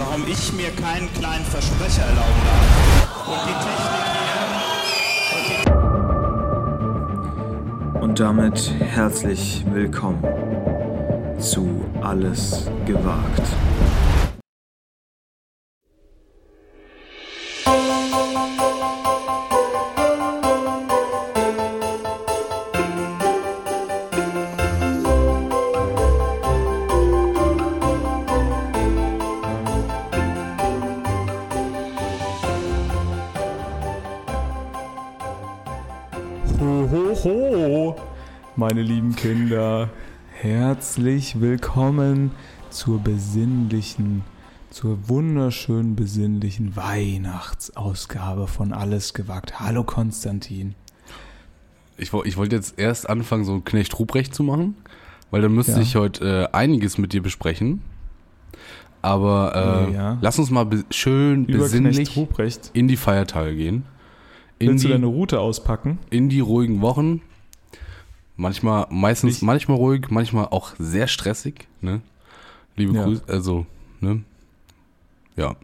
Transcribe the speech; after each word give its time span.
warum 0.00 0.26
ich 0.26 0.52
mir 0.54 0.70
keinen 0.70 1.12
kleinen 1.14 1.44
Versprecher 1.44 2.02
erlauben 2.02 2.42
darf. 2.46 2.66
Und 3.26 3.40
die 3.46 3.54
Technik. 3.64 4.10
Und 8.02 8.18
damit 8.18 8.72
herzlich 8.80 9.64
willkommen 9.70 10.24
zu 11.38 11.84
Alles 12.00 12.70
gewagt. 12.86 13.42
Kinder. 39.20 39.90
Herzlich 40.32 41.40
willkommen 41.40 42.30
zur 42.70 42.98
besinnlichen, 43.00 44.22
zur 44.70 45.08
wunderschönen 45.10 45.94
besinnlichen 45.94 46.74
Weihnachtsausgabe 46.74 48.46
von 48.46 48.72
Alles 48.72 49.12
gewagt. 49.12 49.60
Hallo 49.60 49.84
Konstantin. 49.84 50.74
Ich, 51.98 52.14
ich 52.14 52.36
wollte 52.38 52.56
jetzt 52.56 52.78
erst 52.78 53.10
anfangen, 53.10 53.44
so 53.44 53.60
Knecht 53.60 53.98
Ruprecht 53.98 54.34
zu 54.34 54.42
machen, 54.42 54.74
weil 55.30 55.42
dann 55.42 55.52
müsste 55.52 55.72
Ja. 55.72 55.80
ich 55.80 55.96
heute 55.96 56.48
äh, 56.52 56.56
einiges 56.56 56.96
mit 56.96 57.12
dir 57.12 57.22
besprechen. 57.22 57.82
Aber 59.02 59.86
äh, 59.86 59.90
Oh, 59.90 59.94
ja. 59.94 60.18
lass 60.22 60.38
uns 60.38 60.50
mal 60.50 60.64
be 60.64 60.84
schön 60.90 61.44
Über 61.44 61.64
besinnlich 61.64 62.18
in 62.72 62.88
die 62.88 62.96
Feiertage 62.96 63.54
gehen. 63.54 63.84
In 64.58 64.68
Willst 64.68 64.84
du 64.84 64.88
die, 64.88 64.94
deine 64.94 65.06
Route 65.06 65.40
auspacken? 65.40 65.98
in 66.10 66.30
die 66.30 66.40
ruhigen 66.40 66.80
Wochen. 66.80 67.20
Manchmal, 68.44 68.86
meistens, 68.88 69.34
Nicht- 69.34 69.42
manchmal 69.42 69.76
ruhig, 69.76 70.06
manchmal 70.08 70.46
auch 70.46 70.72
sehr 70.78 71.08
stressig. 71.08 71.68
Ne? 71.82 72.00
Liebe 72.74 72.94
Ja. 72.94 73.04
Grüße, 73.04 73.22
also, 73.28 73.66
ne? 74.00 74.22
Ja. 75.36 75.56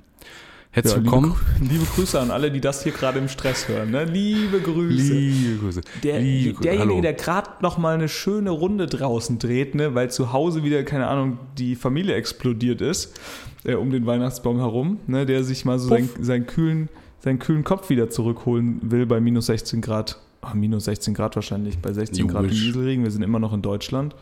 Herzlich 0.73 0.93
Ja, 0.93 0.99
liebe, 1.01 1.11
willkommen. 1.11 1.33
Grü- 1.33 1.69
liebe 1.71 1.85
Grüße 1.87 2.21
an 2.21 2.31
alle, 2.31 2.51
die 2.51 2.61
das 2.61 2.83
hier 2.83 2.93
gerade 2.93 3.19
im 3.19 3.29
Stress 3.29 3.67
hören. 3.67 3.93
Ne? 3.93 4.05
Liebe 4.05 4.61
Grüße. 4.61 5.15
Liebe 5.15 5.57
Grüße. 5.59 5.81
Der, 6.03 6.21
Liebe 6.21 6.51
Grüße. 6.53 6.63
derjenige, 6.65 6.91
Hallo. 6.93 7.01
der 7.01 7.15
gerade 7.15 7.49
noch 7.63 7.79
mal 7.79 7.95
eine 7.95 8.11
schöne 8.11 8.51
Runde 8.51 8.87
draußen 8.87 9.39
dreht, 9.39 9.75
ne, 9.75 9.95
weil 9.95 10.11
zu 10.11 10.35
Hause 10.35 10.63
wieder, 10.63 10.83
keine 10.85 11.07
Ahnung, 11.07 11.39
die 11.57 11.77
Familie 11.77 12.15
explodiert 12.15 12.83
ist, 12.83 13.19
äh, 13.65 13.73
um 13.73 13.91
den 13.91 14.05
Weihnachtsbaum 14.05 14.59
herum, 14.59 15.01
ne, 15.07 15.25
der 15.25 15.45
sich 15.45 15.65
mal 15.65 15.79
so 15.79 15.89
seinen, 15.89 16.11
seinen, 16.21 16.47
kühlen, 16.47 16.91
seinen 17.21 17.39
kühlen 17.39 17.65
Kopf 17.65 17.89
wieder 17.89 18.11
zurückholen 18.11 18.81
will 18.83 19.07
bei 19.07 19.19
minus 19.19 19.47
16 19.47 19.81
Grad. 19.81 20.21
Ah, 20.53 20.55
minus 20.55 20.85
16 20.85 21.15
Grad 21.15 21.35
wahrscheinlich, 21.37 21.79
bei 21.79 21.93
16 21.93 22.27
You 22.27 22.33
Grad 22.33 22.45
wish. 22.45 22.53
Nieselregen, 22.67 23.05
wir 23.05 23.11
sind 23.11 23.23
immer 23.23 23.39
noch 23.39 23.53
in 23.53 23.63
Deutschland. 23.63 24.15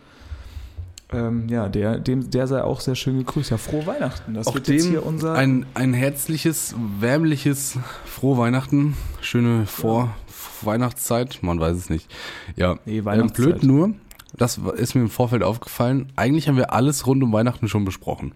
Ähm, 1.12 1.48
ja, 1.48 1.68
der, 1.68 1.98
dem, 1.98 2.30
der 2.30 2.46
sei 2.46 2.62
auch 2.64 2.80
sehr 2.80 2.94
schön 2.94 3.18
gegrüßt. 3.18 3.50
Ja, 3.50 3.56
frohe 3.58 3.86
Weihnachten. 3.86 4.34
Das 4.34 4.46
Auch 4.46 4.54
wird 4.54 4.68
jetzt 4.68 4.86
hier 4.86 5.04
unser. 5.04 5.34
ein, 5.34 5.66
ein 5.74 5.92
herzliches, 5.92 6.74
wärmliches, 6.98 7.78
frohe 8.06 8.38
Weihnachten. 8.38 8.96
Schöne 9.20 9.66
Vor-Weihnachtszeit. 9.66 11.38
Man 11.42 11.60
weiß 11.60 11.76
es 11.76 11.90
nicht. 11.90 12.10
Ja, 12.56 12.78
Nee, 12.86 12.98
ähm, 12.98 13.04
Weihnachtszeit. 13.04 13.60
blöd 13.60 13.62
nur, 13.62 13.90
das 14.36 14.58
ist 14.76 14.94
mir 14.94 15.02
im 15.02 15.10
Vorfeld 15.10 15.42
aufgefallen. 15.42 16.10
Eigentlich 16.16 16.48
haben 16.48 16.56
wir 16.56 16.72
alles 16.72 17.06
rund 17.06 17.22
um 17.22 17.32
Weihnachten 17.32 17.68
schon 17.68 17.84
besprochen. 17.84 18.32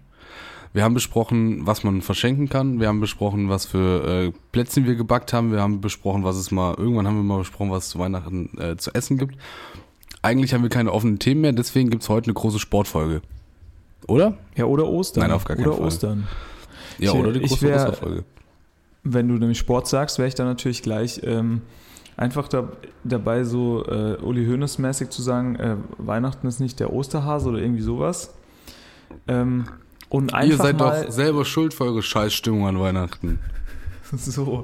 Wir 0.73 0.83
haben 0.83 0.93
besprochen, 0.93 1.65
was 1.65 1.83
man 1.83 2.01
verschenken 2.01 2.47
kann. 2.47 2.79
Wir 2.79 2.87
haben 2.87 2.99
besprochen, 2.99 3.49
was 3.49 3.65
für 3.65 4.27
äh, 4.27 4.31
Plätzchen 4.51 4.85
wir 4.85 4.95
gebackt 4.95 5.33
haben. 5.33 5.51
Wir 5.51 5.61
haben 5.61 5.81
besprochen, 5.81 6.23
was 6.23 6.35
es 6.37 6.51
mal, 6.51 6.75
irgendwann 6.77 7.07
haben 7.07 7.15
wir 7.15 7.23
mal 7.23 7.39
besprochen, 7.39 7.71
was 7.71 7.85
es 7.85 7.89
zu 7.91 7.99
Weihnachten 7.99 8.49
äh, 8.59 8.77
zu 8.77 8.93
essen 8.93 9.17
gibt. 9.17 9.35
Eigentlich 10.21 10.53
haben 10.53 10.61
wir 10.63 10.69
keine 10.69 10.91
offenen 10.91 11.17
Themen 11.17 11.41
mehr, 11.41 11.53
deswegen 11.53 11.89
gibt 11.89 12.03
es 12.03 12.09
heute 12.09 12.25
eine 12.27 12.33
große 12.33 12.59
Sportfolge. 12.59 13.21
Oder? 14.07 14.37
ja, 14.55 14.65
oder 14.65 14.87
Ostern. 14.87 15.23
Nein, 15.23 15.31
auf 15.31 15.45
gar 15.45 15.55
keinen 15.57 15.67
Oder 15.67 15.77
Fall. 15.77 15.85
Ostern. 15.87 16.27
Ja, 16.99 17.13
Ich- 17.13 17.19
oder 17.19 17.31
die 17.31 17.39
große 17.39 17.61
wär- 17.61 17.75
Osterfolge. 17.77 18.23
Wenn 19.03 19.27
du 19.29 19.35
nämlich 19.35 19.57
Sport 19.57 19.87
sagst, 19.87 20.17
wäre 20.19 20.27
ich 20.27 20.35
dann 20.35 20.45
natürlich 20.47 20.83
gleich 20.83 21.21
ähm, 21.23 21.61
einfach 22.17 22.47
da, 22.49 22.69
dabei, 23.05 23.43
so 23.45 23.85
äh, 23.85 24.17
Uli 24.21 24.45
Hoeneß 24.45 24.77
mäßig 24.77 25.09
zu 25.09 25.21
sagen, 25.21 25.55
äh, 25.55 25.77
Weihnachten 25.97 26.45
ist 26.47 26.59
nicht 26.59 26.79
der 26.81 26.91
Osterhase 26.91 27.47
oder 27.49 27.59
irgendwie 27.59 27.81
sowas. 27.81 28.33
Ähm, 29.27 29.65
und 30.09 30.33
einfach 30.33 30.49
Ihr 30.49 30.57
seid 30.57 30.77
mal 30.79 31.05
doch 31.05 31.11
selber 31.11 31.45
schuld 31.45 31.73
für 31.73 31.85
eure 31.85 32.01
Scheißstimmung 32.03 32.67
an 32.67 32.79
Weihnachten. 32.79 33.39
so, 34.11 34.63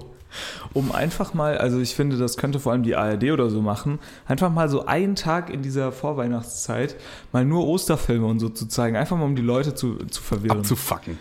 um 0.73 0.91
einfach 0.91 1.33
mal, 1.33 1.57
also 1.57 1.79
ich 1.79 1.95
finde, 1.95 2.17
das 2.17 2.35
könnte 2.37 2.59
vor 2.59 2.71
allem 2.73 2.83
die 2.83 2.95
ARD 2.95 3.25
oder 3.31 3.49
so 3.49 3.61
machen, 3.61 3.99
einfach 4.27 4.51
mal 4.51 4.67
so 4.69 4.85
einen 4.85 5.15
Tag 5.15 5.49
in 5.49 5.61
dieser 5.61 5.91
Vorweihnachtszeit 5.91 6.95
mal 7.31 7.45
nur 7.45 7.65
Osterfilme 7.67 8.25
und 8.25 8.39
so 8.39 8.49
zu 8.49 8.65
zeigen, 8.67 8.95
einfach 8.95 9.17
mal 9.17 9.25
um 9.25 9.35
die 9.35 9.41
Leute 9.41 9.75
zu, 9.75 9.97
zu 10.09 10.21
verwirren. 10.21 10.59
Abzufacken. 10.59 11.17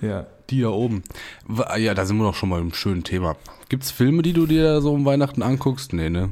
ja. 0.00 0.26
Die 0.50 0.62
da 0.62 0.68
oben. 0.68 1.02
Wa- 1.46 1.76
Ja, 1.76 1.92
da 1.92 2.06
sind 2.06 2.16
wir 2.16 2.24
doch 2.24 2.34
schon 2.34 2.48
mal 2.48 2.58
im 2.60 2.72
schönen 2.72 3.04
Thema. 3.04 3.36
Gibt's 3.68 3.90
Filme, 3.90 4.22
die 4.22 4.32
du 4.32 4.46
dir 4.46 4.80
so 4.80 4.92
um 4.94 5.04
Weihnachten 5.04 5.42
anguckst? 5.42 5.92
Nee, 5.92 6.08
ne? 6.08 6.30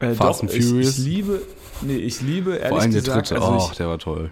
Äh, 0.00 0.12
Fast 0.14 0.42
doch, 0.42 0.48
and 0.48 0.52
ich, 0.54 0.66
Furious? 0.66 0.98
ich 0.98 1.04
liebe, 1.04 1.42
nee, 1.80 1.96
ich 1.96 2.20
liebe 2.20 2.56
ehrlich 2.56 2.68
Vor 2.68 2.80
allem 2.80 2.90
der 2.92 3.00
gesagt, 3.00 3.30
dritte. 3.30 3.40
also 3.40 3.54
oh, 3.56 3.68
ich, 3.70 3.76
der 3.78 3.88
war 3.88 3.98
toll. 3.98 4.30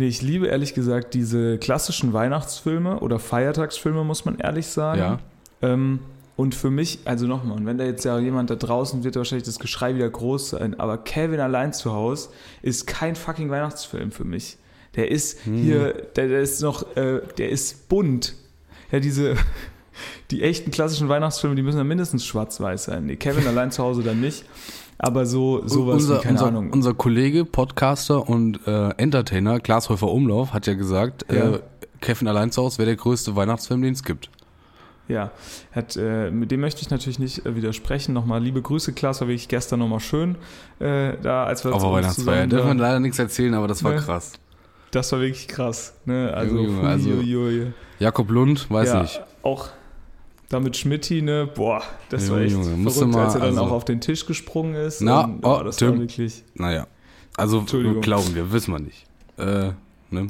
Nee, 0.00 0.06
ich 0.08 0.22
liebe 0.22 0.46
ehrlich 0.46 0.72
gesagt 0.72 1.12
diese 1.12 1.58
klassischen 1.58 2.14
Weihnachtsfilme 2.14 3.00
oder 3.00 3.18
Feiertagsfilme, 3.18 4.02
muss 4.02 4.24
man 4.24 4.38
ehrlich 4.38 4.66
sagen. 4.66 4.98
Ja. 4.98 5.18
Ähm, 5.60 5.98
und 6.36 6.54
für 6.54 6.70
mich, 6.70 7.00
also 7.04 7.26
nochmal, 7.26 7.58
und 7.58 7.66
wenn 7.66 7.76
da 7.76 7.84
jetzt 7.84 8.06
ja 8.06 8.18
jemand 8.18 8.48
da 8.48 8.54
draußen 8.54 9.04
wird 9.04 9.16
wahrscheinlich 9.16 9.44
das 9.44 9.58
Geschrei 9.58 9.94
wieder 9.94 10.08
groß 10.08 10.48
sein, 10.48 10.80
aber 10.80 10.96
Kevin 10.96 11.38
allein 11.38 11.74
zu 11.74 11.92
Hause 11.92 12.30
ist 12.62 12.86
kein 12.86 13.14
fucking 13.14 13.50
Weihnachtsfilm 13.50 14.10
für 14.10 14.24
mich. 14.24 14.56
Der 14.96 15.10
ist 15.10 15.44
Hm. 15.44 15.56
hier, 15.56 15.92
der, 16.16 16.28
der 16.28 16.40
ist 16.40 16.62
noch, 16.62 16.96
äh, 16.96 17.20
der 17.36 17.50
ist 17.50 17.90
bunt. 17.90 18.36
Ja, 18.90 19.00
diese, 19.00 19.34
die 20.30 20.42
echten 20.42 20.70
klassischen 20.70 21.10
Weihnachtsfilme, 21.10 21.56
die 21.56 21.62
müssen 21.62 21.76
ja 21.76 21.84
mindestens 21.84 22.24
schwarz-weiß 22.24 22.84
sein. 22.84 23.04
Nee, 23.04 23.16
Kevin 23.16 23.46
allein 23.46 23.70
zu 23.70 23.82
Hause 23.82 24.02
dann 24.02 24.22
nicht. 24.22 24.46
Aber 25.02 25.24
so, 25.24 25.66
sowas 25.66 26.02
unser, 26.02 26.18
wie, 26.18 26.22
keine 26.22 26.32
unser, 26.34 26.46
Ahnung. 26.48 26.70
unser 26.72 26.92
Kollege, 26.94 27.44
Podcaster 27.46 28.28
und 28.28 28.60
äh, 28.66 28.90
Entertainer, 28.98 29.58
Klaas 29.58 29.88
Häufer 29.88 30.08
Umlauf, 30.08 30.52
hat 30.52 30.66
ja 30.66 30.74
gesagt, 30.74 31.24
Ja. 31.32 31.54
Äh, 31.54 31.60
Kevin 32.00 32.28
allein 32.28 32.50
zu 32.52 32.62
Hause 32.62 32.78
wäre 32.78 32.86
der 32.86 32.96
größte 32.96 33.34
Weihnachtsfilm, 33.36 33.82
den 33.82 33.92
es 33.94 34.02
gibt. 34.04 34.30
Ja, 35.08 35.32
hat, 35.72 35.96
äh, 35.96 36.30
mit 36.30 36.50
dem 36.50 36.60
möchte 36.60 36.80
ich 36.82 36.90
natürlich 36.90 37.18
nicht 37.18 37.44
äh, 37.44 37.56
widersprechen. 37.56 38.12
Nochmal 38.14 38.42
liebe 38.42 38.62
Grüße, 38.62 38.92
Klaas, 38.92 39.20
war 39.20 39.28
wirklich 39.28 39.48
gestern 39.48 39.80
nochmal 39.80 40.00
schön. 40.00 40.36
Äh, 40.78 41.14
da, 41.22 41.44
als 41.44 41.64
wir 41.64 41.74
uns 41.74 41.82
Weihnachtsfeier. 41.82 42.46
man 42.46 42.78
da- 42.78 42.84
leider 42.84 43.00
nichts 43.00 43.18
erzählen, 43.18 43.54
aber 43.54 43.68
das 43.68 43.82
war 43.82 43.92
Ne. 43.92 43.96
krass. 43.98 44.32
Das 44.92 45.10
war 45.12 45.20
wirklich 45.20 45.48
krass. 45.48 45.94
Ne? 46.04 46.32
Also, 46.34 46.56
Junge, 46.56 46.86
also-. 46.88 47.72
Jakob 47.98 48.30
Lund, 48.30 48.70
weiß 48.70 48.88
ja, 48.88 49.02
nicht. 49.02 49.20
Auch 49.42 49.68
damit 50.50 50.76
Schmidti, 50.76 51.22
ne? 51.22 51.48
Boah, 51.54 51.82
das 52.10 52.28
war 52.28 52.42
Junge, 52.42 52.44
echt 52.44 52.52
Junge, 52.52 52.90
verrückt, 52.90 53.14
mal, 53.14 53.24
als 53.24 53.34
er 53.34 53.40
dann 53.40 53.48
also- 53.50 53.62
auch 53.62 53.70
auf 53.70 53.84
den 53.86 54.00
Tisch 54.02 54.26
gesprungen 54.26 54.74
ist. 54.74 55.00
Na, 55.00 55.24
und, 55.24 55.44
oh, 55.44 55.62
das 55.62 55.76
Tim. 55.76 55.92
war 55.92 55.98
wirklich. 56.00 56.44
Naja. 56.54 56.86
Also 57.36 57.62
glauben 57.62 58.34
wir, 58.34 58.52
wissen 58.52 58.74
wir 58.74 58.80
nicht. 58.80 59.06
Äh, 59.38 59.70
ne? 60.10 60.26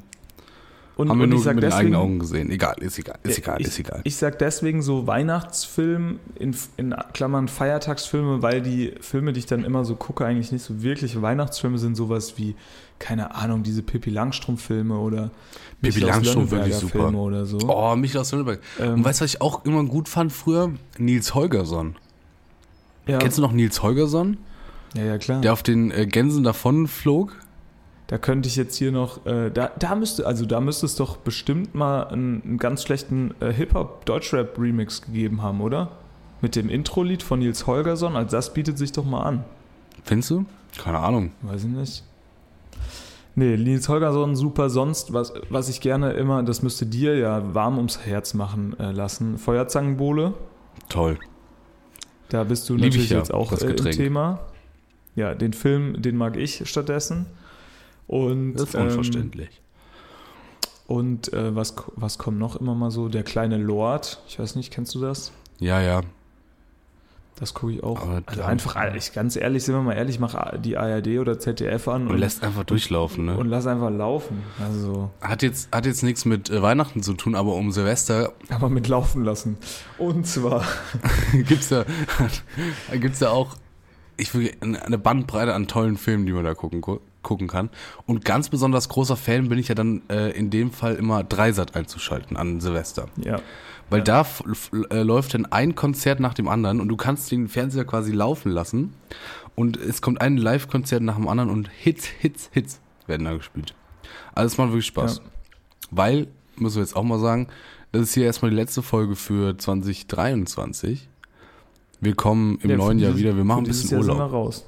Und, 1.01 1.09
Haben 1.09 1.19
wir 1.19 1.25
und 1.25 1.31
nur 1.31 1.39
ich 1.39 1.45
sag 1.47 1.55
mit 1.55 1.65
den 1.65 1.73
eigenen 1.73 1.93
deswegen, 1.93 2.11
Augen 2.11 2.19
gesehen. 2.19 2.51
Egal, 2.51 2.77
ist 2.81 2.99
egal, 2.99 3.19
ist 3.23 3.39
egal, 3.39 3.59
ich, 3.59 3.69
ist 3.69 3.79
egal. 3.79 4.01
Ich 4.05 4.17
sag 4.17 4.39
deswegen 4.39 4.83
so 4.83 5.07
Weihnachtsfilm 5.07 6.21
in, 6.35 6.55
in 6.77 6.95
Klammern 7.15 7.49
Feiertagsfilme, 7.49 8.43
weil 8.43 8.61
die 8.61 8.93
Filme, 9.01 9.33
die 9.33 9.39
ich 9.39 9.47
dann 9.47 9.65
immer 9.65 9.87
so 9.87 9.95
gucke, 9.97 10.27
eigentlich 10.27 10.53
nicht 10.53 10.63
so 10.63 10.83
wirkliche 10.83 11.23
Weihnachtsfilme 11.23 11.79
sind, 11.79 11.97
sowas 11.97 12.35
wie, 12.37 12.55
keine 12.99 13.35
Ahnung, 13.35 13.63
diese 13.63 13.83
Pippi 13.83 14.11
Langstrumpf-Filme 14.11 14.99
oder 14.99 15.31
Pippi 15.81 16.01
Langstrumpf, 16.01 16.51
wirklich 16.51 16.75
super. 16.75 16.99
Filme 17.05 17.17
oder 17.17 17.47
so. 17.47 17.57
Oh, 17.67 17.97
Michael 17.97 18.21
aus 18.21 18.33
Nürnberg. 18.33 18.61
Ähm, 18.79 18.93
Und 18.97 19.05
weißt 19.07 19.21
du, 19.23 19.25
was 19.25 19.35
ich 19.35 19.41
auch 19.41 19.65
immer 19.65 19.83
gut 19.85 20.07
fand 20.07 20.31
früher? 20.35 20.71
Nils 20.99 21.35
Holgersson. 21.35 21.97
ja, 23.07 23.17
Kennst 23.17 23.39
du 23.39 23.43
noch 23.43 23.53
Nils 23.53 23.83
Holgersson? 23.83 24.37
ja, 24.95 25.05
ja, 25.05 25.17
klar. 25.17 25.41
Der 25.41 25.55
auf 25.55 25.63
den 25.63 25.93
äh, 25.93 26.05
Gänsen 26.07 26.45
davon 26.45 26.89
flog? 26.89 27.37
Da 28.11 28.19
könnte 28.19 28.49
ich 28.49 28.57
jetzt 28.57 28.75
hier 28.75 28.91
noch, 28.91 29.25
äh, 29.25 29.51
da, 29.51 29.71
da 29.79 29.95
müsste, 29.95 30.27
also 30.27 30.45
da 30.45 30.61
müsste 30.61 30.85
es 30.85 30.97
doch 30.97 31.19
bestimmt 31.19 31.77
mal 31.77 32.09
einen, 32.09 32.43
einen 32.43 32.59
ganz 32.59 32.83
schlechten 32.83 33.33
äh, 33.39 33.53
Hip-Hop-Deutschrap-Remix 33.53 35.03
gegeben 35.03 35.43
haben, 35.43 35.61
oder? 35.61 35.93
Mit 36.41 36.57
dem 36.57 36.71
Intro-Lied 36.71 37.23
von 37.23 37.39
Nils 37.39 37.69
Holgersson, 37.69 38.17
also 38.17 38.37
das 38.37 38.53
bietet 38.53 38.79
sich 38.79 38.91
doch 38.91 39.05
mal 39.05 39.23
an. 39.23 39.45
Findest 40.03 40.31
du? 40.31 40.45
Keine 40.77 40.99
Ahnung. 40.99 41.31
Weiß 41.43 41.63
ich 41.63 41.71
nicht. 41.71 42.03
Nee, 43.37 43.57
Nils 43.57 43.89
Holgersson 43.89 44.35
super. 44.35 44.71
Sonst, 44.71 45.13
was, 45.13 45.33
was 45.49 45.69
ich 45.69 45.81
gerne 45.81 46.11
immer, 46.15 46.43
das 46.43 46.63
müsste 46.63 46.87
dir 46.87 47.17
ja 47.17 47.55
warm 47.55 47.77
ums 47.77 48.01
Herz 48.01 48.35
machen 48.35 48.77
äh, 48.81 48.91
lassen. 48.91 49.39
Feuerzangenbowle. 49.39 50.35
Toll. 50.89 51.17
Da 52.29 52.43
bist 52.43 52.69
du 52.69 52.75
Lieb 52.75 52.87
ich 52.87 52.91
natürlich 52.95 53.11
ja, 53.11 53.19
jetzt 53.19 53.33
auch 53.33 53.51
das 53.51 53.63
äh, 53.63 53.71
im. 53.71 53.91
Thema. 53.93 54.41
Ja, 55.15 55.33
den 55.37 55.53
Film, 55.53 56.03
den 56.03 56.17
mag 56.17 56.37
ich 56.37 56.69
stattdessen. 56.69 57.27
Und 58.11 58.55
Das 58.55 58.63
ist 58.65 58.75
ähm, 58.75 58.83
unverständlich. 58.89 59.61
Und 60.89 61.33
äh, 61.33 61.55
was, 61.55 61.77
was 61.95 62.19
kommt 62.19 62.39
noch 62.41 62.57
immer 62.57 62.75
mal 62.75 62.91
so? 62.91 63.09
Der 63.09 63.23
kleine 63.23 63.57
Lord. 63.57 64.21
Ich 64.27 64.41
weiß 64.41 64.57
nicht, 64.57 64.73
kennst 64.73 64.95
du 64.97 65.01
das? 65.01 65.31
Ja, 65.61 65.81
ja. 65.81 66.01
Das 67.37 67.55
gucke 67.55 67.73
ich 67.75 67.83
auch. 67.85 68.03
Aber 68.03 68.21
Also 68.27 68.43
einfach, 68.43 68.95
ich, 68.97 69.13
ganz 69.13 69.37
ehrlich, 69.37 69.63
sind 69.65 69.77
wir 69.77 69.81
mal 69.83 69.93
ehrlich, 69.95 70.19
mach 70.19 70.59
die 70.59 70.77
ARD 70.77 71.21
oder 71.21 71.39
ZDF 71.39 71.87
an 71.87 72.09
Und 72.09 72.19
lässt 72.19 72.43
einfach 72.43 72.65
durchlaufen, 72.65 73.27
ne? 73.27 73.37
und 73.37 73.47
lass 73.49 73.67
einfach 73.69 73.91
laufen. 73.91 74.43
Also, 74.61 75.11
Hat 75.23 75.43
jetzt, 75.43 75.73
hat 75.73 75.87
jetzt 75.87 76.03
nichts 76.03 76.25
mit 76.25 76.51
äh, 76.51 76.61
Weihnachten 76.61 77.03
zu 77.05 77.15
tun, 77.15 77.37
aber 77.37 77.55
um 77.55 77.71
Silvester 77.71 78.33
aber 78.51 78.69
mit 78.69 78.89
laufen 78.89 79.25
lassen. 79.25 79.57
Und 79.97 80.27
zwar, 80.27 80.65
gibt's 81.33 81.69
da, 81.69 81.85
gibt's 82.93 83.21
da 83.21 83.31
auch 83.31 83.57
ich 84.19 84.35
will, 84.35 84.53
eine 84.61 84.99
Bandbreite 84.99 85.55
an 85.55 85.67
tollen 85.67 85.97
Filmen, 85.97 86.27
die 86.27 86.33
man 86.33 86.45
da 86.45 86.53
gucken, 86.55 86.83
gu- 86.83 86.99
gucken 87.23 87.49
kann. 87.49 87.71
Und 88.07 88.25
ganz 88.25 88.49
besonders 88.49 88.89
großer 88.89 89.17
Fan 89.17 89.49
bin 89.49 89.59
ich 89.59 89.69
ja 89.69 89.75
dann 89.75 90.03
äh, 90.09 90.31
in 90.31 90.51
dem 90.51 90.71
Fall 90.73 90.95
immer 90.97 91.23
Dreisat 91.25 91.77
einzuschalten 91.77 92.37
an 92.37 92.61
Silvester. 92.61 93.07
ja, 93.23 93.41
Weil 93.91 94.03
da 94.03 94.23
f- 94.23 94.43
f- 94.51 94.71
äh, 94.91 95.03
läuft 95.03 95.35
dann 95.35 95.47
ein 95.47 95.75
Konzert 95.75 96.21
nach 96.21 96.35
dem 96.35 96.49
anderen 96.49 96.81
und 96.81 96.89
du 96.89 96.97
kannst 96.97 97.31
den 97.31 97.49
Fernseher 97.49 97.85
quasi 97.85 98.13
laufen 98.13 98.51
lassen 98.53 98.95
und 99.55 99.77
es 99.77 100.01
kommt 100.01 100.21
ein 100.21 100.37
Live-Konzert 100.37 101.03
nach 101.03 101.17
dem 101.17 101.29
anderen 101.29 101.51
und 101.51 101.69
Hits, 101.69 102.07
Hits, 102.07 102.49
Hits 102.53 102.81
werden 103.07 103.25
da 103.25 103.35
gespielt. 103.35 103.75
Also 104.35 104.47
es 104.55 104.59
macht 104.59 104.69
wirklich 104.69 104.87
Spaß. 104.87 105.17
Ja. 105.19 105.23
Weil, 105.91 106.29
müssen 106.57 106.77
wir 106.77 106.83
jetzt 106.83 106.95
auch 106.97 107.03
mal 107.03 107.19
sagen, 107.19 107.49
das 107.93 108.03
ist 108.03 108.15
hier 108.15 108.25
erstmal 108.25 108.51
die 108.53 108.57
letzte 108.57 108.83
Folge 108.83 109.17
für 109.17 109.59
2023. 109.59 111.09
Wir 112.01 112.15
kommen 112.15 112.59
im 112.63 112.71
Ja, 112.71 112.77
neuen 112.77 112.99
Jahr 112.99 113.17
wieder. 113.17 113.37
Wir 113.37 113.45
machen 113.45 113.65
ein 113.65 113.67
bisschen 113.67 113.91
Jahr 113.91 114.03
sind 114.03 114.13
Urlaub. 114.13 114.31
wir 114.31 114.37
raus. 114.37 114.65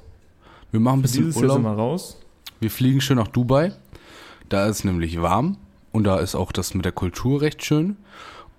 Wir 0.70 0.80
machen 0.80 0.98
ein 0.98 1.02
bisschen 1.02 1.24
dieses 1.26 1.40
Jahr 1.40 1.50
sind 1.52 1.64
Urlaub. 1.64 1.76
wir 1.76 1.82
raus. 1.82 2.18
Wir 2.62 2.70
fliegen 2.70 3.00
schön 3.00 3.16
nach 3.16 3.26
Dubai. 3.26 3.72
Da 4.48 4.68
ist 4.68 4.84
nämlich 4.84 5.20
warm 5.20 5.56
und 5.90 6.04
da 6.04 6.20
ist 6.20 6.36
auch 6.36 6.52
das 6.52 6.74
mit 6.74 6.84
der 6.84 6.92
Kultur 6.92 7.40
recht 7.40 7.64
schön. 7.64 7.96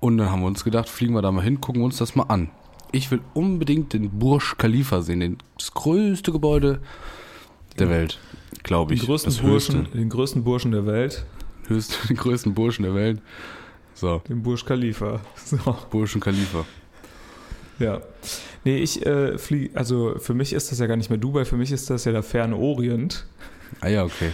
Und 0.01 0.17
dann 0.17 0.29
haben 0.29 0.41
wir 0.41 0.47
uns 0.47 0.65
gedacht, 0.65 0.89
fliegen 0.89 1.13
wir 1.13 1.21
da 1.21 1.31
mal 1.31 1.41
hin, 1.41 1.61
gucken 1.61 1.81
wir 1.81 1.85
uns 1.85 1.99
das 1.99 2.13
mal 2.13 2.23
an. 2.23 2.49
Ich 2.91 3.11
will 3.11 3.21
unbedingt 3.33 3.93
den 3.93 4.19
Burj 4.19 4.55
Khalifa 4.57 5.01
sehen, 5.01 5.21
den, 5.21 5.37
das 5.57 5.73
größte 5.73 6.33
Gebäude 6.33 6.81
der 7.79 7.89
Welt, 7.89 8.19
glaube 8.63 8.93
Den 8.93 8.97
ich. 9.01 9.05
größten, 9.05 9.31
das 9.31 9.41
Burschen, 9.41 9.87
den 9.93 10.09
größten 10.09 10.43
Burschen 10.43 10.71
der 10.71 10.85
Welt, 10.85 11.25
höchste, 11.69 12.05
den 12.09 12.17
größten 12.17 12.53
Burschen 12.53 12.83
der 12.83 12.95
Welt. 12.95 13.21
So, 13.93 14.21
den 14.27 14.43
Bursch 14.43 14.65
Khalifa. 14.65 15.21
So. 15.45 15.77
Burj 15.91 16.19
Khalifa. 16.19 16.65
Ja. 17.79 18.01
Nee, 18.65 18.79
ich 18.79 19.05
äh, 19.05 19.37
fliege, 19.37 19.77
also 19.77 20.15
für 20.19 20.33
mich 20.33 20.51
ist 20.51 20.73
das 20.73 20.79
ja 20.79 20.87
gar 20.87 20.97
nicht 20.97 21.09
mehr 21.09 21.19
Dubai, 21.19 21.45
für 21.45 21.55
mich 21.55 21.71
ist 21.71 21.89
das 21.89 22.03
ja 22.03 22.11
der 22.11 22.23
ferne 22.23 22.57
Orient. 22.57 23.25
Ah 23.81 23.87
ja, 23.87 24.03
okay. 24.03 24.31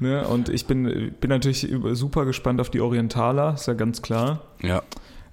Ne? 0.00 0.26
Und 0.26 0.48
ich 0.48 0.66
bin, 0.66 1.14
bin 1.20 1.30
natürlich 1.30 1.68
super 1.92 2.24
gespannt 2.24 2.60
auf 2.60 2.70
die 2.70 2.80
Orientaler, 2.80 3.54
ist 3.54 3.66
ja 3.66 3.74
ganz 3.74 4.02
klar. 4.02 4.42
Ja, 4.60 4.82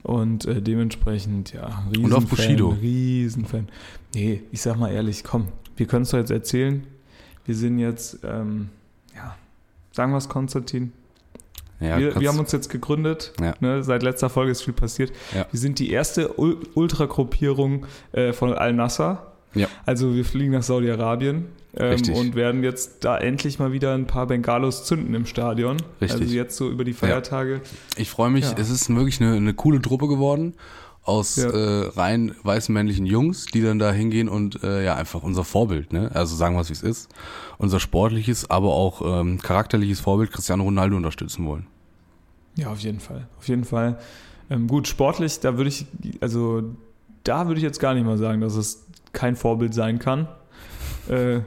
Und 0.04 0.46
äh, 0.46 0.62
dementsprechend, 0.62 1.54
ja, 1.54 1.84
Riesenfan. 1.90 2.04
Und 2.04 2.14
auf 2.14 2.26
Bushido. 2.28 2.70
Riesenfan. 2.82 3.70
Nee, 4.14 4.44
ich 4.52 4.62
sag 4.62 4.78
mal 4.78 4.92
ehrlich, 4.92 5.24
komm, 5.24 5.48
wir 5.78 5.88
können 5.88 6.04
es 6.04 6.12
doch 6.12 6.18
jetzt 6.20 6.32
erzählen. 6.32 6.86
Wir 7.46 7.56
sind 7.56 7.80
jetzt, 7.80 8.20
ähm, 8.24 8.70
ja, 9.16 9.36
sagen 9.92 10.12
wir 10.12 10.18
es, 10.18 10.30
Konstantin. 10.30 10.94
ja 11.80 11.98
wir, 11.98 12.20
wir 12.20 12.30
haben 12.30 12.40
uns 12.40 12.52
jetzt 12.52 12.70
gegründet. 12.70 13.34
Ja. 13.42 13.56
Ne, 13.60 13.84
seit 13.84 14.04
letzter 14.04 14.30
Folge 14.30 14.52
ist 14.52 14.62
viel 14.62 14.74
passiert. 14.74 15.12
Ja. 15.34 15.48
Wir 15.50 15.60
sind 15.60 15.80
die 15.80 15.90
erste 15.92 16.40
Ul 16.40 16.60
Ultragruppierung 16.76 17.88
äh, 18.12 18.32
von 18.32 18.54
Al-Nasser. 18.54 19.31
Ja. 19.54 19.68
Also 19.86 20.16
wir 20.16 20.24
fliegen 20.26 20.52
nach 20.54 20.64
Saudi-Arabien 20.64 21.46
ähm, 21.76 22.02
und 22.16 22.36
werden 22.36 22.64
jetzt 22.64 23.04
da 23.04 23.18
endlich 23.18 23.60
mal 23.60 23.72
wieder 23.74 23.94
ein 23.94 24.08
paar 24.08 24.28
Bengalos 24.28 24.86
zünden 24.86 25.14
im 25.14 25.26
Stadion. 25.26 25.78
Richtig. 26.02 26.22
Also 26.22 26.34
jetzt 26.34 26.56
so 26.58 26.70
über 26.70 26.84
die 26.84 26.94
Feiertage. 26.94 27.62
Ich 27.98 28.10
freue 28.10 28.30
mich, 28.30 28.46
Ja. 28.46 28.56
es 28.58 28.70
ist 28.70 28.90
wirklich 28.94 29.20
eine, 29.22 29.34
eine 29.36 29.54
coole 29.54 29.82
Truppe 29.82 30.08
geworden 30.08 30.54
aus 31.04 31.36
Ja. 31.36 31.50
äh, 31.50 31.88
rein 31.96 32.36
weißen 32.44 32.72
männlichen 32.74 33.06
Jungs, 33.06 33.46
die 33.48 33.62
dann 33.62 33.80
da 33.80 33.92
hingehen 33.92 34.30
und 34.30 34.64
äh, 34.64 34.86
ja 34.86 34.96
einfach 34.96 35.24
unser 35.24 35.44
Vorbild, 35.44 35.92
ne? 35.94 36.12
Also 36.14 36.36
sagen 36.36 36.56
wir 36.56 36.62
es 36.62 36.70
wie 36.70 36.74
es 36.74 36.84
ist, 36.84 37.10
unser 37.58 37.80
sportliches, 37.80 38.50
aber 38.52 38.70
auch 38.74 39.02
ähm, 39.22 39.40
charakterliches 39.42 40.00
Vorbild 40.00 40.32
Cristiano 40.32 40.64
Ronaldo 40.64 40.96
unterstützen 40.96 41.46
wollen. 41.48 41.66
Ja, 42.56 42.70
auf 42.70 42.80
jeden 42.80 43.00
Fall. 43.00 43.28
Auf 43.40 43.48
jeden 43.48 43.64
Fall. 43.64 43.98
Ähm, 44.50 44.68
gut, 44.68 44.88
sportlich, 44.88 45.40
da 45.40 45.58
würde 45.58 45.70
ich, 45.70 45.86
also 46.20 46.64
da 47.24 47.48
würde 47.48 47.58
ich 47.58 47.64
jetzt 47.64 47.80
gar 47.80 47.94
nicht 47.96 48.06
mal 48.06 48.18
sagen, 48.18 48.42
dass 48.42 48.56
es 48.56 48.86
kein 49.14 49.36
Vorbild 49.36 49.74
sein 49.74 50.00
kann. 50.00 50.28
Äh, 51.10 51.40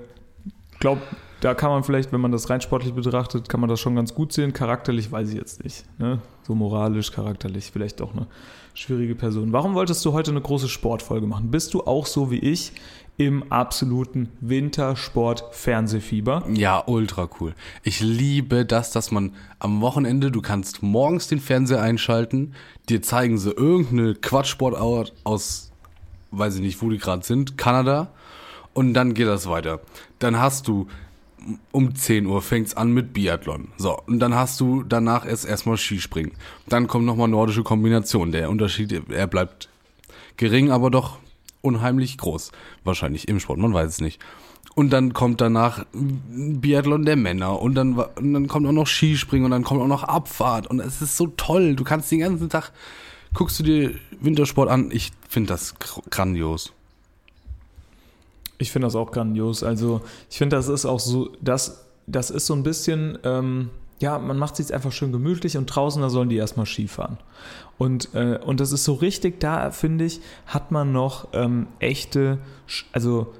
glaub, 0.80 0.98
da 1.40 1.54
kann 1.54 1.70
man 1.70 1.84
vielleicht, 1.84 2.12
wenn 2.12 2.20
man 2.20 2.32
das 2.32 2.48
rein 2.48 2.62
sportlich 2.62 2.94
betrachtet, 2.94 3.48
kann 3.48 3.60
man 3.60 3.68
das 3.68 3.78
schon 3.78 3.94
ganz 3.94 4.14
gut 4.14 4.32
sehen. 4.32 4.54
Charakterlich 4.54 5.12
weiß 5.12 5.28
ich 5.28 5.34
jetzt 5.34 5.62
nicht. 5.62 5.84
Ne? 5.98 6.20
So 6.46 6.54
moralisch, 6.54 7.12
charakterlich, 7.12 7.70
vielleicht 7.70 8.00
auch 8.00 8.14
eine 8.14 8.26
schwierige 8.72 9.14
Person. 9.14 9.52
Warum 9.52 9.74
wolltest 9.74 10.02
du 10.04 10.12
heute 10.12 10.30
eine 10.30 10.40
große 10.40 10.68
Sportfolge 10.68 11.26
machen? 11.26 11.50
Bist 11.50 11.74
du 11.74 11.82
auch 11.82 12.06
so 12.06 12.30
wie 12.30 12.38
ich 12.38 12.72
im 13.16 13.52
absoluten 13.52 14.30
Wintersport-Fernsehfieber? 14.40 16.46
Ja, 16.52 16.82
ultra 16.86 17.28
cool. 17.40 17.54
Ich 17.82 18.00
liebe 18.00 18.64
das, 18.64 18.90
dass 18.90 19.10
man 19.10 19.34
am 19.58 19.82
Wochenende, 19.82 20.30
du 20.30 20.40
kannst 20.40 20.82
morgens 20.82 21.28
den 21.28 21.40
Fernseher 21.40 21.82
einschalten, 21.82 22.54
dir 22.88 23.02
zeigen 23.02 23.36
sie 23.38 23.50
irgendeine 23.50 24.14
Quatschsportart 24.14 25.12
aus, 25.24 25.72
weiß 26.38 26.56
ich 26.56 26.60
nicht, 26.60 26.82
wo 26.82 26.90
die 26.90 26.98
gerade 26.98 27.24
sind, 27.24 27.58
Kanada, 27.58 28.08
und 28.72 28.94
dann 28.94 29.14
geht 29.14 29.28
das 29.28 29.48
weiter. 29.48 29.80
Dann 30.18 30.38
hast 30.38 30.68
du 30.68 30.88
um 31.72 31.94
10 31.94 32.26
Uhr 32.26 32.42
fängt's 32.42 32.74
an 32.74 32.92
mit 32.92 33.12
Biathlon. 33.12 33.68
So, 33.76 33.98
und 34.06 34.18
dann 34.18 34.34
hast 34.34 34.60
du 34.60 34.82
danach 34.82 35.26
erst 35.26 35.44
erstmal 35.44 35.76
Skispringen. 35.76 36.32
Dann 36.68 36.86
kommt 36.86 37.04
nochmal 37.04 37.28
nordische 37.28 37.62
Kombination. 37.62 38.32
Der 38.32 38.50
Unterschied, 38.50 39.10
er 39.10 39.26
bleibt 39.26 39.68
gering, 40.36 40.70
aber 40.70 40.90
doch 40.90 41.18
unheimlich 41.60 42.18
groß. 42.18 42.52
Wahrscheinlich 42.84 43.28
im 43.28 43.40
Sport, 43.40 43.58
man 43.58 43.74
weiß 43.74 43.88
es 43.88 44.00
nicht. 44.00 44.20
Und 44.74 44.90
dann 44.92 45.12
kommt 45.12 45.40
danach 45.40 45.86
Biathlon 45.92 47.04
der 47.04 47.16
Männer 47.16 47.60
und 47.60 47.74
dann, 47.74 47.94
und 47.94 48.32
dann 48.32 48.48
kommt 48.48 48.66
auch 48.66 48.72
noch 48.72 48.88
Skispringen 48.88 49.44
und 49.44 49.52
dann 49.52 49.62
kommt 49.62 49.80
auch 49.80 49.86
noch 49.86 50.02
Abfahrt 50.02 50.66
und 50.66 50.80
es 50.80 51.00
ist 51.00 51.16
so 51.16 51.28
toll. 51.28 51.76
Du 51.76 51.84
kannst 51.84 52.10
den 52.10 52.20
ganzen 52.20 52.48
Tag, 52.48 52.72
guckst 53.34 53.58
du 53.58 53.62
dir 53.62 53.94
Wintersport 54.20 54.70
an. 54.70 54.90
Ich 54.92 55.12
finde 55.28 55.48
das 55.48 55.78
gr- 55.78 56.02
grandios. 56.10 56.72
Ich 58.58 58.70
finde 58.70 58.86
das 58.86 58.94
auch 58.96 59.10
grandios. 59.10 59.62
Also 59.62 60.00
ich 60.30 60.38
finde, 60.38 60.56
das 60.56 60.68
ist 60.68 60.86
auch 60.86 61.00
so, 61.00 61.30
das, 61.40 61.84
das 62.06 62.30
ist 62.30 62.46
so 62.46 62.54
ein 62.54 62.62
bisschen, 62.62 63.18
ähm, 63.24 63.70
ja, 64.00 64.18
man 64.18 64.38
macht 64.38 64.56
sich 64.56 64.72
einfach 64.72 64.92
schön 64.92 65.12
gemütlich 65.12 65.56
und 65.56 65.66
draußen, 65.66 66.00
da 66.00 66.08
sollen 66.10 66.28
die 66.28 66.36
erstmal 66.36 66.66
Skifahren. 66.66 67.18
Und, 67.78 68.14
äh, 68.14 68.38
und 68.44 68.60
das 68.60 68.72
ist 68.72 68.84
so 68.84 68.94
richtig, 68.94 69.40
da 69.40 69.70
finde 69.72 70.04
ich, 70.04 70.20
hat 70.46 70.70
man 70.70 70.92
noch 70.92 71.28
ähm, 71.32 71.66
echte, 71.80 72.38
also 72.92 73.34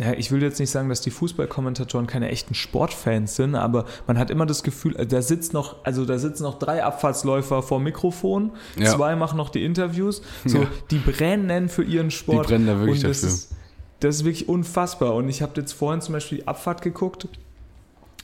ja, 0.00 0.12
ich 0.14 0.30
will 0.32 0.42
jetzt 0.42 0.58
nicht 0.58 0.70
sagen, 0.70 0.88
dass 0.88 1.02
die 1.02 1.10
Fußballkommentatoren 1.10 2.06
keine 2.06 2.30
echten 2.30 2.54
Sportfans 2.54 3.36
sind, 3.36 3.54
aber 3.54 3.84
man 4.06 4.18
hat 4.18 4.30
immer 4.30 4.46
das 4.46 4.62
Gefühl, 4.62 4.96
äh, 4.96 5.06
da 5.06 5.20
sitzt 5.20 5.52
noch, 5.52 5.76
also 5.84 6.04
da 6.06 6.18
sitzen 6.18 6.42
noch 6.44 6.58
drei 6.58 6.82
Abfahrtsläufer 6.82 7.62
vor 7.62 7.80
Mikrofon, 7.80 8.52
Ja. 8.76 8.86
zwei 8.94 9.14
machen 9.14 9.36
noch 9.36 9.50
die 9.50 9.62
Interviews, 9.64 10.22
so 10.46 10.58
Ja. 10.62 10.66
die 10.90 10.98
brennen 10.98 11.68
für 11.68 11.84
ihren 11.84 12.10
Sport. 12.10 12.46
brennen 12.46 12.66
da 12.66 12.78
wirklich 12.78 13.04
und 13.04 13.10
das 13.10 13.20
dafür. 13.20 13.34
Ist, 13.34 13.52
das 14.00 14.16
ist 14.16 14.24
wirklich 14.24 14.48
unfassbar. 14.48 15.14
Und 15.14 15.28
ich 15.28 15.42
habe 15.42 15.52
jetzt 15.60 15.72
vorhin 15.72 16.00
zum 16.00 16.14
Beispiel 16.14 16.38
die 16.38 16.48
Abfahrt 16.48 16.80
geguckt 16.80 17.28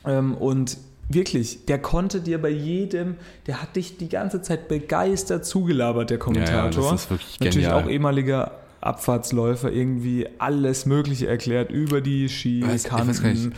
ähm, 0.06 0.34
und 0.34 0.78
wirklich, 1.08 1.66
der 1.66 1.78
konnte 1.78 2.20
dir 2.20 2.40
bei 2.40 2.48
jedem, 2.48 3.16
der 3.46 3.60
hat 3.62 3.76
dich 3.76 3.96
die 3.98 4.08
ganze 4.08 4.40
Zeit 4.42 4.68
begeistert 4.68 5.44
zugelabert, 5.44 6.10
der 6.10 6.18
Kommentator. 6.18 6.82
Ja, 6.82 6.90
das 6.90 7.02
ist 7.02 7.10
wirklich 7.10 7.40
Natürlich 7.40 7.66
genial. 7.68 7.84
auch 7.84 7.88
ehemaliger 7.88 8.52
Abfahrtsläufer, 8.86 9.70
irgendwie 9.72 10.26
alles 10.38 10.86
Mögliche 10.86 11.26
erklärt 11.26 11.70
über 11.70 12.00
die 12.00 12.28
Ski, 12.28 12.62
Weiß- 12.64 12.86
ich 12.86 12.92
weiß 12.92 13.22
gar 13.22 13.30
nicht. 13.30 13.50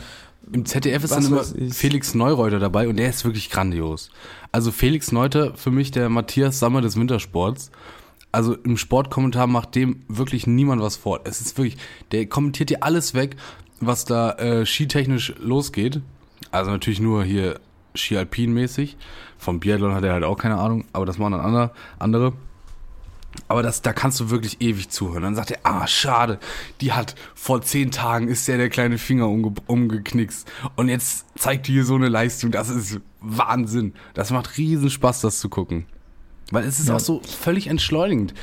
Im 0.51 0.65
ZDF 0.65 1.03
ist 1.03 1.11
Was 1.11 1.29
dann 1.29 1.33
immer. 1.61 1.71
Felix 1.73 2.15
Neureuter 2.15 2.59
dabei 2.59 2.87
und 2.87 2.97
der 2.97 3.09
ist 3.09 3.23
wirklich 3.23 3.49
grandios. 3.51 4.09
Also 4.51 4.71
Felix 4.71 5.11
Neuter, 5.11 5.53
für 5.55 5.69
mich 5.69 5.91
der 5.91 6.09
Matthias 6.09 6.59
Sammer 6.59 6.81
des 6.81 6.95
Wintersports. 6.97 7.69
Also 8.31 8.55
im 8.55 8.77
Sportkommentar 8.77 9.47
macht 9.47 9.75
dem 9.75 10.01
wirklich 10.07 10.47
niemand 10.47 10.81
was 10.81 10.95
vor. 10.97 11.21
Es 11.25 11.41
ist 11.41 11.57
wirklich, 11.57 11.77
der 12.11 12.25
kommentiert 12.27 12.69
dir 12.71 12.83
alles 12.83 13.13
weg, 13.13 13.35
was 13.79 14.05
da 14.05 14.31
äh, 14.33 14.65
skitechnisch 14.65 15.33
losgeht. 15.39 16.01
Also 16.51 16.71
natürlich 16.71 16.99
nur 16.99 17.23
hier 17.23 17.59
Ski 17.95 18.17
Alpin 18.17 18.53
mäßig. 18.53 18.97
Vom 19.37 19.59
Biathlon 19.59 19.93
hat 19.93 20.03
er 20.03 20.13
halt 20.13 20.23
auch 20.23 20.37
keine 20.37 20.57
Ahnung, 20.57 20.85
aber 20.93 21.05
das 21.05 21.17
machen 21.17 21.33
dann 21.33 21.69
andere. 21.99 22.33
Aber 23.47 23.63
das, 23.63 23.81
da 23.81 23.93
kannst 23.93 24.19
du 24.19 24.29
wirklich 24.29 24.61
ewig 24.61 24.89
zuhören. 24.89 25.23
Dann 25.23 25.35
sagt 25.35 25.51
er, 25.51 25.59
ah, 25.63 25.87
schade, 25.87 26.39
die 26.81 26.91
hat 26.93 27.15
vor 27.35 27.61
zehn 27.61 27.91
Tagen 27.91 28.27
ist 28.27 28.47
der 28.47 28.57
der 28.57 28.69
kleine 28.69 28.97
Finger 28.97 29.27
umge 29.27 29.53
umgeknickst. 29.67 30.47
Und 30.75 30.89
jetzt 30.89 31.25
zeigt 31.37 31.67
die 31.67 31.73
hier 31.73 31.85
so 31.85 31.95
eine 31.95 32.09
Leistung. 32.09 32.51
Das 32.51 32.69
ist 32.69 32.99
Wahnsinn. 33.21 33.93
Das 34.13 34.31
macht 34.31 34.57
riesen 34.57 34.89
Spaß, 34.89 35.21
das 35.21 35.39
zu 35.39 35.49
gucken. 35.49 35.85
Weil 36.51 36.63
es 36.65 36.79
ist 36.79 36.89
Ja. 36.89 36.95
auch 36.95 36.99
so 36.99 37.21
völlig 37.21 37.67
entschleunigend. 37.67 38.33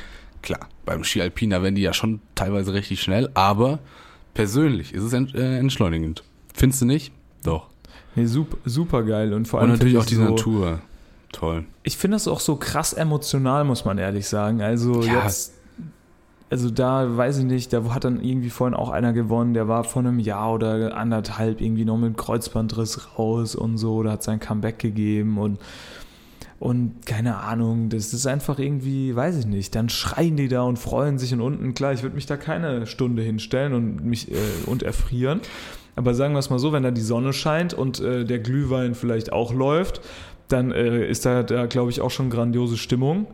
Klar, 0.41 0.67
beim 0.85 1.03
Ski 1.03 1.21
Alpin, 1.21 1.49
da 1.49 1.61
werden 1.63 1.75
die 1.75 1.81
ja 1.81 1.93
schon 1.93 2.21
teilweise 2.35 2.73
richtig 2.73 3.01
schnell, 3.01 3.29
aber 3.33 3.79
persönlich 4.33 4.93
ist 4.93 5.03
es 5.03 5.13
äh, 5.13 5.57
entschleunigend. 5.57 6.23
Findest 6.53 6.81
du 6.81 6.85
nicht? 6.85 7.11
Doch. 7.43 7.69
Nee, 8.15 8.25
super, 8.25 8.57
super 8.65 9.03
geil. 9.03 9.33
Und 9.33 9.47
vor 9.47 9.59
Und 9.59 9.65
allem 9.65 9.73
natürlich 9.73 9.97
auch 9.97 10.05
die 10.05 10.15
so, 10.15 10.23
Natur. 10.23 10.81
Toll. 11.37 11.65
Ich 11.83 11.97
finde 11.97 12.15
das 12.15 12.27
auch 12.27 12.39
so 12.39 12.55
krass 12.55 12.93
emotional, 12.93 13.63
muss 13.63 13.85
man 13.85 13.97
ehrlich 13.99 14.27
sagen. 14.27 14.61
Also 14.61 15.03
Ja. 15.03 15.23
jetzt, 15.23 15.53
also 16.49 16.71
da 16.71 17.15
weiß 17.15 17.37
ich 17.39 17.43
nicht, 17.45 17.73
da 17.73 17.83
hat 17.93 18.05
dann 18.05 18.21
irgendwie 18.23 18.49
vorhin 18.49 18.73
auch 18.73 18.89
einer 18.89 19.13
gewonnen, 19.13 19.53
der 19.53 19.67
war 19.67 19.83
vor 19.83 20.01
einem 20.01 20.17
Jahr 20.17 20.53
oder 20.53 20.97
anderthalb 20.97 21.61
irgendwie 21.61 21.85
noch 21.85 21.97
mit 21.97 22.17
Kreuzbandriss 22.17 23.19
raus 23.19 23.53
und 23.55 23.77
so, 23.77 24.01
da 24.01 24.13
hat 24.13 24.23
sein 24.23 24.39
Comeback 24.39 24.79
gegeben 24.79 25.37
und 25.37 25.59
und 26.59 27.05
keine 27.05 27.37
Ahnung, 27.37 27.89
das 27.89 28.13
ist 28.15 28.25
einfach 28.25 28.57
irgendwie, 28.57 29.15
weiß 29.15 29.37
ich 29.37 29.45
nicht, 29.45 29.75
dann 29.75 29.89
schreien 29.89 30.37
die 30.37 30.47
da 30.47 30.63
und 30.63 30.79
freuen 30.79 31.19
sich 31.19 31.31
und 31.31 31.41
unten, 31.41 31.75
klar, 31.75 31.93
ich 31.93 32.01
würde 32.01 32.15
mich 32.15 32.25
da 32.25 32.35
keine 32.35 32.87
Stunde 32.87 33.21
hinstellen 33.21 33.75
und 33.75 34.03
mich 34.03 34.31
äh, 34.31 34.35
und 34.65 34.81
erfrieren. 34.81 35.41
Aber 35.95 36.15
sagen 36.15 36.33
wir 36.33 36.39
es 36.39 36.49
mal 36.49 36.57
so, 36.57 36.71
wenn 36.73 36.81
da 36.81 36.89
die 36.89 37.01
Sonne 37.01 37.31
scheint 37.31 37.75
und 37.75 37.99
äh, 37.99 38.25
der 38.25 38.39
Glühwein 38.39 38.95
vielleicht 38.95 39.31
auch 39.33 39.53
läuft, 39.53 40.01
dann 40.47 40.71
äh, 40.71 41.07
ist 41.07 41.25
da, 41.25 41.43
da 41.43 41.65
glaube 41.65 41.91
ich, 41.91 42.01
auch 42.01 42.11
schon 42.11 42.29
grandiose 42.29 42.77
Stimmung. 42.77 43.27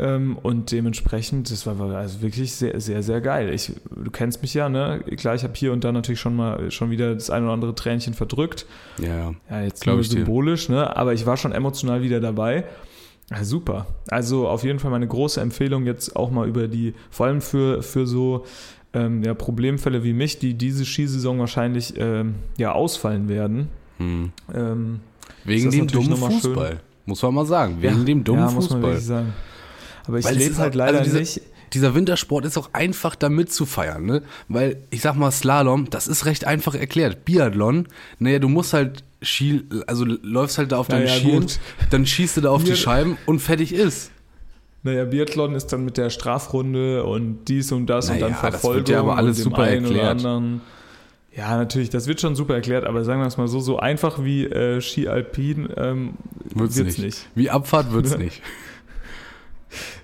Ähm, 0.00 0.38
und 0.40 0.70
dementsprechend, 0.70 1.50
das 1.50 1.66
war 1.66 1.80
also 1.96 2.22
wirklich 2.22 2.54
sehr, 2.54 2.80
sehr, 2.80 3.02
sehr 3.02 3.20
geil. 3.20 3.52
Ich, 3.52 3.72
du 3.90 4.10
kennst 4.10 4.42
mich 4.42 4.54
ja, 4.54 4.68
ne? 4.68 5.02
Klar, 5.16 5.34
ich 5.34 5.42
habe 5.42 5.54
hier 5.56 5.72
und 5.72 5.82
da 5.82 5.90
natürlich 5.90 6.20
schon 6.20 6.36
mal 6.36 6.70
schon 6.70 6.90
wieder 6.90 7.14
das 7.14 7.30
ein 7.30 7.42
oder 7.42 7.52
andere 7.52 7.74
Tränchen 7.74 8.14
verdrückt. 8.14 8.66
Ja, 8.98 9.34
ja. 9.50 9.62
Jetzt 9.62 9.82
Glaub 9.82 9.94
nur 9.96 10.02
ich 10.02 10.08
dir. 10.08 10.18
symbolisch, 10.18 10.68
ne? 10.68 10.96
Aber 10.96 11.14
ich 11.14 11.26
war 11.26 11.36
schon 11.36 11.50
emotional 11.50 12.02
wieder 12.02 12.20
dabei. 12.20 12.64
Ja, 13.30 13.42
super. 13.42 13.86
Also 14.08 14.48
auf 14.48 14.62
jeden 14.62 14.78
Fall 14.78 14.90
meine 14.90 15.08
große 15.08 15.40
Empfehlung 15.40 15.84
jetzt 15.84 16.14
auch 16.14 16.30
mal 16.30 16.48
über 16.48 16.68
die, 16.68 16.94
vor 17.10 17.26
allem 17.26 17.40
für, 17.40 17.82
für 17.82 18.06
so 18.06 18.46
ähm, 18.94 19.22
ja, 19.22 19.34
Problemfälle 19.34 20.04
wie 20.04 20.12
mich, 20.12 20.38
die 20.38 20.54
diese 20.54 20.84
Skisaison 20.84 21.38
wahrscheinlich 21.40 21.94
ähm, 21.98 22.36
ja 22.56 22.72
ausfallen 22.72 23.28
werden. 23.28 23.68
Hm. 23.98 24.32
Ähm, 24.54 25.00
Wegen 25.44 25.70
dem 25.70 25.86
dummen 25.88 26.16
schön. 26.16 26.30
Fußball. 26.40 26.80
Muss 27.06 27.22
man 27.22 27.34
mal 27.34 27.46
sagen. 27.46 27.78
Wegen 27.80 27.98
ja, 27.98 28.04
dem 28.04 28.24
dummen 28.24 28.42
ja, 28.44 28.48
Fußball. 28.50 29.00
Aber 30.06 30.18
ich 30.18 30.30
lebe 30.30 30.56
halt 30.58 30.74
leider 30.74 30.98
also 30.98 31.10
diese- 31.10 31.18
nicht. 31.20 31.40
Dieser 31.74 31.94
Wintersport 31.94 32.46
ist 32.46 32.56
auch 32.56 32.70
einfach 32.72 33.14
da 33.14 33.28
mitzufeiern, 33.28 34.02
ne? 34.06 34.22
Weil, 34.48 34.78
ich 34.88 35.02
sag 35.02 35.16
mal, 35.16 35.30
Slalom, 35.30 35.90
das 35.90 36.08
ist 36.08 36.24
recht 36.24 36.46
einfach 36.46 36.74
erklärt. 36.74 37.26
Biathlon, 37.26 37.88
naja, 38.18 38.38
du 38.38 38.48
musst 38.48 38.72
halt 38.72 39.04
Ski, 39.20 39.64
also 39.86 40.06
läufst 40.06 40.56
halt 40.56 40.72
da 40.72 40.78
auf 40.78 40.88
deinen 40.88 41.04
Naja, 41.04 41.18
Skiern, 41.20 41.40
gut. 41.40 41.58
dann 41.90 42.06
schießt 42.06 42.38
du 42.38 42.40
da 42.40 42.50
auf 42.52 42.64
die 42.64 42.74
Scheiben 42.74 43.18
und 43.26 43.40
fertig 43.40 43.74
ist. 43.74 44.10
Naja, 44.82 45.04
Biathlon 45.04 45.54
ist 45.54 45.66
dann 45.66 45.84
mit 45.84 45.98
der 45.98 46.08
Strafrunde 46.08 47.04
und 47.04 47.44
dies 47.48 47.70
und 47.70 47.86
das 47.86 48.06
und 48.08 48.14
Naja, 48.14 48.28
dann 48.28 48.32
das 48.32 48.42
wird 48.44 48.52
Verfolgung 48.54 48.86
ja 48.94 49.00
aber 49.00 49.16
alles 49.18 49.36
und 49.38 49.42
super 49.44 49.68
erklärt. 49.68 50.22
Ja, 51.38 51.56
natürlich, 51.56 51.88
das 51.88 52.08
wird 52.08 52.20
schon 52.20 52.34
super 52.34 52.54
erklärt, 52.56 52.84
aber 52.84 53.04
sagen 53.04 53.20
wir 53.20 53.26
es 53.28 53.36
mal 53.36 53.46
so, 53.46 53.60
so 53.60 53.78
einfach 53.78 54.24
wie 54.24 54.44
äh, 54.46 54.80
Ski 54.80 55.06
Alpin 55.06 55.68
ähm, 55.76 56.14
Wird's, 56.52 56.76
wird's 56.76 56.98
nicht. 56.98 56.98
nicht. 56.98 57.28
Wie 57.36 57.48
Abfahrt 57.48 57.92
wird's 57.92 58.18
nicht. 58.18 58.42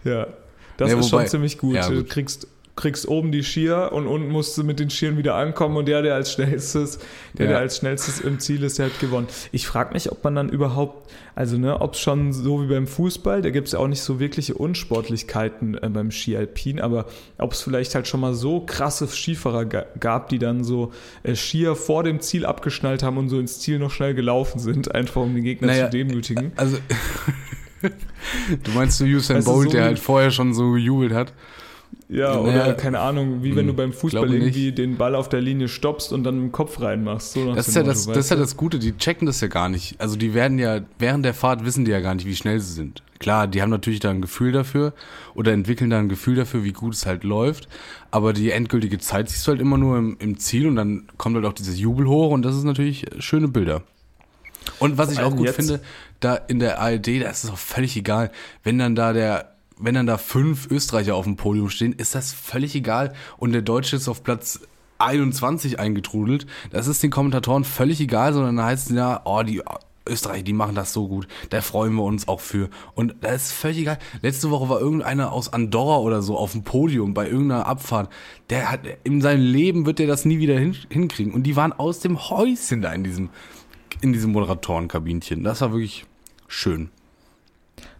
Ja, 0.05 0.29
das 0.77 0.91
Ja, 0.93 0.99
ist 0.99 1.11
wobei- 1.13 1.23
schon 1.25 1.29
ziemlich 1.31 1.59
gut. 1.59 1.75
ja, 1.75 1.89
Du 1.89 1.97
gut. 1.97 2.11
kriegst, 2.11 2.47
kriegst 2.77 3.07
oben 3.07 3.31
die 3.31 3.43
Skier 3.45 3.91
und 3.93 4.09
unten 4.09 4.29
musst 4.31 4.59
du 4.59 4.65
mit 4.65 4.81
den 4.81 4.91
Skiern 4.91 5.17
wieder 5.17 5.37
ankommen 5.37 5.77
und 5.77 5.87
der, 5.87 6.03
der 6.03 6.15
als 6.17 6.33
schnellstes, 6.33 6.99
der, 7.39 7.47
Ja. 7.47 7.53
der 7.53 7.59
als 7.61 7.77
schnellstes 7.77 8.21
im 8.21 8.41
Ziel 8.41 8.65
ist, 8.65 8.79
der 8.81 8.87
hat 8.87 8.99
gewonnen. 8.99 9.29
Ich 9.53 9.67
frage 9.69 9.93
mich, 9.95 10.11
ob 10.11 10.25
man 10.25 10.35
dann 10.35 10.49
überhaupt, 10.49 11.09
also 11.37 11.57
ne, 11.57 11.81
ob 11.81 11.95
es 11.95 12.01
schon 12.01 12.33
so 12.33 12.63
wie 12.63 12.67
beim 12.67 12.89
Fußball, 12.89 13.43
da 13.43 13.51
gibt 13.51 13.69
es 13.69 13.75
ja 13.75 13.79
auch 13.79 13.87
nicht 13.87 14.01
so 14.01 14.19
wirkliche 14.19 14.55
Unsportlichkeiten 14.55 15.75
äh, 15.81 15.89
beim 15.89 16.11
Ski 16.11 16.37
Alpin, 16.37 16.81
aber 16.81 17.07
ob 17.39 17.53
es 17.53 17.63
vielleicht 17.63 17.95
halt 17.95 18.09
schon 18.09 18.19
mal 18.21 18.35
so 18.35 18.61
krasse 18.61 19.07
Skifahrer 19.07 19.67
ga 19.67 19.85
gab, 20.01 20.29
die 20.29 20.39
dann 20.41 20.65
so 20.65 20.93
äh, 21.23 21.37
Skier 21.37 21.77
vor 21.77 22.03
dem 22.03 22.21
Ziel 22.21 22.45
abgeschnallt 22.45 23.05
haben 23.05 23.19
und 23.19 23.29
so 23.29 23.39
ins 23.39 23.61
Ziel 23.61 23.79
noch 23.79 23.93
schnell 23.93 24.15
gelaufen 24.15 24.59
sind, 24.59 24.93
einfach 24.95 25.23
um 25.23 25.33
den 25.35 25.45
Gegner 25.45 25.69
Naja, 25.69 25.85
zu 25.91 25.97
demütigen. 25.97 26.51
Also, 26.57 26.79
du 27.83 28.71
meinst 28.73 29.01
du 29.01 29.05
Usain 29.05 29.39
du, 29.39 29.45
Bolt, 29.45 29.71
so 29.71 29.77
der 29.77 29.85
halt 29.85 29.99
vorher 29.99 30.31
schon 30.31 30.55
so 30.55 30.73
gejubelt 30.73 31.13
hat? 31.13 31.33
Ja, 32.09 32.41
Naja, 32.41 32.65
oder 32.65 32.75
keine 32.75 33.01
Ahnung, 33.01 33.43
wie 33.43 33.57
wenn 33.57 33.63
hm, 33.63 33.67
du 33.69 33.75
beim 33.75 33.93
Fußball 33.93 34.33
irgendwie 34.33 34.73
den 34.73 34.97
Ball 34.97 35.15
auf 35.15 35.29
der 35.29 35.41
Linie 35.41 35.69
stoppst 35.69 36.13
und 36.13 36.25
dann 36.25 36.37
dem 36.37 36.53
Kopf 36.53 36.81
reinmachst. 36.81 37.33
So 37.33 37.55
Das 37.55 37.69
ist, 37.69 37.75
ja 37.75 37.83
das, 37.83 38.07
Motto, 38.07 38.17
das 38.17 38.27
ist 38.27 38.31
ja 38.31 38.37
das 38.37 38.57
Gute, 38.57 38.79
die 38.79 38.97
checken 38.97 39.27
das 39.27 39.41
ja 39.41 39.49
gar 39.49 39.69
nicht. 39.69 40.01
Also 40.01 40.17
die 40.17 40.35
werden 40.35 40.59
ja, 40.59 40.81
während 40.99 41.25
der 41.25 41.35
Fahrt 41.35 41.65
wissen 41.65 41.85
die 41.85 41.91
ja 41.91 42.01
gar 42.01 42.15
nicht, 42.15 42.27
wie 42.27 42.37
schnell 42.37 42.61
sie 42.61 42.73
sind. 42.73 43.03
Klar, 43.19 43.47
die 43.47 43.63
haben 43.63 43.71
natürlich 43.71 44.01
da 44.01 44.11
ein 44.11 44.21
Gefühl 44.21 44.53
dafür 44.53 44.93
oder 45.35 45.53
entwickeln 45.53 45.91
da 45.91 45.99
ein 45.99 46.09
Gefühl 46.09 46.37
dafür, 46.37 46.65
wie 46.65 46.73
gut 46.73 46.95
es 46.95 47.07
halt 47.07 47.25
läuft. 47.25 47.69
Aber 48.11 48.33
die 48.33 48.51
endgültige 48.51 48.99
Zeit 48.99 49.29
siehst 49.29 49.47
du 49.47 49.53
halt 49.53 49.61
immer 49.61 49.79
nur 49.79 49.97
im, 49.99 50.17
im 50.21 50.39
Ziel 50.39 50.67
und 50.67 50.77
dann 50.77 51.05
kommt 51.17 51.37
halt 51.37 51.47
auch 51.47 51.53
dieses 51.53 51.79
Jubel 51.79 52.07
hoch 52.07 52.31
und 52.31 52.43
das 52.43 52.57
ist 52.57 52.65
natürlich 52.65 53.07
schöne 53.19 53.49
Bilder. 53.49 53.83
Und 54.79 54.99
was 54.99 55.13
ich 55.13 55.21
auch 55.21 55.35
gut 55.35 55.47
jetzt- 55.47 55.57
finde, 55.57 55.81
da 56.21 56.37
in 56.37 56.59
der 56.59 56.81
ARD, 56.81 57.21
da 57.23 57.31
ist 57.31 57.45
es 57.45 57.51
auch 57.51 57.59
völlig 57.59 57.97
egal, 57.97 58.31
wenn 58.63 58.79
dann 58.79 58.95
da 58.95 59.13
der, 59.13 59.54
wenn 59.79 59.95
dann 59.95 60.07
da 60.07 60.19
fünf 60.19 60.71
Österreicher 60.71 61.15
auf 61.15 61.25
dem 61.25 61.37
Podium 61.37 61.69
stehen, 61.69 61.93
ist 61.93 62.15
das 62.15 62.33
völlig 62.33 62.75
egal 62.75 63.15
und 63.39 63.53
der 63.53 63.63
Deutsche 63.63 63.97
ist 63.97 64.09
auf 64.09 64.23
Platz 64.23 64.61
21 64.99 65.79
eingetrudelt. 65.79 66.47
Das 66.71 66.87
ist 66.87 67.03
den 67.03 67.11
Kommentatoren 67.11 67.65
völlig 67.65 68.01
egal, 68.01 68.33
sondern 68.33 68.57
da 68.57 68.67
heißt 68.67 68.91
es 68.91 68.97
ja, 68.97 69.23
oh, 69.25 69.43
die 69.43 69.63
Österreicher, 70.07 70.43
die 70.43 70.53
machen 70.53 70.75
das 70.75 70.93
so 70.93 71.09
gut, 71.09 71.27
da 71.51 71.61
freuen 71.63 71.95
wir 71.95 72.03
uns 72.03 72.29
auch 72.29 72.41
für. 72.41 72.69
Und 72.95 73.15
da 73.23 73.31
ist 73.31 73.53
völlig 73.53 73.79
egal. 73.79 73.99
Letzte 74.21 74.51
Woche 74.51 74.69
war 74.69 74.81
irgendeiner 74.81 75.33
aus 75.33 75.53
Andorra 75.53 75.99
oder 75.99 76.23
so 76.23 76.37
auf 76.37 76.53
dem 76.53 76.63
Podium 76.63 77.15
bei 77.15 77.27
irgendeiner 77.27 77.67
Abfahrt. 77.67 78.11
Der 78.51 78.71
hat, 78.71 78.81
in 79.05 79.23
seinem 79.23 79.43
Leben 79.43 79.87
wird 79.87 79.99
der 79.99 80.07
das 80.07 80.25
nie 80.25 80.39
wieder 80.39 80.59
hin, 80.59 80.77
hinkriegen. 80.91 81.33
Und 81.33 81.45
die 81.45 81.57
waren 81.57 81.73
aus 81.73 82.01
dem 82.01 82.19
Häuschen 82.29 82.83
da 82.83 82.93
in 82.93 83.05
diesem, 83.05 83.31
in 84.03 84.13
diesem 84.13 84.33
Moderatorenkabinchen. 84.33 85.43
Das 85.43 85.63
war 85.63 85.73
wirklich 85.73 86.05
schön. 86.49 86.91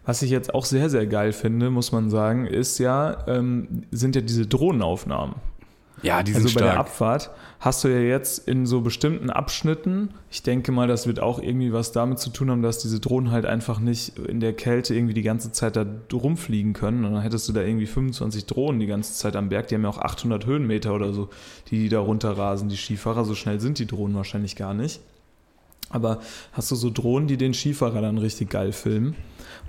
Was 0.05 0.21
ich 0.21 0.29
jetzt 0.29 0.53
auch 0.53 0.65
sehr, 0.65 0.89
sehr 0.89 1.07
geil 1.07 1.33
finde, 1.33 1.69
muss 1.69 1.91
man 1.91 2.09
sagen, 2.09 2.45
ist 2.45 2.77
ja, 2.77 3.25
ähm, 3.27 3.83
sind 3.91 4.15
ja 4.15 4.21
diese 4.21 4.45
Drohnenaufnahmen. 4.45 5.35
Ja, 6.03 6.21
die 6.21 6.33
sind 6.33 6.43
Also 6.43 6.55
bei 6.55 6.61
der 6.61 6.73
stark. 6.73 6.79
Abfahrt 6.79 7.31
hast 7.59 7.83
du 7.83 7.87
ja 7.87 7.99
jetzt 7.99 8.47
in 8.47 8.67
so 8.67 8.81
bestimmten 8.81 9.31
Abschnitten, 9.31 10.09
ich 10.29 10.43
denke 10.43 10.71
mal, 10.71 10.87
das 10.87 11.07
wird 11.07 11.19
auch 11.19 11.41
irgendwie 11.41 11.73
was 11.73 11.91
damit 11.93 12.19
zu 12.19 12.29
tun 12.29 12.51
haben, 12.51 12.61
dass 12.61 12.77
diese 12.77 12.99
Drohnen 12.99 13.31
halt 13.31 13.45
einfach 13.45 13.79
nicht 13.79 14.19
in 14.19 14.39
der 14.39 14.53
Kälte 14.53 14.93
irgendwie 14.93 15.15
die 15.15 15.23
ganze 15.23 15.51
Zeit 15.51 15.75
da 15.75 15.85
rumfliegen 16.13 16.73
können. 16.73 17.05
Und 17.05 17.13
dann 17.13 17.21
hättest 17.21 17.47
du 17.49 17.53
da 17.53 17.61
irgendwie 17.61 17.87
25 17.87 18.45
Drohnen 18.45 18.79
die 18.79 18.85
ganze 18.85 19.13
Zeit 19.13 19.35
am 19.35 19.49
Berg. 19.49 19.67
Die 19.67 19.75
haben 19.75 19.83
ja 19.83 19.89
auch 19.89 19.97
800 19.97 20.45
Höhenmeter 20.45 20.93
oder 20.93 21.11
so, 21.13 21.29
die, 21.71 21.79
die 21.79 21.89
da 21.89 21.99
runterrasen, 21.99 22.69
die 22.69 22.77
Skifahrer. 22.77 23.25
So 23.25 23.33
schnell 23.33 23.59
sind 23.59 23.79
die 23.79 23.87
Drohnen 23.87 24.15
wahrscheinlich 24.15 24.55
gar 24.55 24.73
nicht. 24.75 24.99
Aber 25.89 26.19
hast 26.51 26.69
du 26.71 26.75
so 26.75 26.89
Drohnen, 26.89 27.27
die 27.27 27.37
den 27.37 27.53
Skifahrer 27.53 28.01
dann 28.01 28.17
richtig 28.17 28.49
geil 28.49 28.73
filmen? 28.73 29.15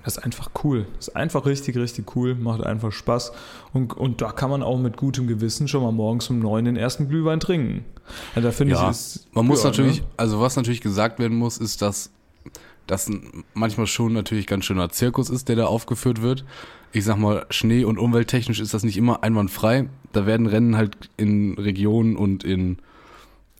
Das 0.06 0.18
ist 0.18 0.22
einfach 0.22 0.50
cool. 0.62 0.86
Das 0.98 1.08
ist 1.08 1.16
einfach 1.16 1.46
richtig, 1.46 1.76
richtig 1.76 2.14
cool. 2.14 2.36
Macht 2.36 2.62
einfach 2.62 2.92
Spaß. 2.92 3.32
Und, 3.72 3.92
und 3.96 4.22
da 4.22 4.30
kann 4.30 4.50
man 4.50 4.62
auch 4.62 4.78
mit 4.78 4.96
gutem 4.96 5.26
Gewissen 5.26 5.66
schon 5.66 5.82
mal 5.82 5.90
morgens 5.90 6.30
um 6.30 6.38
neun 6.38 6.64
den 6.64 6.76
ersten 6.76 7.08
Glühwein 7.08 7.40
trinken. 7.40 7.84
Ja, 8.36 8.42
da 8.42 8.52
finde 8.52 8.74
Ja, 8.74 8.84
ich, 8.84 8.90
ist, 8.90 9.26
man 9.34 9.44
muss 9.46 9.64
ja, 9.64 9.70
natürlich, 9.70 10.02
Ne? 10.02 10.06
also 10.16 10.40
was 10.40 10.54
natürlich 10.54 10.80
gesagt 10.80 11.18
werden 11.18 11.36
muss, 11.36 11.58
ist, 11.58 11.82
dass 11.82 12.10
das 12.86 13.10
manchmal 13.52 13.88
schon 13.88 14.12
natürlich 14.12 14.46
ganz 14.46 14.64
schöner 14.64 14.90
Zirkus 14.90 15.28
ist, 15.28 15.48
der 15.48 15.56
da 15.56 15.66
aufgeführt 15.66 16.22
wird. 16.22 16.44
Ich 16.92 17.04
sag 17.04 17.16
mal, 17.18 17.44
Schnee- 17.50 17.82
und 17.84 17.98
umwelttechnisch 17.98 18.60
ist 18.60 18.74
das 18.74 18.84
nicht 18.84 18.96
immer 18.96 19.24
einwandfrei. 19.24 19.88
Da 20.12 20.24
werden 20.24 20.46
Rennen 20.46 20.76
halt 20.76 20.96
in 21.16 21.54
Regionen 21.58 22.14
und 22.16 22.44
in 22.44 22.78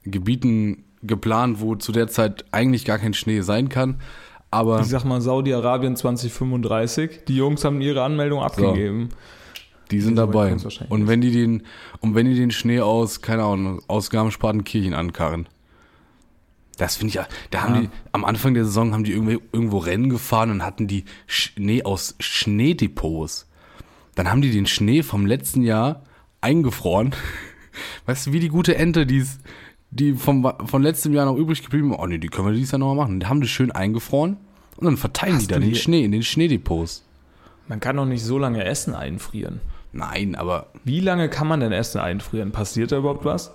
Gebieten 0.04 0.84
geplant, 1.02 1.60
wo 1.60 1.74
zu 1.74 1.90
der 1.90 2.06
Zeit 2.06 2.44
eigentlich 2.52 2.84
gar 2.84 2.98
kein 2.98 3.14
Schnee 3.14 3.40
sein 3.40 3.68
kann. 3.68 4.00
Aber 4.56 4.80
Ich 4.80 4.86
sag 4.86 5.04
mal 5.04 5.20
Saudi-Arabien 5.20 5.96
2035. 5.96 7.24
Die 7.28 7.36
Jungs 7.36 7.64
haben 7.64 7.80
ihre 7.80 8.02
Anmeldung 8.02 8.40
abgegeben. 8.40 9.10
Die 9.90 10.00
sind 10.00 10.16
So 10.16 10.26
dabei. 10.26 10.56
Und 10.88 11.06
wenn 11.06 11.20
die 11.20 11.30
den, 11.30 11.62
und 12.00 12.14
wenn 12.14 12.26
die 12.26 12.34
den 12.34 12.50
Schnee 12.50 12.80
aus, 12.80 13.20
keine 13.20 13.44
Ahnung, 13.44 13.82
aus 13.86 14.10
Garmisch-Partenkirchen 14.10 14.94
ankarren. 14.94 15.46
Das 16.78 16.96
finde 16.96 17.08
ich 17.10 17.14
ja, 17.14 17.26
da 17.50 17.62
haben 17.62 17.74
Ja. 17.74 17.80
die, 17.82 17.88
am 18.12 18.24
Anfang 18.24 18.54
der 18.54 18.64
Saison 18.64 18.92
haben 18.92 19.04
die 19.04 19.12
irgendwie 19.12 19.38
irgendwo 19.52 19.78
Rennen 19.78 20.10
gefahren 20.10 20.50
und 20.50 20.62
hatten 20.64 20.86
die 20.86 21.04
Schnee 21.26 21.82
aus 21.84 22.16
Schneedepots. 22.20 23.48
Dann 24.14 24.30
haben 24.30 24.42
die 24.42 24.50
den 24.50 24.66
Schnee 24.66 25.02
vom 25.02 25.26
letzten 25.26 25.62
Jahr 25.62 26.02
eingefroren. 26.40 27.14
Weißt 28.06 28.26
du, 28.26 28.32
wie 28.32 28.40
die 28.40 28.48
gute 28.48 28.76
Ente, 28.76 29.06
die 29.06 29.18
ist, 29.18 29.40
die 29.90 30.14
vom, 30.14 30.50
von 30.66 30.82
letztem 30.82 31.12
Jahr 31.14 31.26
noch 31.26 31.36
übrig 31.36 31.62
geblieben, 31.62 31.94
oh 31.94 32.06
nee, 32.06 32.18
die 32.18 32.28
können 32.28 32.48
wir 32.48 32.54
dieses 32.54 32.72
Jahr 32.72 32.78
nochmal 32.78 32.96
machen. 32.96 33.20
Die 33.20 33.26
haben 33.26 33.40
die 33.40 33.48
schön 33.48 33.70
eingefroren 33.70 34.36
und 34.76 34.84
dann 34.86 34.96
verteilen 34.96 35.36
Hast 35.36 35.42
die 35.50 35.54
da 35.54 35.58
du 35.58 35.66
den 35.66 35.74
Schnee 35.74 36.04
in 36.04 36.12
den 36.12 36.22
Schneedepots. 36.22 37.04
Man 37.68 37.80
kann 37.80 37.96
doch 37.96 38.04
nicht 38.06 38.22
so 38.22 38.38
lange 38.38 38.64
Essen 38.64 38.94
einfrieren. 38.94 39.60
Nein, 39.92 40.34
aber 40.34 40.66
Wie 40.84 41.00
lange 41.00 41.28
kann 41.28 41.48
man 41.48 41.60
denn 41.60 41.72
Essen 41.72 42.00
einfrieren? 42.00 42.52
Passiert 42.52 42.92
da 42.92 42.98
überhaupt 42.98 43.24
was? 43.24 43.52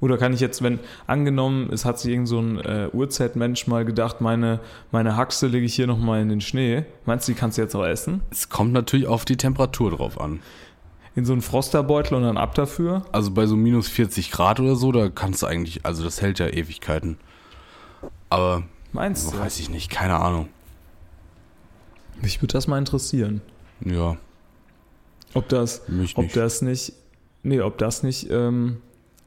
Oder 0.00 0.16
kann 0.16 0.32
ich 0.32 0.40
jetzt, 0.40 0.62
wenn 0.62 0.78
angenommen, 1.06 1.68
es 1.72 1.84
hat 1.84 1.98
sich 1.98 2.12
irgend 2.12 2.26
so 2.28 2.38
ein 2.40 2.58
äh, 2.58 2.88
Urzeitmensch 2.90 3.66
mal 3.66 3.84
gedacht, 3.84 4.22
meine, 4.22 4.60
meine 4.92 5.16
Haxe 5.16 5.46
lege 5.46 5.66
ich 5.66 5.74
hier 5.74 5.86
nochmal 5.86 6.22
in 6.22 6.30
den 6.30 6.40
Schnee. 6.40 6.84
Meinst 7.04 7.28
du, 7.28 7.32
die 7.32 7.38
kannst 7.38 7.58
du 7.58 7.62
jetzt 7.62 7.74
auch 7.74 7.84
essen? 7.84 8.22
es 8.30 8.48
kommt 8.48 8.72
natürlich 8.72 9.06
auf 9.06 9.26
die 9.26 9.36
Temperatur 9.36 9.90
drauf 9.90 10.18
an. 10.18 10.40
In 11.16 11.26
so 11.26 11.32
einen 11.34 11.42
Frosterbeutel 11.42 12.16
und 12.16 12.22
dann 12.22 12.38
ab 12.38 12.54
dafür? 12.54 13.02
Also 13.12 13.32
bei 13.32 13.44
so 13.46 13.56
minus 13.56 13.88
40 13.88 14.30
Grad 14.30 14.58
oder 14.60 14.74
so, 14.76 14.90
da 14.90 15.10
kannst 15.10 15.42
du 15.42 15.46
eigentlich, 15.46 15.84
also 15.84 16.02
das 16.02 16.22
hält 16.22 16.38
ja 16.38 16.46
Ewigkeiten. 16.46 17.18
Aber 18.30 18.62
Meinst 18.92 19.34
du? 19.34 19.38
weiß 19.38 19.58
ich 19.60 19.68
nicht, 19.68 19.90
keine 19.90 20.16
Ahnung. 20.16 20.48
Mich 22.22 22.40
würde 22.42 22.52
das 22.52 22.66
mal 22.66 22.78
interessieren. 22.78 23.40
Ja, 23.84 24.16
Ob 25.34 25.48
das, 25.48 25.88
mich 25.88 26.16
ob 26.16 26.24
nicht. 26.24 26.36
das 26.36 26.60
nicht, 26.62 26.92
nee, 27.42 27.60
ob 27.60 27.78
das 27.78 28.02
nicht, 28.02 28.28
ähm, 28.30 28.76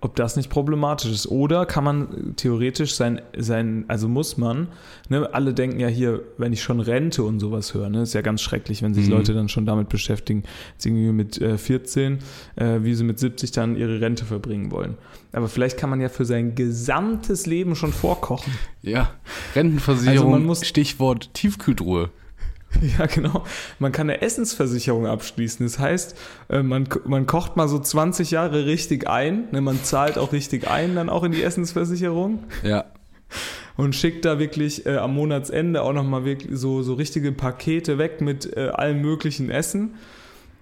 ob 0.02 0.16
das 0.18 0.36
nicht 0.36 0.50
problematisch 0.50 1.10
ist. 1.12 1.28
Oder 1.28 1.66
kann 1.66 1.86
man 1.86 2.34
theoretisch 2.36 2.94
sein, 2.94 3.22
sein 3.38 3.86
also 3.88 4.10
muss 4.10 4.38
man, 4.38 4.68
ne, 5.10 5.34
alle 5.34 5.54
denken 5.54 5.80
ja 5.80 5.88
hier, 5.88 6.22
wenn 6.38 6.52
ich 6.54 6.62
schon 6.62 6.82
Rente 6.82 7.24
und 7.24 7.40
sowas 7.40 7.74
höre, 7.74 7.90
ne, 7.90 8.02
ist 8.04 8.14
ja 8.14 8.22
ganz 8.22 8.42
schrecklich, 8.42 8.82
wenn 8.84 8.94
sich 8.94 9.06
Mhm. 9.08 9.14
Leute 9.14 9.34
dann 9.34 9.48
schon 9.50 9.66
damit 9.66 9.88
beschäftigen, 9.90 10.44
jetzt 10.74 10.86
irgendwie 10.86 11.12
mit 11.14 11.42
äh, 11.42 11.58
14, 11.58 12.20
äh, 12.58 12.80
wie 12.82 12.94
sie 12.96 13.06
mit 13.06 13.18
70 13.18 13.52
dann 13.52 13.76
ihre 13.78 14.02
Rente 14.02 14.26
verbringen 14.26 14.72
wollen. 14.72 14.98
Aber 15.32 15.48
vielleicht 15.48 15.78
kann 15.78 15.90
man 15.90 16.02
ja 16.02 16.10
für 16.10 16.26
sein 16.26 16.54
gesamtes 16.54 17.46
Leben 17.48 17.76
schon 17.76 17.94
vorkochen. 17.94 18.54
ja, 18.84 19.10
Rentenversicherung, 19.56 20.18
Also 20.18 20.30
man 20.30 20.46
muss- 20.46 20.66
Stichwort 20.66 21.34
Tiefkühltruhe. 21.34 22.10
Ja, 22.98 23.06
genau. 23.06 23.44
Man 23.80 23.92
kann 23.92 24.10
eine 24.10 24.22
Essensversicherung 24.22 25.08
abschließen. 25.08 25.66
Das 25.66 25.80
heißt, 25.80 26.18
äh, 26.50 26.64
man, 26.64 26.88
man 27.06 27.26
kocht 27.26 27.56
mal 27.56 27.68
so 27.68 27.80
20 27.80 28.32
Jahre 28.32 28.66
richtig 28.66 29.08
ein. 29.08 29.48
Ne, 29.52 29.62
man 29.62 29.84
zahlt 29.84 30.18
auch 30.18 30.34
richtig 30.34 30.68
ein, 30.68 30.96
dann 30.96 31.10
auch 31.10 31.24
in 31.24 31.32
die 31.32 31.44
Essensversicherung. 31.44 32.44
Ja, 32.64 32.86
Und 33.78 33.96
schickt 33.96 34.26
da 34.26 34.40
wirklich 34.40 34.86
äh, 34.86 34.98
am 34.98 35.16
Monatsende 35.16 35.82
auch 35.82 35.94
nochmal 35.94 36.26
wirklich 36.26 36.58
so, 36.58 36.84
so 36.84 36.94
richtige 36.94 37.32
Pakete 37.32 37.98
weg 37.98 38.22
mit 38.22 38.56
äh, 38.56 38.70
allem 38.70 39.02
möglichen 39.02 39.50
Essen. 39.50 39.96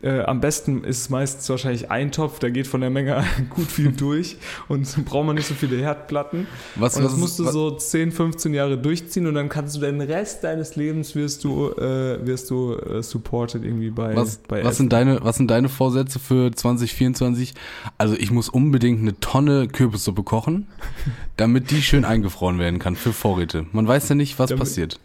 Äh, 0.04 0.22
am 0.22 0.42
besten 0.42 0.84
ist 0.84 1.02
es 1.02 1.10
meistens 1.10 1.48
wahrscheinlich 1.50 1.92
ein 1.92 2.12
Topf, 2.12 2.40
der 2.40 2.50
geht 2.50 2.66
von 2.66 2.82
der 2.82 2.90
Menge 2.90 3.24
gut 3.52 3.68
viel 3.68 3.92
durch 3.92 4.38
und 4.68 5.06
braucht 5.06 5.28
man 5.28 5.36
nicht 5.36 5.46
so 5.48 5.54
viele 5.54 5.78
Herdplatten. 5.78 6.48
Was- 6.76 6.98
und 6.98 7.04
das 7.04 7.14
was- 7.14 7.20
musst 7.20 7.38
du 7.40 7.46
was- 7.46 7.54
so 7.54 7.72
10, 7.72 8.12
15 8.12 8.54
Jahre 8.56 8.78
durchziehen 8.80 9.28
und 9.28 9.36
dann 9.36 9.48
kannst 9.48 9.76
du 9.76 9.80
den 9.82 10.02
Rest 10.02 10.44
deines 10.44 10.76
Lebens 10.76 11.14
wirst 11.14 11.44
du, 11.44 11.70
äh, 11.74 12.26
wirst 12.26 12.50
du 12.50 12.74
äh, 12.76 13.04
supported 13.04 13.64
irgendwie 13.64 13.92
bei, 13.92 14.16
was, 14.16 14.38
bei 14.38 14.64
was, 14.64 14.78
sind 14.78 14.92
deine, 14.92 15.24
was 15.24 15.36
sind 15.38 15.52
deine 15.52 15.70
Vorsätze 15.70 16.18
für 16.18 16.52
2024? 16.52 17.54
Also 18.00 18.16
ich 18.16 18.32
muss 18.32 18.50
unbedingt 18.50 19.02
eine 19.02 19.20
Tonne 19.20 19.68
Kürbissuppe 19.68 20.24
kochen, 20.24 20.66
damit 21.38 21.70
die 21.70 21.82
schön 21.84 22.06
eingefroren 22.06 22.58
werden 22.58 22.80
kann 22.80 22.96
für 22.96 23.14
Vorräte. 23.14 23.66
Man 23.72 23.88
weiß 23.88 24.10
ja 24.10 24.16
nicht, 24.16 24.40
was 24.40 24.50
Damit- 24.50 24.60
passiert. 24.62 25.00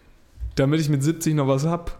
damit 0.54 0.80
ich 0.80 0.88
mit 0.88 1.02
70 1.02 1.34
noch 1.34 1.48
was 1.48 1.66
hab. 1.66 1.98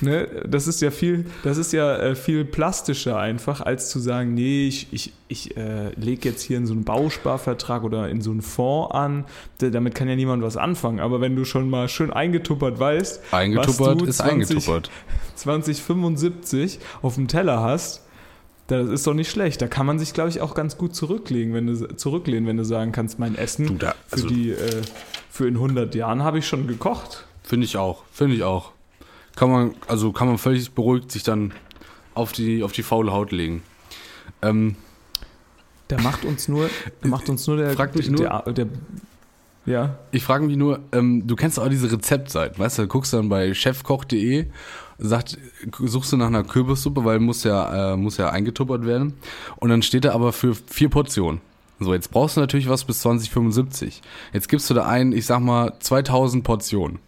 Ne? 0.00 0.26
Das 0.48 0.66
ist 0.66 0.80
ja 0.80 0.90
viel, 0.90 1.26
das 1.44 1.58
ist 1.58 1.72
ja 1.72 1.96
äh, 1.96 2.14
viel 2.14 2.44
plastischer 2.44 3.18
einfach, 3.18 3.60
als 3.60 3.90
zu 3.90 3.98
sagen, 3.98 4.34
nee, 4.34 4.66
ich, 4.66 4.88
ich, 4.92 5.12
ich 5.28 5.56
äh, 5.56 5.90
lege 5.94 6.28
jetzt 6.28 6.42
hier 6.42 6.56
in 6.56 6.66
so 6.66 6.72
einen 6.72 6.84
Bausparvertrag 6.84 7.84
oder 7.84 8.08
in 8.08 8.20
so 8.22 8.30
einen 8.30 8.42
Fonds 8.42 8.92
an. 8.94 9.24
Damit 9.58 9.94
kann 9.94 10.08
ja 10.08 10.16
niemand 10.16 10.42
was 10.42 10.56
anfangen. 10.56 11.00
Aber 11.00 11.20
wenn 11.20 11.36
du 11.36 11.44
schon 11.44 11.68
mal 11.70 11.88
schön 11.88 12.12
eingetuppert 12.12 12.78
weißt, 12.80 13.20
was 13.30 13.32
Eingetuppert 13.32 14.00
du 14.00 14.04
ist 14.06 14.16
20 14.18 14.50
eingetuppert. 14.50 14.90
2075 15.36 16.78
auf 17.02 17.14
dem 17.14 17.28
Teller 17.28 17.60
hast, 17.62 18.02
das 18.66 18.88
ist 18.88 19.06
doch 19.06 19.14
nicht 19.14 19.30
schlecht. 19.30 19.60
Da 19.60 19.66
kann 19.68 19.84
man 19.86 19.98
sich, 19.98 20.12
glaube 20.12 20.30
ich, 20.30 20.40
auch 20.40 20.54
ganz 20.54 20.78
gut 20.78 20.94
zurücklegen, 20.94 21.54
wenn 21.54 21.66
du, 21.66 21.96
zurücklehnen, 21.96 22.46
wenn 22.46 22.56
du 22.56 22.64
sagen 22.64 22.92
kannst, 22.92 23.18
mein 23.18 23.34
Essen 23.36 23.66
Du, 23.66 23.74
da- 23.74 23.94
also- 24.10 24.28
für, 24.28 24.34
die, 24.34 24.50
äh, 24.50 24.82
für 25.30 25.46
in 25.48 25.54
100 25.56 25.94
Jahren 25.94 26.22
habe 26.22 26.38
ich 26.38 26.46
schon 26.46 26.66
gekocht. 26.66 27.26
Finde 27.42 27.64
ich 27.66 27.76
auch, 27.76 28.04
finde 28.12 28.36
ich 28.36 28.42
auch. 28.44 28.72
Kann 29.36 29.50
man, 29.50 29.74
also 29.88 30.12
kann 30.12 30.28
man 30.28 30.38
völlig 30.38 30.70
beruhigt 30.72 31.12
sich 31.12 31.22
dann 31.22 31.52
auf 32.14 32.32
die, 32.32 32.62
auf 32.62 32.72
die 32.72 32.82
faule 32.82 33.12
Haut 33.12 33.32
legen. 33.32 33.62
Ähm, 34.42 34.76
Der 35.88 36.00
macht 36.00 36.24
uns 36.24 36.48
nur, 36.48 36.68
der 37.02 37.10
macht 37.10 37.28
uns 37.28 37.46
nur 37.46 37.56
der, 37.56 37.70
Frag 37.70 37.94
mich 37.94 38.12
der, 38.12 38.42
der, 38.52 38.66
ja, 39.66 39.98
Ich 40.12 40.24
frage 40.24 40.44
mich 40.44 40.56
nur, 40.56 40.80
ähm, 40.92 41.26
du 41.26 41.36
kennst 41.36 41.58
auch 41.58 41.68
diese 41.68 41.90
Rezeptseiten, 41.92 42.58
weißt 42.58 42.78
du, 42.78 42.86
guckst 42.86 43.12
dann 43.12 43.28
bei 43.28 43.54
chefkoch.de, 43.54 44.46
sagt, 44.98 45.38
suchst 45.78 46.12
du 46.12 46.16
nach 46.16 46.26
einer 46.28 46.44
Kürbissuppe, 46.44 47.04
weil 47.04 47.18
muss 47.20 47.44
ja, 47.44 47.92
äh, 47.92 47.96
muss 47.96 48.16
ja 48.16 48.30
eingetuppert 48.30 48.84
werden. 48.84 49.14
Und 49.56 49.70
dann 49.70 49.82
steht 49.82 50.04
da 50.04 50.12
aber 50.12 50.32
für 50.32 50.54
vier 50.54 50.88
Portionen. 50.88 51.40
So, 51.78 51.94
jetzt 51.94 52.10
brauchst 52.10 52.36
du 52.36 52.40
natürlich 52.40 52.68
was 52.68 52.84
bis 52.84 53.00
2075. 53.00 54.02
Jetzt 54.32 54.48
gibst 54.48 54.68
du 54.68 54.74
da 54.74 54.86
ein, 54.86 55.12
ich 55.12 55.24
sag 55.24 55.40
mal, 55.40 55.72
2000 55.80 56.44
Portionen. 56.44 56.98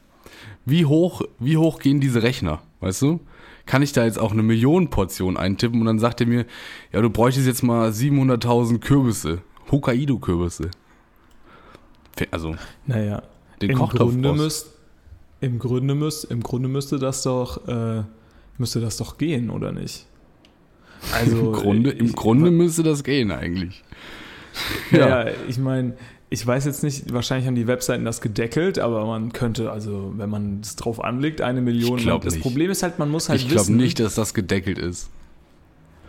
Wie 0.64 0.84
hoch, 0.86 1.22
wie 1.38 1.56
hoch 1.56 1.78
gehen 1.80 2.00
diese 2.00 2.22
Rechner, 2.22 2.62
weißt 2.80 3.02
du? 3.02 3.20
Kann 3.66 3.82
ich 3.82 3.92
da 3.92 4.04
jetzt 4.04 4.18
auch 4.18 4.32
eine 4.32 4.42
Million 4.42 4.90
Portion 4.90 5.36
eintippen 5.36 5.80
und 5.80 5.86
dann 5.86 5.98
sagt 5.98 6.20
er 6.20 6.26
mir, 6.26 6.46
ja, 6.92 7.00
du 7.00 7.10
bräuchtest 7.10 7.46
jetzt 7.46 7.62
mal 7.62 7.90
700.000 7.90 8.78
Kürbisse, 8.80 9.42
Hokkaido-Kürbisse. 9.70 10.70
Also, 12.30 12.56
naja. 12.86 13.22
den 13.60 13.70
Im 13.70 13.78
Kochtopf 13.78 14.12
Grunde, 14.12 14.32
müsst, 14.34 14.70
im, 15.40 15.58
Grunde 15.58 15.94
müsst, 15.94 16.24
Im 16.24 16.42
Grunde 16.42 16.68
müsste 16.68 16.98
das 16.98 17.22
doch, 17.22 17.66
äh, 17.66 18.02
müsste 18.58 18.80
das 18.80 18.96
doch 18.98 19.18
gehen, 19.18 19.50
oder 19.50 19.72
nicht? 19.72 20.06
Also, 21.12 21.46
Im 21.46 21.52
Grunde, 21.52 21.90
im 21.90 22.06
ich- 22.06 22.14
Grunde 22.14 22.52
müsste 22.52 22.84
das 22.84 23.02
gehen 23.02 23.32
eigentlich. 23.32 23.82
Ja, 24.92 25.26
ich 25.48 25.58
meine, 25.58 25.96
ich 26.32 26.46
weiß 26.46 26.64
jetzt 26.64 26.82
nicht, 26.82 27.12
wahrscheinlich 27.12 27.46
haben 27.46 27.54
die 27.54 27.66
Webseiten 27.66 28.04
das 28.04 28.20
gedeckelt, 28.20 28.78
aber 28.78 29.04
man 29.06 29.32
könnte, 29.32 29.70
also 29.70 30.12
wenn 30.16 30.30
man 30.30 30.60
es 30.62 30.76
drauf 30.76 31.02
anlegt, 31.04 31.40
eine 31.42 31.60
Million. 31.60 31.98
Ich 31.98 32.06
das 32.06 32.24
nicht. 32.34 32.42
Problem 32.42 32.70
ist 32.70 32.82
halt, 32.82 32.98
man 32.98 33.10
muss 33.10 33.28
halt 33.28 33.40
ich 33.40 33.48
glaube 33.48 33.62
wissen. 33.66 33.76
nicht, 33.76 34.00
dass 34.00 34.14
das 34.14 34.34
gedeckelt 34.34 34.78
ist. 34.78 35.10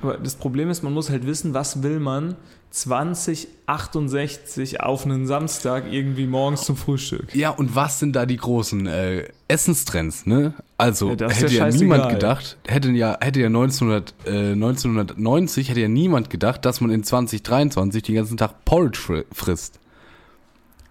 Aber 0.02 0.18
das 0.18 0.36
Problem 0.36 0.70
ist, 0.70 0.84
man 0.84 0.94
muss 0.94 1.10
halt 1.10 1.26
wissen, 1.26 1.54
was 1.54 1.84
will 1.84 2.00
man 2.00 2.36
2068 2.72 4.82
auf 4.82 5.06
einen 5.06 5.28
Samstag 5.28 5.86
irgendwie 5.92 6.26
morgens 6.26 6.64
zum 6.64 6.76
Frühstück. 6.76 7.34
Ja, 7.36 7.52
und 7.52 7.76
was 7.76 8.00
sind 8.00 8.16
da 8.16 8.26
die 8.26 8.38
großen 8.38 8.88
äh, 8.88 9.28
Essenstrends, 9.48 10.26
ne? 10.26 10.54
Also, 10.78 11.10
Ja, 11.12 11.30
hätte 11.30 11.54
ja 11.54 11.68
ja, 11.70 11.76
niemand 11.76 12.10
gedacht, 12.10 12.58
hätte 12.68 12.90
ja, 12.92 13.18
hätte 13.22 13.40
ja 13.40 13.48
1900, 13.48 14.14
äh, 14.26 14.52
1990 14.54 15.70
hätte 15.70 15.80
ja 15.82 15.88
niemand 15.88 16.30
gedacht, 16.30 16.66
dass 16.66 16.82
man 16.82 16.92
in 16.92 17.04
2023 17.04 18.04
den 18.04 18.16
ganzen 18.16 18.38
Tag 18.38 18.66
Porridge 18.66 19.00
fri- 19.00 19.26
frisst. 19.32 19.80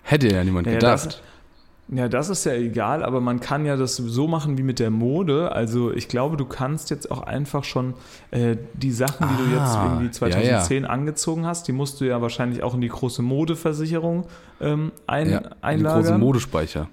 Hätte 0.03 0.29
ja 0.29 0.43
niemand 0.45 0.67
Ja, 0.67 0.75
gedacht. 0.75 1.07
das, 1.07 1.23
ja, 1.89 2.09
das 2.09 2.29
ist 2.31 2.45
ja 2.45 2.53
egal, 2.55 3.05
aber 3.05 3.21
man 3.21 3.41
kann 3.41 3.67
ja 3.67 3.77
das 3.77 3.97
so 3.97 4.27
machen 4.29 4.57
wie 4.57 4.63
mit 4.63 4.79
der 4.79 4.91
Mode. 4.91 5.53
Also 5.53 5.93
ich 5.93 6.09
glaube, 6.09 6.37
du 6.37 6.45
kannst 6.47 6.91
jetzt 6.91 7.11
auch 7.11 7.23
einfach 7.23 7.65
schon 7.65 7.95
äh, 8.31 8.57
die 8.75 8.93
Sachen, 8.93 9.29
die 9.29 9.45
du 9.45 9.51
jetzt 9.51 9.77
Ah, 9.77 9.85
irgendwie 9.85 10.05
ja, 10.07 10.11
ja. 10.11 10.13
2010 10.13 10.85
angezogen 10.87 11.47
hast, 11.47 11.69
die 11.69 11.73
musst 11.73 12.01
du 12.01 12.05
ja 12.07 12.23
wahrscheinlich 12.23 12.63
auch 12.63 12.75
in 12.75 12.81
die 12.81 12.89
große 12.89 13.23
Modeversicherung 13.23 14.27
ähm, 14.61 14.93
ein, 15.07 15.31
ja, 15.31 15.41
den 15.41 15.53
einlagern. 15.61 16.03
großen 16.03 16.21
Modespeicher. 16.21 16.89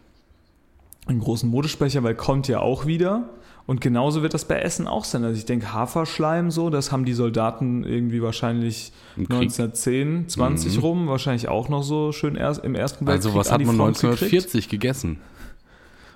einen 1.08 1.19
großen 1.19 1.50
Modespeicher, 1.50 2.04
weil 2.04 2.15
kommt 2.15 2.48
ja 2.48 2.60
auch 2.60 2.86
wieder. 2.86 3.30
Und 3.70 3.82
genauso 3.82 4.24
wird 4.24 4.34
das 4.34 4.46
bei 4.46 4.56
Essen 4.60 4.88
auch 4.88 5.04
sein. 5.06 5.24
Also 5.24 5.38
ich 5.38 5.46
denke, 5.46 5.72
Haferschleim 5.74 6.50
so, 6.50 6.72
das 6.72 6.92
haben 6.92 7.06
die 7.06 7.14
Soldaten 7.14 7.84
irgendwie 7.84 8.20
wahrscheinlich 8.24 8.92
Im 9.16 9.28
Krieg. 9.30 9.42
1910, 9.44 10.28
20 10.28 10.78
Mhm. 10.78 10.82
rum, 10.82 11.08
wahrscheinlich 11.08 11.50
auch 11.50 11.70
noch 11.70 11.84
so 11.84 12.12
schön 12.12 12.36
erst 12.36 12.64
im 12.66 12.74
Ersten 12.74 13.06
Weltkrieg 13.06 13.28
Also, 13.28 13.38
was 13.38 13.52
hat 13.52 13.64
man 13.64 13.76
Front 13.76 14.00
gekriegt. 14.00 14.22
1940 14.24 14.70
gegessen? 14.70 15.20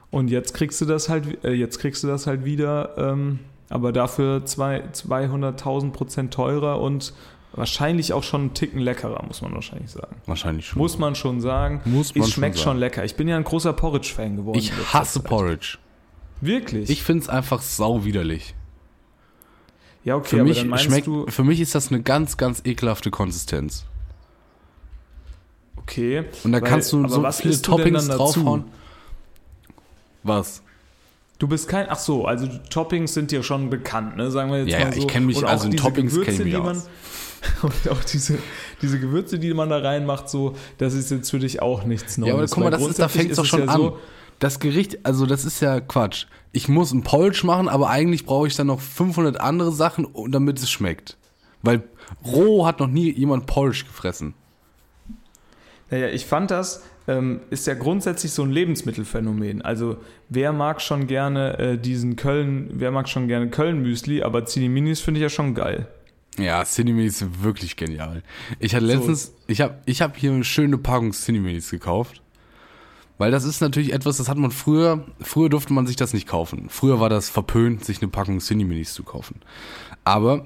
Und 0.10 0.32
jetzt 0.32 0.56
kriegst 0.56 0.82
du 0.82 0.86
das 0.86 1.10
halt, 1.10 1.44
äh, 1.46 1.52
jetzt 1.52 1.78
kriegst 1.78 2.04
du 2.04 2.08
das 2.08 2.26
halt 2.26 2.44
wieder, 2.44 2.98
ähm, 2.98 3.38
aber 3.70 3.92
dafür 3.92 4.44
zwei, 4.46 4.82
200.000 4.92 5.92
Prozent 5.94 6.34
teurer 6.34 6.82
und 6.82 7.14
wahrscheinlich 7.54 8.14
auch 8.14 8.24
schon 8.24 8.42
einen 8.42 8.54
Ticken 8.56 8.80
leckerer, 8.80 9.24
muss 9.28 9.44
man 9.44 9.54
wahrscheinlich 9.54 9.92
sagen. 9.92 10.16
Wahrscheinlich 10.26 10.66
schon. 10.66 10.80
Muss 10.80 10.98
man 10.98 11.14
schon 11.14 11.40
sagen. 11.40 11.82
Muss 11.86 12.16
man 12.16 12.24
es 12.24 12.32
schmeckt 12.32 12.58
schon 12.58 12.64
schon, 12.74 12.78
lecker. 12.80 13.06
Ich 13.06 13.16
bin 13.16 13.28
ja 13.28 13.38
ein 13.38 13.44
großer 13.44 13.74
Porridge-Fan 13.74 14.38
geworden. 14.38 14.58
ich 14.58 14.72
hasse. 14.92 15.20
Porridge. 15.20 15.78
Wirklich? 16.46 16.90
Ich 16.90 17.04
finde 17.04 17.24
es 17.24 17.30
einfach 17.30 17.62
sau 17.62 18.04
widerlich. 18.06 18.54
ja, 20.04 20.16
okay, 20.16 20.28
Für 20.30 20.36
aber 20.42 20.50
mich, 20.50 20.82
schmeckt, 20.82 21.08
du, 21.08 21.26
für 21.28 21.44
mich 21.44 21.60
ist 21.62 21.76
das 21.76 21.90
eine 21.92 22.02
ganz, 22.02 22.38
ganz 22.38 22.62
ekelhafte 22.66 23.12
Konsistenz. 23.12 23.86
okay. 25.78 26.26
Und 26.44 26.52
da 26.52 26.62
weil- 26.62 26.70
kannst 26.70 26.92
du 26.94 27.08
so 27.08 27.24
was 27.24 27.42
viele 27.42 27.62
Toppings 27.62 28.08
draufhauen. 28.08 28.66
Was? 30.24 30.62
Du 31.40 31.48
bist 31.48 31.68
kein, 31.68 31.88
ach 31.90 32.00
so, 32.00 32.26
also 32.26 32.48
Toppings 32.70 33.14
sind 33.14 33.32
dir 33.32 33.44
schon 33.44 33.70
bekannt, 33.70 34.16
ne? 34.16 34.32
Sagen 34.32 34.52
wir 34.52 34.60
jetzt 34.60 34.70
Ja, 34.72 34.80
mal 34.80 34.86
ja, 34.86 34.92
so. 34.94 35.00
ich 35.00 35.08
kenn 35.08 35.26
mich- 35.26 35.38
Und 35.38 35.46
also 35.46 35.68
in 35.68 35.76
Toppings 35.76 36.14
kenn 36.22 36.34
ich 36.36 36.44
mich 36.46 36.54
man, 36.54 36.78
aus. 36.78 36.90
Und 37.62 37.90
auch 37.90 38.02
diese, 38.06 38.38
diese 38.82 39.00
Gewürze, 39.00 39.38
die 39.40 39.54
man 39.54 39.70
da 39.70 39.80
reinmacht, 39.80 40.30
so, 40.30 40.56
das 40.78 40.94
ist 40.94 41.12
jetzt 41.12 41.30
für 41.30 41.40
dich 41.40 41.62
auch 41.62 41.84
nichts 41.84 42.18
Neues. 42.18 42.28
Ja, 42.30 42.34
aber 42.36 42.48
guck 42.48 42.64
mal, 42.64 42.70
das 42.72 42.82
ist, 42.88 43.00
da 43.00 43.10
fängt 43.10 43.32
es 43.32 43.38
doch 43.38 43.44
schon 43.46 43.62
ja 43.62 43.66
an. 43.68 43.78
so- 43.82 44.00
das 44.44 44.60
Gericht, 44.60 45.06
also 45.06 45.26
das 45.26 45.46
ist 45.46 45.62
ja 45.62 45.80
Quatsch. 45.80 46.26
Ich 46.52 46.68
muss 46.68 46.92
ein 46.92 47.04
Porridge 47.04 47.46
machen, 47.46 47.70
aber 47.70 47.90
eigentlich 47.90 48.26
brauche 48.26 48.48
ich 48.48 48.56
dann 48.56 48.68
noch 48.68 48.82
500 48.82 49.40
andere 49.40 49.72
Sachen, 49.72 50.08
damit 50.30 50.60
es 50.60 50.70
schmeckt. 50.70 51.18
Weil 51.62 51.84
roh 52.26 52.66
hat 52.66 52.80
noch 52.80 52.88
nie 52.88 53.12
jemand 53.12 53.46
Porridge 53.46 53.86
gefressen. 53.86 54.34
Naja, 55.90 56.08
ich 56.10 56.26
fand 56.26 56.52
das, 56.52 56.84
ähm, 57.08 57.40
ist 57.50 57.68
ja 57.68 57.74
grundsätzlich 57.74 58.32
so 58.32 58.44
ein 58.44 58.52
Lebensmittelphänomen. 58.52 59.62
Also, 59.62 59.98
wer 60.30 60.52
mag 60.52 60.82
schon 60.82 61.08
gerne 61.08 61.58
äh, 61.60 61.78
diesen 61.78 62.16
Köln, 62.16 62.70
wer 62.74 62.92
mag 62.92 63.08
schon 63.08 63.28
gerne 63.28 63.50
Köln-Müsli, 63.50 64.24
aber 64.24 64.46
Zinni-Minis 64.46 65.00
finde 65.00 65.20
ich 65.20 65.24
ja 65.24 65.30
schon 65.30 65.56
geil. 65.56 65.88
Ja, 66.38 66.66
Cineminis 66.66 67.22
ist 67.22 67.44
wirklich 67.44 67.76
genial. 67.76 68.24
Ich 68.60 68.74
hatte 68.74 68.88
So. 68.88 68.94
letztens, 68.94 69.34
ich 69.48 69.62
habe 69.62 69.78
ich 69.86 70.02
hab 70.02 70.18
hier 70.18 70.32
eine 70.32 70.44
schöne 70.44 70.78
Packung 70.80 71.12
Cineminis 71.12 71.70
gekauft. 71.70 72.23
Weil 73.24 73.32
das 73.32 73.46
ist 73.46 73.62
natürlich 73.62 73.94
etwas, 73.94 74.18
das 74.18 74.28
hat 74.28 74.38
man 74.38 74.52
früher, 74.52 75.02
früher 75.22 75.48
durfte 75.48 75.72
man 75.72 75.88
sich 75.88 75.96
das 75.96 76.12
nicht 76.12 76.28
kaufen. 76.28 76.68
Früher 76.68 77.00
war 77.00 77.08
das 77.08 77.30
verpönt, 77.30 77.86
sich 77.86 78.02
eine 78.02 78.12
Packung 78.12 78.40
Cineminis 78.40 78.94
zu 78.94 79.04
kaufen. 79.04 79.40
Aber 80.04 80.44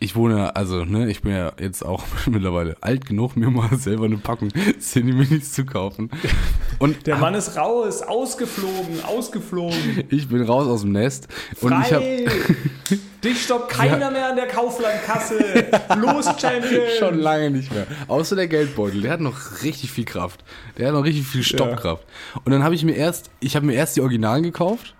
ich 0.00 0.14
wohne, 0.14 0.54
also, 0.54 0.84
ne, 0.84 1.10
ich 1.10 1.22
bin 1.22 1.32
ja 1.32 1.52
jetzt 1.58 1.84
auch 1.84 2.04
mittlerweile 2.26 2.76
alt 2.80 3.06
genug, 3.06 3.36
mir 3.36 3.50
mal 3.50 3.68
selber 3.78 4.04
eine 4.04 4.18
Packung 4.18 4.50
Cineminis 4.78 5.52
zu 5.52 5.64
kaufen. 5.64 6.10
Und 6.78 7.06
Der 7.06 7.16
Mann 7.16 7.34
ist 7.34 7.56
raus, 7.56 8.02
ausgeflogen, 8.02 9.04
ausgeflogen. 9.04 10.04
ich 10.08 10.28
bin 10.28 10.42
raus 10.42 10.68
aus 10.68 10.82
dem 10.82 10.92
Nest. 10.92 11.28
Und 11.60 11.72
ich 11.80 11.88
Frei! 11.88 12.26
Dich 13.24 13.42
stoppt 13.42 13.70
keiner 13.70 14.12
mehr 14.12 14.28
an 14.28 14.36
der 14.36 14.46
Kauflandkasse. 14.46 15.66
Los, 15.96 16.26
Champion! 16.40 16.82
Schon 17.00 17.18
lange 17.18 17.50
nicht 17.50 17.72
mehr. 17.72 17.86
Außer 18.06 18.36
der 18.36 18.46
Geldbeutel, 18.46 19.00
der 19.00 19.10
hat 19.10 19.20
noch 19.20 19.62
richtig 19.64 19.90
viel 19.90 20.04
Kraft. 20.04 20.44
Der 20.76 20.86
hat 20.86 20.94
noch 20.94 21.04
richtig 21.04 21.26
viel 21.26 21.42
Stoppkraft. 21.42 22.04
Und 22.44 22.52
dann 22.52 22.62
habe 22.62 22.76
ich 22.76 22.84
mir 22.84 22.94
erst, 22.94 23.30
ich 23.40 23.56
habe 23.56 23.66
mir 23.66 23.72
erst 23.72 23.96
die 23.96 24.02
Originalen 24.02 24.44
gekauft. 24.44 24.94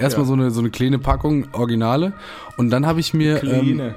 Erstmal 0.00 0.24
Ja. 0.24 0.28
so, 0.28 0.32
eine, 0.32 0.50
so 0.50 0.60
eine 0.60 0.70
kleine 0.70 0.98
Packung 0.98 1.46
Originale. 1.52 2.12
Und 2.56 2.70
dann 2.70 2.86
habe 2.86 3.00
ich 3.00 3.14
mir, 3.14 3.42
ähm, 3.44 3.94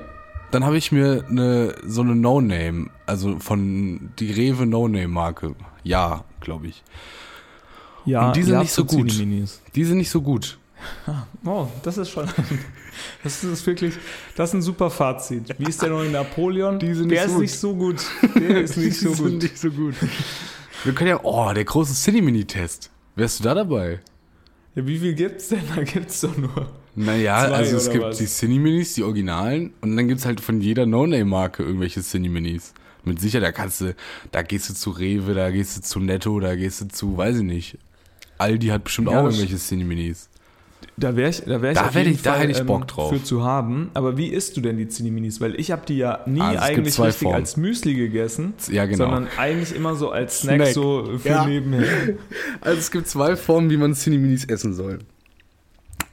dann 0.52 0.64
habe 0.66 0.78
ich 0.78 0.92
mir 0.92 1.26
eine, 1.30 1.76
so 1.86 2.02
eine 2.02 2.16
No-Name, 2.16 2.88
also 3.06 3.40
von 3.40 4.12
die 4.20 4.32
Rewe 4.32 4.66
No-Name-Marke. 4.66 5.56
Ja, 5.84 6.24
glaube 6.42 6.68
ich. 6.68 6.84
ja, 8.06 8.28
und 8.28 8.36
die 8.36 8.44
sind 8.44 8.60
nicht 8.60 8.72
so 8.74 8.86
gut. 8.86 9.12
Die 9.76 9.84
sind 9.86 9.98
nicht 9.98 10.10
so 10.12 10.22
gut. 10.22 10.58
Oh, 11.46 11.68
das 11.84 11.98
ist 11.98 12.10
schon. 12.10 12.28
Das 13.24 13.44
ist 13.44 13.66
wirklich. 13.66 13.96
Das 14.36 14.50
ist 14.50 14.54
ein 14.56 14.62
super 14.62 14.90
Fazit. 14.90 15.56
Wie 15.58 15.64
ist 15.70 15.82
der 15.82 15.90
neue 15.90 16.10
Napoleon? 16.12 16.78
Die 16.78 16.94
sind 16.94 17.10
der 17.10 17.26
nicht 17.28 17.28
ist 17.28 17.34
gut. 17.34 17.42
nicht 17.42 17.60
so 17.60 17.76
gut. 17.76 18.06
Der 18.36 18.62
ist 18.62 18.78
nicht 18.86 19.00
so 19.00 19.12
gut. 19.14 19.42
nicht 19.42 19.58
so 19.58 19.70
gut. 19.72 19.96
Wir 20.84 20.94
können 20.94 21.10
ja, 21.10 21.20
oh, 21.24 21.52
der 21.54 21.64
große 21.66 21.94
Cinemini-Test. 21.94 22.92
Wärst 23.16 23.40
du 23.40 23.44
da 23.46 23.56
dabei? 23.56 24.00
Ja, 24.76 24.88
wie 24.88 24.98
viel 24.98 25.14
gibt's 25.14 25.50
denn? 25.50 25.62
Da 25.76 25.84
gibt's 25.84 26.22
doch 26.22 26.36
nur. 26.38 26.72
Naja, 26.96 27.48
Zwei 27.48 27.56
also 27.56 27.78
es 27.78 27.90
gibt 27.90 28.04
was? 28.04 28.18
die 28.18 28.26
Cineminis, 28.28 28.94
die 28.94 29.04
Originalen, 29.04 29.74
und 29.82 29.96
dann 29.98 30.08
gibt's 30.08 30.26
halt 30.26 30.40
von 30.42 30.62
jeder 30.62 30.86
No-Name-Marke 30.86 31.64
irgendwelche 31.64 32.02
Cineminis. 32.02 32.74
Mit 33.04 33.20
Sicherheit, 33.20 33.48
da 33.48 33.52
kannst 33.52 33.82
du, 33.82 33.96
da 34.32 34.44
gehst 34.44 34.70
du 34.70 34.74
zu 34.74 34.92
Rewe, 34.92 35.34
da 35.34 35.50
gehst 35.52 35.76
du 35.78 35.82
zu 35.82 36.00
Netto, 36.00 36.40
da 36.40 36.56
gehst 36.56 36.82
du 36.82 36.88
zu, 36.88 37.18
weiß 37.18 37.38
ich 37.38 37.44
nicht. 37.44 37.78
Aldi 38.38 38.68
hat 38.68 38.84
bestimmt 38.84 39.10
Ja, 39.10 39.20
auch 39.20 39.26
irgendwelche 39.26 39.58
Cineminis. 39.58 40.30
Da 40.98 41.16
wäre 41.16 41.30
ich, 41.30 41.42
da 41.42 41.62
wär 41.62 41.72
ich 41.72 41.78
Da 41.78 41.94
wär 41.94 42.06
ich- 42.08 42.22
da 42.22 42.32
Fall, 42.32 42.40
hätte 42.42 42.52
ich 42.52 42.60
ähm, 42.60 42.66
Bock 42.68 42.88
drauf. 42.88 43.12
für 43.14 43.24
zu 43.24 43.44
haben. 43.44 43.90
Aber 43.94 44.18
wie 44.18 44.28
isst 44.28 44.56
du 44.58 44.62
denn 44.62 44.78
die 44.78 44.88
Cineminis? 44.88 45.42
Weil 45.42 45.60
ich 45.60 45.72
habe 45.72 45.86
die 45.88 45.98
ja 45.98 46.22
nie 46.26 46.42
Also 46.42 46.60
eigentlich 46.60 47.00
richtig 47.00 47.16
Formen. 47.24 47.36
als 47.36 47.58
Müsli 47.58 47.96
gegessen, 47.96 48.54
Ja, 48.70 48.86
genau. 48.86 49.06
sondern 49.06 49.28
eigentlich 49.38 49.76
immer 49.76 49.96
so 49.96 50.12
als 50.12 50.42
Snack, 50.42 50.58
Snack. 50.62 50.74
so 50.74 51.18
für 51.18 51.28
Ja. 51.30 51.46
nebenher. 51.46 51.84
Also 52.62 52.80
es 52.80 52.92
gibt 52.92 53.08
zwei 53.08 53.36
Formen, 53.36 53.70
wie 53.70 53.78
man 53.78 53.94
Cineminis 53.96 54.46
essen 54.46 54.74
soll. 54.74 55.00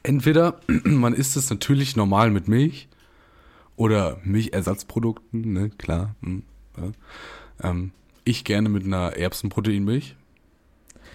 Entweder 0.02 0.60
man 0.84 1.12
isst 1.14 1.36
es 1.36 1.50
natürlich 1.50 1.96
normal 1.96 2.30
mit 2.30 2.48
Milch 2.48 2.88
oder 3.76 4.18
Milchersatzprodukten, 4.24 5.52
ne, 5.52 5.70
klar. 5.78 6.14
hm, 6.22 6.42
ja. 6.76 7.68
ähm, 7.70 7.92
ich 8.24 8.44
gerne 8.44 8.68
mit 8.68 8.84
einer 8.84 9.16
Erbsenproteinmilch. 9.16 10.16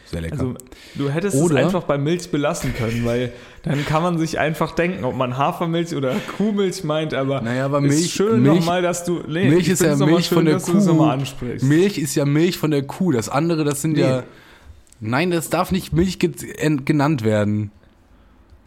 Sehr 0.06 0.22
lecker. 0.22 0.34
Also 0.34 0.54
du 0.96 1.10
hättest 1.10 1.36
Oder- 1.38 1.60
es 1.60 1.66
einfach 1.66 1.84
bei 1.84 1.98
Milch 1.98 2.30
belassen 2.30 2.74
können, 2.76 3.06
weil 3.06 3.32
dann 3.64 3.84
kann 3.86 4.04
man 4.04 4.18
sich 4.20 4.38
einfach 4.38 4.72
denken, 4.76 5.04
ob 5.04 5.16
man 5.16 5.38
Hafermilch 5.38 5.96
oder 5.96 6.16
Kuhmilch 6.38 6.84
meint, 6.84 7.14
aber 7.16 7.42
Naja, 7.42 7.66
aber 7.66 7.80
ist 7.84 7.92
Milch- 8.00 8.12
schön 8.14 8.44
Milch- 8.44 8.60
nochmal, 8.60 8.82
dass 8.84 9.04
du 9.04 9.22
nee, 9.28 9.50
Milch 9.50 9.68
ist 9.68 9.82
ja 9.82 9.96
Milch 9.96 10.28
schön, 10.28 10.36
von 10.38 10.46
der 10.46 10.60
Kuh. 10.60 11.66
Milch 11.66 11.98
ist 11.98 12.14
ja 12.16 12.26
Milch 12.26 12.58
von 12.58 12.70
der 12.72 12.84
Kuh. 12.84 13.12
Das 13.12 13.30
andere, 13.30 13.64
das 13.64 13.82
sind 13.82 13.94
Nee. 13.94 14.02
ja. 14.02 14.24
Nein, 15.00 15.32
das 15.32 15.50
darf 15.50 15.72
nicht 15.72 15.92
Milch 15.94 16.20
ge 16.20 16.32
en- 16.58 16.86
genannt 16.86 17.24
werden. 17.24 17.72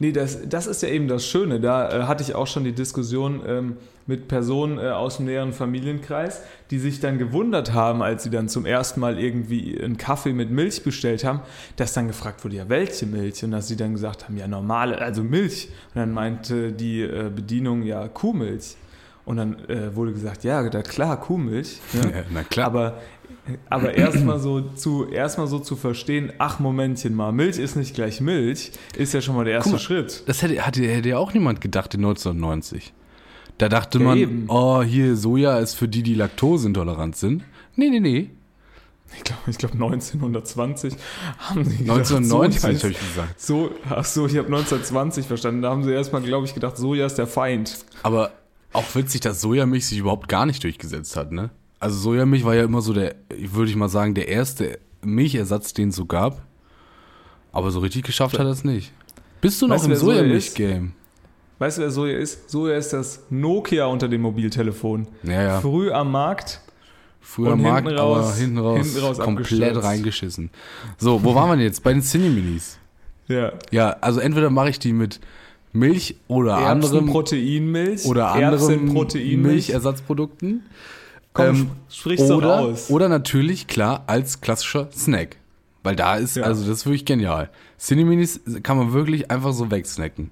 Nee, 0.01 0.13
das, 0.13 0.49
das 0.49 0.67
ist 0.67 0.83
ja 0.83 0.89
eben 0.89 1.09
das 1.09 1.27
Schöne. 1.27 1.59
Da 1.59 1.91
äh, 1.91 2.03
hatte 2.05 2.23
ich 2.23 2.35
auch 2.35 2.47
schon 2.47 2.63
die 2.63 2.73
Diskussion 2.73 3.43
ähm, 3.47 3.77
mit 4.07 4.29
Personen 4.29 4.79
äh, 4.79 4.91
aus 4.91 5.17
dem 5.17 5.27
näheren 5.27 5.53
Familienkreis, 5.53 6.41
die 6.71 6.79
sich 6.79 7.01
dann 7.01 7.19
gewundert 7.19 7.73
haben, 7.73 8.01
als 8.01 8.23
sie 8.23 8.31
dann 8.31 8.49
zum 8.49 8.65
ersten 8.65 9.01
Mal 9.01 9.19
irgendwie 9.19 9.81
einen 9.81 9.99
Kaffee 9.99 10.33
mit 10.33 10.51
Milch 10.51 10.85
bestellt 10.85 11.25
haben, 11.25 11.41
dass 11.77 11.95
dann 11.95 12.07
gefragt 12.07 12.45
wurde, 12.45 12.57
ja, 12.57 12.69
welche 12.69 13.07
Milch? 13.07 13.43
Und 13.43 13.51
dass 13.51 13.67
sie 13.67 13.77
dann 13.77 13.93
gesagt 13.93 14.25
haben, 14.25 14.37
ja, 14.37 14.47
normale, 14.47 14.99
also 14.99 15.25
Milch. 15.25 15.69
Und 15.95 16.01
dann 16.01 16.13
meinte 16.13 16.73
die 16.73 17.03
äh, 17.03 17.31
Bedienung, 17.35 17.83
ja, 17.83 18.07
Kuhmilch. 18.07 18.77
Und 19.25 19.37
dann 19.37 19.69
äh, 19.69 19.95
wurde 19.95 20.13
gesagt, 20.13 20.43
ja, 20.45 20.67
da, 20.71 20.81
klar, 20.81 21.21
Kuhmilch. 21.21 21.81
Ne? 21.93 22.01
Ja, 22.15 22.23
na 22.33 22.45
klar. 22.45 22.67
Aber, 22.67 22.99
aber 23.71 23.95
erstmal 23.95 24.39
so 24.39 24.61
zu 24.61 25.09
erstmal 25.09 25.47
so 25.47 25.59
zu 25.59 25.77
verstehen, 25.77 26.33
ach 26.39 26.59
Momentchen 26.59 27.15
mal, 27.15 27.33
Milch 27.33 27.59
ist 27.59 27.77
nicht 27.77 27.95
gleich 27.95 28.21
Milch, 28.21 28.73
ist 28.97 29.15
ja 29.15 29.21
schon 29.21 29.37
mal 29.37 29.45
der 29.45 29.55
erste 29.55 29.73
mal, 29.73 29.79
Schritt. 29.79 30.23
Das 30.27 30.43
hätte, 30.43 30.65
hatte, 30.65 30.83
hätte 30.83 31.09
ja 31.09 31.19
auch 31.19 31.33
niemand 31.35 31.61
gedacht 31.61 31.95
in 31.95 32.01
1990. 32.01 32.93
Da 33.59 33.69
dachte 33.69 33.99
Ja, 33.99 34.05
man, 34.05 34.19
eben. 34.19 34.45
oh, 34.49 34.83
hier 34.83 35.17
Soja 35.17 35.59
ist 35.59 35.75
für 35.75 35.89
die, 35.89 36.03
die 36.03 36.15
laktoseintolerant 36.15 37.17
sind. 37.17 37.43
Nee, 37.77 37.91
nee, 37.91 38.01
nee. 38.01 38.31
Ich 39.17 39.25
glaube, 39.25 39.43
ich 39.47 39.57
glaub 39.59 39.73
1920 39.73 40.95
haben 41.39 41.65
sie 41.65 41.79
gedacht, 41.79 41.99
1990 41.99 42.61
Soja 42.61 42.79
habe 42.83 42.91
ich 42.93 42.99
gesagt. 42.99 43.41
So, 43.41 43.71
ach 43.89 44.05
so, 44.05 44.27
ich 44.27 44.37
habe 44.37 44.49
1920 44.49 45.27
verstanden. 45.27 45.63
Da 45.63 45.71
haben 45.71 45.83
sie 45.83 45.93
erstmal, 45.93 46.23
glaube 46.23 46.47
ich, 46.47 46.55
gedacht, 46.55 46.77
Soja 46.77 47.07
ist 47.07 47.17
der 47.17 47.27
Feind. 47.27 47.79
Aber 48.03 48.33
auch 48.73 48.95
witzig, 48.95 49.23
dass 49.23 49.41
Sojamilch 49.41 49.87
sich 49.87 49.99
überhaupt 49.99 50.29
gar 50.29 50.45
nicht 50.45 50.63
durchgesetzt 50.63 51.17
hat, 51.17 51.33
ne? 51.33 51.51
Also 51.81 51.97
Sojamilch 51.99 52.45
war 52.45 52.55
ja 52.55 52.65
immer 52.65 52.81
so 52.81 52.93
der, 52.93 53.15
würde 53.31 53.71
ich 53.71 53.77
mal 53.77 53.89
sagen, 53.89 54.15
der 54.15 54.29
erste 54.29 54.79
Milchersatz, 55.03 55.73
den 55.73 55.91
es 55.91 55.97
so 55.97 56.07
gab. 56.07 56.43
Aber 57.53 57.71
so 57.71 57.79
richtig 57.81 58.03
geschafft 58.05 58.39
hat 58.39 58.47
er 58.47 58.53
es 58.53 58.65
nicht. 58.65 58.93
Bist 59.41 59.63
du 59.63 59.67
noch 59.69 59.77
Weißt 59.77 59.87
du, 59.87 59.91
im 59.91 59.97
Sojamilch-Game? 59.97 60.93
Weißt 61.61 61.79
du, 61.79 61.83
wer 61.83 61.91
Soja 61.91 62.19
ist? 62.19 62.51
Soja 62.51 62.77
ist 62.77 62.93
das 62.93 63.25
Nokia 63.31 63.87
unter 63.87 64.09
dem 64.09 64.23
Mobiltelefon. 64.23 65.07
Ja, 65.25 65.43
ja. 65.43 65.61
Früh 65.61 65.91
am 65.91 66.13
Markt. 66.13 66.61
Früher 67.21 67.53
Und 67.53 67.63
Markt, 67.63 67.87
hinten 67.89 68.01
aber 68.01 68.21
raus- 68.21 68.37
hinten 68.39 68.59
raus, 68.59 68.79
hinten 68.87 69.01
raus 69.01 69.19
komplett 69.19 69.83
reingeschissen. 69.83 70.51
So, 70.99 71.23
wo 71.25 71.35
waren 71.35 71.51
wir 71.51 71.57
denn 71.57 71.65
jetzt? 71.67 71.83
Bei 71.83 71.93
den 71.93 72.01
Cineminis. 72.03 72.79
Ja. 73.27 73.53
Ja, 73.71 73.97
also 74.01 74.21
entweder 74.21 74.51
mache 74.51 74.71
ich 74.71 74.79
die 74.79 74.93
mit 74.93 75.21
Milch 75.73 76.17
oder 76.29 76.57
anderem 76.57 77.07
Proteinmilch. 77.07 78.07
oder 78.07 78.33
anderem 78.33 78.95
Proteinmilch. 78.95 79.37
Milchersatzprodukten. 79.69 80.63
Komm, 81.33 81.47
Ähm, 81.47 81.71
sprich's 81.91 82.27
doch 82.27 82.39
oder, 82.39 82.59
aus. 82.61 82.91
oder 82.91 83.09
natürlich, 83.09 83.67
klar, 83.67 84.05
als 84.07 84.41
klassischer 84.41 84.89
Snack. 84.93 85.37
Weil 85.85 85.95
da 85.97 86.17
ist, 86.17 86.37
Ja. 86.37 86.43
also 86.45 86.63
das 86.67 86.79
ist 86.81 86.87
wirklich 86.87 87.05
genial. 87.05 87.51
Cineminis 87.79 88.41
kann 88.63 88.77
man 88.77 88.93
wirklich 88.93 89.31
einfach 89.31 89.53
so 89.53 89.71
wegsnacken. 89.71 90.31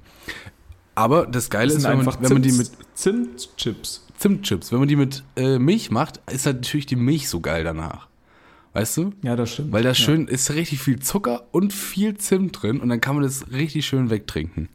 Aber 0.94 1.26
das 1.26 1.50
Geile 1.50 1.68
das 1.68 1.78
ist, 1.82 1.88
wenn 1.88 1.98
man, 2.04 2.06
wenn 2.20 2.32
man 2.32 2.42
die 2.42 2.52
mit 2.52 2.70
Zimt- 2.94 3.36
Zimtchips. 3.38 4.06
Zimtchips, 4.18 4.72
wenn 4.72 4.78
man 4.78 4.88
die 4.88 4.96
mit 4.96 5.22
äh, 5.36 5.58
Milch 5.58 5.90
macht, 5.90 6.20
ist 6.32 6.46
natürlich 6.46 6.86
die 6.86 6.96
Milch 6.96 7.28
so 7.28 7.40
geil 7.40 7.64
danach. 7.64 8.08
Weißt 8.72 8.96
du? 8.96 9.12
Ja, 9.22 9.36
das 9.36 9.52
stimmt. 9.52 9.72
Weil 9.72 9.82
da 9.82 9.90
ja. 9.90 9.94
schön 9.94 10.26
ist 10.26 10.52
richtig 10.54 10.80
viel 10.80 10.98
Zucker 11.00 11.44
und 11.52 11.72
viel 11.72 12.16
Zimt 12.16 12.60
drin 12.62 12.80
und 12.80 12.88
dann 12.88 13.00
kann 13.00 13.14
man 13.14 13.24
das 13.24 13.50
richtig 13.52 13.86
schön 13.86 14.10
wegtrinken. 14.10 14.68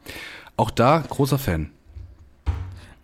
Auch 0.56 0.70
da 0.70 0.98
großer 1.08 1.38
Fan. 1.38 1.70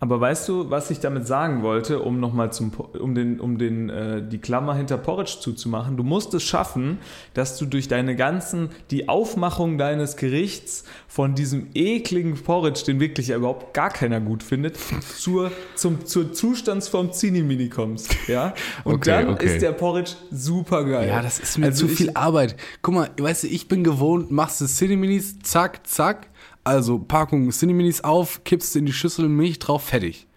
Aber 0.01 0.21
weißt 0.21 0.47
du, 0.47 0.69
was 0.69 0.89
ich 0.91 1.01
damit 1.01 1.27
sagen 1.27 1.61
wollte, 1.61 1.99
um 1.99 2.21
nochmal 2.21 2.53
zum, 2.53 2.71
um 2.71 3.15
den, 3.15 3.37
um 3.41 3.57
den, 3.57 3.89
äh, 3.89 4.25
die 4.25 4.37
Klammer 4.37 4.73
hinter 4.75 4.97
Porridge 4.97 5.37
zuzumachen? 5.41 5.97
Du 5.97 6.03
musst 6.03 6.33
es 6.33 6.43
schaffen, 6.43 6.99
dass 7.33 7.57
du 7.57 7.65
durch 7.65 7.89
deine 7.89 8.15
ganzen, 8.15 8.69
die 8.91 9.09
Aufmachung 9.09 9.77
deines 9.77 10.15
Gerichts 10.15 10.85
von 11.09 11.35
diesem 11.35 11.67
ekligen 11.73 12.35
Porridge, 12.41 12.83
den 12.87 13.01
wirklich 13.01 13.27
ja 13.27 13.35
überhaupt 13.35 13.73
gar 13.73 13.89
keiner 13.89 14.21
gut 14.21 14.41
findet, 14.41 14.77
zur, 15.17 15.51
zum, 15.75 16.05
zur 16.05 16.31
Zustandsform 16.31 17.11
Zinimini 17.11 17.67
kommst, 17.67 18.15
ja? 18.29 18.53
Und 18.85 18.93
Okay, 18.95 19.09
dann 19.09 19.29
okay. 19.33 19.47
ist 19.55 19.61
der 19.61 19.73
Porridge 19.73 20.11
super 20.31 20.85
geil. 20.85 21.09
Ja, 21.09 21.21
das 21.21 21.39
ist 21.39 21.57
mir 21.57 21.65
Also 21.65 21.87
zu 21.87 21.91
ich- 21.91 21.97
viel 21.97 22.11
Arbeit. 22.13 22.55
Guck 22.81 22.93
mal, 22.95 23.09
weißt 23.19 23.43
du, 23.43 23.47
ich 23.47 23.67
bin 23.67 23.83
gewohnt, 23.83 24.31
machst 24.31 24.61
du 24.61 24.65
Cineminis, 24.65 25.39
zack, 25.39 25.85
zack. 25.85 26.27
Also 26.69 26.99
Packung 26.99 27.49
Cineminis 27.49 28.01
auf, 28.01 28.43
kippst 28.43 28.75
in 28.75 28.85
die 28.85 28.93
Schüssel 28.93 29.27
Milch 29.27 29.57
drauf, 29.57 29.85
fertig. 29.85 30.27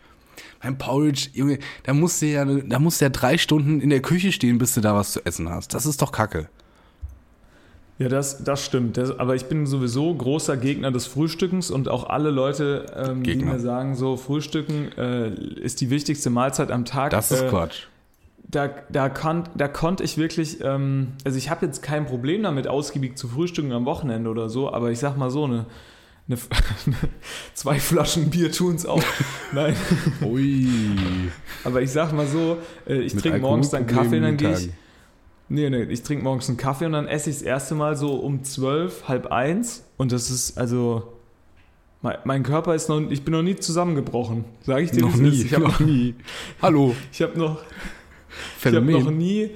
Beim 0.63 0.79
Porridge, 0.79 1.29
Junge, 1.35 1.59
da 1.83 1.93
musst 1.93 2.23
du 2.23 2.27
ja, 2.27 2.47
da 2.47 2.79
musst 2.79 3.03
du 3.03 3.05
ja 3.05 3.11
drei 3.11 3.37
Stunden 3.37 3.83
in 3.83 3.91
der 3.91 4.01
Küche 4.01 4.33
stehen, 4.33 4.57
bis 4.57 4.73
du 4.73 4.81
da 4.81 4.95
was 4.95 5.13
zu 5.13 5.27
essen 5.27 5.51
hast. 5.51 5.75
Das 5.75 5.85
ist 5.85 6.01
doch 6.01 6.11
Kacke. 6.11 6.49
Ja, 7.99 8.09
das, 8.09 8.43
das 8.45 8.65
stimmt. 8.65 8.97
Das, 8.97 9.11
aber 9.19 9.35
ich 9.35 9.45
bin 9.45 9.67
sowieso 9.67 10.15
großer 10.15 10.57
Gegner 10.57 10.91
des 10.91 11.05
Frühstückens 11.05 11.71
und 11.71 11.91
auch 11.91 12.09
alle 12.09 12.31
Leute, 12.31 12.87
ähm, 12.97 13.23
die 13.23 13.37
mir 13.37 13.61
sagen, 13.61 13.95
so 13.95 14.17
Frühstücken 14.17 14.91
äh, 14.97 15.35
ist 15.35 15.83
die 15.83 15.91
wichtigste 15.91 16.31
Mahlzeit 16.31 16.71
am 16.71 16.87
Tag. 16.87 17.11
Das 17.11 17.31
ist 17.31 17.43
äh, 17.43 17.49
Quatsch. 17.51 17.89
Da, 18.43 18.71
da, 18.89 19.11
kon, 19.11 19.45
da 19.55 19.69
konnte 19.69 20.03
ich 20.03 20.17
wirklich, 20.17 20.63
ähm, 20.65 21.09
also 21.27 21.37
ich 21.37 21.51
habe 21.51 21.67
jetzt 21.67 21.83
kein 21.83 22.07
Problem 22.07 22.43
damit, 22.43 22.69
ausgiebig 22.69 23.19
zu 23.19 23.29
frühstücken 23.29 23.73
am 23.73 23.85
Wochenende 23.85 24.31
oder 24.31 24.49
so, 24.49 24.73
aber 24.73 24.91
ich 24.91 24.99
sag 24.99 25.19
mal 25.19 25.31
so, 25.31 25.45
eine, 25.45 25.67
eine, 26.29 26.39
zwei 27.55 27.79
Flaschen 27.81 28.31
Bier 28.31 28.53
tun's 28.53 28.87
auch. 28.87 29.03
Nein, 29.53 29.75
Ui. 30.25 30.67
aber 31.65 31.83
ich 31.83 31.91
sag 31.91 32.13
mal 32.13 32.27
so, 32.27 32.59
äh, 32.87 33.01
ich 33.01 33.15
trinke 33.15 33.39
morgens 33.41 33.71
dann 33.71 33.87
Kaffee, 33.87 34.21
dann 34.21 34.37
gehe 34.37 34.53
ich, 34.53 34.71
Nee, 35.49 35.69
nee, 35.69 35.83
ich 35.83 36.03
trinke 36.03 36.25
morgens 36.25 36.49
einen 36.49 36.57
Kaffee 36.57 36.87
und 36.87 36.93
dann 36.93 37.07
esse 37.07 37.29
ich 37.29 37.37
das 37.37 37.43
erste 37.43 37.75
Mal 37.75 37.95
so 37.95 38.15
um 38.15 38.43
zwölf, 38.43 39.07
halb 39.07 39.27
eins. 39.27 39.85
Und 39.99 40.11
das 40.11 40.31
ist, 40.31 40.57
also, 40.57 41.13
mein, 42.01 42.17
mein 42.25 42.43
Körper 42.43 42.75
ist 42.75 42.89
noch, 42.89 43.01
ich 43.11 43.23
bin 43.23 43.33
noch 43.33 43.43
nie 43.43 43.57
zusammengebrochen. 43.57 44.47
Sage 44.63 44.83
ich 44.85 44.93
dir, 44.93 45.03
Noch 45.03 45.13
es 45.13 45.21
nie, 45.21 45.29
ist. 45.29 45.45
Ich 45.45 45.53
habe 45.53 45.65
noch 45.65 45.81
nie. 45.81 46.15
Hallo, 46.63 46.95
ich 47.13 47.21
hab 47.21 47.37
noch, 47.37 47.59
ich 48.59 48.65
habe 48.67 48.81
noch 48.81 48.91
Phänomen. 48.93 49.19
nie, 49.19 49.51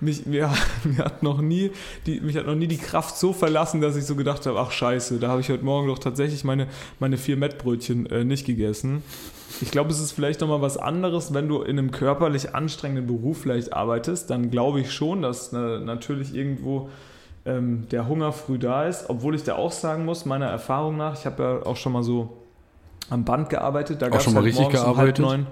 mich, 0.00 0.26
mir, 0.26 0.50
mir 0.84 1.04
hat 1.04 1.22
noch 1.22 1.40
nie, 1.40 1.70
die, 2.06 2.20
mich 2.20 2.36
hat 2.36 2.46
noch 2.46 2.54
nie 2.54 2.66
die 2.66 2.78
Kraft 2.78 3.16
so 3.16 3.32
verlassen, 3.32 3.80
dass 3.80 3.96
ich 3.96 4.04
so 4.04 4.16
gedacht 4.16 4.46
habe, 4.46 4.58
ach 4.58 4.70
scheiße, 4.70 5.18
da 5.18 5.28
habe 5.28 5.40
ich 5.40 5.50
heute 5.50 5.64
Morgen 5.64 5.88
doch 5.88 5.98
tatsächlich 5.98 6.44
meine, 6.44 6.68
meine 6.98 7.16
vier 7.16 7.36
Mettbrötchen 7.36 8.06
äh, 8.06 8.24
nicht 8.24 8.46
gegessen. 8.46 9.02
Ich 9.60 9.70
glaube, 9.70 9.90
es 9.90 10.00
ist 10.00 10.12
vielleicht 10.12 10.40
nochmal 10.40 10.62
was 10.62 10.76
anderes, 10.76 11.34
wenn 11.34 11.48
du 11.48 11.62
in 11.62 11.78
einem 11.78 11.90
körperlich 11.90 12.54
anstrengenden 12.54 13.06
Beruf 13.06 13.42
vielleicht 13.42 13.72
arbeitest, 13.72 14.30
dann 14.30 14.50
glaube 14.50 14.80
ich 14.80 14.92
schon, 14.92 15.22
dass 15.22 15.52
äh, 15.52 15.80
natürlich 15.80 16.34
irgendwo 16.34 16.88
ähm, 17.44 17.86
der 17.90 18.08
Hunger 18.08 18.32
früh 18.32 18.58
da 18.58 18.84
ist, 18.84 19.08
obwohl 19.08 19.34
ich 19.34 19.42
da 19.42 19.56
auch 19.56 19.72
sagen 19.72 20.04
muss, 20.04 20.24
meiner 20.24 20.46
Erfahrung 20.46 20.96
nach, 20.96 21.18
ich 21.18 21.26
habe 21.26 21.42
ja 21.42 21.66
auch 21.66 21.76
schon 21.76 21.92
mal 21.92 22.02
so 22.02 22.36
am 23.08 23.24
Band 23.24 23.50
gearbeitet, 23.50 24.02
da 24.02 24.20
schon 24.20 24.34
mal 24.34 24.42
halt 24.42 24.46
richtig 24.46 24.64
morgens 24.64 24.80
um 24.80 24.86
halb 24.96 25.16
gearbeitet? 25.16 25.24
neun, 25.24 25.46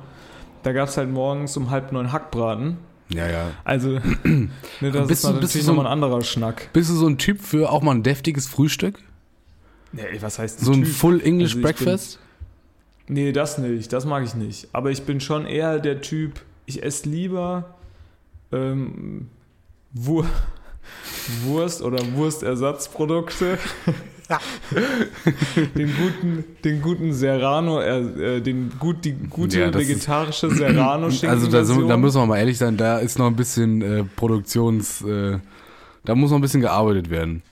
da 0.63 0.73
gab 0.73 0.89
es 0.89 0.97
halt 0.97 1.11
morgens 1.11 1.57
um 1.57 1.71
halb 1.71 1.93
neun 1.93 2.13
Hackbraten. 2.13 2.79
Ja, 3.11 3.27
ja. 3.29 3.51
Also, 3.65 3.99
ne, 4.25 4.49
das 4.81 5.09
Bist 5.09 5.25
ist 5.25 5.25
du- 5.25 5.33
bist 5.41 5.55
natürlich 5.55 5.55
ein- 5.65 5.67
nochmal 5.67 5.87
ein 5.87 5.93
anderer 5.93 6.23
Schnack. 6.23 6.71
Bist 6.73 6.91
du 6.91 6.95
so 6.95 7.07
ein 7.07 7.17
Typ 7.19 7.41
für 7.41 7.71
auch 7.71 7.83
mal 7.83 7.95
ein 7.95 8.03
deftiges 8.03 8.47
Frühstück? 8.47 8.99
Nee, 9.93 10.03
was 10.21 10.39
heißt 10.39 10.61
So 10.61 10.73
ein 10.73 10.85
Typ? 10.85 10.95
Full 10.95 11.21
English 11.23 11.53
Also 11.53 11.63
Breakfast? 11.63 12.19
Nee, 13.07 13.33
das 13.33 13.57
nicht, 13.57 13.91
das 13.93 14.05
mag 14.05 14.23
ich 14.25 14.35
nicht. 14.35 14.69
Aber 14.75 14.91
ich 14.91 15.05
bin 15.05 15.21
schon 15.21 15.47
eher 15.47 15.79
der 15.79 16.03
Typ, 16.03 16.43
ich 16.67 16.83
esse 16.83 17.09
lieber 17.09 17.77
ähm, 18.53 19.29
Wur 19.95 20.27
Wurst 21.45 21.81
oder 21.83 21.99
Wurstersatzprodukte. 22.15 23.59
den 25.75 25.91
guten, 25.97 26.45
den 26.65 26.83
guten 26.83 27.13
Serrano, 27.13 27.81
äh, 27.81 28.37
äh, 28.37 28.41
den 28.41 28.71
gut, 28.79 29.05
die 29.05 29.13
gute 29.15 29.61
Ja, 29.61 29.67
ist- 29.69 29.77
vegetarische 29.79 30.51
serrano 30.51 31.07
Also 31.27 31.51
da, 31.51 31.65
sind- 31.65 31.89
da 31.89 31.97
müssen 31.97 32.21
wir 32.21 32.27
mal 32.27 32.39
ehrlich 32.39 32.59
sein, 32.59 32.77
da 32.77 32.99
ist 32.99 33.19
noch 33.19 33.27
ein 33.27 33.37
bisschen 33.37 33.83
äh, 33.83 34.05
Produktions... 34.05 35.03
Äh, 35.03 35.39
da 36.05 36.15
muss 36.15 36.31
noch 36.31 36.39
ein 36.39 36.43
bisschen 36.43 36.61
gearbeitet 36.63 37.11
werden. 37.11 37.43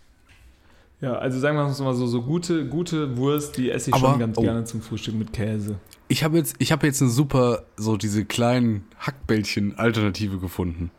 Ja, 1.03 1.15
also 1.19 1.39
sagen 1.39 1.57
wir 1.59 1.65
mal 1.65 1.95
so, 1.95 2.07
so 2.07 2.23
gute, 2.23 2.67
gute 2.67 3.17
Wurst, 3.19 3.57
die 3.59 3.71
esse 3.71 3.91
ich 3.91 3.95
Aber- 3.97 4.11
schon 4.13 4.19
ganz 4.21 4.39
oh. 4.39 4.43
gerne 4.43 4.65
zum 4.65 4.81
Frühstück 4.81 5.15
mit 5.15 5.33
Käse. 5.33 5.77
Ich 6.09 6.25
habe 6.25 6.39
jetzt, 6.39 6.55
ich 6.59 6.73
habe 6.73 6.87
jetzt 6.87 7.03
eine 7.03 7.11
super, 7.11 7.65
so 7.77 7.97
diese 7.97 8.25
kleinen 8.25 8.85
Hackbällchen-Alternative 9.01 10.39
gefunden. 10.39 10.91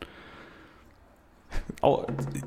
Au, 1.80 2.06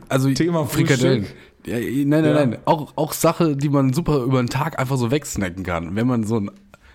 Also 0.10 0.32
Thema 0.34 0.66
Frikadellen. 0.66 1.24
Frühstück. 1.24 1.38
Ja, 1.66 1.78
nein, 1.78 2.08
nein, 2.10 2.26
Ja. 2.26 2.34
nein. 2.46 2.58
Auch, 2.66 2.94
auch 2.96 3.14
Sache, 3.14 3.56
die 3.56 3.70
man 3.70 3.94
super 3.94 4.24
über 4.24 4.42
den 4.42 4.50
Tag 4.50 4.80
einfach 4.80 4.98
so 4.98 5.12
wegsnacken 5.12 5.64
kann. 5.64 5.96
Wenn 5.96 6.08
man 6.08 6.24
so 6.24 6.38
ein 6.40 6.52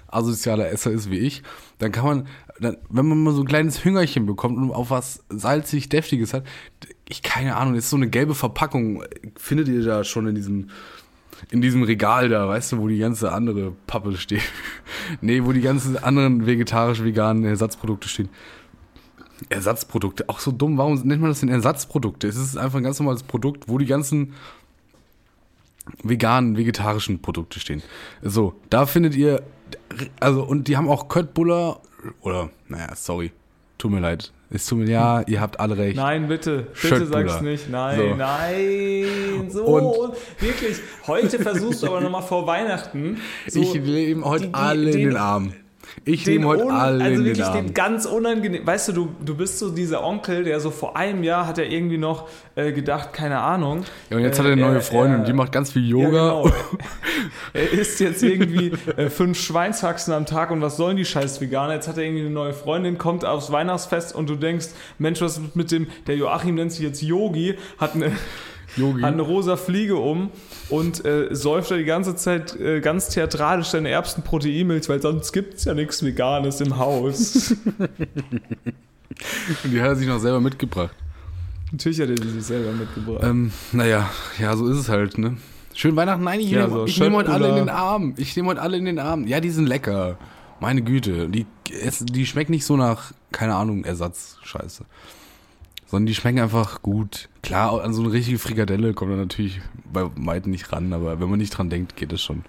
asozialer 0.09 0.70
Esser 0.70 0.90
ist 0.90 1.11
wie 1.11 1.18
ich, 1.18 1.42
dann 1.79 1.92
kann 1.92 2.05
man, 2.05 2.26
dann, 2.61 2.76
wenn 2.88 3.07
man 3.07 3.22
mal 3.22 3.35
so 3.35 3.42
ein 3.42 3.46
kleines 3.46 3.85
Hüngerchen 3.85 4.26
bekommt 4.26 4.57
und 4.57 4.72
auf 4.72 4.90
was 4.90 5.24
salzig 5.29 5.88
Deftiges 5.88 6.33
hat, 6.33 6.44
ich 7.09 7.22
keine 7.22 7.57
Ahnung, 7.57 7.74
ist 7.74 7.90
so 7.90 7.96
eine 7.96 8.09
gelbe 8.09 8.35
Verpackung, 8.35 9.05
findet 9.37 9.68
ihr 9.68 9.85
da 9.85 10.05
schon 10.05 10.26
in 10.26 10.35
diesem 10.35 10.68
in 11.50 11.61
diesem 11.61 11.83
Regal 11.83 12.31
da, 12.31 12.48
weißt 12.48 12.72
du, 12.72 12.79
wo 12.79 12.88
die 12.88 12.96
ganze 12.96 13.31
andere 13.31 13.72
Pappe 13.87 14.16
steht. 14.16 14.40
nee, 15.20 15.44
wo 15.44 15.52
die 15.52 15.61
ganzen 15.61 16.02
anderen 16.02 16.46
vegetarisch-veganen 16.46 17.44
Ersatzprodukte 17.44 18.09
stehen. 18.09 18.31
Ersatzprodukte, 19.49 20.29
auch 20.29 20.38
so 20.40 20.51
dumm, 20.51 20.79
warum 20.79 20.94
nennt 21.03 21.20
man 21.20 21.31
das 21.31 21.40
denn 21.40 21.49
Ersatzprodukte? 21.49 22.27
Es 22.27 22.37
ist 22.37 22.57
einfach 22.57 22.79
ein 22.79 22.85
ganz 22.85 22.99
normales 22.99 23.22
Produkt, 23.22 23.64
wo 23.68 23.79
die 23.79 23.87
ganzen 23.87 24.33
veganen, 26.03 26.57
vegetarischen 26.57 27.20
Produkte 27.22 27.61
stehen. 27.61 27.83
So, 28.22 28.55
da 28.70 28.87
findet 28.87 29.14
ihr, 29.14 29.42
also, 30.20 30.42
und 30.42 30.68
die 30.68 30.77
haben 30.77 30.88
auch 30.88 31.09
Köttbullar, 31.09 31.81
oder, 32.22 32.51
naja, 32.68 32.94
sorry, 32.96 33.33
tut 33.79 33.90
mir 33.92 34.01
leid. 34.01 34.33
Es 34.49 34.64
tut 34.66 34.79
mir, 34.79 34.88
ja, 34.88 35.22
ihr 35.22 35.40
habt 35.40 35.59
alle 35.59 35.77
recht. 35.77 35.96
Nein, 35.96 36.29
bitte, 36.29 36.68
bitte 36.81 37.07
sag's 37.07 37.40
nicht. 37.40 37.68
Nein, 37.68 37.99
So. 37.99 38.14
nein, 38.14 39.51
so. 39.51 39.64
Und- 39.64 40.16
wirklich, 40.40 40.77
heute 41.07 41.40
versuchst 41.40 41.83
du 41.83 41.88
aber 41.88 42.01
nochmal 42.01 42.22
vor 42.22 42.46
Weihnachten. 42.46 43.18
So 43.49 43.61
ich 43.61 43.75
nehme 43.75 44.25
heute 44.25 44.44
die- 44.46 44.53
die- 44.53 44.55
alle 44.55 44.90
in 44.90 44.96
den- 44.99 45.09
den 45.11 45.16
Arm. 45.16 45.53
Ich 46.04 46.22
den 46.24 46.35
nehme 46.35 46.46
heute 46.48 46.64
un- 46.66 46.70
alle 46.72 47.02
also 47.04 47.16
in 47.18 47.24
den 47.24 47.26
wirklich 47.26 47.46
Arm. 47.46 47.54
den 47.66 47.74
ganz 47.74 48.06
unangenehm. 48.06 48.64
Weißt 48.66 48.88
du, 48.88 48.92
du, 48.92 49.09
du 49.24 49.35
bist 49.37 49.59
so 49.59 49.70
dieser 49.70 50.04
Onkel, 50.04 50.44
der 50.44 50.61
so 50.61 50.70
vor 50.70 50.96
einem 50.96 51.24
Jahr 51.24 51.46
hat 51.46 51.59
er 51.59 51.68
irgendwie 51.68 51.98
noch 51.98 52.28
äh, 52.54 52.70
gedacht, 52.72 53.12
keine 53.12 53.40
Ahnung. 53.40 53.82
Ja, 54.11 54.16
und 54.18 54.22
jetzt 54.22 54.37
äh, 54.37 54.42
hat 54.42 54.46
er 54.46 54.52
eine 54.52 54.61
neue 54.62 54.74
er- 54.76 54.80
Freundin, 54.82 55.20
er- 55.20 55.24
die 55.26 55.32
macht 55.32 55.50
ganz 55.52 55.72
viel 55.72 55.82
Ja, 55.82 55.96
Yoga. 55.96 56.09
genau. 56.42 56.50
er 57.52 57.70
isst 57.72 57.98
jetzt 58.00 58.22
irgendwie 58.22 58.72
äh, 58.96 59.11
fünf 59.11 59.38
Schweinshaxen 59.40 60.12
am 60.14 60.26
Tag 60.26 60.50
und 60.52 60.61
was 60.62 60.76
sollen 60.76 60.96
die 60.96 61.04
scheiß 61.04 61.40
Veganer? 61.40 61.74
Jetzt 61.74 61.88
hat 61.88 61.96
er 61.96 62.04
irgendwie 62.04 62.22
eine 62.26 62.30
neue 62.30 62.52
Freundin, 62.52 62.98
kommt 62.98 63.24
aufs 63.24 63.50
Weihnachtsfest 63.50 64.14
und 64.14 64.28
du 64.30 64.37
denkst, 64.37 64.68
Mensch, 64.98 65.20
was 65.20 65.40
mit 65.54 65.70
dem, 65.72 65.88
der 66.06 66.16
Joachim 66.16 66.54
nennt 66.54 66.72
sich 66.72 66.82
jetzt 66.82 67.02
Yogi, 67.02 67.56
hat 67.78 67.94
eine, 67.94 68.12
Yogi. 68.76 69.02
hat 69.02 69.12
eine 69.12 69.22
rosa 69.22 69.56
Fliege 69.56 69.96
um 69.96 70.30
und 70.68 71.05
äh, 71.05 71.29
säuft 71.35 71.70
er 71.70 71.79
die 71.79 71.85
ganze 71.85 72.16
Zeit 72.16 72.59
äh, 72.59 72.81
ganz 72.81 73.09
theatralisch 73.09 73.68
seine 73.68 73.90
Erbsenproteinmilch, 73.90 74.88
weil 74.88 75.00
sonst 75.00 75.33
gibt 75.33 75.55
es 75.55 75.64
ja 75.64 75.74
nichts 75.74 76.02
Veganes 76.05 76.61
im 76.61 76.76
Haus. 76.79 77.55
Und 79.64 79.72
die 79.72 79.81
hat 79.81 79.88
er 79.88 79.96
sich 79.96 80.07
noch 80.07 80.18
selber 80.18 80.40
mitgebracht. 80.40 80.94
Natürlich 81.72 82.00
hat 82.00 82.11
er 82.11 82.14
die 82.16 82.29
sich 82.29 82.44
selber 82.44 82.72
mitgebracht. 82.72 83.24
Ähm, 83.24 83.50
naja, 83.72 84.11
ja, 84.38 84.57
so 84.57 84.68
ist 84.68 84.76
es 84.76 84.88
halt, 84.88 85.18
ne? 85.18 85.37
Schön 85.74 85.96
Weihnachten. 85.96 86.24
Nein, 86.24 86.40
ich 86.40 86.50
Ja, 86.50 86.66
nehme 86.66 86.88
so 86.88 87.02
nehm 87.02 87.14
heute 87.14 87.33
alle 87.33 87.48
in 87.48 87.57
den 87.57 87.68
Arm. 87.68 88.14
Ich 88.16 88.37
nehme 88.37 88.48
heute 88.48 88.62
alle 88.62 88.76
in 88.76 88.85
den 88.85 88.98
Arm. 88.98 89.26
Ja, 89.26 89.40
die 89.40 89.50
sind 89.50 89.66
lecker. 89.66 90.18
Meine 90.61 90.83
Güte. 90.83 91.29
Die, 91.29 91.46
es, 91.83 92.05
die 92.05 92.26
schmecken 92.26 92.52
nicht 92.52 92.64
so 92.64 92.76
nach, 92.76 93.12
keine 93.33 93.55
Ahnung, 93.55 93.85
Ersatzscheiße. 93.85 94.85
Sondern 95.87 96.07
die 96.07 96.14
schmecken 96.14 96.40
einfach 96.40 96.83
gut. 96.83 97.29
Klar, 97.42 97.83
an 97.83 97.92
so 97.94 98.03
eine 98.03 98.12
richtige 98.12 98.38
Frikadelle 98.38 98.92
kommt 98.92 99.12
man 99.12 99.20
natürlich 99.20 99.61
bei 99.92 100.05
weitem 100.16 100.51
nicht 100.51 100.72
ran, 100.72 100.92
aber 100.92 101.20
wenn 101.20 101.31
man 101.31 101.38
nicht 101.38 101.57
dran 101.57 101.70
denkt, 101.70 101.96
geht 101.96 102.12
es 102.12 102.22
schon. 102.22 102.44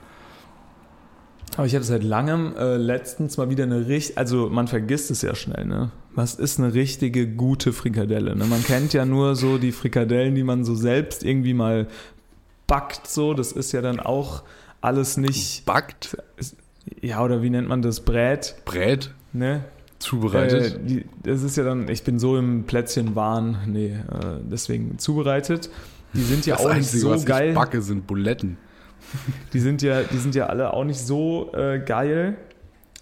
Aber 1.55 1.65
ich 1.65 1.73
hatte 1.75 1.85
seit 1.85 2.03
langem 2.03 2.55
äh, 2.57 2.77
letztens 2.77 3.37
mal 3.37 3.49
wieder 3.49 3.63
eine 3.63 3.87
richtig, 3.87 4.17
also 4.17 4.49
man 4.49 4.67
vergisst 4.67 5.09
es 5.11 5.21
ja 5.21 5.33
schnell, 5.33 5.65
ne? 5.65 5.91
Was 6.13 6.35
ist 6.35 6.59
eine 6.59 6.73
richtige 6.73 7.27
gute 7.27 7.73
Frikadelle? 7.73 8.35
Ne? 8.35 8.45
Man 8.45 8.63
kennt 8.63 8.93
ja 8.93 9.05
nur 9.05 9.35
so 9.35 9.57
die 9.57 9.71
Frikadellen, 9.71 10.35
die 10.35 10.43
man 10.43 10.65
so 10.65 10.75
selbst 10.75 11.23
irgendwie 11.23 11.53
mal 11.53 11.87
backt, 12.65 13.07
so. 13.07 13.33
Das 13.33 13.51
ist 13.51 13.71
ja 13.71 13.81
dann 13.81 13.99
auch 13.99 14.43
alles 14.81 15.17
nicht, 15.17 15.65
Backt, 15.65 16.17
ja, 17.01 17.23
oder 17.23 17.41
wie 17.41 17.49
nennt 17.49 17.67
man 17.67 17.81
das? 17.81 18.01
Brät, 18.01 18.55
brät, 18.65 19.13
ne? 19.33 19.63
Zubereitet. 19.99 20.75
Äh, 20.75 20.79
die, 20.85 21.05
das 21.23 21.43
ist 21.43 21.57
ja 21.57 21.63
dann, 21.63 21.87
ich 21.89 22.03
bin 22.03 22.19
so 22.19 22.37
im 22.37 22.63
Plätzchenwahn, 22.65 23.57
nee, 23.67 23.87
äh, 23.93 23.97
deswegen 24.49 24.97
zubereitet. 24.99 25.69
Die 26.13 26.21
sind 26.21 26.45
ja 26.45 26.55
das 26.55 26.65
auch 26.65 26.69
Einzige, 26.69 26.95
nicht 26.95 27.01
so 27.03 27.09
was 27.11 27.25
geil. 27.25 27.49
ich 27.49 27.55
backe, 27.55 27.81
sind 27.81 28.07
Buletten. 28.07 28.57
Die 29.53 29.59
sind 29.59 29.81
ja, 29.81 30.01
die 30.03 30.17
sind 30.17 30.35
ja 30.35 30.47
alle 30.47 30.73
auch 30.73 30.83
nicht 30.83 30.99
so 30.99 31.51
äh, 31.53 31.79
geil, 31.79 32.35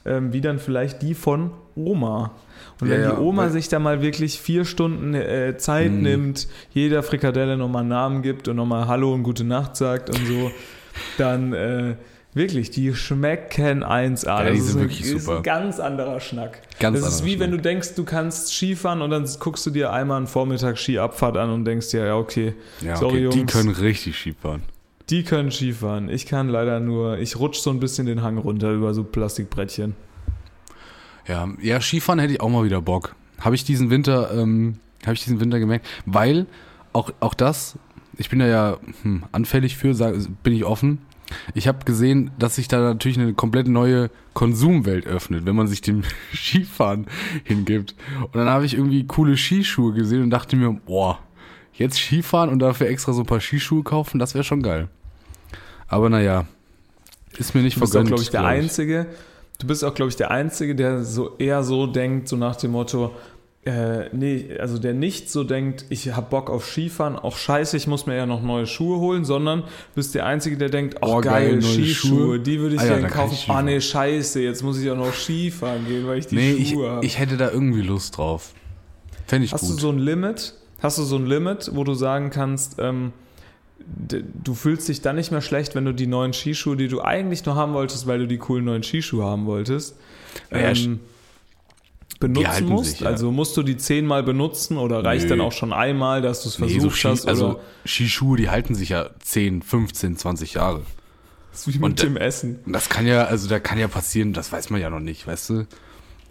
ähm, 0.06 0.34
wie 0.34 0.42
dann 0.42 0.60
vielleicht 0.60 1.02
die 1.02 1.16
von 1.16 1.52
Oma. 1.76 2.32
Und 2.80 2.90
Ja, 2.90 2.94
wenn 2.96 3.02
ja, 3.02 3.12
die 3.16 3.22
Oma 3.22 3.44
weil- 3.44 3.52
sich 3.52 3.70
da 3.70 3.80
mal 3.80 4.02
wirklich 4.02 4.40
vier 4.40 4.66
Stunden 4.66 5.14
äh, 5.16 5.58
Zeit 5.58 5.92
Mhm. 5.92 6.02
nimmt, 6.02 6.48
jeder 6.72 7.02
Frikadelle 7.02 7.58
nochmal 7.58 7.82
einen 7.82 7.90
Namen 7.90 8.22
gibt 8.22 8.48
und 8.48 8.56
nochmal 8.58 8.88
Hallo 8.88 9.14
und 9.14 9.24
gute 9.24 9.44
Nacht 9.46 9.76
sagt 9.78 10.10
und 10.10 10.26
so, 10.28 10.52
dann 11.18 11.54
äh, 11.54 11.96
wirklich, 12.36 12.70
die 12.70 12.94
schmecken 12.94 13.84
1A. 13.84 14.26
Ja, 14.28 14.44
das 14.44 14.52
die 14.54 14.58
ist 14.60 14.68
sind 14.68 14.76
ein, 14.78 14.82
wirklich 14.82 15.02
ist 15.02 15.26
super. 15.26 15.38
ein 15.38 15.44
ganz 15.44 15.80
anderer 15.80 16.20
Schnack. 16.20 16.62
Ganz 16.80 17.00
das 17.02 17.16
ist 17.16 17.26
wie 17.26 17.40
wenn 17.40 17.50
Schnack. 17.50 17.64
du 17.64 17.70
denkst, 17.70 17.96
du 17.96 18.04
kannst 18.04 18.54
Skifahren 18.54 19.02
und 19.02 19.10
dann 19.10 19.28
guckst 19.40 19.66
du 19.66 19.72
dir 19.72 19.92
einmal 19.92 20.18
einen 20.18 20.28
Vormittag 20.28 20.78
Skiabfahrt 20.78 21.38
an 21.38 21.50
und 21.50 21.66
denkst 21.66 21.90
dir, 21.92 22.06
ja, 22.06 22.16
okay, 22.18 22.54
Ja, 22.82 22.96
sorry, 22.98 23.26
okay, 23.26 23.34
die 23.34 23.40
Jungs. 23.40 23.52
können 23.54 23.70
richtig 23.72 24.18
Ski 24.20 24.34
fahren. 24.40 24.62
die 25.10 25.24
können 25.24 25.50
Skifahren. 25.52 26.10
Ich 26.10 26.26
kann 26.26 26.50
leider 26.50 26.80
nur, 26.80 27.18
ich 27.20 27.38
rutsch 27.40 27.58
so 27.60 27.70
ein 27.72 27.80
bisschen 27.80 28.06
den 28.06 28.22
Hang 28.22 28.38
runter 28.38 28.72
über 28.72 28.94
so 28.94 29.04
Plastikbrettchen. 29.04 29.96
Ja, 31.28 31.48
ja, 31.62 31.82
Skifahren 31.82 32.20
hätte 32.20 32.34
ich 32.34 32.42
auch 32.42 32.50
mal 32.50 32.64
wieder 32.64 32.82
Bock. 32.82 33.16
Habe 33.40 33.56
ich 33.56 33.64
diesen 33.64 33.90
Winter, 33.90 34.32
ähm, 34.34 34.80
habe 35.04 35.14
ich 35.14 35.24
diesen 35.24 35.40
Winter 35.40 35.60
gemerkt, 35.60 35.88
weil 36.06 36.46
auch, 36.94 37.12
auch 37.20 37.34
das, 37.34 37.78
ich 38.18 38.30
bin 38.30 38.40
da 38.40 38.48
ja 38.48 38.78
hm, 39.02 39.24
anfällig 39.32 39.76
für, 39.76 39.94
sag, 39.94 40.16
bin 40.44 40.54
ich 40.54 40.64
offen. 40.66 41.00
Ich 41.54 41.68
habe 41.68 41.86
gesehen, 41.86 42.32
dass 42.38 42.56
sich 42.56 42.68
da 42.68 42.80
natürlich 42.80 43.20
eine 43.20 43.34
komplett 43.34 43.68
neue 43.68 44.10
Konsumwelt 44.34 45.08
öffnet, 45.08 45.46
wenn 45.46 45.56
man 45.56 45.68
sich 45.68 45.82
dem 45.82 46.04
Skifahren 46.36 47.08
hingibt. 47.44 47.96
Und 48.22 48.36
dann 48.36 48.50
habe 48.50 48.66
ich 48.66 48.76
irgendwie 48.76 49.06
coole 49.08 49.38
Skischuhe 49.38 49.94
gesehen 49.94 50.24
und 50.24 50.30
dachte 50.30 50.56
mir, 50.56 50.72
boah, 50.72 51.20
jetzt 51.74 51.98
Skifahren 51.98 52.50
und 52.50 52.60
dafür 52.60 52.88
extra 52.88 53.14
so 53.14 53.22
ein 53.22 53.26
paar 53.26 53.42
Skischuhe 53.42 53.84
kaufen, 53.84 54.20
das 54.20 54.34
wäre 54.34 54.44
schon 54.44 54.62
geil. 54.62 54.88
Aber 55.88 56.10
naja, 56.10 56.46
ist 57.38 57.54
mir 57.56 57.62
nicht 57.62 57.76
Du 57.78 57.82
bist 57.82 57.92
auch, 57.92 58.00
vergönnt. 58.00 58.10
glaube 58.10 58.24
ich, 58.24 58.30
der 58.30 58.42
glaub 58.42 58.52
Einzige. 58.52 59.06
Du 59.60 59.68
bist 59.68 59.84
auch, 59.86 59.94
glaube 59.94 60.10
ich, 60.10 60.16
der 60.18 60.32
Einzige, 60.32 60.76
der 60.76 61.04
so 61.04 61.38
eher 61.38 61.64
so 61.64 61.88
denkt, 61.88 62.28
so 62.28 62.36
nach 62.36 62.56
dem 62.58 62.72
Motto, 62.72 63.16
Äh, 63.66 64.10
nee, 64.16 64.56
also 64.60 64.78
der 64.78 64.94
nicht 64.94 65.32
so 65.32 65.44
denkt, 65.44 65.86
ich 65.90 66.16
hab 66.16 66.30
Bock 66.30 66.52
auf 66.52 66.68
Skifahren, 66.68 67.16
auch 67.16 67.36
scheiße, 67.36 67.76
ich 67.78 67.88
muss 67.88 68.06
mir 68.06 68.16
ja 68.16 68.28
noch 68.28 68.44
neue 68.44 68.68
Schuhe 68.68 69.00
holen, 69.00 69.26
sondern 69.26 69.64
bist 69.96 70.14
der 70.14 70.28
Einzige, 70.28 70.56
der 70.56 70.70
denkt, 70.70 70.98
oh, 71.02 71.16
Oh, 71.18 71.22
geil, 71.22 71.50
geil, 71.50 71.52
neue 71.62 71.64
Skischuhe, 71.64 72.10
Schuhe. 72.10 72.40
die 72.40 72.60
würde 72.60 72.76
ich 72.76 72.82
Ah 72.82 72.86
ja, 72.86 73.00
dann 73.00 73.10
kaufen. 73.10 73.52
Ah 73.52 73.64
nee, 73.64 73.82
scheiße, 73.82 74.40
jetzt 74.40 74.62
muss 74.62 74.80
ich 74.80 74.90
auch 74.92 74.96
noch 74.96 75.12
Skifahren 75.14 75.84
gehen, 75.88 76.06
weil 76.06 76.20
ich 76.20 76.28
die 76.28 76.36
Nee, 76.36 76.52
ich, 76.54 76.70
Schuhe 76.70 76.92
habe. 76.92 77.06
ich 77.06 77.18
hätte 77.18 77.38
da 77.38 77.50
irgendwie 77.50 77.82
Lust 77.82 78.18
drauf. 78.20 78.54
Fände 79.26 79.46
ich 79.46 79.52
Hast 79.54 79.62
gut. 79.62 79.78
du 79.78 79.80
so 79.82 79.90
ein 79.90 79.98
Limit? 79.98 80.54
Hast 80.80 81.00
du 81.00 81.04
so 81.04 81.16
ein 81.16 81.26
Limit, 81.26 81.72
wo 81.74 81.84
du 81.84 81.96
sagen 81.96 82.30
kannst, 82.30 82.76
ähm, 82.78 83.14
du 84.44 84.54
fühlst 84.54 84.88
dich 84.90 85.02
dann 85.02 85.16
nicht 85.16 85.32
mehr 85.32 85.42
schlecht, 85.42 85.74
wenn 85.74 85.86
du 85.86 85.92
die 85.94 86.06
neuen 86.08 86.34
Skischuhe, 86.34 86.76
die 86.78 86.88
du 86.88 87.02
eigentlich 87.02 87.44
nur 87.46 87.56
haben 87.56 87.74
wolltest, 87.74 88.06
weil 88.06 88.20
du 88.20 88.28
die 88.28 88.38
coolen 88.38 88.66
neuen 88.66 88.84
Skischuhe 88.84 89.24
haben 89.26 89.48
wolltest, 89.48 89.96
Ja, 90.52 90.58
ähm, 90.60 91.00
benutzen 92.20 92.68
musst? 92.68 92.92
sich, 92.92 93.00
ja. 93.02 93.08
Also 93.08 93.32
musst 93.32 93.56
du 93.58 93.64
die 93.64 93.78
zehnmal 93.78 94.24
benutzen 94.24 94.78
oder 94.78 95.04
reicht 95.04 95.26
Nö. 95.26 95.30
dann 95.32 95.42
auch 95.42 95.52
schon 95.52 95.74
einmal, 95.74 96.22
dass 96.22 96.44
du 96.44 96.50
es 96.50 96.60
Nee, 96.60 96.70
versucht 96.70 96.82
so 96.82 96.90
Ski, 96.98 97.08
hast? 97.10 97.28
also 97.28 97.60
Skischuhe, 97.86 98.38
die 98.38 98.50
halten 98.50 98.76
sich 98.76 98.90
ja 98.90 99.10
10, 99.20 99.62
15, 99.62 100.18
20 100.18 100.54
Jahre. 100.56 100.82
das 101.52 101.62
ist 101.62 101.68
wie 101.74 101.80
mit 101.80 101.84
und- 101.84 102.04
dem 102.04 102.18
Essen. 102.18 102.60
Das 102.66 102.90
kann 102.90 103.06
ja, 103.08 103.26
also 103.26 103.48
da 103.50 103.60
kann 103.60 103.78
ja 103.78 103.88
passieren, 103.88 104.34
das 104.34 104.52
weiß 104.52 104.70
man 104.70 104.82
ja 104.82 104.90
noch 104.90 105.00
nicht, 105.00 105.28
weißt 105.28 105.50
du? 105.52 105.68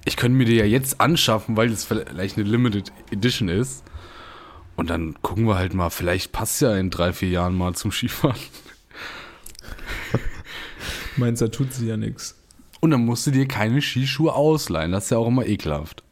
Ich 0.06 0.16
könnte 0.16 0.36
mir 0.36 0.44
die 0.44 0.56
ja 0.56 0.64
jetzt 0.66 1.00
anschaffen, 1.00 1.56
weil 1.56 1.70
es 1.72 1.84
vielleicht 1.84 2.36
eine 2.36 2.46
Limited 2.48 2.92
Edition 3.10 3.48
ist. 3.48 3.84
Und 4.76 4.90
dann 4.90 5.14
gucken 5.22 5.46
wir 5.46 5.54
halt 5.56 5.72
mal, 5.72 5.88
vielleicht 5.90 6.32
passt 6.32 6.60
ja 6.60 6.74
in 6.76 6.90
drei, 6.90 7.12
vier 7.12 7.28
Jahren 7.28 7.56
mal 7.56 7.74
zum 7.74 7.92
Skifahren. 7.92 8.36
Meinst 11.16 11.42
da 11.42 11.48
tut 11.48 11.72
sie 11.72 11.86
ja 11.86 11.96
nichts. 11.96 12.36
Und 12.84 12.90
dann 12.90 13.06
musst 13.06 13.26
du 13.26 13.30
dir 13.30 13.48
keine 13.48 13.80
Skischuhe 13.80 14.34
ausleihen. 14.34 14.92
Das 14.92 15.04
ist 15.04 15.10
ja 15.10 15.16
auch 15.16 15.28
immer 15.28 15.46
ekelhaft. 15.46 16.02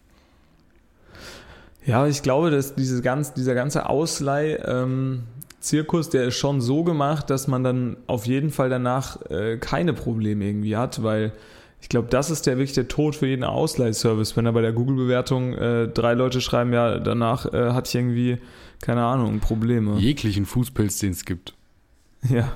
Ja, 1.84 2.06
ich 2.06 2.22
glaube, 2.22 2.50
dass 2.50 2.74
diese 2.74 3.02
ganz, 3.02 3.34
dieser 3.34 3.54
ganze 3.54 3.90
Ausleih-Zirkus, 3.90 6.08
der 6.08 6.28
ist 6.28 6.38
schon 6.38 6.62
so 6.62 6.82
gemacht, 6.82 7.28
dass 7.28 7.46
man 7.46 7.62
dann 7.62 7.98
auf 8.06 8.26
jeden 8.26 8.48
Fall 8.48 8.70
danach 8.70 9.20
äh, 9.30 9.58
keine 9.58 9.92
Probleme 9.92 10.46
irgendwie 10.46 10.74
hat, 10.74 11.02
weil 11.02 11.32
ich 11.82 11.90
glaube, 11.90 12.08
das 12.08 12.30
ist 12.30 12.46
der 12.46 12.56
wirklich 12.56 12.72
der 12.72 12.88
Tod 12.88 13.16
für 13.16 13.26
jeden 13.26 13.44
Ausleihservice. 13.44 14.34
Wenn 14.38 14.46
da 14.46 14.52
bei 14.52 14.62
der 14.62 14.72
Google-Bewertung 14.72 15.52
äh, 15.52 15.88
drei 15.88 16.14
Leute 16.14 16.40
schreiben, 16.40 16.72
ja, 16.72 17.00
danach 17.00 17.52
äh, 17.52 17.72
hatte 17.72 17.90
ich 17.90 17.96
irgendwie, 17.96 18.38
keine 18.80 19.04
Ahnung, 19.04 19.40
Probleme. 19.40 19.98
Jeglichen 19.98 20.46
Fußpilz, 20.46 21.00
den 21.00 21.10
es 21.10 21.26
gibt. 21.26 21.52
Ja, 22.30 22.50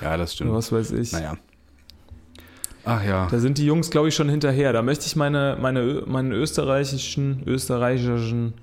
Ja, 0.00 0.16
das 0.16 0.34
stimmt. 0.34 0.52
was 0.52 0.72
weiß 0.72 0.90
ich. 0.90 1.12
Naja. 1.12 1.36
Ach 2.84 3.04
ja. 3.04 3.28
Da 3.30 3.38
sind 3.38 3.58
die 3.58 3.66
Jungs, 3.66 3.90
glaube 3.90 4.08
ich, 4.08 4.14
schon 4.14 4.28
hinterher. 4.28 4.72
Da 4.72 4.82
möchte 4.82 5.06
ich 5.06 5.16
meine, 5.16 5.56
meine, 5.60 6.02
meinen 6.06 6.32
österreichischen, 6.32 7.42
österreichischen 7.46 8.54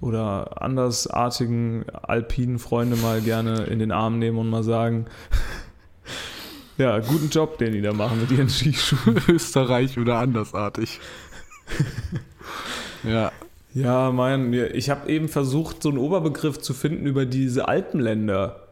oder 0.00 0.62
andersartigen 0.62 1.84
alpinen 1.90 2.58
Freunde 2.58 2.96
mal 2.96 3.20
gerne 3.20 3.64
in 3.64 3.78
den 3.78 3.92
Arm 3.92 4.18
nehmen 4.18 4.38
und 4.38 4.50
mal 4.50 4.64
sagen, 4.64 5.06
ja, 6.78 6.98
guten 6.98 7.28
Job, 7.28 7.58
den 7.58 7.72
die 7.72 7.82
da 7.82 7.92
machen 7.92 8.20
mit 8.20 8.30
ihren 8.30 8.48
Skischuhen. 8.48 9.20
Österreich 9.28 9.98
oder 9.98 10.18
andersartig. 10.18 11.00
ja. 13.04 13.32
Ja, 13.74 14.10
mein, 14.12 14.52
ich 14.52 14.90
habe 14.90 15.10
eben 15.10 15.28
versucht, 15.28 15.82
so 15.82 15.88
einen 15.88 15.96
Oberbegriff 15.96 16.58
zu 16.58 16.74
finden 16.74 17.06
über 17.06 17.24
diese 17.24 17.68
Alpenländer. 17.68 18.68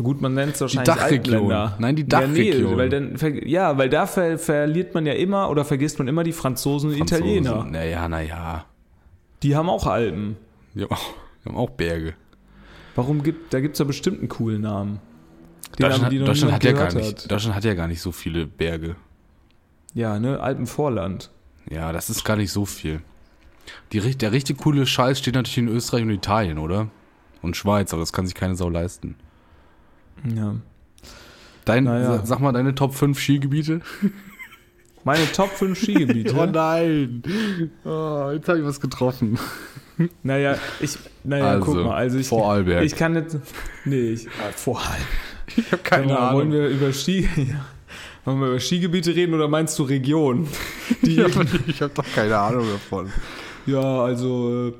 Ja 0.00 0.04
gut, 0.04 0.22
man 0.22 0.32
nennt 0.32 0.54
es 0.54 0.60
wahrscheinlich 0.62 0.86
Dachregion. 0.86 1.52
Alpenländer. 1.52 1.76
Nein, 1.78 1.94
die 1.94 2.06
Ja, 2.10 2.20
nee, 2.26 2.50
Dachregion. 2.50 2.76
weil 2.78 2.88
dann, 2.88 3.18
ja, 3.44 3.76
weil 3.76 3.90
da 3.90 4.06
ver 4.06 4.38
verliert 4.38 4.94
man 4.94 5.04
ja 5.04 5.12
immer 5.12 5.50
oder 5.50 5.62
vergisst 5.66 5.98
man 5.98 6.08
immer 6.08 6.24
die 6.24 6.32
Franzosen 6.32 6.88
und 6.88 6.96
Franzosen. 6.96 7.26
Italiener. 7.26 7.64
Naja, 7.66 8.08
naja. 8.08 8.64
Die 9.42 9.54
haben 9.54 9.68
auch 9.68 9.86
Alpen. 9.86 10.38
Die 10.74 10.84
haben 10.84 10.92
auch, 10.92 11.12
die 11.44 11.48
haben 11.50 11.56
auch 11.58 11.68
Berge. 11.68 12.14
Warum 12.96 13.22
gibt, 13.22 13.52
da 13.52 13.60
gibt 13.60 13.74
es 13.74 13.78
ja 13.78 13.84
bestimmt 13.84 14.20
einen 14.20 14.30
coolen 14.30 14.62
Namen. 14.62 15.00
Deutschland, 15.78 16.10
die 16.10 16.18
noch 16.18 16.28
Deutschland, 16.28 16.54
hat 16.54 16.64
ja 16.64 16.72
gar 16.72 16.94
nicht, 16.94 17.24
hat. 17.24 17.30
Deutschland 17.30 17.54
hat 17.54 17.64
ja 17.64 17.74
gar 17.74 17.86
nicht 17.86 18.00
so 18.00 18.10
viele 18.10 18.46
Berge. 18.46 18.96
Ja, 19.92 20.18
ne, 20.18 20.40
Alpenvorland. 20.40 21.30
Ja, 21.68 21.92
das 21.92 22.08
ist 22.08 22.24
gar 22.24 22.36
nicht 22.36 22.52
so 22.52 22.64
viel. 22.64 23.02
Die, 23.92 24.00
der 24.00 24.32
richtig 24.32 24.56
coole 24.56 24.86
Scheiß 24.86 25.18
steht 25.18 25.34
natürlich 25.34 25.58
in 25.58 25.68
Österreich 25.68 26.04
und 26.04 26.10
Italien, 26.10 26.56
oder? 26.56 26.88
Und 27.42 27.54
Schweiz, 27.54 27.92
aber 27.92 28.00
das 28.00 28.14
kann 28.14 28.24
sich 28.24 28.34
keine 28.34 28.56
Sau 28.56 28.70
leisten. 28.70 29.16
Ja. 30.34 30.54
Dein, 31.64 31.84
Naja. 31.84 32.18
sa- 32.18 32.26
Sag 32.26 32.40
mal 32.40 32.52
deine 32.52 32.74
Top 32.74 32.94
5 32.94 33.18
Skigebiete. 33.18 33.80
Meine 35.04 35.30
Top 35.32 35.50
5 35.50 35.78
Skigebiete. 35.78 36.34
nein. 36.52 37.22
Oh, 37.84 38.30
jetzt 38.32 38.48
habe 38.48 38.58
ich 38.58 38.64
was 38.64 38.80
getroffen. 38.80 39.38
Naja, 40.22 40.56
ich, 40.80 40.96
naja, 41.24 41.44
Also, 41.50 41.64
guck 41.74 41.84
mal, 41.84 41.94
also 41.94 42.16
ich, 42.16 42.26
Vorarlberg. 42.26 42.82
ich 42.84 42.96
kann 42.96 43.14
jetzt, 43.16 43.36
nee, 43.84 44.12
ich, 44.12 44.26
ah, 44.28 44.50
Vorarlberg. 44.56 44.98
Ich 45.58 45.70
habe 45.72 45.82
keine 45.82 46.06
mal, 46.06 46.32
Wollen 46.32 46.48
Ahnung. 46.48 46.52
wir 46.52 46.68
über 46.68 46.90
Ski, 46.94 47.28
ja. 47.36 47.66
Wollen 48.24 48.40
wir 48.40 48.46
über 48.48 48.60
Skigebiete 48.60 49.14
reden 49.14 49.34
oder 49.34 49.46
meinst 49.48 49.78
du 49.78 49.82
Region? 49.82 50.48
Die, 51.02 51.20
Ich 51.20 51.22
habe 51.22 51.44
hab 51.80 51.94
doch 51.94 52.04
keine 52.14 52.38
Ahnung 52.38 52.66
davon. 52.72 53.10
ja, 53.66 53.82
also 54.04 54.68
äh, 54.68 54.72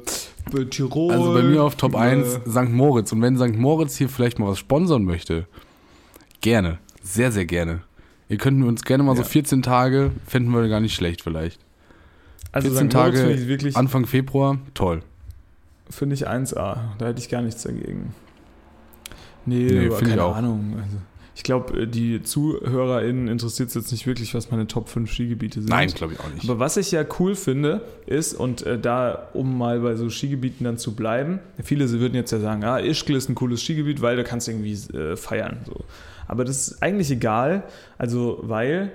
Tirol. 0.70 1.12
Also 1.12 1.32
bei 1.32 1.42
mir 1.42 1.62
auf 1.62 1.76
Top 1.76 1.94
äh, 1.94 1.98
1 1.98 2.40
St. 2.48 2.70
Moritz. 2.70 3.12
Und 3.12 3.22
wenn 3.22 3.36
St. 3.36 3.56
Moritz 3.56 3.96
hier 3.96 4.08
vielleicht 4.08 4.38
mal 4.38 4.48
was 4.48 4.58
sponsern 4.58 5.04
möchte, 5.04 5.46
gerne. 6.40 6.78
Sehr, 7.02 7.32
sehr 7.32 7.46
gerne. 7.46 7.82
Ihr 8.28 8.36
könnt 8.38 8.62
uns 8.64 8.84
gerne 8.84 9.02
mal 9.02 9.16
so 9.16 9.22
Ja. 9.22 9.28
14 9.28 9.62
Tage, 9.62 10.12
fänden 10.26 10.52
wir 10.52 10.68
gar 10.68 10.80
nicht 10.80 10.94
schlecht 10.94 11.22
vielleicht. 11.22 11.58
also 12.52 12.68
14 12.68 12.86
St. 12.88 12.92
Tage 12.92 13.48
wirklich, 13.48 13.76
Anfang 13.76 14.06
Februar, 14.06 14.58
toll. 14.74 15.02
finde 15.88 16.14
ich 16.14 16.28
1A. 16.28 16.78
Da 16.98 17.06
hätte 17.06 17.20
ich 17.20 17.28
gar 17.28 17.42
nichts 17.42 17.62
dagegen. 17.62 18.14
Nee, 19.46 19.64
Nee, 19.64 19.86
aber 19.86 19.96
finde 19.96 20.10
ich 20.12 20.16
keine 20.16 20.24
auch. 20.24 20.36
Ahnung. 20.36 20.74
Also, 20.76 20.96
ich 21.40 21.44
glaube, 21.44 21.86
die 21.86 22.22
ZuhörerInnen 22.22 23.26
interessiert 23.26 23.70
es 23.70 23.74
jetzt 23.74 23.92
nicht 23.92 24.06
wirklich, 24.06 24.34
was 24.34 24.50
meine 24.50 24.66
Top 24.66 24.90
5 24.90 25.10
Skigebiete 25.10 25.60
sind. 25.62 25.70
Nein, 25.70 25.88
glaube 25.88 26.12
ich 26.12 26.20
auch 26.20 26.28
nicht. 26.28 26.44
Aber 26.44 26.58
was 26.58 26.76
ich 26.76 26.90
ja 26.90 27.02
cool 27.18 27.34
finde, 27.34 27.80
ist, 28.04 28.34
und 28.34 28.60
äh, 28.66 28.78
da, 28.78 29.30
um 29.32 29.56
mal 29.56 29.80
bei 29.80 29.96
so 29.96 30.10
Skigebieten 30.10 30.64
dann 30.64 30.76
zu 30.76 30.94
bleiben, 30.94 31.38
viele 31.62 31.90
würden 31.92 32.14
jetzt 32.14 32.30
ja 32.30 32.40
sagen, 32.40 32.62
ah, 32.64 32.78
Ischgl 32.78 33.16
ist 33.16 33.30
ein 33.30 33.34
cooles 33.34 33.62
Skigebiet, 33.62 34.02
weil 34.02 34.18
da 34.18 34.22
kannst 34.22 34.48
du 34.48 34.52
irgendwie 34.52 34.74
äh, 34.94 35.16
feiern. 35.16 35.60
So. 35.64 35.82
Aber 36.28 36.44
das 36.44 36.68
ist 36.68 36.82
eigentlich 36.82 37.10
egal, 37.10 37.62
also 37.96 38.40
weil, 38.42 38.92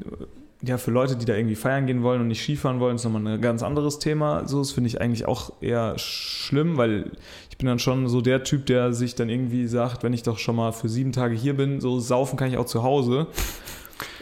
äh, 0.00 0.24
ja, 0.62 0.78
für 0.78 0.90
Leute, 0.90 1.16
die 1.16 1.26
da 1.26 1.34
irgendwie 1.34 1.54
feiern 1.54 1.86
gehen 1.86 2.02
wollen 2.02 2.20
und 2.20 2.28
nicht 2.28 2.42
Skifahren 2.42 2.80
wollen, 2.80 2.96
ist 2.96 3.04
nochmal 3.04 3.26
ein 3.26 3.40
ganz 3.40 3.62
anderes 3.62 3.98
Thema. 3.98 4.48
So, 4.48 4.58
das 4.58 4.72
finde 4.72 4.88
ich 4.88 5.00
eigentlich 5.00 5.26
auch 5.26 5.52
eher 5.60 5.98
schlimm, 5.98 6.76
weil 6.76 7.12
ich 7.50 7.58
bin 7.58 7.66
dann 7.66 7.78
schon 7.78 8.08
so 8.08 8.20
der 8.20 8.42
Typ, 8.42 8.66
der 8.66 8.92
sich 8.92 9.14
dann 9.14 9.28
irgendwie 9.28 9.66
sagt, 9.66 10.02
wenn 10.02 10.12
ich 10.12 10.22
doch 10.22 10.38
schon 10.38 10.56
mal 10.56 10.72
für 10.72 10.88
sieben 10.88 11.12
Tage 11.12 11.34
hier 11.34 11.54
bin, 11.54 11.80
so 11.80 12.00
saufen 12.00 12.36
kann 12.36 12.48
ich 12.48 12.56
auch 12.56 12.66
zu 12.66 12.82
Hause. 12.82 13.26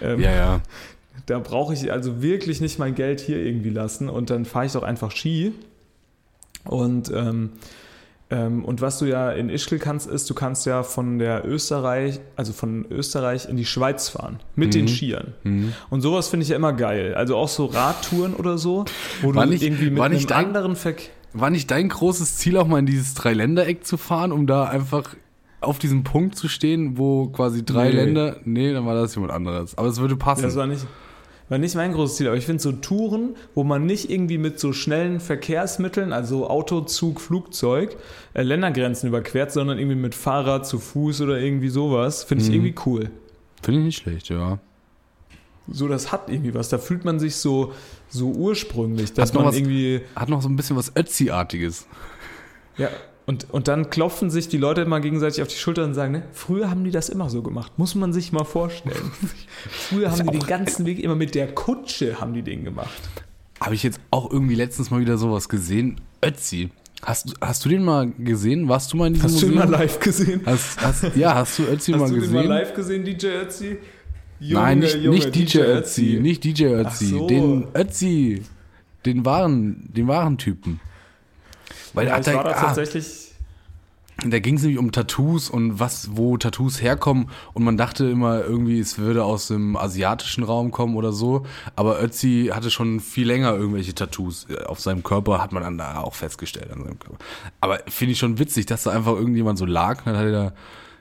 Ähm, 0.03 0.20
ja, 0.20 0.33
ja. 0.35 0.61
da 1.27 1.38
brauche 1.38 1.73
ich 1.73 1.92
also 1.92 2.20
wirklich 2.20 2.61
nicht 2.61 2.79
mein 2.79 2.94
Geld 2.94 3.20
hier 3.20 3.38
irgendwie 3.38 3.70
lassen 3.70 4.09
und 4.09 4.31
dann 4.31 4.44
fahre 4.44 4.66
ich 4.66 4.73
doch 4.73 4.83
einfach 4.83 5.12
Ski. 5.12 5.53
Und, 6.64 7.11
ähm, 7.14 7.51
und 8.31 8.81
was 8.81 8.99
du 8.99 9.05
ja 9.05 9.31
in 9.31 9.49
Ischgl 9.49 9.79
kannst, 9.79 10.09
ist, 10.09 10.29
du 10.29 10.35
kannst 10.35 10.67
ja 10.67 10.83
von 10.83 11.19
der 11.21 11.47
Österreich, 11.47 12.21
also 12.35 12.53
von 12.53 12.85
Österreich 12.91 13.49
in 13.49 13.57
die 13.57 13.65
Schweiz 13.65 14.09
fahren. 14.09 14.41
Mit 14.57 14.75
den 14.75 14.87
Mhm. 14.87 14.89
Skiern. 14.89 15.35
Mhm. 15.45 15.73
Und 15.91 16.01
sowas 16.01 16.29
finde 16.29 16.43
ich 16.43 16.49
ja 16.51 16.57
immer 16.57 16.73
geil. 16.73 17.15
Also 17.15 17.37
auch 17.37 17.49
so 17.49 17.67
Radtouren 17.67 18.35
oder 18.35 18.59
so, 18.59 18.87
wo 19.23 19.35
War 19.35 19.45
du 19.45 19.51
nicht- 19.53 19.63
irgendwie 19.63 19.91
mit 19.91 20.03
einem 20.03 20.27
dein- 20.27 20.47
anderen 20.47 20.75
Verkehr. 20.75 21.11
War 21.33 21.51
nicht 21.51 21.71
dein 21.71 21.88
großes 21.88 22.37
Ziel 22.38 22.57
auch 22.57 22.67
mal 22.67 22.79
in 22.79 22.87
dieses 22.87 23.15
Dreiländereck 23.15 23.85
zu 23.87 23.96
fahren, 23.96 24.33
um 24.33 24.46
da 24.46 24.65
einfach 24.65 25.15
auf 25.61 25.79
diesem 25.79 26.03
Punkt 26.05 26.37
zu 26.37 26.48
stehen, 26.48 26.98
wo 26.98 27.27
quasi 27.29 27.65
drei 27.65 27.88
Nee. 27.90 27.96
Länder. 27.96 28.37
Nee, 28.44 28.73
dann 28.73 28.85
war 28.87 28.94
das 28.94 29.15
jemand 29.15 29.33
anderes. 29.33 29.77
Aber 29.79 29.88
es 29.88 29.98
würde 30.01 30.17
passen. 30.17 30.42
Das 30.42 30.57
war 30.57 30.67
nicht, 30.67 30.87
war 31.49 31.59
nicht 31.59 31.75
mein 31.75 31.92
großes 31.92 32.17
Ziel, 32.17 32.27
aber 32.29 32.37
ich 32.37 32.47
finde 32.47 32.63
so 32.63 32.73
Touren, 32.73 33.37
wo 33.55 33.65
man 33.65 33.85
nicht 33.87 34.11
irgendwie 34.11 34.38
mit 34.38 34.59
so 34.59 34.73
schnellen 34.73 35.21
Verkehrsmitteln, 35.21 36.13
also 36.13 36.49
Auto, 36.49 36.81
Zug, 36.83 37.21
Flugzeug, 37.21 37.97
äh, 38.33 38.42
Ländergrenzen 38.42 39.09
überquert, 39.09 39.53
sondern 39.53 39.79
irgendwie 39.79 39.97
mit 39.97 40.15
Fahrrad, 40.15 40.67
zu 40.67 40.79
Fuß 40.79 41.21
oder 41.21 41.38
irgendwie 41.38 41.69
sowas, 41.69 42.25
finde 42.25 42.45
ich 42.45 42.49
Mhm. 42.51 42.55
irgendwie 42.57 42.75
cool. 42.87 43.11
Finde 43.63 43.81
ich 43.81 43.87
nicht 43.87 43.99
schlecht, 43.99 44.29
ja. 44.31 44.59
So, 45.71 45.88
das 45.88 46.13
hat 46.13 46.29
irgendwie 46.29 46.53
was. 46.55 46.69
Da 46.69 46.77
fühlt 46.79 47.05
man 47.07 47.19
sich 47.19 47.37
so, 47.37 47.73
so 48.09 48.31
ursprünglich, 48.31 49.13
dass 49.15 49.31
Hat 49.31 49.37
man 49.37 49.45
was- 49.47 49.57
irgendwie, 49.57 50.03
Hat 50.15 50.29
noch 50.29 50.42
so 50.42 50.49
ein 50.49 50.57
bisschen 50.57 50.77
was 50.77 50.92
Ötzi-artiges. 50.97 51.87
ja, 52.77 52.88
und, 53.27 53.46
und 53.50 53.68
dann 53.68 53.88
klopfen 53.90 54.31
sich 54.31 54.48
die 54.48 54.58
Leute 54.58 54.83
immer 54.83 55.00
gegenseitig 55.00 55.40
auf 55.42 55.48
die 55.48 55.56
Schulter 55.56 55.85
und 55.85 55.94
sagen, 55.94 56.12
ne, 56.12 56.22
früher 56.33 56.70
haben 56.70 56.85
die 56.85 56.90
das 56.90 57.08
immer 57.08 57.31
so 57.31 57.42
gemacht. 57.42 57.72
Muss 57.79 57.94
man 57.94 58.12
sich 58.12 58.33
mal 58.33 58.44
vorstellen. 58.44 59.10
früher 59.70 60.10
haben 60.10 60.27
die 60.31 60.38
den 60.38 60.46
ganzen 60.46 60.85
Weg 60.87 60.98
immer 61.02 61.14
mit 61.14 61.35
der 61.35 61.54
Kutsche 61.54 62.20
haben 62.20 62.35
die 62.35 62.42
den 62.42 62.64
gemacht. 62.64 62.90
Habe 63.60 63.75
ich 63.75 63.83
jetzt 63.83 63.98
auch 64.10 64.31
irgendwie 64.31 64.54
letztens 64.56 64.90
mal 64.90 65.00
wieder 65.00 65.16
sowas 65.16 65.48
gesehen. 65.48 66.00
Ötzi. 66.22 66.70
Hast, 67.02 67.31
du- 67.31 67.35
hast 67.40 67.64
du 67.64 67.68
den 67.68 67.85
mal 67.85 68.10
gesehen? 68.18 68.68
Warst 68.68 68.92
du 68.92 68.96
mal 68.96 69.06
in 69.08 69.14
diesem 69.14 69.29
Hast 69.31 69.42
du 69.42 69.46
ihn 69.46 69.54
Museum? 69.54 69.70
mal 69.70 69.79
live 69.79 70.00
gesehen? 70.00 70.40
Hast, 70.46 70.81
hast, 70.83 71.16
ja, 71.16 71.35
hast 71.35 71.58
du 71.58 71.62
Ötzi 71.64 71.92
Hast 71.92 72.00
mal 72.00 72.08
du 72.08 72.14
den 72.14 72.20
gesehen? 72.22 72.35
mal 72.35 72.46
live 72.46 72.75
gesehen, 72.75 73.04
DJ 73.04 73.27
Ötzi? 73.27 73.77
Junge, 74.40 74.62
Nein, 74.62 74.79
nicht, 74.81 74.94
Junge, 74.96 75.08
nicht 75.16 75.35
DJ 75.35 75.58
Ötzi, 75.60 76.18
nicht 76.20 76.44
DJ 76.44 76.64
Ötzi, 76.66 77.06
so. 77.06 77.27
den 77.27 77.66
Ötzi, 77.75 78.42
den 79.06 79.25
wahren, 79.25 79.88
den 79.94 80.08
wahren 80.08 80.37
Typen. 80.38 80.81
Weil 81.95 82.09
Ja, 82.09 82.17
er, 82.19 82.35
war 82.35 82.45
da 82.45 82.51
ah, 82.51 82.61
tatsächlich. 82.67 83.33
da 84.27 84.38
ging 84.38 84.57
es 84.57 84.63
nämlich 84.63 84.79
um 84.79 84.92
Tattoos 84.92 85.49
und 85.51 85.81
was, 85.81 86.11
wo 86.17 86.37
Tattoos 86.37 86.81
herkommen 86.83 87.29
und 87.53 87.65
man 87.65 87.77
dachte 87.77 88.07
immer 88.07 88.42
irgendwie, 88.45 88.79
es 88.79 88.99
würde 88.99 89.25
aus 89.25 89.49
dem 89.49 89.77
asiatischen 89.77 90.45
Raum 90.45 90.71
kommen 90.71 90.97
oder 90.97 91.13
so, 91.13 91.45
aber 91.77 92.03
Ötzi 92.03 92.51
hatte 92.53 92.71
schon 92.71 93.01
viel 93.01 93.27
länger 93.27 93.55
irgendwelche 93.55 93.95
Tattoos 93.95 94.47
äh, 94.51 94.63
auf 94.65 94.81
seinem 94.81 95.03
Körper, 95.03 95.42
hat 95.42 95.53
man 95.53 95.63
dann 95.63 95.79
da 95.79 96.01
auch 96.01 96.15
festgestellt 96.15 96.71
an 96.71 96.83
seinem 96.85 96.99
Körper. 96.99 97.19
Aber 97.61 97.81
finde 97.88 98.13
ich 98.13 98.19
schon 98.19 98.38
witzig, 98.38 98.67
dass 98.67 98.85
da 98.85 98.90
einfach 98.92 99.13
irgendjemand 99.15 99.59
so 99.59 99.67
lag, 99.67 100.03
dann 100.05 100.17
hat 100.17 100.25
er 100.27 100.33
da 100.33 100.53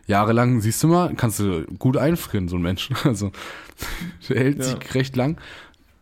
jahrelang, 0.05 0.59
siehst 0.59 0.83
du 0.83 0.87
mal, 0.89 1.13
kannst 1.15 1.39
du 1.39 1.65
gut 1.79 1.95
einfrieren, 1.97 2.47
so 2.49 2.57
ein 2.57 2.61
Mensch, 2.61 2.89
also 3.05 3.31
der 4.27 4.37
hält 4.39 4.57
Ja. 4.59 4.63
sich 4.65 4.95
recht 4.95 5.15
lang, 5.15 5.37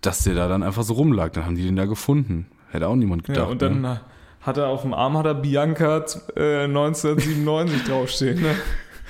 dass 0.01 0.23
der 0.23 0.33
da 0.33 0.47
dann 0.47 0.63
einfach 0.63 0.83
so 0.83 0.93
rumlag, 0.93 1.31
dann 1.33 1.45
haben 1.45 1.55
die 1.55 1.63
den 1.63 1.75
da 1.75 1.85
gefunden. 1.85 2.47
Hätte 2.71 2.87
auch 2.87 2.95
niemand 2.95 3.25
gedacht. 3.25 3.45
Ja, 3.45 3.51
und 3.51 3.61
dann 3.61 3.81
ne? 3.81 4.01
Hat 4.41 4.57
er 4.57 4.67
auf 4.67 4.81
dem 4.81 4.93
Arm 4.93 5.17
hat 5.17 5.25
er 5.25 5.35
Bianca 5.35 5.97
äh, 6.35 6.63
1997 6.65 7.83
draufstehen. 7.83 8.41
Ne? 8.41 8.55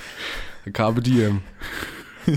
Carpe 0.74 1.02
Diem. 1.02 1.42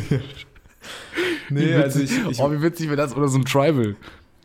Nee, 1.51 1.69
Wie 1.69 1.75
also 1.75 2.01
ich, 2.01 2.11
ich 2.31 2.41
oh, 2.41 2.51
wie 2.51 2.63
witzig 2.63 2.87
wäre 2.87 2.97
das? 2.97 3.15
Oder 3.15 3.29
so 3.29 3.39
ein 3.39 3.45
Tribal. 3.45 3.97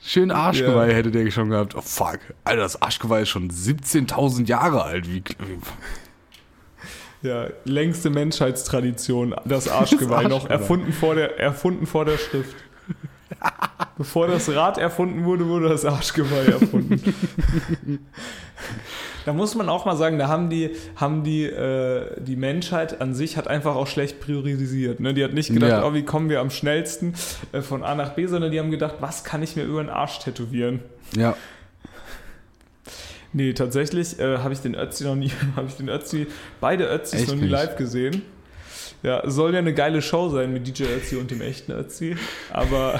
Schön 0.01 0.31
Arschgeweih 0.31 0.93
hätte 0.93 1.11
der 1.11 1.29
schon 1.31 1.49
gehabt. 1.49 1.75
Oh, 1.75 1.81
fuck. 1.81 2.19
Alter, 2.43 2.61
das 2.61 2.81
Arschgeweih 2.81 3.21
ist 3.23 3.29
schon 3.29 3.49
17.000 3.49 4.47
Jahre 4.47 4.83
alt. 4.83 5.07
Wie, 5.09 5.23
Ja, 7.21 7.47
längste 7.65 8.09
Menschheitstradition, 8.09 9.35
das 9.45 9.67
Arschgeweih, 9.69 10.23
Das 10.23 10.29
noch 10.31 10.35
Arschgeweih. 10.49 10.53
erfunden 10.55 10.93
vor 10.93 11.15
der, 11.15 11.39
erfunden 11.39 11.85
vor 11.85 12.05
der 12.05 12.17
Schrift. 12.17 12.55
Bevor 13.97 14.27
das 14.27 14.49
Rad 14.49 14.77
erfunden 14.77 15.25
wurde, 15.25 15.47
wurde 15.47 15.69
das 15.69 15.83
Arschgeweih 15.85 16.45
erfunden. 16.45 17.01
da 19.25 19.33
muss 19.33 19.55
man 19.55 19.67
auch 19.69 19.85
mal 19.85 19.97
sagen, 19.97 20.17
da 20.17 20.27
haben 20.27 20.49
die, 20.49 20.71
haben 20.95 21.23
die, 21.23 21.43
äh, 21.43 22.21
die 22.21 22.35
Menschheit 22.35 23.01
an 23.01 23.13
sich 23.13 23.37
hat 23.37 23.47
einfach 23.47 23.75
auch 23.75 23.87
schlecht 23.87 24.19
priorisiert. 24.21 24.99
Ne? 24.99 25.13
Die 25.13 25.23
hat 25.23 25.33
nicht 25.33 25.53
gedacht, 25.53 25.71
Ja. 25.71 25.85
oh, 25.85 25.93
wie 25.93 26.03
kommen 26.03 26.29
wir 26.29 26.39
am 26.39 26.49
schnellsten 26.49 27.13
äh, 27.51 27.61
von 27.61 27.83
A 27.83 27.93
nach 27.95 28.11
B, 28.11 28.25
sondern 28.27 28.51
die 28.51 28.59
haben 28.59 28.71
gedacht, 28.71 28.95
was 28.99 29.23
kann 29.23 29.43
ich 29.43 29.55
mir 29.55 29.63
über 29.63 29.83
den 29.83 29.89
Arsch 29.89 30.19
tätowieren? 30.19 30.79
ja. 31.15 31.35
Nee, 33.31 33.53
tatsächlich 33.53 34.17
äh, 34.17 34.39
habe 34.39 34.53
ich 34.55 34.61
den 34.61 34.73
Ötzi 34.73 35.03
noch 35.03 35.13
nie, 35.13 35.31
habe 35.55 35.67
ich 35.67 35.75
den 35.75 35.87
Ötzi, 35.87 36.25
beide 36.59 36.85
Ötzis 36.85 37.21
Echt 37.21 37.29
noch 37.29 37.35
nie 37.35 37.47
live 37.47 37.75
gesehen. 37.75 38.23
Ja, 39.03 39.29
soll 39.29 39.53
ja 39.53 39.59
eine 39.59 39.73
geile 39.73 40.01
Show 40.01 40.29
sein 40.29 40.51
mit 40.51 40.67
DJ 40.67 40.83
Ötzi 40.83 41.15
und 41.15 41.31
dem 41.31 41.41
echten 41.41 41.71
Ötzi, 41.71 42.17
aber 42.51 42.99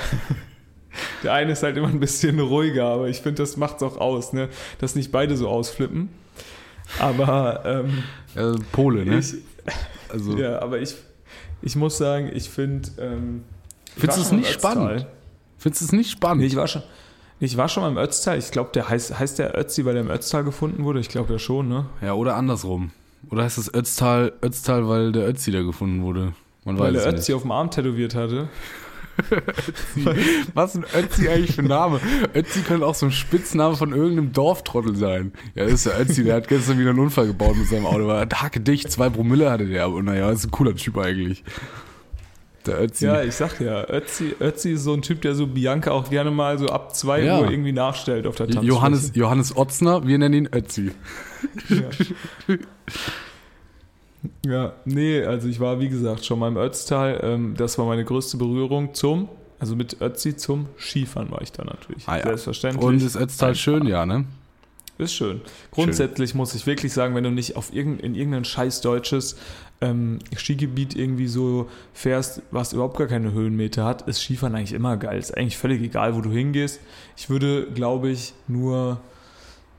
der 1.23 1.33
eine 1.33 1.51
ist 1.51 1.63
halt 1.63 1.75
immer 1.75 1.89
ein 1.89 1.99
bisschen 1.99 2.39
ruhiger, 2.39 2.85
aber 2.85 3.09
ich 3.09 3.21
finde, 3.21 3.43
das 3.43 3.57
macht's 3.57 3.83
auch 3.83 3.97
aus, 3.97 4.31
ne, 4.31 4.49
dass 4.79 4.95
nicht 4.95 5.11
beide 5.11 5.35
so 5.35 5.49
ausflippen. 5.49 6.09
Aber 6.99 7.63
ähm, 7.65 8.03
ja 8.35 8.55
Pole, 8.71 9.05
ne? 9.05 9.19
ich, 9.19 9.35
also, 10.07 10.37
ja, 10.37 10.61
aber 10.61 10.79
ich, 10.79 10.95
ich 11.61 11.75
muss 11.75 11.97
sagen, 11.97 12.31
ich 12.33 12.49
finde, 12.49 12.89
ähm, 12.97 13.43
Findest 13.97 14.17
du 14.17 14.21
es 14.21 14.31
nicht 14.31 14.53
spannend? 14.53 15.05
Findest 15.57 15.81
du 15.81 15.85
es 15.85 15.91
nicht 15.91 16.09
spannend? 16.09 16.41
Nee, 16.41 16.47
ich 16.47 16.55
war 16.55 16.67
schon. 16.67 16.83
Ich 17.41 17.55
war 17.55 17.69
schon 17.69 17.83
mal 17.83 17.89
im 17.89 17.97
Ötztal. 17.97 18.37
Ich 18.37 18.51
glaube, 18.51 18.71
der 18.73 18.89
heißt, 18.89 19.17
heißt 19.17 19.39
der 19.39 19.57
Ötzi, 19.57 19.85
weil 19.85 19.93
der 19.93 20.03
im 20.03 20.09
Ötztal 20.09 20.43
gefunden 20.43 20.83
wurde. 20.83 20.99
Ich 20.99 21.07
glaube 21.07 21.31
ja 21.33 21.39
schon, 21.39 21.69
ne? 21.69 21.85
ja, 22.01 22.13
oder 22.13 22.35
andersrum. 22.35 22.91
Oder 23.29 23.43
heißt 23.43 23.57
das 23.57 23.73
Ötztal, 23.73 24.33
Ötztal, 24.43 24.87
weil 24.87 25.11
der 25.11 25.27
Ötzi 25.27 25.51
da 25.51 25.61
gefunden 25.61 26.03
wurde? 26.03 26.33
Man 26.65 26.77
Weil 26.79 26.93
der 26.93 27.07
Ötzi 27.07 27.33
auf 27.33 27.41
dem 27.43 27.51
Arm 27.51 27.71
tätowiert 27.71 28.15
hatte. 28.15 28.49
nicht. 29.95 30.07
Was 30.53 30.75
ist 30.75 30.83
ein 30.95 31.03
Ötzi 31.03 31.27
eigentlich 31.29 31.55
für 31.55 31.61
ein 31.61 31.67
Name? 31.67 31.99
Ötzi 32.33 32.61
könnte 32.61 32.85
auch 32.85 32.95
so 32.95 33.05
ein 33.05 33.11
Spitzname 33.11 33.75
von 33.75 33.91
irgendeinem 33.91 34.31
Dorftrottel 34.33 34.95
sein. 34.95 35.33
Ja, 35.55 35.65
das 35.65 35.73
ist 35.73 35.85
der 35.87 35.99
Ötzi, 35.99 36.23
der 36.23 36.35
hat 36.35 36.47
gestern 36.47 36.79
wieder 36.79 36.91
einen 36.91 36.99
Unfall 36.99 37.27
gebaut 37.27 37.57
mit 37.57 37.67
seinem 37.67 37.85
Auto. 37.85 38.07
War 38.07 38.25
dicht, 38.25 38.91
zwei 38.91 39.09
Promille 39.09 39.51
hatte 39.51 39.65
der. 39.65 39.85
Aber 39.85 40.01
naja, 40.01 40.31
ist 40.31 40.45
ein 40.45 40.51
cooler 40.51 40.75
Typ 40.75 40.97
eigentlich. 40.97 41.43
Der 42.65 42.81
Ötzi. 42.81 43.05
Ja, 43.05 43.23
ich 43.23 43.35
sag 43.35 43.59
ja, 43.61 43.89
Ötzi, 43.89 44.35
Ötzi 44.39 44.73
ist 44.73 44.83
so 44.83 44.93
ein 44.93 45.01
Typ, 45.01 45.21
der 45.21 45.33
so 45.33 45.47
Bianca 45.47 45.91
auch 45.91 46.09
gerne 46.09 46.29
mal 46.29 46.59
so 46.59 46.67
ab 46.67 46.93
2 46.95 47.23
Ja. 47.23 47.39
Uhr 47.39 47.49
irgendwie 47.49 47.71
nachstellt 47.71 48.27
auf 48.27 48.35
der 48.35 48.47
Tanzfläche. 48.47 48.67
Johannes, 48.67 49.11
Johannes 49.15 49.55
Otzner, 49.55 50.05
wir 50.05 50.17
nennen 50.17 50.45
ihn 50.45 50.49
Ötzi. 50.53 50.91
Ja, 54.45 54.73
nee, 54.85 55.23
also 55.23 55.47
ich 55.47 55.59
war, 55.59 55.79
wie 55.79 55.89
gesagt, 55.89 56.25
schon 56.25 56.39
mal 56.39 56.49
im 56.49 56.57
Ötztal. 56.57 57.19
Ähm, 57.23 57.53
das 57.55 57.77
war 57.77 57.85
meine 57.85 58.03
größte 58.03 58.37
Berührung 58.37 58.93
zum, 58.93 59.29
also 59.59 59.75
mit 59.75 60.01
Ötzi 60.01 60.35
zum 60.35 60.67
Skifahren 60.77 61.31
war 61.31 61.41
ich 61.41 61.51
da 61.51 61.63
natürlich. 61.63 62.07
Ah 62.07 62.17
ja. 62.17 62.23
Selbstverständlich. 62.23 62.83
Und 62.83 63.01
ist 63.01 63.15
Ötztal 63.15 63.55
schön, 63.55 63.85
ja, 63.85 64.05
ne? 64.05 64.25
Ist 64.97 65.13
schön. 65.13 65.39
Grundsätzlich 65.71 66.35
muss 66.35 66.53
ich 66.53 66.65
wirklich 66.67 66.91
sagen, 66.91 67.15
wenn 67.15 67.23
du 67.23 67.31
nicht 67.31 67.55
auf 67.55 67.73
irgendein, 67.73 68.05
in 68.05 68.15
irgendein 68.15 68.43
scheiß 68.43 68.81
deutsches 68.81 69.37
ähm, 69.79 70.19
Skigebiet 70.35 70.93
irgendwie 70.93 71.27
so 71.27 71.69
fährst, 71.93 72.41
was 72.51 72.73
überhaupt 72.73 72.97
gar 72.97 73.07
keine 73.07 73.31
Höhenmeter 73.31 73.85
hat, 73.85 74.01
ist 74.09 74.21
Skifahren 74.21 74.55
eigentlich 74.55 74.73
immer 74.73 74.97
geil. 74.97 75.17
Ist 75.17 75.37
eigentlich 75.37 75.57
völlig 75.57 75.81
egal, 75.81 76.17
wo 76.17 76.21
du 76.21 76.29
hingehst. 76.29 76.81
Ich 77.15 77.29
würde, 77.29 77.67
glaube 77.73 78.09
ich, 78.09 78.33
nur 78.49 78.99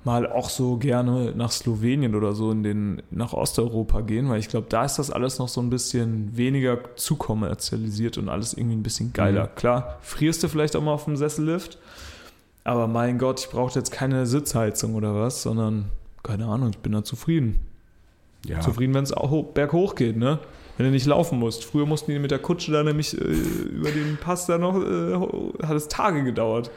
mal 0.04 0.26
auch 0.30 0.48
so 0.48 0.76
gerne 0.78 1.32
nach 1.36 1.50
Slowenien 1.50 2.14
oder 2.14 2.32
so 2.32 2.50
in 2.50 2.62
den, 2.62 3.02
nach 3.10 3.32
Osteuropa 3.34 4.00
gehen, 4.00 4.28
weil 4.30 4.40
ich 4.40 4.48
glaube, 4.48 4.66
da 4.70 4.84
ist 4.84 4.98
das 4.98 5.10
alles 5.10 5.38
noch 5.38 5.48
so 5.48 5.60
ein 5.60 5.68
bisschen 5.68 6.34
weniger 6.36 6.78
zu 6.96 7.16
kommerzialisiert 7.16 8.16
und 8.16 8.28
alles 8.30 8.54
irgendwie 8.54 8.76
ein 8.76 8.82
bisschen 8.82 9.12
geiler. 9.12 9.44
Mhm. 9.44 9.54
Klar, 9.56 9.98
frierst 10.00 10.42
du 10.42 10.48
vielleicht 10.48 10.74
auch 10.74 10.82
mal 10.82 10.92
auf 10.92 11.04
dem 11.04 11.16
Sessellift, 11.16 11.78
aber 12.64 12.86
mein 12.86 13.18
Gott, 13.18 13.40
ich 13.40 13.50
brauche 13.50 13.78
jetzt 13.78 13.90
keine 13.90 14.24
Sitzheizung 14.26 14.94
oder 14.94 15.14
was, 15.14 15.42
sondern 15.42 15.86
keine 16.22 16.46
Ahnung, 16.46 16.70
ich 16.70 16.78
bin 16.78 16.92
da 16.92 17.04
zufrieden. 17.04 17.60
Ja. 18.46 18.60
Zufrieden, 18.60 18.94
wenn 18.94 19.04
es 19.04 19.12
berghoch 19.52 19.94
geht, 19.94 20.16
ne? 20.16 20.38
Wenn 20.78 20.86
du 20.86 20.92
nicht 20.92 21.04
laufen 21.04 21.38
musst. 21.38 21.62
Früher 21.66 21.84
mussten 21.84 22.10
die 22.10 22.18
mit 22.18 22.30
der 22.30 22.38
Kutsche 22.38 22.72
da 22.72 22.82
nämlich 22.82 23.14
äh, 23.20 23.22
über 23.24 23.90
den 23.90 24.16
Pass 24.18 24.46
da 24.46 24.56
noch, 24.56 24.76
äh, 24.80 25.66
hat 25.66 25.76
es 25.76 25.88
Tage 25.88 26.24
gedauert. 26.24 26.70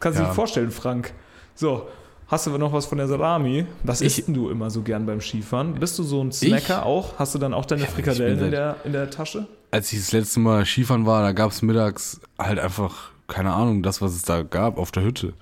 Kannst 0.00 0.18
du 0.18 0.22
Ja. 0.22 0.30
dir 0.30 0.34
vorstellen, 0.34 0.70
Frank. 0.70 1.12
So, 1.54 1.86
hast 2.32 2.46
du 2.48 2.58
noch 2.58 2.72
was 2.72 2.86
von 2.86 2.98
der 2.98 3.06
Salami? 3.06 3.66
Was 3.84 4.00
Ich- 4.00 4.18
isst 4.18 4.26
denn 4.28 4.34
du 4.34 4.50
immer 4.50 4.70
so 4.70 4.82
gern 4.82 5.06
beim 5.06 5.20
Skifahren? 5.20 5.74
Bist 5.74 5.98
du 5.98 6.02
so 6.02 6.20
ein 6.24 6.32
Snacker 6.32 6.84
auch? 6.84 7.18
Hast 7.18 7.34
du 7.34 7.38
dann 7.38 7.54
auch 7.54 7.66
deine 7.66 7.82
Ja, 7.82 7.88
ich 7.88 7.94
Frikadellen 7.94 8.40
in 8.40 8.50
der, 8.50 8.76
in 8.84 8.92
der 8.92 9.10
Tasche? 9.10 9.46
Als 9.70 9.92
ich 9.92 10.00
das 10.00 10.12
letzte 10.12 10.40
Mal 10.40 10.64
Skifahren 10.66 11.06
war, 11.06 11.22
da 11.22 11.32
gab 11.32 11.50
es 11.52 11.62
mittags 11.62 12.20
halt 12.38 12.58
einfach, 12.58 13.10
keine 13.28 13.52
Ahnung, 13.52 13.82
das, 13.82 14.02
was 14.02 14.12
es 14.14 14.22
da 14.22 14.42
gab 14.42 14.78
auf 14.78 14.90
der 14.90 15.04
Hütte. 15.04 15.34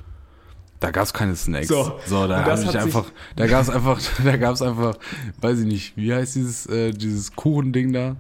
Da 0.80 0.91
gab 0.91 1.05
es 1.05 1.12
keine 1.12 1.36
Snacks. 1.36 1.68
So. 1.68 1.93
so 2.07 2.26
da 2.26 2.45
habe 2.45 2.62
ich 2.62 2.78
einfach, 2.78 3.05
da 3.36 3.47
gab 3.47 3.62
es 3.62 3.70
einfach, 3.70 4.01
da 4.24 4.36
gab 4.36 4.55
es 4.55 4.62
einfach, 4.62 4.97
weiß 5.41 5.61
ich 5.61 5.66
nicht, 5.66 5.97
wie 5.97 6.12
heißt 6.12 6.34
dieses, 6.36 6.66
äh, 6.66 6.91
dieses 6.93 7.34
Kuchending 7.36 7.93
da? 7.93 8.16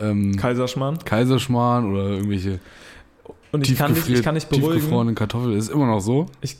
Ähm, 0.00 0.34
Kaiserschmarrn. 0.36 0.98
Kaiserschmarrn 1.04 1.92
oder 1.92 2.08
irgendwelche 2.10 2.60
Und 3.52 3.68
ich 3.68 3.76
kann, 3.76 3.94
dich, 3.94 4.08
ich 4.08 4.22
kann 4.22 4.34
dich 4.36 4.46
beruhigen. 4.46 4.72
tiefgefrorenen 4.74 5.14
Kartoffeln. 5.14 5.56
Ist 5.56 5.70
immer 5.70 5.86
noch 5.86 6.00
so. 6.00 6.26
Ich 6.40 6.56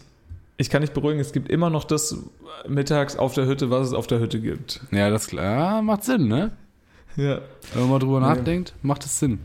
kann 0.70 0.82
dich 0.82 0.90
beruhigen, 0.90 1.20
es 1.20 1.32
gibt 1.32 1.48
immer 1.50 1.70
noch 1.70 1.84
das 1.84 2.16
mittags 2.66 3.16
auf 3.16 3.34
der 3.34 3.46
Hütte, 3.46 3.70
was 3.70 3.86
es 3.88 3.92
auf 3.94 4.08
der 4.08 4.18
Hütte 4.18 4.40
gibt. 4.40 4.80
Ja, 4.90 5.08
das 5.10 5.30
ja, 5.30 5.80
macht 5.82 6.02
Sinn, 6.04 6.26
ne? 6.26 6.50
Ja. 7.16 7.40
Wenn 7.74 7.88
man 7.88 8.00
drüber 8.00 8.20
Nee. 8.20 8.26
nachdenkt, 8.26 8.74
macht 8.82 9.04
es 9.04 9.18
Sinn. 9.20 9.38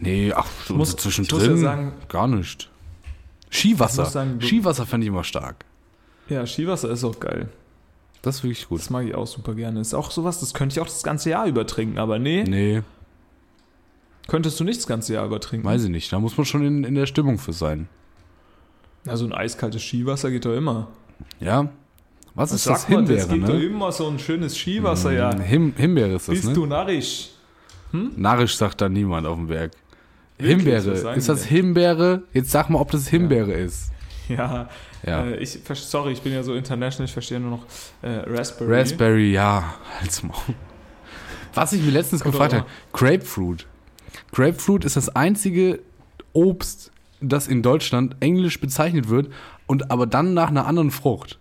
Nee, 0.00 0.32
ach, 0.34 0.46
so 0.66 0.74
muss- 0.74 0.96
zwischendrin 0.96 1.42
ich 1.42 1.50
muss 1.50 1.60
ja 1.60 1.64
sagen- 1.68 1.92
gar 2.08 2.26
nicht. 2.26 2.70
Skiwasser. 3.50 4.02
Ich 4.04 4.08
sagen, 4.08 4.40
Skiwasser 4.40 4.86
fände 4.86 5.04
ich 5.04 5.08
immer 5.08 5.24
stark. 5.24 5.64
Ja, 6.28 6.46
Skiwasser 6.46 6.90
ist 6.90 7.04
auch 7.04 7.20
geil. 7.20 7.48
Das 8.22 8.36
ist 8.36 8.42
wirklich 8.44 8.66
gut. 8.68 8.80
Das 8.80 8.88
mag 8.90 9.06
ich 9.06 9.14
auch 9.14 9.26
super 9.26 9.54
gerne. 9.54 9.80
Ist 9.80 9.92
auch 9.94 10.10
sowas, 10.10 10.40
das 10.40 10.54
könnte 10.54 10.72
ich 10.74 10.80
auch 10.80 10.86
das 10.86 11.02
ganze 11.02 11.30
Jahr 11.30 11.46
über 11.46 11.66
trinken, 11.66 11.98
aber 11.98 12.18
nee, 12.18 12.42
Nee, 12.44 12.82
könntest 14.26 14.58
du 14.58 14.64
nicht 14.64 14.78
das 14.80 14.86
ganze 14.86 15.12
Jahr 15.14 15.26
über 15.26 15.40
trinken. 15.40 15.66
weiß 15.66 15.84
ich 15.84 15.90
nicht. 15.90 16.12
Da 16.12 16.18
muss 16.18 16.36
man 16.36 16.46
schon 16.46 16.64
in, 16.64 16.84
in 16.84 16.94
der 16.94 17.06
Stimmung 17.06 17.38
für 17.38 17.52
sein. 17.52 17.88
Also 19.06 19.26
ein 19.26 19.32
eiskaltes 19.32 19.82
Skiwasser 19.82 20.30
geht 20.30 20.44
doch 20.44 20.54
immer. 20.54 20.88
Ja? 21.40 21.68
Was 22.34 22.52
ist 22.52 22.66
das? 22.66 22.88
Mal, 22.88 22.96
Himbeere, 22.96 23.18
das 23.18 23.28
geht 23.28 23.42
doch 23.42 23.54
ne? 23.54 23.64
immer 23.64 23.92
so 23.92 24.08
ein 24.08 24.18
schönes 24.18 24.56
Skiwasser, 24.56 25.12
ja. 25.12 25.34
Him 25.38 25.74
Himbeere 25.76 26.14
ist 26.14 26.28
das, 26.28 26.34
Bist 26.34 26.48
ne? 26.48 26.54
du 26.54 26.66
narrisch? 26.66 27.30
Narrisch 27.92 28.56
sagt 28.56 28.80
da 28.80 28.88
niemand 28.88 29.26
auf 29.26 29.36
dem 29.36 29.46
Berg. 29.46 29.72
Himbeere. 30.38 30.92
Was 30.92 31.02
sagen 31.02 31.18
Ist 31.18 31.28
das? 31.28 31.44
Himbeere? 31.44 32.24
Jetzt 32.32 32.50
sag 32.50 32.68
mal, 32.70 32.80
ob 32.80 32.90
das 32.90 33.08
Himbeere 33.08 33.52
ist. 33.52 33.92
Ja, 34.28 34.68
Ja. 35.06 35.24
Äh, 35.26 35.36
ich, 35.36 35.60
sorry, 35.74 36.12
ich 36.12 36.22
bin 36.22 36.32
ja 36.32 36.42
so 36.42 36.54
international, 36.54 37.04
ich 37.06 37.12
verstehe 37.12 37.38
nur 37.38 37.50
noch 37.50 37.66
äh, 38.02 38.22
Raspberry. 38.26 38.80
Raspberry, 38.80 39.32
ja. 39.32 39.74
Halt's 40.00 40.22
Maul. 40.22 40.34
Was 41.52 41.72
ich 41.72 41.82
mir 41.82 41.90
letztens 41.90 42.24
gefragt 42.24 42.52
doch 42.52 42.60
habe, 42.60 42.70
Grapefruit. 42.92 43.66
Grapefruit 44.32 44.84
ist 44.84 44.96
das 44.96 45.14
einzige 45.14 45.80
Obst, 46.32 46.90
das 47.28 47.46
in 47.48 47.62
Deutschland 47.62 48.16
englisch 48.20 48.60
bezeichnet 48.60 49.08
wird 49.08 49.30
und 49.66 49.90
aber 49.90 50.06
dann 50.06 50.34
nach 50.34 50.48
einer 50.48 50.66
anderen 50.66 50.90
Frucht. 50.90 51.38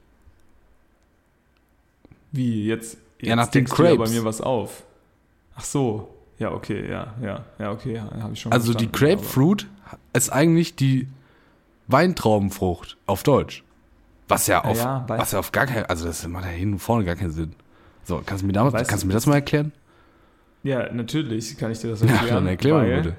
Wie, 2.32 2.66
jetzt, 2.66 2.98
jetzt 3.20 3.28
Ja, 3.30 3.36
nach 3.36 3.48
den 3.48 3.66
ja 3.66 3.96
bei 3.96 4.10
mir 4.10 4.26
was 4.26 4.42
auf. 4.42 4.84
Ach 5.56 5.64
so. 5.64 6.10
Ja, 6.40 6.52
okay, 6.52 6.90
ja, 6.90 7.14
ja, 7.22 7.46
ja, 7.60 7.72
okay, 7.72 7.94
ja, 7.96 8.10
habe 8.22 8.34
ich 8.34 8.42
schon 8.42 8.52
Also 8.52 8.74
die 8.74 8.92
Grapefruit 8.92 9.68
ist 10.14 10.32
eigentlich 10.32 10.76
die 10.76 11.08
Weintraubenfrucht 11.88 12.98
auf 13.06 13.24
Deutsch. 13.24 13.64
Was 14.28 14.48
ja 14.48 14.64
auf, 14.64 14.78
ja, 14.78 15.04
weil- 15.08 15.20
was 15.20 15.32
ja 15.32 15.40
auf 15.40 15.52
gar 15.52 15.68
keinen, 15.68 15.86
also 15.86 16.06
das 16.06 16.28
macht 16.28 16.46
ja 16.46 16.52
hin 16.52 16.74
und 16.74 16.80
vorne 16.80 17.06
gar 17.06 17.16
keinen 17.16 17.32
Sinn. 17.32 17.54
So, 18.04 18.22
kannst 18.26 18.42
du 18.42 18.48
mir, 18.48 18.54
damals, 18.54 18.88
kannst 18.88 19.04
du 19.04 19.08
mir 19.08 19.14
das 19.14 19.28
mal 19.28 19.36
erklären? 19.36 19.72
Ja, 20.64 20.92
natürlich 20.92 21.56
kann 21.58 21.72
ich 21.72 21.80
dir 21.80 21.92
das 21.92 22.02
Ja, 22.02 22.08
erklären. 22.08 22.36
dann 22.36 22.48
erklär 22.48 22.74
mal 22.74 22.96
bitte. 23.02 23.16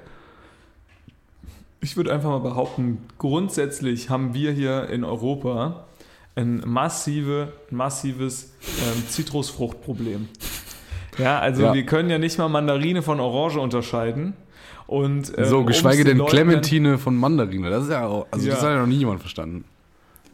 Ich 1.81 1.97
würde 1.97 2.11
einfach 2.13 2.29
mal 2.29 2.39
behaupten, 2.39 2.99
grundsätzlich 3.17 4.09
haben 4.09 4.33
wir 4.33 4.51
hier 4.51 4.89
in 4.89 5.03
Europa 5.03 5.85
ein 6.35 6.63
massive, 6.65 7.53
massives 7.69 8.53
ähm, 8.65 9.03
Zitrusfruchtproblem. 9.07 10.27
Ja, 11.17 11.39
also 11.39 11.63
Ja. 11.63 11.73
wir 11.73 11.85
können 11.85 12.09
ja 12.09 12.17
nicht 12.17 12.37
mal 12.37 12.49
Mandarine 12.49 13.01
von 13.01 13.19
Orange 13.19 13.57
unterscheiden. 13.59 14.33
Und, 14.87 15.31
ähm, 15.37 15.45
so, 15.45 15.63
geschweige 15.63 16.03
den 16.03 16.09
denn 16.09 16.17
Leuten 16.19 16.31
Clementine 16.31 16.97
von 16.97 17.15
Mandarine. 17.15 17.69
Das 17.69 17.85
ist 17.85 17.89
ja 17.91 18.05
auch, 18.05 18.27
also 18.31 18.47
das 18.47 18.61
Ja. 18.61 18.67
hat 18.67 18.73
ja 18.75 18.79
noch 18.81 18.87
nie 18.87 18.97
jemand 18.97 19.19
verstanden. 19.21 19.63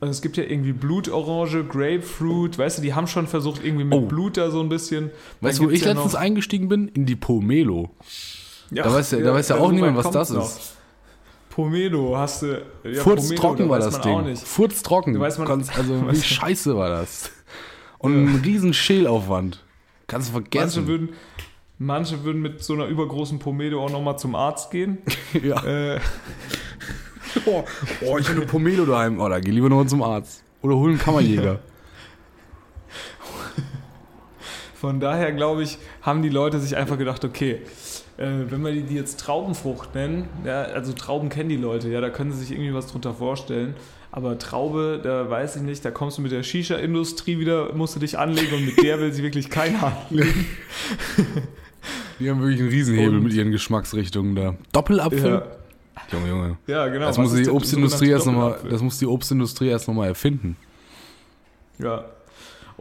Also 0.02 0.12
es 0.12 0.22
gibt 0.24 0.36
ja 0.38 0.44
irgendwie 0.44 0.74
Blutorange, 0.74 1.64
Grapefruit, 1.66 2.58
weißt 2.58 2.80
du, 2.80 2.82
die 2.82 2.94
haben 2.96 3.06
schon 3.06 3.28
versucht, 3.28 3.64
irgendwie 3.64 3.84
mit 3.84 4.00
Oh. 4.00 4.02
Blut 4.08 4.36
da 4.38 4.50
so 4.50 4.60
ein 4.60 4.68
bisschen. 4.70 5.12
Weißt 5.42 5.60
du, 5.60 5.66
wo 5.66 5.70
ich 5.70 5.82
ja 5.82 5.92
letztens 5.92 6.16
eingestiegen 6.16 6.68
bin? 6.70 6.88
In 6.88 7.06
die 7.06 7.16
Pomelo. 7.16 7.92
Ja, 8.72 8.84
Da 8.84 8.94
weiß 8.94 9.12
ja, 9.12 9.20
da 9.20 9.34
weiß 9.34 9.50
ja 9.50 9.58
so 9.58 9.64
auch 9.64 9.72
niemand, 9.72 9.96
was 9.98 10.10
das 10.10 10.32
noch. 10.32 10.46
ist. 10.46 10.76
Pomelo 11.52 12.18
hast 12.18 12.42
du. 12.42 12.66
Ja, 12.84 13.04
Furz 13.04 13.26
Pomelo, 13.28 13.42
trocken 13.42 13.64
da 13.66 13.70
war 13.70 13.80
das 13.80 14.02
Ding. 14.02 14.14
Auch 14.14 14.22
nicht. 14.24 14.42
Furz 14.44 14.82
trocken. 14.82 15.14
Da 15.14 15.20
weiß 15.20 15.38
man- 15.38 15.48
Konntest- 15.48 15.78
also 15.78 16.04
wie 16.12 16.20
scheiße 16.22 16.76
war 16.76 16.90
das. 16.90 17.30
Und 18.00 18.16
ein 18.24 18.42
riesen 18.44 18.74
Schälaufwand. 18.74 19.64
Kannst 20.08 20.30
du 20.30 20.34
Manche 20.34 20.50
vergessen. 20.50 20.88
würden, 20.88 21.10
manche 21.78 22.24
würden 22.24 22.42
mit 22.42 22.64
so 22.64 22.74
einer 22.74 22.86
übergroßen 22.88 23.38
Pomade 23.40 23.78
auch 23.78 23.92
nochmal 23.92 24.18
zum 24.18 24.34
Arzt 24.34 24.72
gehen. 24.72 24.98
ja. 25.44 25.64
Äh, 25.64 26.00
oh, 27.46 27.64
oh, 28.06 28.18
ich 28.18 28.28
habe 28.28 28.38
eine 28.38 28.46
Pomelo 28.48 28.86
daheim. 28.86 29.20
Oh, 29.20 29.30
da 29.30 29.40
geh 29.40 29.52
lieber 29.52 29.70
noch 29.70 29.86
zum 29.86 30.02
Arzt. 30.02 30.44
Oder 30.64 30.76
hol 30.76 30.90
einen 30.90 31.00
Kammerjäger. 31.00 31.60
von 34.74 35.00
daher 35.00 35.32
glaube 35.32 35.64
ich, 35.64 35.78
haben 36.02 36.24
die 36.24 36.30
Leute 36.30 36.60
sich 36.60 36.76
einfach 36.76 36.98
gedacht, 36.98 37.24
okay, 37.24 37.62
wenn 38.18 38.64
wir 38.64 38.72
die, 38.84 38.96
jetzt 38.96 39.20
Traubenfrucht 39.20 39.96
nennen, 39.96 40.28
ja, 40.46 40.62
also 40.64 40.94
Trauben 40.94 41.30
kennen 41.30 41.50
die 41.50 41.58
Leute, 41.58 41.90
ja, 41.90 42.02
da 42.02 42.10
können 42.10 42.32
sie 42.32 42.40
sich 42.40 42.52
irgendwie 42.52 42.74
was 42.74 42.88
drunter 42.88 43.14
vorstellen. 43.14 43.74
Aber 44.14 44.38
Traube, 44.38 45.00
da 45.02 45.30
weiß 45.30 45.56
ich 45.56 45.62
nicht, 45.62 45.86
da 45.86 45.90
kommst 45.92 46.18
du 46.18 46.22
mit 46.22 46.32
der 46.34 46.44
Shisha-Industrie 46.44 47.40
wieder, 47.40 47.74
musst 47.74 47.96
du 47.96 48.00
dich 48.00 48.20
anlegen 48.20 48.54
und 48.56 48.66
mit 48.66 48.84
der 48.84 49.00
will 49.00 49.14
sie 49.14 49.24
wirklich 49.24 49.50
keiner 49.50 49.94
anlegen. 50.10 50.46
Die 52.20 52.30
haben 52.30 52.42
wirklich 52.42 52.60
einen 52.60 52.70
Riesenhebel 52.70 53.18
Und- 53.18 53.24
mit 53.24 53.34
ihren 53.34 53.52
Geschmacksrichtungen 53.52 54.36
da. 54.36 54.56
Doppelapfel? 54.74 55.32
Ja, 55.32 55.44
Junge, 56.12 56.28
Junge. 56.30 56.58
ja 56.68 56.88
genau. 56.88 57.06
Das 57.08 57.18
muss 57.18 57.34
die 57.34 57.50
Obstindustrie 57.50 58.10
erst 58.10 58.26
nochmal, 58.28 58.60
das 58.70 58.82
muss 58.82 58.98
die 59.00 59.06
Obstindustrie 59.08 59.68
erst 59.70 59.88
nochmal 59.88 60.10
erfinden. 60.10 60.58
Ja. 61.80 62.06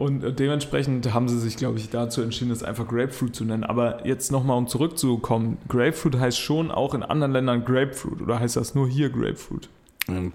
Und 0.01 0.23
äh, 0.23 0.33
dementsprechend 0.33 1.13
haben 1.13 1.29
sie 1.29 1.39
sich, 1.39 1.57
glaube 1.57 1.77
ich, 1.77 1.89
dazu 1.91 2.23
entschieden, 2.23 2.51
es 2.51 2.63
einfach 2.63 2.87
Grapefruit 2.87 3.35
zu 3.35 3.45
nennen. 3.45 3.63
Aber 3.63 4.05
jetzt 4.07 4.31
nochmal, 4.31 4.57
um 4.57 4.67
zurückzukommen, 4.67 5.59
Grapefruit 5.67 6.17
heißt 6.19 6.39
schon 6.39 6.71
auch 6.71 6.95
in 6.95 7.03
anderen 7.03 7.33
Ländern 7.33 7.63
Grapefruit 7.63 8.19
oder 8.19 8.39
heißt 8.39 8.55
das 8.55 8.73
nur 8.73 8.87
hier 8.89 9.09
Grapefruit? 9.11 9.69
Ähm, 10.07 10.31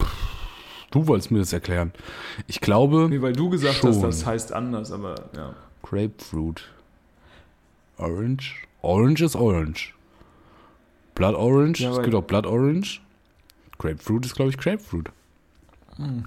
Du 0.93 1.09
wolltest 1.09 1.33
mir 1.33 1.41
das 1.41 1.53
erklären. 1.53 1.93
Ich 2.47 2.61
glaube, 2.61 3.09
Nee, 3.11 3.21
weil 3.21 3.33
du 3.33 3.51
gesagt 3.51 3.83
hast, 3.83 3.97
Schon. 3.97 4.03
das 4.03 4.25
heißt 4.25 4.53
anders, 4.53 4.93
aber 4.93 5.17
ja. 5.37 5.55
Grapefruit. 5.83 6.63
Orange? 7.99 8.55
Orange 8.83 9.23
ist 9.25 9.35
Orange. 9.35 9.95
Blood 11.17 11.35
Orange? 11.35 11.81
Ja, 11.83 11.91
es 11.91 12.03
gibt 12.03 12.15
auch 12.15 12.23
Blood 12.23 12.47
Orange. 12.47 13.01
Grapefruit 13.79 14.27
ist, 14.27 14.37
glaube 14.37 14.51
ich, 14.51 14.59
Grapefruit. 14.59 15.11
Hm. 15.97 16.25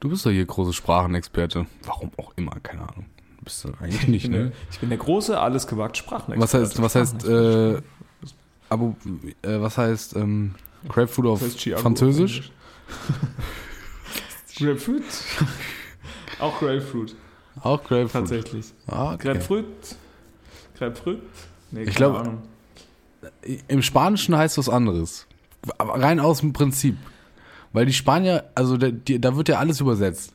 Du 0.00 0.08
bist 0.10 0.26
doch 0.26 0.30
hier 0.30 0.44
große 0.44 0.72
Sprachenexperte. 0.72 1.66
Warum 1.84 2.10
auch 2.18 2.32
immer, 2.36 2.52
keine 2.62 2.82
Ahnung. 2.82 3.06
Bist 3.42 3.64
du 3.64 3.68
eigentlich 3.80 4.02
Ich 4.02 4.08
nicht, 4.08 4.22
bin, 4.24 4.32
ne? 4.32 4.38
der, 4.38 4.52
ich 4.70 4.78
bin 4.80 4.88
der 4.90 4.98
große, 4.98 5.38
alles 5.38 5.66
gewagt 5.66 5.96
Sprachenexperte. 5.96 6.42
Was 6.42 6.54
heißt, 6.54 6.82
was 6.82 6.94
heißt, 6.94 7.24
äh, 7.26 7.80
Abo, 8.68 8.96
äh, 9.42 9.60
was 9.60 9.78
heißt, 9.78 10.16
ähm, 10.16 10.54
Grapefruit 10.88 11.26
auf 11.26 11.42
Französisch? 11.80 12.50
Grapefruit? 14.58 15.04
auch 16.40 16.58
Grapefruit, 16.58 17.14
Auch 17.60 17.82
Grapefruit. 17.82 18.12
tatsächlich. 18.12 18.66
Ah, 18.86 19.14
okay. 19.14 19.28
Grapefruit? 19.32 19.66
Grapefruit? 20.78 21.22
Nee, 21.70 21.82
Ich 21.84 21.94
glaube- 21.94 22.20
Ahnung. 22.20 22.42
Im 23.68 23.82
Spanischen 23.82 24.36
heißt 24.36 24.56
was 24.58 24.68
anderes. 24.68 25.26
Rein 25.78 26.20
aus 26.20 26.40
dem 26.40 26.52
Prinzip. 26.52 26.96
Weil 27.76 27.84
die 27.84 27.92
Spanier, 27.92 28.44
also 28.54 28.78
da, 28.78 28.88
die, 28.88 29.20
da 29.20 29.36
wird 29.36 29.50
ja 29.50 29.58
alles 29.58 29.82
übersetzt. 29.82 30.32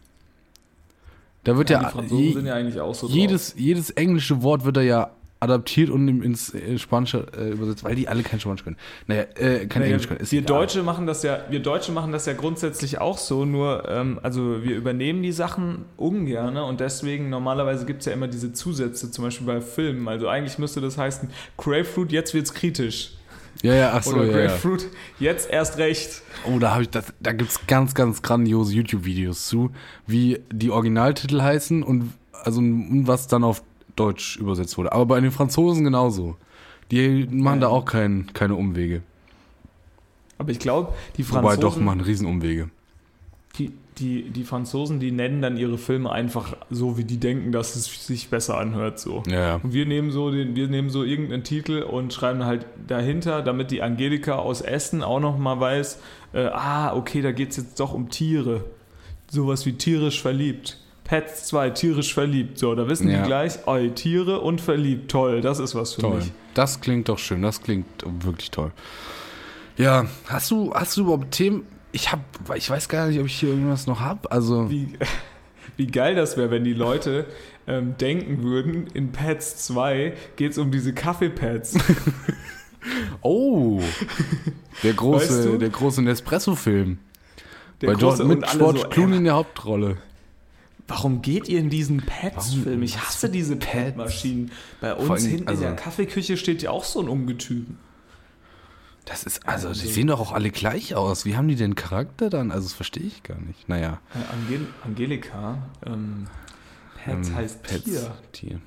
Da 1.44 1.58
wird 1.58 1.72
Ja, 1.72 1.82
ja, 1.82 1.88
die 1.88 1.92
Franzosen 1.92 2.24
je, 2.24 2.34
sind 2.34 2.46
ja 2.46 2.54
eigentlich 2.54 2.80
auch 2.80 2.94
so 2.94 3.08
jedes, 3.08 3.56
jedes 3.58 3.90
englische 3.90 4.44
Wort 4.44 4.64
wird 4.64 4.78
da 4.78 4.82
ja 4.82 5.10
adaptiert 5.40 5.90
und 5.90 6.08
ins 6.22 6.54
äh, 6.54 6.78
Spanische 6.78 7.26
äh, 7.36 7.50
übersetzt, 7.50 7.84
weil 7.84 7.96
die 7.96 8.08
alle 8.08 8.22
kein 8.22 8.40
Spanisch 8.40 8.64
können. 8.64 8.78
Naja, 9.08 9.24
äh, 9.40 9.66
kein 9.66 9.82
Naja, 9.82 9.94
Englisch 9.94 10.08
können. 10.08 10.20
Ist 10.20 10.32
wir 10.32 10.42
egal. 10.42 10.60
Deutsche 10.60 10.84
machen 10.84 11.08
das 11.08 11.24
ja, 11.24 11.40
wir 11.50 11.64
Deutsche 11.64 11.92
machen 11.92 12.12
das 12.12 12.28
ja 12.28 12.34
grundsätzlich 12.34 13.02
auch 13.02 13.18
so, 13.18 13.44
nur 13.44 13.90
ähm, 13.90 14.20
also 14.22 14.64
wir 14.64 14.76
übernehmen 14.76 15.24
die 15.24 15.32
Sachen 15.32 15.86
ungern 15.98 16.58
und 16.58 16.80
deswegen 16.80 17.32
normalerweise 17.32 17.88
gibt 17.88 18.02
es 18.02 18.06
ja 18.06 18.14
immer 18.14 18.28
diese 18.28 18.54
Zusätze, 18.54 19.10
zum 19.10 19.24
Beispiel 19.24 19.48
bei 19.48 19.62
Filmen. 19.62 20.08
Also 20.08 20.28
eigentlich 20.28 20.60
müsste 20.60 20.80
das 20.80 21.00
heißen, 21.00 21.32
Grapefruit, 21.58 22.12
jetzt 22.12 22.36
wird's 22.36 22.54
kritisch. 22.54 23.14
Ja, 23.62 23.76
ja, 23.76 23.92
ach 23.94 24.04
so, 24.04 24.16
Oder 24.16 24.26
ja, 24.26 24.32
ja. 24.32 24.48
Grapefruit, 24.48 24.88
jetzt 25.20 25.50
erst 25.50 25.78
recht. 25.78 26.24
Oh, 26.46 26.58
da 26.58 26.72
habe 26.72 26.84
ich 26.84 26.90
das, 26.90 27.14
da 27.20 27.32
gibt's 27.32 27.68
ganz, 27.68 27.94
ganz 27.94 28.22
grandiose 28.22 28.74
YouTube-Videos 28.74 29.46
zu, 29.46 29.72
wie 30.08 30.40
die 30.52 30.72
Originaltitel 30.72 31.42
heißen 31.42 31.84
und 31.84 32.14
also 32.44 32.60
und 32.60 33.08
was 33.08 33.28
dann 33.28 33.44
auf 33.44 33.62
Deutsch 33.96 34.38
übersetzt 34.38 34.78
wurde. 34.78 34.92
Aber 34.94 35.06
bei 35.06 35.20
den 35.20 35.32
Franzosen 35.32 35.84
genauso. 35.84 36.38
Die 36.90 37.26
machen 37.32 37.62
da 37.62 37.68
auch 37.68 37.86
kein, 37.86 38.34
keine 38.34 38.56
Umwege. 38.56 39.02
Aber 40.38 40.52
ich 40.52 40.60
glaube, 40.60 40.94
die 41.18 41.30
Wobei 41.30 41.42
Franzosen, 41.42 41.62
doch, 41.62 41.86
machen 41.86 42.02
Riesenumwege. 42.02 42.70
Die, 43.58 43.72
die, 43.98 44.30
die 44.30 44.44
Franzosen, 44.44 45.00
die 45.00 45.12
nennen 45.12 45.42
dann 45.42 45.58
ihre 45.58 45.78
Filme 45.78 46.12
einfach 46.12 46.56
so, 46.70 46.98
wie 46.98 47.04
die 47.04 47.18
denken, 47.20 47.52
dass 47.52 47.76
es 47.76 48.08
sich 48.08 48.30
besser 48.30 48.58
anhört. 48.58 49.00
So. 49.00 49.24
Ja. 49.28 49.56
Und 49.56 49.74
wir 49.74 49.86
nehmen 49.86 50.12
so 50.12 50.32
den, 50.32 50.56
wir 50.56 50.68
nehmen 50.68 50.90
so 50.90 51.04
irgendeinen 51.04 51.44
Titel 51.44 51.82
und 51.84 52.14
schreiben 52.14 52.46
halt 52.46 52.66
dahinter, 52.88 53.42
damit 53.42 53.72
die 53.72 53.82
Angelika 53.82 54.36
aus 54.36 54.62
Essen 54.62 55.04
auch 55.04 55.20
noch 55.20 55.38
mal 55.38 55.60
weiß, 55.60 56.00
äh, 56.34 56.46
ah, 56.46 56.96
okay, 56.96 57.22
da 57.22 57.32
geht 57.32 57.52
es 57.52 57.58
jetzt 57.58 57.80
doch 57.80 57.94
um 57.94 58.10
Tiere. 58.10 58.64
Sowas 59.30 59.66
wie 59.66 59.74
tierisch 59.74 60.22
verliebt. 60.22 60.78
Pets 61.04 61.46
2, 61.48 61.72
tierisch 61.72 62.14
verliebt. 62.14 62.58
So, 62.58 62.74
da 62.74 62.88
wissen 62.88 63.10
Ja. 63.10 63.22
die 63.22 63.28
gleich, 63.28 63.60
oh, 63.66 63.78
Tiere 63.94 64.40
und 64.40 64.62
verliebt. 64.62 65.12
Toll, 65.12 65.42
das 65.42 65.60
ist 65.60 65.76
was 65.76 65.94
für 65.96 66.02
Toll. 66.02 66.16
mich. 66.18 66.32
Das 66.54 66.80
klingt 66.80 67.10
doch 67.10 67.20
schön, 67.20 67.42
das 67.42 67.62
klingt 67.62 67.86
wirklich 68.24 68.52
toll. 68.52 68.72
Ja, 69.78 70.06
hast 70.28 70.52
du, 70.52 70.74
hast 70.74 70.96
du 70.98 71.02
überhaupt 71.02 71.32
Themen? 71.32 71.66
Ich 71.92 72.12
hab, 72.12 72.20
ich 72.56 72.70
weiß 72.70 72.88
gar 72.90 73.08
nicht, 73.08 73.20
ob 73.20 73.26
ich 73.26 73.36
hier 73.40 73.50
irgendwas 73.50 73.88
noch 73.88 74.00
hab. 74.00 74.32
Also, 74.32 74.70
Wie, 74.70 74.94
wie 75.78 75.88
geil 75.88 76.16
das 76.16 76.38
wäre, 76.38 76.52
wenn 76.52 76.64
die 76.64 76.74
Leute 76.74 77.26
ähm, 77.68 77.96
denken 77.98 78.44
würden, 78.44 78.88
in 78.94 79.12
Pets 79.12 79.58
2 79.68 80.14
geht 80.36 80.52
es 80.52 80.58
um 80.58 80.72
diese 80.72 80.94
Kaffeepads. 80.94 81.76
oh, 83.22 83.82
der 84.84 84.94
große, 84.96 85.30
Weißt 85.30 85.46
du? 85.46 85.58
der 85.58 85.70
große 85.70 86.02
Nespresso-Film. 86.02 86.98
Der 87.82 87.88
Bei 87.88 87.94
große- 87.94 88.24
mit 88.24 88.46
George 88.48 88.80
so, 88.82 88.88
Clooney 88.90 89.18
in 89.18 89.24
der 89.26 89.34
Hauptrolle. 89.36 89.98
Warum 90.88 91.22
geht 91.22 91.48
ihr 91.48 91.60
in 91.60 91.70
diesen? 91.70 92.04
Warum? 92.06 92.84
Ich 92.84 93.00
hasse 93.00 93.30
diese 93.30 93.56
Pets? 93.56 93.72
Pet-Maschinen. 93.72 94.52
Bei 94.82 94.94
uns 94.96 95.10
allem, 95.10 95.26
hinten 95.32 95.48
also- 95.48 95.62
in 95.64 95.68
der 95.70 95.76
Kaffeeküche 95.78 96.38
steht 96.38 96.62
ja 96.62 96.72
auch 96.72 96.84
so 96.84 97.00
ein 97.00 97.08
Ungetüm. 97.08 97.78
Das 99.06 99.24
ist, 99.24 99.48
also, 99.48 99.70
die 99.74 99.88
sehen 99.88 100.08
doch 100.08 100.20
auch 100.20 100.32
alle 100.32 100.52
gleich 100.52 100.96
aus. 100.96 101.26
Wie 101.26 101.36
haben 101.36 101.48
die 101.48 101.56
denn 101.56 101.76
Charakter 101.76 102.30
dann? 102.30 102.52
Also, 102.52 102.68
das 102.68 102.74
verstehe 102.74 103.04
ich 103.04 103.24
gar 103.24 103.40
nicht. 103.40 103.68
Naja. 103.68 104.00
Äh, 104.14 104.34
Angel 104.34 104.68
Angelika, 104.86 105.58
ähm, 105.86 106.28
Pets 107.04 107.30
ähm, 107.30 107.36
heißt 107.36 107.64
Pets, 107.64 107.84
Tier 107.84 108.16
Tier. 108.32 108.62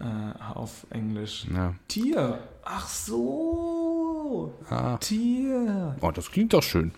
äh, 0.00 0.54
auf 0.54 0.86
Englisch. 0.90 1.46
Ja. 1.54 1.74
Tier. 1.86 2.40
Ach 2.64 2.88
so. 2.88 4.52
Ah. 4.68 4.96
Tier. 4.98 5.96
Oh, 6.00 6.10
das 6.10 6.30
klingt 6.32 6.52
doch 6.52 6.62
schön. 6.64 6.90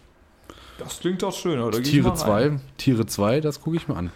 Das 0.78 1.00
klingt 1.00 1.22
doch 1.22 1.34
schön, 1.34 1.60
oder? 1.60 1.82
Tiere 1.82 2.08
mal 2.08 2.16
rein. 2.30 2.58
2, 2.58 2.64
Tiere 2.78 3.06
2, 3.06 3.40
das 3.40 3.60
gucke 3.60 3.76
ich 3.76 3.88
mir 3.88 3.96
an. 3.96 4.10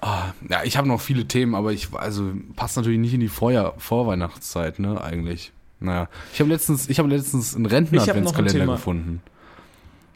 Ah, 0.00 0.32
ja, 0.50 0.64
ich 0.64 0.76
habe 0.76 0.88
noch 0.88 1.00
viele 1.00 1.26
Themen, 1.28 1.54
aber 1.54 1.72
ich, 1.72 1.94
also, 1.94 2.32
passt 2.56 2.76
natürlich 2.76 2.98
nicht 2.98 3.14
in 3.14 3.20
die 3.20 3.28
Vorjahr, 3.28 3.74
Vorweihnachtszeit, 3.78 4.80
ne, 4.80 5.00
eigentlich. 5.00 5.52
Naja, 5.82 6.08
ich 6.32 6.40
habe 6.40 6.50
letztens, 6.50 6.88
ich 6.88 6.98
habe 6.98 7.08
letztens 7.08 7.54
einen 7.56 7.66
hab 7.66 7.72
Rentner-Adventskalender 7.72 8.66
gefunden. 8.66 9.20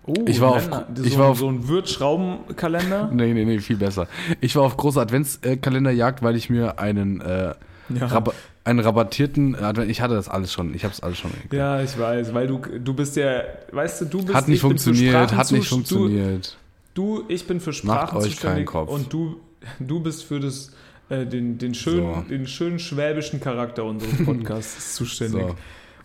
Oh, 0.09 0.15
Ich 0.27 0.41
war 0.41 0.51
auf- 0.51 0.71
Kalender. 0.71 1.03
ich 1.05 1.13
so, 1.15 1.19
war 1.19 1.27
auf- 1.31 1.39
so 1.39 1.49
ein 1.49 1.67
Würzschraubenkalender. 1.69 3.11
Nee, 3.13 3.35
nee, 3.35 3.45
nee, 3.45 3.59
viel 3.59 3.77
besser. 3.77 4.07
Ich 4.41 4.55
war 4.57 4.63
auf 4.63 4.77
großer 4.77 5.01
Adventskalenderjagd, 5.01 6.23
weil 6.23 6.37
ich 6.37 6.49
mir 6.51 6.79
einen, 6.79 7.21
äh, 7.21 7.55
Ja. 7.89 8.07
Rab 8.07 8.35
einen 8.65 8.81
rabattierten, 8.81 9.55
Advent, 9.55 9.89
ich 9.93 10.01
hatte 10.01 10.15
das 10.15 10.29
alles 10.29 10.53
schon, 10.53 10.75
ich 10.75 10.83
habe 10.83 10.93
es 10.93 10.99
alles 11.01 11.19
schon. 11.19 11.31
Ja, 11.53 11.81
ich 11.83 11.97
weiß, 11.97 12.35
weil 12.35 12.49
du, 12.49 12.59
du 12.59 12.95
bist 12.95 13.15
ja, 13.15 13.43
weißt 13.71 14.01
du, 14.01 14.05
du 14.07 14.23
bist 14.25 14.35
Hat 14.35 14.49
nicht 14.49 14.61
funktioniert, 14.61 15.33
hat 15.33 15.53
nicht 15.53 15.69
funktioniert. 15.69 16.57
Du, 16.95 17.23
ich 17.29 17.47
bin 17.47 17.61
für 17.61 17.73
Sprachen 17.73 18.19
euch 18.19 18.41
keinen 18.41 18.65
Kopf. 18.65 18.91
und 18.91 19.13
du, 19.13 19.37
du 19.79 20.01
bist 20.01 20.25
für 20.25 20.41
das, 20.41 20.73
äh, 21.09 21.25
den, 21.27 21.59
den, 21.59 21.75
schönen, 21.75 22.15
So. 22.15 22.21
den 22.29 22.47
schönen 22.47 22.79
schwäbischen 22.79 23.41
Charakter 23.41 23.85
unseres 23.85 24.17
Podcasts 24.25 24.95
zuständig. 24.95 25.43
So. 25.43 25.57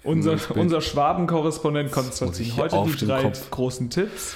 Unser, 0.04 0.38
unser 0.56 0.82
Schwabenkorrespondent 0.82 1.91
Konstantin. 1.91 2.56
Heute 2.58 2.76
auf 2.76 2.95
die 2.95 3.06
drei 3.06 3.22
Kopf. 3.24 3.52
großen 3.52 3.89
Tipps. 3.89 4.36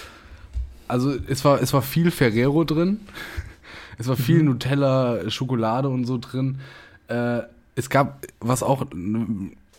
Also 0.88 1.16
es 1.28 1.44
war, 1.44 1.62
es 1.62 1.74
war 1.74 1.82
viel 1.82 2.12
Ferrero 2.12 2.64
drin. 2.64 3.00
Es 3.98 4.08
war 4.08 4.16
viel 4.16 4.44
Nutella, 4.44 5.30
Schokolade 5.30 5.90
und 5.90 6.06
so 6.06 6.18
drin. 6.20 6.60
Äh, 7.08 7.40
es 7.76 7.90
gab, 7.90 8.26
was 8.40 8.62
auch, 8.62 8.86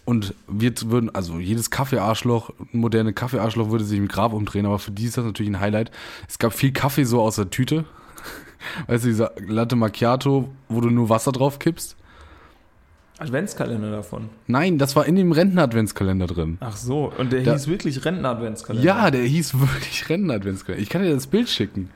und 0.04 0.34
wir 0.48 0.72
würden, 0.84 1.14
also 1.14 1.38
jedes 1.38 1.70
Kaffeearschloch, 1.70 2.50
moderne 2.72 3.12
Kaffeearschloch 3.12 3.70
würde 3.70 3.84
sich 3.84 3.98
im 3.98 4.08
Grab 4.08 4.32
umdrehen, 4.32 4.66
aber 4.66 4.78
für 4.78 4.90
die 4.90 5.04
ist 5.04 5.16
das 5.16 5.24
natürlich 5.24 5.50
ein 5.50 5.60
Highlight. 5.60 5.90
Es 6.28 6.38
gab 6.38 6.52
viel 6.52 6.72
Kaffee 6.72 7.04
so 7.04 7.20
aus 7.20 7.36
der 7.36 7.50
Tüte. 7.50 7.84
Weißt 8.86 9.04
du, 9.04 9.08
dieser 9.08 9.32
Latte 9.46 9.76
Macchiato, 9.76 10.48
wo 10.68 10.80
du 10.80 10.90
nur 10.90 11.08
Wasser 11.08 11.32
drauf 11.32 11.58
kippst. 11.58 11.96
Adventskalender 13.18 13.90
davon. 13.90 14.28
Nein, 14.46 14.76
das 14.76 14.94
war 14.94 15.06
in 15.06 15.16
dem 15.16 15.32
Renten-Adventskalender 15.32 16.26
drin. 16.26 16.58
Ach 16.60 16.76
so, 16.76 17.10
und 17.16 17.32
der 17.32 17.42
Da- 17.44 17.52
hieß 17.54 17.66
wirklich 17.68 18.04
Rentner-Adventskalender. 18.04 18.86
Ja, 18.86 19.10
der 19.10 19.22
hieß 19.22 19.58
wirklich 19.58 20.08
Renten-Adventskalender. 20.08 20.82
Ich 20.82 20.90
kann 20.90 21.02
dir 21.02 21.14
das 21.14 21.26
Bild 21.26 21.48
schicken. 21.48 21.88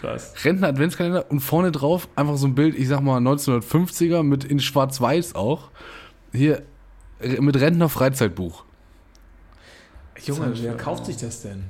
Krass. 0.00 0.34
Rentner-Adventskalender 0.44 1.28
und 1.30 1.40
vorne 1.40 1.72
drauf 1.72 2.08
einfach 2.14 2.36
so 2.36 2.46
ein 2.46 2.54
Bild, 2.54 2.78
ich 2.78 2.86
sag 2.86 3.00
mal 3.00 3.18
1950er 3.20 4.22
mit 4.22 4.44
in 4.44 4.60
schwarz-weiß 4.60 5.34
auch. 5.34 5.70
Hier 6.32 6.62
mit 7.40 7.56
Rentner-Freizeitbuch. 7.58 8.64
Junge, 10.24 10.52
wer 10.62 10.76
kauft 10.76 11.06
sich 11.06 11.16
das 11.16 11.42
denn? 11.42 11.64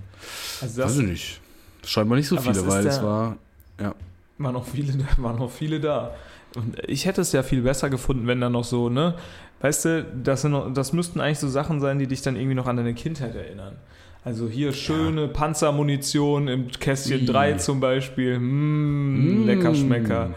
Also 0.60 0.82
das 0.82 0.90
Weiß 0.92 0.98
ich 1.02 1.06
nicht. 1.08 1.40
Scheinbar 1.86 2.18
nicht 2.18 2.28
so 2.28 2.36
viele, 2.36 2.66
weil 2.66 2.86
es 2.86 3.02
war. 3.02 3.36
Ja. 3.80 3.94
waren 4.44 4.54
noch 4.54 4.66
viele 4.66 4.92
da, 4.92 5.04
waren 5.16 5.36
noch 5.36 5.50
viele 5.50 5.80
da. 5.80 6.14
Und 6.54 6.78
ich 6.88 7.06
hätte 7.06 7.20
es 7.20 7.32
ja 7.32 7.42
viel 7.42 7.62
besser 7.62 7.90
gefunden, 7.90 8.26
wenn 8.26 8.40
da 8.40 8.48
noch 8.48 8.64
so, 8.64 8.88
ne? 8.88 9.14
Weißt 9.60 9.84
du, 9.84 10.04
das, 10.22 10.42
sind 10.42 10.52
noch, 10.52 10.72
das 10.72 10.92
müssten 10.92 11.20
eigentlich 11.20 11.40
so 11.40 11.48
Sachen 11.48 11.80
sein, 11.80 11.98
die 11.98 12.06
dich 12.06 12.22
dann 12.22 12.36
irgendwie 12.36 12.54
noch 12.54 12.66
an 12.66 12.76
deine 12.76 12.94
Kindheit 12.94 13.34
erinnern. 13.34 13.76
Also 14.24 14.48
hier 14.48 14.72
schöne 14.72 15.28
Panzermunition 15.28 16.48
im 16.48 16.68
Kästchen 16.68 17.22
I. 17.22 17.26
3 17.26 17.52
zum 17.54 17.80
Beispiel. 17.80 18.38
Mm. 18.38 19.46
Lecker 19.46 19.74
Schmecker. 19.74 20.34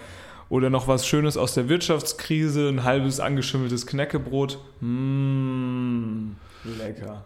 Oder 0.49 0.70
noch 0.70 0.88
was 0.88 1.08
Schönes 1.08 1.38
aus 1.38 1.54
der 1.54 1.70
Wirtschaftskrise, 1.70 2.68
ein 2.68 2.84
halbes 2.84 3.20
angeschimmeltes 3.20 3.88
Knäckebrot. 3.88 4.60
Mm, 4.82 6.32
lecker. 6.78 7.24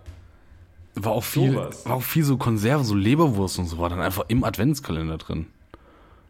War 0.95 1.11
auch 1.11 1.23
viel, 1.23 1.53
Sowas. 1.53 1.85
war 1.85 1.95
auch 1.95 2.03
viel 2.03 2.23
so 2.23 2.37
Konserven, 2.37 2.85
so 2.85 2.95
Leberwurst 2.95 3.59
und 3.59 3.65
so 3.65 3.77
war 3.77 3.89
dann 3.89 3.99
einfach 3.99 4.25
im 4.27 4.43
Adventskalender 4.43 5.17
drin. 5.17 5.47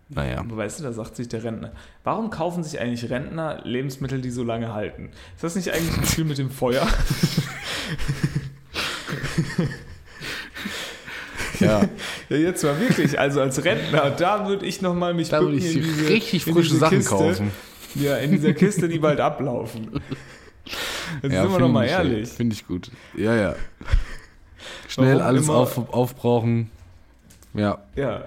Naja. 0.09 0.37
Aber 0.39 0.57
weißt 0.57 0.79
du, 0.79 0.83
da 0.83 0.93
sagt 0.93 1.15
sich 1.15 1.27
der 1.29 1.43
Rentner, 1.43 1.71
warum 2.03 2.29
kaufen 2.29 2.63
sich 2.63 2.79
eigentlich 2.79 3.09
Rentner 3.09 3.61
Lebensmittel, 3.63 4.21
die 4.21 4.29
so 4.29 4.43
lange 4.43 4.71
halten? 4.73 5.09
Ist 5.35 5.43
das 5.43 5.55
nicht 5.55 5.71
eigentlich 5.73 5.97
ein 5.97 6.05
Spiel 6.05 6.25
mit 6.25 6.37
dem 6.37 6.51
Feuer? 6.51 6.87
Ja, 11.59 11.83
Ja, 12.29 12.37
jetzt 12.37 12.63
mal 12.63 12.77
wirklich, 12.79 13.17
also 13.17 13.39
als 13.41 13.63
Rentner, 13.63 14.11
da 14.11 14.47
würde 14.47 14.65
ich 14.65 14.81
nochmal 14.81 15.13
mich 15.13 15.29
da 15.29 15.41
würde 15.41 15.55
ich 15.57 15.75
in 15.75 15.83
diese- 15.83 16.09
richtig 16.09 16.43
frische 16.43 16.75
Sachen 16.75 16.97
Kiste. 16.97 17.09
kaufen. 17.15 17.51
Ja, 17.95 18.17
in 18.17 18.31
dieser 18.31 18.53
Kiste, 18.53 18.89
die 18.89 18.99
bald 18.99 19.19
ablaufen. 19.21 19.89
Jetzt 21.21 21.31
ja, 21.33 21.41
sind 21.43 21.43
wir 21.43 21.49
find 21.51 21.61
doch 21.61 21.67
mal 21.69 21.85
ich- 21.85 21.91
ehrlich. 21.91 22.29
Finde 22.29 22.55
ich 22.55 22.67
gut. 22.67 22.91
Ja, 23.15 23.35
ja. 23.35 23.55
Schnell 24.89 25.13
Warum 25.19 25.21
alles 25.27 25.49
auf, 25.49 25.93
aufbrauchen. 25.93 26.69
Ja. 27.53 27.77
Ja. 27.95 28.25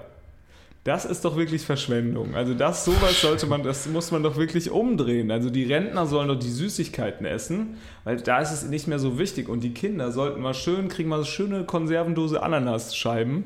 Das 0.89 1.05
ist 1.05 1.23
doch 1.23 1.37
wirklich 1.37 1.61
Verschwendung. 1.67 2.33
Also 2.33 2.55
das, 2.55 2.83
sowas 2.83 3.21
sollte 3.21 3.45
man, 3.45 3.61
das 3.61 3.87
muss 3.87 4.09
man 4.09 4.23
doch 4.23 4.37
wirklich 4.37 4.71
umdrehen. 4.71 5.29
Also 5.29 5.51
die 5.51 5.65
Rentner 5.71 6.07
sollen 6.07 6.29
doch 6.29 6.39
die 6.39 6.49
Süßigkeiten 6.49 7.27
essen, 7.27 7.77
weil 8.05 8.17
da 8.17 8.39
ist 8.39 8.51
es 8.51 8.63
nicht 8.67 8.87
mehr 8.87 8.97
so 8.97 9.19
wichtig. 9.19 9.49
Und 9.49 9.63
die 9.63 9.69
Kinder 9.75 10.11
sollten 10.11 10.41
mal 10.41 10.55
schön, 10.55 10.87
kriegen 10.87 11.09
mal 11.09 11.19
so 11.19 11.25
schöne 11.25 11.63
Konservendose 11.63 12.41
Ananasscheiben 12.41 13.43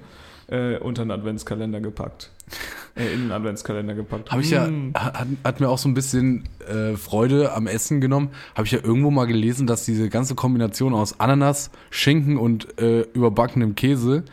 äh, 0.47 0.77
unter 0.77 1.03
den 1.03 1.11
Adventskalender 1.11 1.81
gepackt. 1.81 2.31
Äh, 2.95 3.11
in 3.11 3.21
den 3.23 3.31
Adventskalender 3.31 3.95
gepackt. 3.95 4.31
Habe 4.31 4.43
ich 4.43 4.51
ja, 4.51 4.67
Mm. 4.67 4.93
hat, 4.93 5.25
hat 5.43 5.59
mir 5.59 5.67
auch 5.67 5.79
so 5.79 5.89
ein 5.89 5.95
bisschen 5.95 6.43
äh, 6.67 6.95
Freude 6.95 7.51
am 7.53 7.65
Essen 7.65 8.01
genommen. 8.01 8.29
Habe 8.53 8.67
ich 8.67 8.71
ja 8.71 8.79
irgendwo 8.83 9.09
mal 9.09 9.25
gelesen, 9.25 9.65
dass 9.65 9.83
diese 9.83 10.09
ganze 10.09 10.35
Kombination 10.35 10.93
aus 10.93 11.19
Ananas, 11.19 11.71
Schinken 11.89 12.37
und 12.37 12.79
äh, 12.79 13.01
überbackenem 13.15 13.73
Käse 13.73 14.25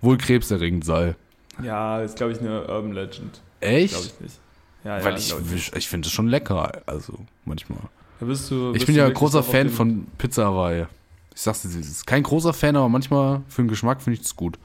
wohl 0.00 0.18
krebserregend 0.18 0.84
sei. 0.84 1.14
Ja, 1.62 2.00
ist 2.00 2.16
glaube 2.16 2.32
ich 2.32 2.40
eine 2.40 2.66
Urban 2.66 2.92
Legend. 2.92 3.40
Echt? 3.60 3.94
Glaube 3.94 4.06
ich 4.06 4.20
nicht. 4.20 4.38
Ja, 4.84 5.04
Weil 5.04 5.12
ja, 5.12 5.18
ich, 5.18 5.52
ich, 5.54 5.72
ich 5.74 5.88
finde 5.88 6.06
es 6.06 6.12
schon 6.12 6.28
lecker, 6.28 6.82
also 6.86 7.18
manchmal. 7.44 7.80
Da 8.20 8.26
bist 8.26 8.50
du, 8.50 8.68
Ich 8.68 8.74
bist 8.74 8.86
bin 8.86 8.94
du 8.94 9.00
ja 9.00 9.06
wirklich 9.06 9.18
großer 9.18 9.42
Fan 9.42 9.68
von 9.68 10.06
Pizza 10.18 10.46
Hawaii. 10.46 10.86
Ich 11.34 11.40
sag's 11.40 11.62
dir, 11.62 11.68
ist 11.78 12.06
kein 12.06 12.22
großer 12.22 12.52
Fan, 12.52 12.76
aber 12.76 12.88
manchmal 12.88 13.42
für 13.48 13.62
den 13.62 13.68
Geschmack 13.68 14.02
finde 14.02 14.18
ich 14.18 14.26
es 14.26 14.34
gut. 14.34 14.58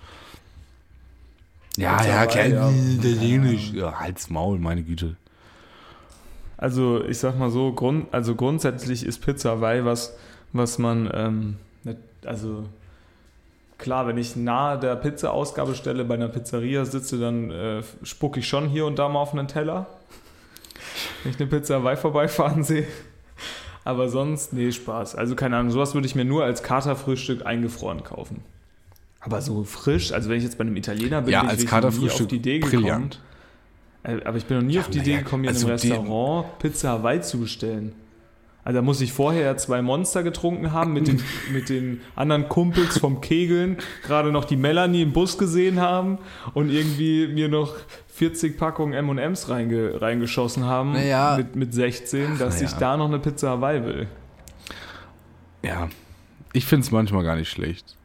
Ja, 1.77 1.97
Pizza 1.97 2.09
ja, 2.09 2.25
klar, 2.25 2.45
ja. 2.47 2.69
italienisch. 2.69 3.73
Ja, 3.73 3.99
halt's 3.99 4.29
Maul, 4.29 4.59
meine 4.59 4.83
Güte. 4.83 5.15
Also 6.57 7.03
ich 7.03 7.17
sag 7.17 7.37
mal 7.37 7.49
so, 7.49 7.73
Grund, 7.73 8.07
also 8.13 8.35
grundsätzlich 8.35 9.05
ist 9.05 9.19
Pizza 9.19 9.51
Hawaii 9.51 9.83
was, 9.83 10.15
was 10.53 10.77
man, 10.77 11.09
ähm, 11.13 11.57
also 12.25 12.65
klar, 13.83 14.07
wenn 14.07 14.17
ich 14.17 14.35
nahe 14.35 14.79
der 14.79 14.95
Pizza-Ausgabestelle 14.95 16.03
bei 16.05 16.15
einer 16.15 16.29
Pizzeria 16.29 16.85
sitze, 16.85 17.19
dann 17.19 17.51
äh, 17.51 17.83
spucke 18.01 18.39
ich 18.39 18.47
schon 18.47 18.67
hier 18.67 18.85
und 18.87 18.97
da 18.97 19.07
mal 19.09 19.19
auf 19.19 19.33
einen 19.33 19.47
Teller, 19.47 19.85
wenn 21.21 21.33
ich 21.33 21.39
eine 21.39 21.47
Pizza 21.47 21.75
Hawaii 21.75 21.97
vorbeifahren 21.97 22.63
sehe. 22.63 22.87
Aber 23.83 24.07
sonst, 24.09 24.53
nee, 24.53 24.71
Spaß. 24.71 25.15
Also 25.15 25.35
keine 25.35 25.57
Ahnung, 25.57 25.71
sowas 25.71 25.93
würde 25.93 26.07
ich 26.07 26.15
mir 26.15 26.25
nur 26.25 26.43
als 26.45 26.63
Katerfrühstück 26.63 27.45
eingefroren 27.45 28.03
kaufen. 28.03 28.41
Aber 29.19 29.41
so 29.41 29.63
frisch, 29.63 30.11
also 30.13 30.29
wenn 30.29 30.37
ich 30.37 30.43
jetzt 30.43 30.57
bei 30.57 30.63
einem 30.63 30.75
Italiener 30.77 31.21
bin, 31.21 31.33
Ja, 31.33 31.41
bin 31.41 31.47
ich 31.47 31.51
als 31.51 31.59
wirklich 31.61 31.71
nie 31.71 31.81
Katerfrühstück 31.81 32.21
auf 32.25 32.29
die 32.29 32.35
Idee 32.37 32.59
gekommen. 32.59 32.81
brillant. 32.83 33.19
Äh, 34.03 34.23
Aber 34.23 34.37
ich 34.37 34.45
bin 34.45 34.57
noch 34.57 34.63
nie 34.65 34.79
auf 34.79 34.89
die 34.89 34.99
Idee 34.99 35.17
gekommen, 35.17 35.43
hier 35.43 35.51
also 35.51 35.67
in 35.67 35.73
einem 35.73 35.79
Restaurant 35.81 36.59
Pizza 36.59 36.89
Hawaii 36.89 37.21
zu 37.21 37.39
bestellen. 37.39 37.93
Also 38.65 38.77
da 38.77 38.81
muss 38.81 39.01
ich 39.01 39.11
vorher 39.11 39.57
zwei 39.57 39.81
Monster 39.81 40.23
getrunken 40.23 40.71
haben, 40.71 40.93
mit 40.93 41.07
den, 41.07 41.21
mit 41.51 41.69
den 41.69 42.01
anderen 42.15 42.47
Kumpels 42.47 42.97
vom 42.97 43.19
Kegeln, 43.19 43.77
gerade 44.03 44.31
noch 44.31 44.45
die 44.45 44.55
Melanie 44.55 45.01
im 45.01 45.11
Bus 45.11 45.37
gesehen 45.37 45.81
haben 45.81 46.17
und 46.53 46.69
irgendwie 46.69 47.27
mir 47.27 47.49
noch 47.49 47.75
40 48.13 48.57
Packungen 48.57 48.93
M&M's 48.93 49.49
reinge, 49.49 50.01
reingeschossen 50.01 50.65
haben 50.65 50.93
Naja. 50.93 51.35
mit, 51.37 51.55
mit 51.55 51.73
16, 51.73 52.37
dass 52.37 52.55
naja. 52.55 52.67
ich 52.67 52.73
da 52.73 52.95
noch 52.95 53.07
eine 53.07 53.19
Pizza 53.19 53.49
Hawaii 53.49 53.83
will. 53.83 54.07
Ja, 55.63 55.89
ich 56.53 56.65
finde 56.65 56.85
es 56.85 56.91
manchmal 56.91 57.23
gar 57.23 57.35
nicht 57.35 57.49
schlecht. 57.49 57.97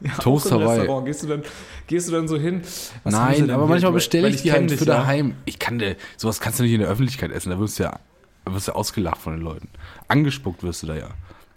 Ja, 0.00 0.12
Toast 0.12 0.50
Hawaii. 0.50 0.80
Restaurant. 0.80 1.06
Gehst 1.06 1.22
du 1.22 1.26
dann, 1.26 1.42
gehst 1.86 2.08
du 2.08 2.12
dann 2.12 2.28
so 2.28 2.36
hin? 2.36 2.62
Nein, 3.04 3.50
aber 3.50 3.66
manchmal 3.66 3.92
bestelle 3.92 4.26
weil 4.26 4.34
ich 4.34 4.42
die 4.42 4.52
halt 4.52 4.70
dich 4.70 4.78
für 4.78 4.86
ja. 4.86 4.96
daheim. 4.98 5.34
Ich 5.44 5.58
kann 5.58 5.78
dir, 5.78 5.96
sowas 6.16 6.40
kannst 6.40 6.58
du 6.58 6.62
nicht 6.62 6.72
in 6.72 6.80
der 6.80 6.88
Öffentlichkeit 6.88 7.32
essen, 7.32 7.50
da 7.50 7.58
wirst 7.58 7.78
du 7.78 7.84
ja, 7.84 7.98
wirst 8.46 8.68
du 8.68 8.72
ja 8.72 8.76
ausgelacht 8.76 9.18
von 9.18 9.34
den 9.34 9.42
Leuten. 9.42 9.68
Angespuckt 10.08 10.62
wirst 10.62 10.82
du 10.82 10.86
da 10.86 10.96
ja. 10.96 11.10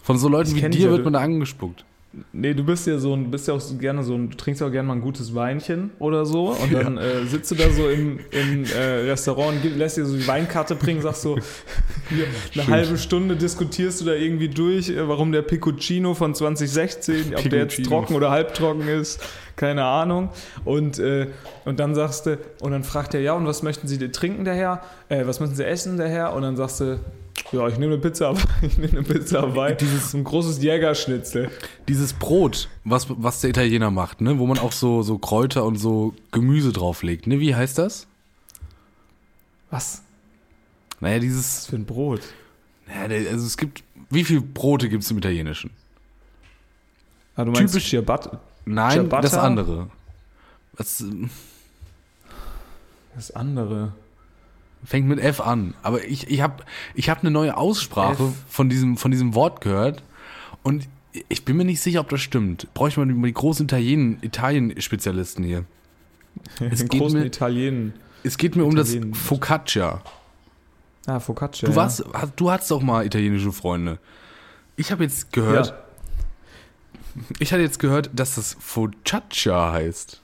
Von 0.03 0.17
so 0.17 0.29
Leuten 0.29 0.55
Ich 0.55 0.63
wie 0.63 0.69
dir 0.69 0.85
ja, 0.85 0.91
wird 0.91 1.03
man 1.03 1.13
da 1.13 1.19
angespuckt. 1.19 1.85
Nee, 2.31 2.53
du 2.53 2.63
bist 2.63 2.87
ja 2.87 2.97
so 2.97 3.13
ein, 3.13 3.29
bist 3.29 3.47
ja 3.47 3.53
auch 3.53 3.61
gerne 3.79 4.03
so 4.03 4.15
ein, 4.15 4.29
du 4.29 4.37
trinkst 4.37 4.61
ja 4.61 4.67
auch 4.67 4.71
gerne 4.71 4.87
mal 4.87 4.95
ein 4.95 5.01
gutes 5.01 5.35
Weinchen 5.35 5.91
oder 5.99 6.25
so 6.25 6.49
und 6.49 6.73
dann 6.73 6.97
äh, 6.97 7.25
sitzt 7.25 7.51
du 7.51 7.55
da 7.55 7.69
so 7.69 7.89
im, 7.89 8.19
im 8.31 8.65
äh, 8.65 9.09
Restaurant 9.09 9.63
und 9.63 9.77
lässt 9.77 9.97
dir 9.97 10.05
so 10.05 10.15
die 10.15 10.27
Weinkarte 10.27 10.75
bringen, 10.75 11.01
sagst 11.01 11.21
so, 11.21 11.37
hier, 12.09 12.25
eine 12.25 12.63
Schön. 12.63 12.67
halbe 12.67 12.97
Stunde 12.97 13.35
diskutierst 13.35 14.01
du 14.01 14.05
da 14.05 14.13
irgendwie 14.13 14.49
durch, 14.49 14.89
äh, 14.89 15.07
warum 15.07 15.31
der 15.31 15.43
Piccoccino 15.43 16.13
von 16.13 16.33
2016, 16.33 17.35
ob 17.35 17.49
der 17.49 17.59
jetzt 17.59 17.83
trocken 17.85 18.15
oder 18.15 18.31
halbtrocken 18.31 18.87
ist, 18.87 19.21
keine 19.55 19.83
Ahnung. 19.83 20.29
Und, 20.63 20.99
äh, 20.99 21.27
und 21.65 21.79
dann 21.79 21.95
sagst 21.95 22.25
du, 22.25 22.37
und 22.61 22.71
dann 22.71 22.83
fragt 22.83 23.13
er, 23.13 23.21
ja, 23.21 23.33
und 23.33 23.45
was 23.45 23.63
möchten 23.63 23.87
Sie 23.87 23.97
trinken, 24.11 24.45
der 24.45 24.55
Herr? 24.55 24.81
Äh, 25.09 25.25
was 25.25 25.39
möchten 25.39 25.55
Sie 25.55 25.65
essen, 25.65 25.97
der 25.97 26.09
Herr? 26.09 26.33
Und 26.33 26.43
dann 26.43 26.55
sagst 26.55 26.79
du, 26.79 26.99
ja, 27.51 27.67
ich 27.67 27.77
nehme 27.77 27.93
eine 27.93 28.01
Pizza, 28.01 28.27
Hawaii, 28.29 28.45
ich 28.67 28.77
nehme 28.77 28.99
eine 28.99 29.03
Pizza 29.03 29.41
Hawaii, 29.41 29.75
dieses 29.75 30.13
ein 30.13 30.23
großes 30.23 30.61
Jägerschnitzel. 30.61 31.49
Dieses 31.87 32.13
Brot, 32.13 32.69
was, 32.83 33.07
was 33.09 33.41
der 33.41 33.49
Italiener 33.51 33.91
macht, 33.91 34.21
ne, 34.21 34.37
wo 34.39 34.47
man 34.47 34.59
auch 34.59 34.71
so, 34.71 35.01
so 35.03 35.17
Kräuter 35.17 35.63
und 35.65 35.77
so 35.77 36.13
Gemüse 36.31 36.71
drauflegt, 36.71 37.27
ne, 37.27 37.39
wie 37.39 37.55
heißt 37.55 37.77
das? 37.77 38.07
Was? 39.69 40.01
Naja, 40.99 41.19
dieses, 41.19 41.67
für 41.67 41.75
ein 41.75 41.85
Brot? 41.85 42.21
ja, 42.93 43.07
der- 43.07 43.29
also 43.31 43.45
es 43.45 43.57
gibt, 43.57 43.83
wie 44.09 44.23
viele 44.23 44.41
Brote 44.41 44.87
gibt 44.89 45.03
es 45.03 45.11
im 45.11 45.17
Italienischen? 45.17 45.71
Ah, 47.35 47.43
du 47.45 47.51
meinst 47.51 47.73
Typisch- 47.73 47.89
Ciabatta? 47.89 48.39
Nein, 48.65 48.91
Ciabatta? 48.93 49.21
das 49.21 49.33
andere. 49.35 49.89
Das 50.77 51.01
ähm, 51.01 51.29
Das 53.15 53.31
andere. 53.31 53.93
Fängt 54.87 55.07
mit 55.07 55.19
F 55.19 55.41
an. 55.41 55.73
Aber 55.83 56.03
ich, 56.05 56.29
ich 56.29 56.41
habe 56.41 56.63
ich 56.95 57.09
hab 57.09 57.19
eine 57.19 57.29
neue 57.31 57.57
Aussprache 57.57 58.23
F. 58.23 58.33
von 58.47 58.69
diesem, 58.69 58.95
von 58.97 59.11
diesem 59.11 59.35
Wort 59.35 59.59
gehört 59.61 60.01
und 60.63 60.87
ich 61.29 61.43
bin 61.45 61.57
mir 61.57 61.65
nicht 61.65 61.81
sicher, 61.81 61.99
ob 61.99 62.09
das 62.09 62.21
stimmt. 62.21 62.67
Brauche 62.73 62.89
ich 62.89 62.97
mal 62.97 63.07
die, 63.07 63.33
großen 63.33 63.65
Italien- 63.65 64.19
Italien-Spezialisten 64.21 65.43
hier. 65.43 65.65
Es 66.59 66.79
Den 66.79 66.87
geht 66.89 67.01
großen 67.01 67.19
mir- 67.19 67.25
Italien. 67.25 67.93
Es 68.23 68.37
geht 68.37 68.55
mir 68.55 68.63
um 68.65 68.75
das. 68.75 68.95
Focaccia. 69.13 70.01
Ah, 71.05 71.19
Focaccia. 71.19 71.65
Du, 71.67 71.71
ja. 71.71 71.75
warst, 71.75 72.03
hast- 72.13 72.33
du 72.35 72.51
hattest 72.51 72.69
doch 72.71 72.81
mal 72.81 73.05
italienische 73.05 73.51
Freunde. 73.51 73.97
Ich 74.75 74.91
habe 74.91 75.03
jetzt 75.03 75.31
gehört, 75.33 75.67
Ja. 75.67 77.23
ich 77.39 77.51
hatte 77.51 77.63
jetzt 77.63 77.79
gehört, 77.79 78.09
dass 78.13 78.35
das 78.35 78.55
Focaccia 78.59 79.71
heißt. 79.71 80.21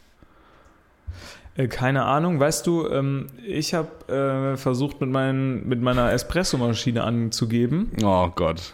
Äh, 1.55 1.67
keine 1.67 2.05
Ahnung, 2.05 2.39
weißt 2.39 2.65
du, 2.65 2.87
ähm, 2.87 3.27
ich 3.45 3.73
habe 3.73 4.53
äh, 4.53 4.57
versucht 4.57 5.01
mit, 5.01 5.09
meinen, 5.09 5.67
mit 5.67 5.81
meiner 5.81 6.11
Espressomaschine 6.11 7.03
anzugeben. 7.03 7.91
Oh 8.03 8.29
Gott. 8.33 8.73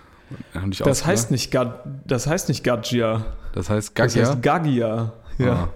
Das 0.84 1.06
heißt 1.06 1.32
nicht 1.32 1.54
das 2.06 2.28
heißt 2.28 2.50
nicht 2.50 2.64
Gaggia. 2.64 3.26
Das 3.54 3.70
heißt 3.70 3.90
Das 4.00 4.14
Gaggia. 4.14 4.30
heißt 4.30 4.42
Gaggia. 4.44 5.14
Ja. 5.40 5.70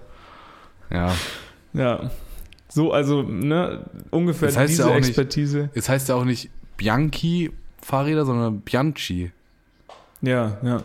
Ah. 0.90 0.94
Ja. 0.94 1.12
ja. 1.72 2.10
So, 2.68 2.92
also, 2.92 3.22
ne, 3.22 3.84
ungefähr 4.10 4.48
Das 4.48 4.56
heißt 4.56 4.70
diese 4.70 4.82
ja 4.82 4.88
auch 4.88 4.94
nicht- 4.94 5.08
Expertise. 5.08 5.70
Es 5.74 5.88
heißt 5.88 6.08
ja 6.08 6.14
auch 6.14 6.24
nicht 6.24 6.50
Bianchi 6.76 7.52
Fahrräder, 7.82 8.24
sondern 8.24 8.60
Bianchi. 8.60 9.30
Ja, 10.22 10.56
ja. 10.62 10.82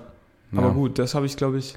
Aber 0.52 0.68
Ja. 0.68 0.74
gut, 0.74 0.98
das 1.00 1.14
habe 1.16 1.26
ich, 1.28 1.38
glaube 1.38 1.60
ich, 1.60 1.76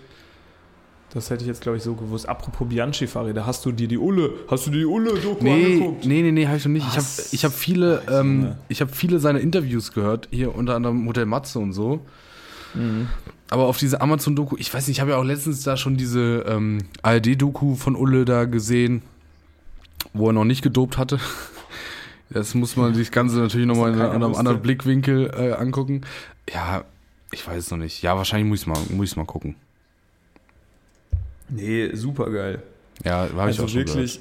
das 1.15 1.31
hätte 1.31 1.43
ich 1.43 1.49
jetzt, 1.49 1.61
glaube 1.61 1.77
ich, 1.79 1.83
so 1.83 1.95
gewusst. 1.95 2.29
Apropos 2.29 2.69
Bianchi-Fahrräder, 2.69 3.47
hast 3.47 3.65
du 3.65 3.73
dir 3.73 3.89
die 3.89 3.99
Ulle, 3.99 4.31
hast 4.49 4.67
du 4.67 4.71
dir 4.71 4.79
die 4.81 4.85
Ulle-Doku 4.87 5.45
Nee, 5.45 5.65
angeguckt? 5.67 6.05
nee, 6.07 6.23
nee, 6.23 6.33
nee, 6.33 6.47
habe 6.47 6.57
ich 6.57 6.65
noch 6.65 6.73
nicht. 6.73 6.85
Ich 6.87 6.93
habe 6.97 7.03
Was? 7.05 7.33
ich 7.33 7.45
hab 7.45 7.53
viele, 7.53 8.03
ähm, 8.11 8.55
ich 8.69 8.81
habe 8.81 8.93
viele 8.93 9.19
seiner 9.19 9.41
Interviews 9.41 9.93
gehört, 9.93 10.29
hier 10.31 10.55
unter 10.55 10.75
anderem 10.75 11.07
Hotel 11.07 11.27
Matze 11.27 11.59
und 11.59 11.73
so. 11.73 12.01
Mhm. 12.75 13.09
Aber 13.51 13.65
auf 13.67 13.77
diese 13.77 14.01
Amazon-Doku, 14.01 14.57
ich 14.59 14.73
weiß 14.73 14.89
nicht, 14.89 14.97
ich 14.97 15.01
habe 15.03 15.11
ja 15.11 15.19
auch 15.19 15.25
letztens 15.25 15.63
da 15.63 15.77
schon 15.77 15.99
diese 15.99 16.45
ähm, 16.49 16.79
ARD-Doku 17.03 17.75
von 17.75 17.97
Ulle 17.97 18.25
da 18.25 18.47
gesehen, 18.47 19.03
wo 20.15 20.29
er 20.29 20.33
noch 20.33 20.45
nicht 20.45 20.63
gedopt 20.63 20.99
hatte. 20.99 21.19
Das 22.31 22.55
muss 22.55 22.77
man 22.77 22.95
sich 22.95 23.09
das 23.09 23.13
Ganze 23.13 23.37
natürlich 23.37 23.67
nochmal 23.67 23.93
in 23.93 24.01
einem 24.01 24.23
wusste. 24.23 24.39
anderen 24.39 24.63
Blickwinkel 24.63 25.31
äh, 25.37 25.53
angucken. 25.53 26.01
Ja, 26.51 26.83
ich 27.31 27.47
weiß 27.47 27.65
es 27.65 27.71
noch 27.71 27.77
nicht. 27.77 28.01
Ja, 28.01 28.17
wahrscheinlich 28.17 28.49
muss 28.49 28.61
ich 28.63 28.67
mal, 28.67 28.79
muss 28.89 29.09
ich's 29.09 29.17
mal 29.17 29.27
gucken. 29.27 29.55
Nee, 31.55 31.91
super 31.95 32.31
geil. 32.31 32.63
Ja, 33.05 33.27
ich 33.27 33.33
Also 33.35 33.65
auch 33.65 33.69
schon 33.69 33.79
wirklich, 33.81 34.21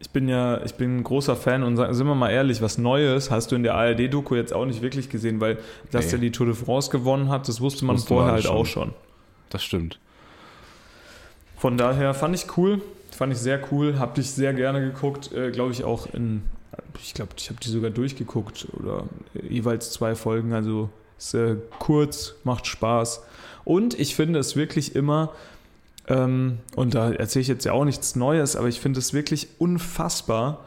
ich 0.00 0.10
bin 0.10 0.28
ja, 0.28 0.62
ich 0.64 0.74
bin 0.74 0.98
ein 0.98 1.04
großer 1.04 1.36
Fan 1.36 1.62
und 1.62 1.76
sa- 1.76 1.92
sind 1.92 2.06
wir 2.06 2.14
mal 2.14 2.30
ehrlich, 2.30 2.60
was 2.62 2.76
Neues 2.78 3.30
hast 3.30 3.52
du 3.52 3.56
in 3.56 3.62
der 3.62 3.74
ARD-Doku 3.74 4.34
jetzt 4.34 4.52
auch 4.52 4.64
nicht 4.66 4.82
wirklich 4.82 5.08
gesehen, 5.08 5.40
weil 5.40 5.58
dass 5.90 6.06
Nee. 6.06 6.10
der 6.12 6.18
die 6.20 6.30
Tour 6.32 6.46
de 6.46 6.54
France 6.54 6.90
gewonnen 6.90 7.28
hat, 7.28 7.46
das 7.48 7.60
wusste 7.60 7.84
man 7.84 7.96
Wusste 7.96 8.08
vorher 8.08 8.32
halt 8.32 8.44
schon. 8.44 8.56
auch 8.56 8.66
schon. 8.66 8.82
gehört. 8.88 9.00
Das 9.50 9.62
stimmt. 9.64 9.98
Von 11.56 11.76
daher 11.78 12.14
fand 12.14 12.34
ich 12.34 12.56
cool, 12.56 12.82
fand 13.10 13.32
ich 13.32 13.38
sehr 13.38 13.60
cool, 13.72 13.98
hab 13.98 14.14
dich 14.14 14.30
sehr 14.30 14.52
gerne 14.52 14.80
geguckt, 14.80 15.32
äh, 15.32 15.50
glaube 15.50 15.72
ich 15.72 15.84
auch 15.84 16.06
in, 16.12 16.42
ich 17.02 17.14
glaube, 17.14 17.32
ich 17.38 17.48
habe 17.48 17.58
die 17.62 17.68
sogar 17.70 17.90
durchgeguckt 17.90 18.66
oder 18.72 19.04
äh, 19.34 19.46
jeweils 19.52 19.90
zwei 19.92 20.14
Folgen, 20.14 20.52
also 20.52 20.90
ist 21.18 21.34
äh, 21.34 21.56
kurz, 21.78 22.34
macht 22.44 22.66
Spaß 22.66 23.22
und 23.64 23.98
ich 23.98 24.14
finde 24.14 24.38
es 24.38 24.54
wirklich 24.56 24.94
immer, 24.94 25.32
ähm, 26.08 26.58
und 26.74 26.94
da 26.94 27.12
erzähle 27.12 27.42
ich 27.42 27.48
jetzt 27.48 27.64
ja 27.64 27.72
auch 27.72 27.84
nichts 27.84 28.16
Neues, 28.16 28.56
aber 28.56 28.68
ich 28.68 28.80
finde 28.80 28.98
es 29.00 29.12
wirklich 29.12 29.48
unfassbar, 29.58 30.64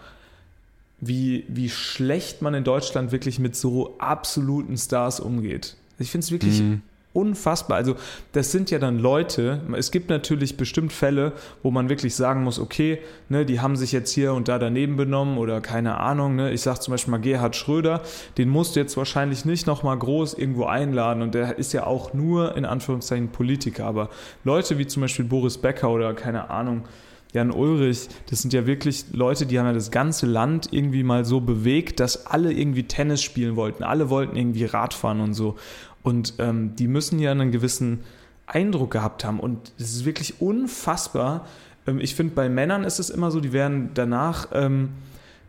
wie, 1.02 1.46
wie 1.48 1.70
schlecht 1.70 2.42
man 2.42 2.54
in 2.54 2.64
Deutschland 2.64 3.12
wirklich 3.12 3.40
mit 3.40 3.56
so 3.56 3.96
absoluten 4.00 4.78
Stars 4.78 5.20
umgeht. 5.20 5.78
Ich 5.98 6.12
finde 6.12 6.26
es 6.26 6.32
wirklich 6.32 6.60
Mhm. 6.62 6.82
Unfassbar. 7.14 7.78
Also 7.78 7.96
das 8.34 8.52
sind 8.52 8.70
ja 8.70 8.78
dann 8.78 9.00
Leute, 9.00 9.62
es 9.76 9.92
gibt 9.92 10.10
natürlich 10.10 10.58
bestimmt 10.58 10.94
Fälle, 10.94 11.34
wo 11.64 11.72
man 11.72 11.90
wirklich 11.90 12.16
sagen 12.16 12.44
muss, 12.44 12.60
okay, 12.60 13.00
ne, 13.30 13.46
die 13.46 13.60
haben 13.60 13.76
sich 13.76 13.92
jetzt 13.92 14.12
hier 14.12 14.34
und 14.34 14.48
da 14.48 14.60
daneben 14.60 14.96
benommen 14.96 15.38
oder 15.38 15.60
keine 15.60 16.00
Ahnung. 16.00 16.36
Ne. 16.36 16.52
Ich 16.52 16.62
sage 16.62 16.80
zum 16.80 16.92
Beispiel 16.92 17.12
mal 17.12 17.18
Gerhard 17.18 17.56
Schröder, 17.56 18.02
den 18.38 18.50
musst 18.50 18.76
du 18.76 18.80
jetzt 18.80 18.96
wahrscheinlich 18.96 19.44
nicht 19.44 19.66
nochmal 19.66 19.98
groß 19.98 20.36
irgendwo 20.36 20.66
einladen 20.66 21.24
und 21.24 21.34
der 21.34 21.58
ist 21.58 21.74
ja 21.74 21.88
auch 21.88 22.14
nur 22.14 22.56
in 22.56 22.66
Anführungszeichen 22.66 23.30
Politiker. 23.30 23.86
Aber 23.86 24.10
Leute 24.44 24.78
wie 24.78 24.86
zum 24.86 25.02
Beispiel 25.02 25.26
Boris 25.26 25.58
Becker 25.58 25.90
oder 25.90 26.14
keine 26.14 26.52
Ahnung, 26.52 26.84
Jan 27.32 27.52
Ulrich, 27.52 28.08
das 28.32 28.42
sind 28.42 28.54
ja 28.54 28.66
wirklich 28.66 29.06
Leute, 29.12 29.46
die 29.46 29.60
haben 29.60 29.68
ja 29.68 29.74
das 29.74 29.92
ganze 29.92 30.26
Land 30.26 30.70
irgendwie 30.72 31.04
mal 31.04 31.26
so 31.26 31.42
bewegt, 31.42 32.00
dass 32.00 32.26
alle 32.26 32.52
irgendwie 32.52 32.84
Tennis 32.84 33.22
spielen 33.22 33.56
wollten. 33.56 33.84
Alle 33.84 34.10
wollten 34.10 34.36
irgendwie 34.36 34.66
Radfahren 34.66 35.20
und 35.20 35.36
so. 35.36 35.56
Und 36.04 36.36
ähm, 36.40 36.76
die 36.76 36.88
müssen 36.88 37.20
ja 37.20 37.32
einen 37.32 37.52
gewissen 37.52 38.02
Eindruck 38.48 38.92
gehabt 38.92 39.24
haben. 39.24 39.40
Und 39.40 39.72
es 39.78 39.94
ist 39.94 40.06
wirklich 40.06 40.42
unfassbar. 40.42 41.46
Ähm, 41.88 42.00
ich 42.00 42.16
finde, 42.16 42.34
bei 42.36 42.50
Männern 42.50 42.84
ist 42.84 43.00
es 43.00 43.10
immer 43.10 43.32
so, 43.32 43.40
die 43.40 43.54
werden 43.54 43.92
danach, 43.94 44.48
ähm, 44.54 44.90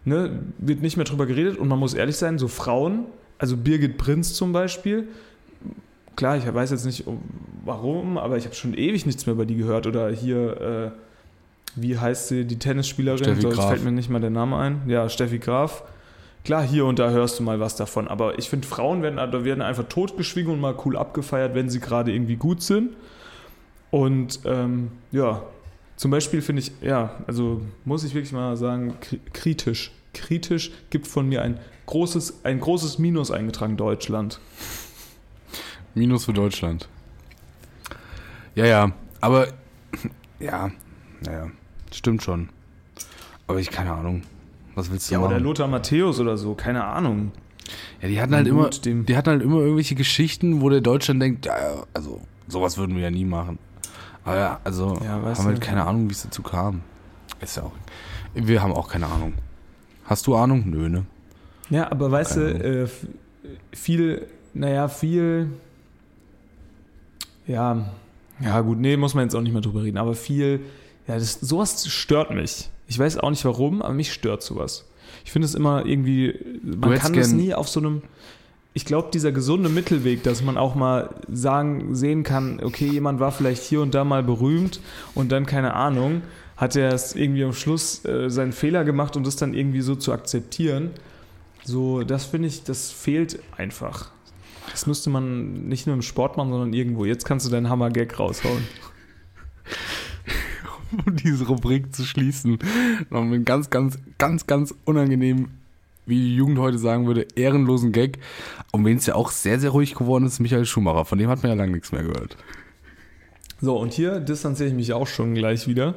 ne, 0.04 0.40
wird 0.58 0.82
nicht 0.82 0.96
mehr 0.96 1.06
drüber 1.06 1.26
geredet. 1.26 1.56
Und 1.58 1.68
man 1.68 1.78
muss 1.78 1.94
ehrlich 1.94 2.16
sein, 2.16 2.38
so 2.38 2.48
Frauen, 2.48 3.04
also 3.38 3.56
Birgit 3.56 3.96
Prinz 3.96 4.34
zum 4.34 4.52
Beispiel, 4.52 5.08
klar, 6.16 6.36
ich 6.36 6.52
weiß 6.52 6.70
jetzt 6.70 6.84
nicht 6.84 7.06
um, 7.06 7.20
warum, 7.64 8.18
aber 8.18 8.36
ich 8.36 8.44
habe 8.44 8.54
schon 8.54 8.74
ewig 8.74 9.06
nichts 9.06 9.26
mehr 9.26 9.34
über 9.34 9.46
die 9.46 9.56
gehört. 9.56 9.86
Oder 9.86 10.10
hier, 10.10 10.60
äh, 10.60 10.90
wie 11.76 11.98
heißt 11.98 12.28
sie, 12.28 12.44
die 12.44 12.58
Tennisspielerin? 12.58 13.18
Steffi 13.18 13.48
Graf. 13.48 13.68
fällt 13.68 13.84
mir 13.84 13.92
nicht 13.92 14.10
mal 14.10 14.20
der 14.20 14.30
Name 14.30 14.56
ein. 14.56 14.82
Ja, 14.86 15.08
Steffi 15.08 15.38
Graf. 15.38 15.82
Klar, 16.44 16.62
hier 16.62 16.86
und 16.86 16.98
da 16.98 17.10
hörst 17.10 17.38
du 17.38 17.42
mal 17.42 17.60
was 17.60 17.76
davon, 17.76 18.08
aber 18.08 18.38
ich 18.38 18.48
finde, 18.48 18.66
Frauen 18.66 19.02
werden, 19.02 19.16
da 19.16 19.44
werden 19.44 19.62
einfach 19.62 19.84
totgeschwiegen 19.84 20.52
und 20.52 20.60
mal 20.60 20.74
cool 20.84 20.96
abgefeiert, 20.96 21.54
wenn 21.54 21.68
sie 21.68 21.80
gerade 21.80 22.12
irgendwie 22.12 22.36
gut 22.36 22.62
sind. 22.62 22.96
Und 23.90 24.40
ähm, 24.44 24.90
ja, 25.12 25.42
zum 25.96 26.10
Beispiel 26.10 26.40
finde 26.40 26.62
ich, 26.62 26.72
ja, 26.80 27.16
also 27.26 27.60
muss 27.84 28.04
ich 28.04 28.14
wirklich 28.14 28.32
mal 28.32 28.56
sagen, 28.56 28.94
kri- 29.02 29.20
kritisch. 29.32 29.92
Kritisch 30.12 30.72
gibt 30.88 31.06
von 31.06 31.28
mir 31.28 31.42
ein 31.42 31.60
großes, 31.86 32.44
ein 32.44 32.58
großes 32.58 32.98
Minus 32.98 33.30
eingetragen, 33.30 33.76
Deutschland. 33.76 34.40
Minus 35.94 36.24
für 36.24 36.32
Deutschland. 36.32 36.88
Ja, 38.54 38.64
ja, 38.64 38.92
aber 39.20 39.48
ja, 40.38 40.70
naja, 41.20 41.50
stimmt 41.92 42.22
schon. 42.22 42.48
Aber 43.46 43.58
ich 43.60 43.70
keine 43.70 43.92
Ahnung. 43.92 44.22
Was 44.74 44.90
willst 44.90 45.10
du 45.10 45.14
Ja, 45.14 45.20
oder 45.20 45.30
machen? 45.30 45.44
Lothar 45.44 45.68
Matthäus 45.68 46.20
oder 46.20 46.36
so, 46.36 46.54
keine 46.54 46.84
Ahnung. 46.84 47.32
Ja, 48.00 48.08
die 48.08 48.20
hatten 48.20 48.34
halt 48.34 48.46
immer, 48.46 48.70
die 48.70 49.16
hatten 49.16 49.30
halt 49.30 49.42
immer 49.42 49.60
irgendwelche 49.60 49.94
Geschichten, 49.94 50.60
wo 50.60 50.68
der 50.70 50.80
Deutschland 50.80 51.22
denkt, 51.22 51.46
ja, 51.46 51.56
ja, 51.58 51.82
also 51.94 52.20
sowas 52.48 52.78
würden 52.78 52.96
wir 52.96 53.02
ja 53.02 53.10
nie 53.10 53.24
machen. 53.24 53.58
Aber 54.24 54.36
ja, 54.36 54.60
also 54.64 54.98
Ja, 55.04 55.22
haben 55.22 55.44
halt 55.44 55.60
keine 55.60 55.86
Ahnung, 55.86 56.08
wie 56.08 56.12
es 56.12 56.22
dazu 56.22 56.42
kam. 56.42 56.82
Ist 57.40 57.56
ja 57.56 57.62
auch. 57.64 57.72
Wir 58.34 58.62
haben 58.62 58.72
auch 58.72 58.88
keine 58.88 59.06
Ahnung. 59.06 59.34
Hast 60.04 60.26
du 60.26 60.34
Ahnung? 60.34 60.64
Nö, 60.66 60.88
ne? 60.88 61.06
Ja, 61.70 61.90
aber 61.90 62.10
weißt 62.10 62.34
Keine 62.34 62.58
du, 62.58 62.82
äh, 62.84 62.88
viel, 63.72 64.26
naja, 64.54 64.88
viel, 64.88 65.50
ja, 67.46 67.90
ja 68.40 68.60
gut, 68.60 68.78
nee, 68.78 68.96
muss 68.96 69.14
man 69.14 69.24
jetzt 69.24 69.34
auch 69.34 69.40
nicht 69.40 69.52
mehr 69.52 69.62
drüber 69.62 69.82
reden, 69.82 69.98
aber 69.98 70.14
viel, 70.14 70.60
ja, 71.06 71.14
das, 71.16 71.34
sowas 71.34 71.86
stört 71.86 72.32
mich. 72.32 72.70
Ich 72.90 72.98
weiß 72.98 73.18
auch 73.18 73.30
nicht 73.30 73.44
warum, 73.44 73.82
aber 73.82 73.94
mich 73.94 74.12
stört 74.12 74.42
sowas. 74.42 74.84
Ich 75.24 75.30
finde 75.30 75.46
es 75.46 75.54
immer 75.54 75.86
irgendwie, 75.86 76.34
man 76.60 76.98
kann 76.98 77.12
das 77.12 77.32
nie 77.32 77.54
auf 77.54 77.68
so 77.68 77.78
einem, 77.78 78.02
ich 78.74 78.84
glaube, 78.84 79.10
dieser 79.14 79.30
gesunde 79.30 79.68
Mittelweg, 79.68 80.24
dass 80.24 80.42
man 80.42 80.56
auch 80.56 80.74
mal 80.74 81.14
sagen, 81.32 81.94
sehen 81.94 82.24
kann, 82.24 82.60
okay, 82.60 82.88
jemand 82.88 83.20
war 83.20 83.30
vielleicht 83.30 83.62
hier 83.62 83.80
und 83.80 83.94
da 83.94 84.02
mal 84.02 84.24
berühmt 84.24 84.80
und 85.14 85.30
dann, 85.30 85.46
keine 85.46 85.74
Ahnung, 85.74 86.22
hat 86.56 86.74
er 86.74 86.92
es 86.92 87.14
irgendwie 87.14 87.44
am 87.44 87.52
Schluss 87.52 88.04
äh, 88.04 88.28
seinen 88.28 88.52
Fehler 88.52 88.82
gemacht 88.82 89.16
und 89.16 89.24
das 89.24 89.36
dann 89.36 89.54
irgendwie 89.54 89.82
so 89.82 89.94
zu 89.94 90.12
akzeptieren. 90.12 90.90
So, 91.62 92.02
das 92.02 92.24
finde 92.24 92.48
ich, 92.48 92.64
das 92.64 92.90
fehlt 92.90 93.38
einfach. 93.56 94.10
Das 94.72 94.88
müsste 94.88 95.10
man 95.10 95.68
nicht 95.68 95.86
nur 95.86 95.94
im 95.94 96.02
Sport 96.02 96.36
machen, 96.36 96.50
sondern 96.50 96.72
irgendwo. 96.72 97.04
Jetzt 97.04 97.24
kannst 97.24 97.46
du 97.46 97.50
deinen 97.50 97.68
Hammer-Gag 97.68 98.18
raushauen. 98.18 98.66
um 101.06 101.16
diese 101.16 101.46
Rubrik 101.46 101.94
zu 101.94 102.04
schließen, 102.04 102.58
noch 103.10 103.22
mit 103.22 103.34
einem 103.34 103.44
ganz, 103.44 103.70
ganz, 103.70 103.98
ganz, 104.18 104.46
ganz 104.46 104.74
unangenehm, 104.84 105.48
wie 106.06 106.16
die 106.16 106.36
Jugend 106.36 106.58
heute 106.58 106.78
sagen 106.78 107.06
würde, 107.06 107.26
ehrenlosen 107.34 107.92
Gag. 107.92 108.18
Um 108.72 108.84
wen 108.84 108.96
es 108.96 109.06
ja 109.06 109.14
auch 109.14 109.30
sehr, 109.30 109.60
sehr 109.60 109.70
ruhig 109.70 109.94
geworden 109.94 110.24
ist, 110.24 110.40
Michael 110.40 110.64
Schumacher. 110.64 111.04
Von 111.04 111.18
dem 111.18 111.28
hat 111.28 111.42
man 111.42 111.50
ja 111.50 111.56
lange 111.56 111.72
nichts 111.72 111.92
mehr 111.92 112.02
gehört. 112.02 112.36
So, 113.60 113.76
und 113.78 113.92
hier 113.92 114.20
distanziere 114.20 114.68
ich 114.70 114.74
mich 114.74 114.92
auch 114.92 115.06
schon 115.06 115.34
gleich 115.34 115.66
wieder. 115.68 115.94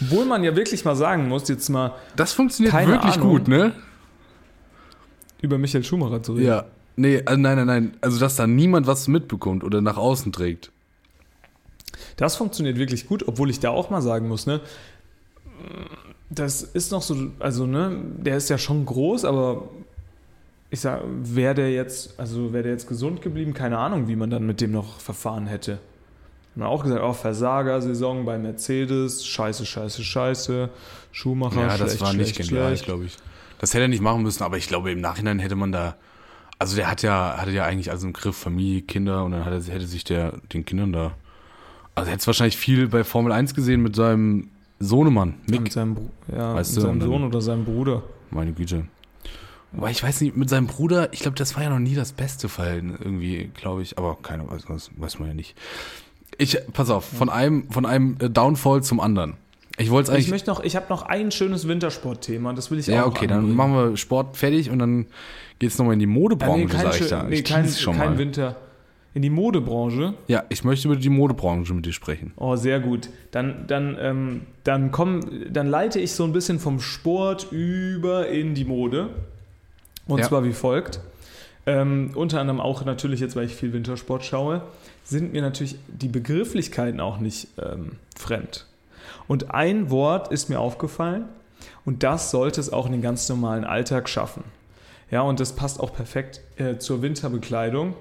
Obwohl 0.00 0.26
man 0.26 0.44
ja 0.44 0.54
wirklich 0.54 0.84
mal 0.84 0.96
sagen 0.96 1.28
muss, 1.28 1.48
jetzt 1.48 1.68
mal 1.68 1.94
Das 2.16 2.32
funktioniert 2.32 2.74
wirklich 2.74 3.14
Ahnung. 3.14 3.28
gut, 3.30 3.48
ne? 3.48 3.72
über 5.40 5.58
Michael 5.58 5.84
Schumacher 5.84 6.22
zu 6.22 6.32
reden. 6.34 6.46
Ja. 6.46 6.64
Nee, 6.96 7.22
also 7.24 7.40
nein, 7.40 7.56
nein, 7.56 7.66
nein. 7.66 7.92
Also, 8.00 8.18
dass 8.18 8.36
da 8.36 8.46
niemand 8.46 8.86
was 8.86 9.06
mitbekommt 9.06 9.62
oder 9.62 9.80
nach 9.80 9.96
außen 9.96 10.32
trägt. 10.32 10.72
Das 12.16 12.36
funktioniert 12.36 12.78
wirklich 12.78 13.06
gut, 13.06 13.26
obwohl 13.26 13.50
ich 13.50 13.60
da 13.60 13.70
auch 13.70 13.90
mal 13.90 14.02
sagen 14.02 14.28
muss, 14.28 14.46
ne? 14.46 14.60
Das 16.30 16.62
ist 16.62 16.92
noch 16.92 17.02
so, 17.02 17.16
also, 17.38 17.66
ne, 17.66 18.00
der 18.18 18.36
ist 18.36 18.50
ja 18.50 18.58
schon 18.58 18.84
groß, 18.84 19.24
aber 19.24 19.68
ich 20.70 20.80
sag, 20.80 21.02
wäre 21.06 21.54
der 21.54 21.72
jetzt, 21.72 22.18
also 22.20 22.52
wäre 22.52 22.64
der 22.64 22.72
jetzt 22.72 22.88
gesund 22.88 23.22
geblieben, 23.22 23.54
keine 23.54 23.78
Ahnung, 23.78 24.08
wie 24.08 24.16
man 24.16 24.28
dann 24.30 24.46
mit 24.46 24.60
dem 24.60 24.70
noch 24.72 25.00
verfahren 25.00 25.46
hätte. 25.46 25.78
Haben 26.54 26.66
auch 26.66 26.82
gesagt, 26.82 27.02
oh, 27.02 27.12
Versager-Saison 27.12 28.24
bei 28.24 28.36
Mercedes, 28.36 29.24
scheiße, 29.24 29.64
scheiße, 29.64 30.02
scheiße. 30.02 30.70
Schumacher, 31.12 31.60
Ja, 31.60 31.70
schlecht, 31.70 31.94
das 31.94 32.00
war 32.00 32.12
nicht 32.12 32.34
schlecht, 32.34 32.50
genial, 32.50 32.68
schlecht. 32.68 32.84
glaube 32.84 33.04
ich. 33.04 33.16
Das 33.60 33.74
hätte 33.74 33.82
er 33.82 33.88
nicht 33.88 34.02
machen 34.02 34.22
müssen, 34.22 34.42
aber 34.42 34.56
ich 34.56 34.68
glaube, 34.68 34.90
im 34.90 35.00
Nachhinein 35.00 35.38
hätte 35.38 35.56
man 35.56 35.72
da. 35.72 35.96
Also 36.58 36.74
der 36.76 36.90
hat 36.90 37.02
ja, 37.02 37.36
hatte 37.38 37.52
ja 37.52 37.64
eigentlich 37.64 37.90
also 37.90 38.06
im 38.08 38.12
Griff 38.12 38.36
Familie, 38.36 38.82
Kinder 38.82 39.24
und 39.24 39.30
dann 39.32 39.44
hat 39.44 39.52
er, 39.52 39.72
hätte 39.72 39.86
sich 39.86 40.02
der 40.04 40.32
den 40.52 40.64
Kindern 40.64 40.92
da. 40.92 41.12
Also 41.98 42.08
er 42.08 42.12
hätte 42.12 42.20
es 42.20 42.26
wahrscheinlich 42.26 42.56
viel 42.56 42.88
bei 42.88 43.04
Formel 43.04 43.32
1 43.32 43.54
gesehen 43.54 43.82
mit 43.82 43.94
seinem 43.96 44.48
Sohnemann, 44.80 45.34
Mit 45.48 45.62
Mick, 45.62 45.72
seinem, 45.72 45.94
Bru- 45.96 46.10
ja, 46.36 46.54
Weißt 46.54 46.70
mit 46.70 46.76
du, 46.78 46.80
seinem 46.88 47.00
Sohn 47.00 47.24
oder 47.24 47.40
seinem 47.40 47.64
Bruder. 47.64 48.02
meine 48.30 48.52
Güte. 48.52 48.84
Wobei 49.72 49.90
ich 49.90 50.02
weiß 50.02 50.20
nicht, 50.22 50.36
mit 50.36 50.48
seinem 50.48 50.66
Bruder, 50.66 51.12
ich 51.12 51.20
glaube, 51.20 51.36
das 51.36 51.54
war 51.56 51.62
ja 51.62 51.68
noch 51.70 51.78
nie 51.78 51.94
das 51.94 52.12
beste 52.12 52.48
Verhalten 52.48 52.94
irgendwie, 52.98 53.50
glaube 53.54 53.82
ich, 53.82 53.98
aber 53.98 54.16
keine 54.22 54.48
weiß, 54.48 54.64
das 54.68 54.90
weiß 54.96 55.18
man 55.18 55.28
ja 55.28 55.34
nicht. 55.34 55.56
Ich, 56.38 56.56
pass 56.72 56.88
auf, 56.90 57.04
von 57.04 57.28
einem, 57.28 57.68
von 57.70 57.84
einem 57.84 58.16
äh, 58.20 58.30
Downfall 58.30 58.82
zum 58.82 59.00
anderen. 59.00 59.34
Ich 59.76 59.90
wollte 59.90 60.10
es 60.10 60.10
Ich 60.10 60.14
eigentlich. 60.24 60.30
möchte 60.30 60.50
noch, 60.50 60.60
ich 60.64 60.74
habe 60.76 60.86
noch 60.88 61.02
ein 61.02 61.30
schönes 61.30 61.68
Wintersportthema, 61.68 62.52
das 62.54 62.70
will 62.70 62.78
ich 62.78 62.86
Ja, 62.86 63.02
auch 63.04 63.08
okay, 63.08 63.26
noch 63.26 63.28
dann 63.30 63.38
anbringen. 63.40 63.56
machen 63.56 63.74
wir 63.74 63.96
Sport 63.96 64.36
fertig 64.36 64.70
und 64.70 64.78
dann 64.78 65.06
geht's 65.58 65.76
nochmal 65.78 65.94
in 65.94 66.00
die 66.00 66.06
Modebranche, 66.06 66.58
nee, 66.60 66.66
kein, 66.66 66.80
sag 66.82 67.00
ich 67.00 67.08
da. 67.08 67.22
nee, 67.24 67.34
ich 67.36 67.44
kein, 67.44 67.68
schon 67.68 67.96
kein 67.96 68.10
mal. 68.12 68.18
Winter. 68.18 68.56
In 69.14 69.22
die 69.22 69.30
Modebranche. 69.30 70.14
Ja, 70.28 70.44
ich 70.48 70.64
möchte 70.64 70.86
über 70.88 70.96
die 70.96 71.08
Modebranche 71.08 71.72
mit 71.74 71.86
dir 71.86 71.92
sprechen. 71.92 72.32
Oh, 72.36 72.56
sehr 72.56 72.78
gut. 72.78 73.08
Dann, 73.30 73.64
dann, 73.66 73.96
ähm, 74.00 74.40
dann, 74.64 74.90
komm, 74.92 75.20
dann 75.50 75.66
leite 75.68 75.98
ich 75.98 76.12
so 76.12 76.24
ein 76.24 76.32
bisschen 76.32 76.60
vom 76.60 76.78
Sport 76.80 77.48
über 77.50 78.28
in 78.28 78.54
die 78.54 78.64
Mode. 78.64 79.08
Und 80.06 80.18
Ja. 80.20 80.28
zwar 80.28 80.44
wie 80.44 80.52
folgt. 80.52 81.00
Ähm, 81.66 82.12
unter 82.14 82.40
anderem 82.40 82.60
auch 82.60 82.84
natürlich 82.84 83.20
jetzt, 83.20 83.34
weil 83.36 83.44
ich 83.46 83.54
viel 83.54 83.72
Wintersport 83.72 84.24
schaue, 84.24 84.62
sind 85.04 85.32
mir 85.32 85.42
natürlich 85.42 85.76
die 85.88 86.08
Begrifflichkeiten 86.08 87.00
auch 87.00 87.18
nicht 87.18 87.48
ähm, 87.62 87.92
fremd. 88.16 88.66
Und 89.26 89.50
ein 89.52 89.90
Wort 89.90 90.32
ist 90.32 90.48
mir 90.48 90.60
aufgefallen 90.60 91.24
und 91.84 92.02
das 92.02 92.30
sollte 92.30 92.60
es 92.60 92.72
auch 92.72 92.86
in 92.86 92.92
den 92.92 93.02
ganz 93.02 93.28
normalen 93.28 93.64
Alltag 93.64 94.08
schaffen. 94.08 94.44
Ja, 95.10 95.22
und 95.22 95.40
das 95.40 95.54
passt 95.54 95.80
auch 95.80 95.92
perfekt 95.92 96.40
äh, 96.56 96.78
zur 96.78 97.02
Winterbekleidung. 97.02 97.94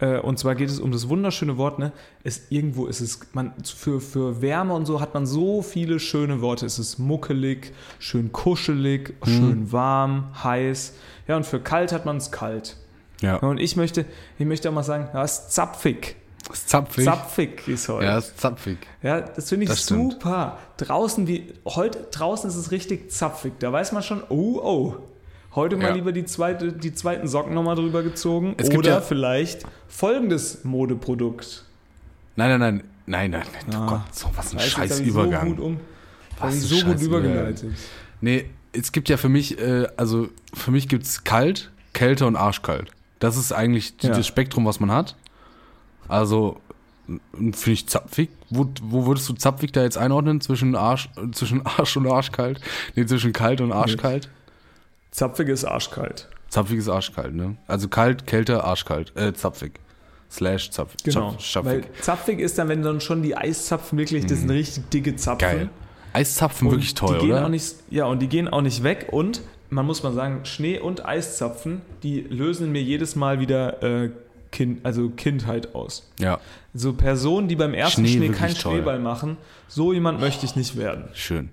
Äh, 0.00 0.18
und 0.18 0.38
zwar 0.38 0.54
geht 0.54 0.70
es 0.70 0.80
um 0.80 0.92
das 0.92 1.08
wunderschöne 1.08 1.56
Wort, 1.56 1.78
ne? 1.78 1.92
Es, 2.24 2.46
irgendwo 2.50 2.86
ist 2.86 3.00
es, 3.00 3.20
man, 3.32 3.52
für, 3.62 4.00
für 4.00 4.42
Wärme 4.42 4.74
und 4.74 4.86
so 4.86 5.00
hat 5.00 5.14
man 5.14 5.26
so 5.26 5.62
viele 5.62 6.00
schöne 6.00 6.40
Worte. 6.40 6.66
Es 6.66 6.78
ist 6.78 6.98
muckelig, 6.98 7.72
schön 7.98 8.32
kuschelig, 8.32 9.14
schön 9.24 9.72
warm, 9.72 10.30
heiß. 10.42 10.94
Ja, 11.28 11.36
und 11.36 11.46
für 11.46 11.60
kalt 11.60 11.92
hat 11.92 12.06
man 12.06 12.16
es 12.16 12.32
kalt. 12.32 12.76
Ja. 13.20 13.36
Und 13.36 13.58
ich 13.58 13.76
möchte, 13.76 14.06
ich 14.38 14.46
möchte 14.46 14.68
auch 14.68 14.74
mal 14.74 14.82
sagen, 14.82 15.08
ja, 15.12 15.22
es 15.22 15.38
ist 15.38 15.52
zapfig. 15.52 16.16
Das 16.48 16.58
ist 16.58 16.68
zapfig. 16.70 17.04
Zapfig 17.04 17.68
ist 17.68 17.88
heute. 17.88 18.06
Ja, 18.06 18.14
das 18.16 18.28
ist 18.28 18.40
zapfig. 18.40 18.78
Ja, 19.02 19.20
das 19.20 19.48
finde 19.48 19.64
ich 19.64 19.70
Das 19.70 19.86
super. 19.86 20.58
Draußen 20.78 21.26
wie 21.28 21.52
heute 21.66 22.06
draußen 22.10 22.48
ist 22.48 22.56
es 22.56 22.70
richtig 22.70 23.12
zapfig. 23.12 23.52
Da 23.60 23.72
weiß 23.72 23.92
man 23.92 24.02
schon, 24.02 24.22
oh 24.30 24.58
oh. 24.62 24.96
Heute 25.54 25.76
mal 25.76 25.88
Ja. 25.88 25.94
lieber 25.94 26.12
die 26.12 26.24
zweite 26.24 26.72
die 26.72 26.94
zweiten 26.94 27.26
Socken 27.26 27.54
nochmal 27.54 27.74
drüber 27.76 28.02
gezogen 28.02 28.54
Es 28.56 28.68
gibt 28.68 28.78
oder 28.80 28.90
ja- 28.96 29.00
vielleicht 29.00 29.64
folgendes 29.88 30.64
Modeprodukt. 30.64 31.64
Nein, 32.36 32.50
nein, 32.50 32.60
nein. 32.60 32.84
Nein, 33.06 33.30
nein. 33.32 33.42
nein. 33.66 33.74
Ah. 33.76 33.84
Oh 33.84 33.88
Gott, 33.90 34.14
so 34.14 34.28
was 34.36 34.52
ein 34.54 34.60
scheiß 34.60 35.00
ich 35.00 35.12
So 35.12 35.22
Übergang. 35.22 35.48
gut 35.56 35.60
um, 35.60 35.80
Was 36.38 36.60
so 36.60 36.84
gut 36.86 37.00
übergeleitet. 37.02 37.72
Nee, 38.20 38.46
es 38.72 38.92
gibt 38.92 39.08
ja 39.08 39.16
für 39.16 39.28
mich, 39.28 39.58
äh, 39.58 39.88
also 39.96 40.28
für 40.54 40.70
mich 40.70 40.88
gibt's 40.88 41.24
kalt, 41.24 41.70
Kälte 41.92 42.26
und 42.26 42.36
arschkalt. 42.36 42.88
Das 43.18 43.36
ist 43.36 43.52
eigentlich 43.52 43.94
Ja. 44.02 44.10
das 44.10 44.26
Spektrum, 44.28 44.64
was 44.64 44.78
man 44.78 44.92
hat. 44.92 45.16
Also 46.06 46.60
finde 47.32 47.72
ich 47.72 47.88
zapfig. 47.88 48.30
Wo, 48.50 48.68
wo 48.82 49.06
würdest 49.06 49.28
du 49.28 49.32
zapfig 49.32 49.72
da 49.72 49.82
jetzt 49.82 49.98
einordnen? 49.98 50.40
Zwischen 50.40 50.76
Arsch, 50.76 51.08
äh, 51.16 51.30
zwischen 51.32 51.62
Arsch 51.66 51.96
und 51.96 52.06
arschkalt? 52.06 52.60
Nee, 52.94 53.06
zwischen 53.06 53.32
kalt 53.32 53.60
und 53.60 53.72
arschkalt? 53.72 54.28
Zapfig 55.10 55.48
ist 55.48 55.64
arschkalt. 55.64 56.28
Zapfig 56.48 56.78
ist 56.78 56.88
arschkalt, 56.88 57.34
ne? 57.34 57.56
Also 57.66 57.88
kalt, 57.88 58.26
Kälte, 58.26 58.64
arschkalt. 58.64 59.12
Äh, 59.16 59.32
zapfig. 59.34 59.72
Slash 60.30 60.70
zapfig. 60.70 61.02
Genau. 61.02 61.32
Zapf, 61.40 61.66
Weil 61.66 61.84
zapfig. 62.00 62.38
ist 62.38 62.56
dann, 62.58 62.68
wenn 62.68 62.82
dann 62.82 63.00
schon 63.00 63.22
die 63.22 63.36
Eiszapfen 63.36 63.98
wirklich, 63.98 64.26
das 64.26 64.40
sind 64.40 64.50
richtig 64.50 64.88
dicke 64.90 65.16
Zapfen. 65.16 65.48
Mhm. 65.48 65.52
Geil. 65.58 65.68
Eiszapfen 66.12 66.68
Und 66.68 66.74
wirklich 66.74 66.94
toll, 66.94 67.18
die 67.18 67.26
gehen 67.26 67.32
oder? 67.34 67.44
Auch 67.46 67.48
nicht, 67.50 67.74
ja, 67.90 68.04
und 68.06 68.20
die 68.20 68.28
gehen 68.28 68.48
auch 68.48 68.62
nicht 68.62 68.82
weg. 68.82 69.08
Und 69.10 69.42
man 69.70 69.86
muss 69.86 70.02
mal 70.02 70.12
sagen, 70.12 70.44
Schnee 70.44 70.78
und 70.78 71.04
Eiszapfen, 71.04 71.82
die 72.02 72.20
lösen 72.20 72.70
mir 72.72 72.82
jedes 72.82 73.14
Mal 73.16 73.38
wieder 73.40 73.82
äh, 73.82 74.10
kind, 74.50 74.84
also 74.84 75.10
Kindheit 75.10 75.74
aus. 75.74 76.08
ja, 76.18 76.40
So 76.74 76.92
Personen, 76.92 77.46
die 77.48 77.54
beim 77.56 77.74
ersten 77.74 78.04
Schnee 78.06 78.16
Schnee, 78.16 78.28
keinen 78.30 78.54
toll. 78.54 78.72
Schneeball 78.74 78.98
machen, 78.98 79.36
so 79.68 79.92
jemand 79.92 80.20
möchte 80.20 80.44
ich 80.46 80.56
nicht 80.56 80.76
werden. 80.76 81.04
schön. 81.14 81.50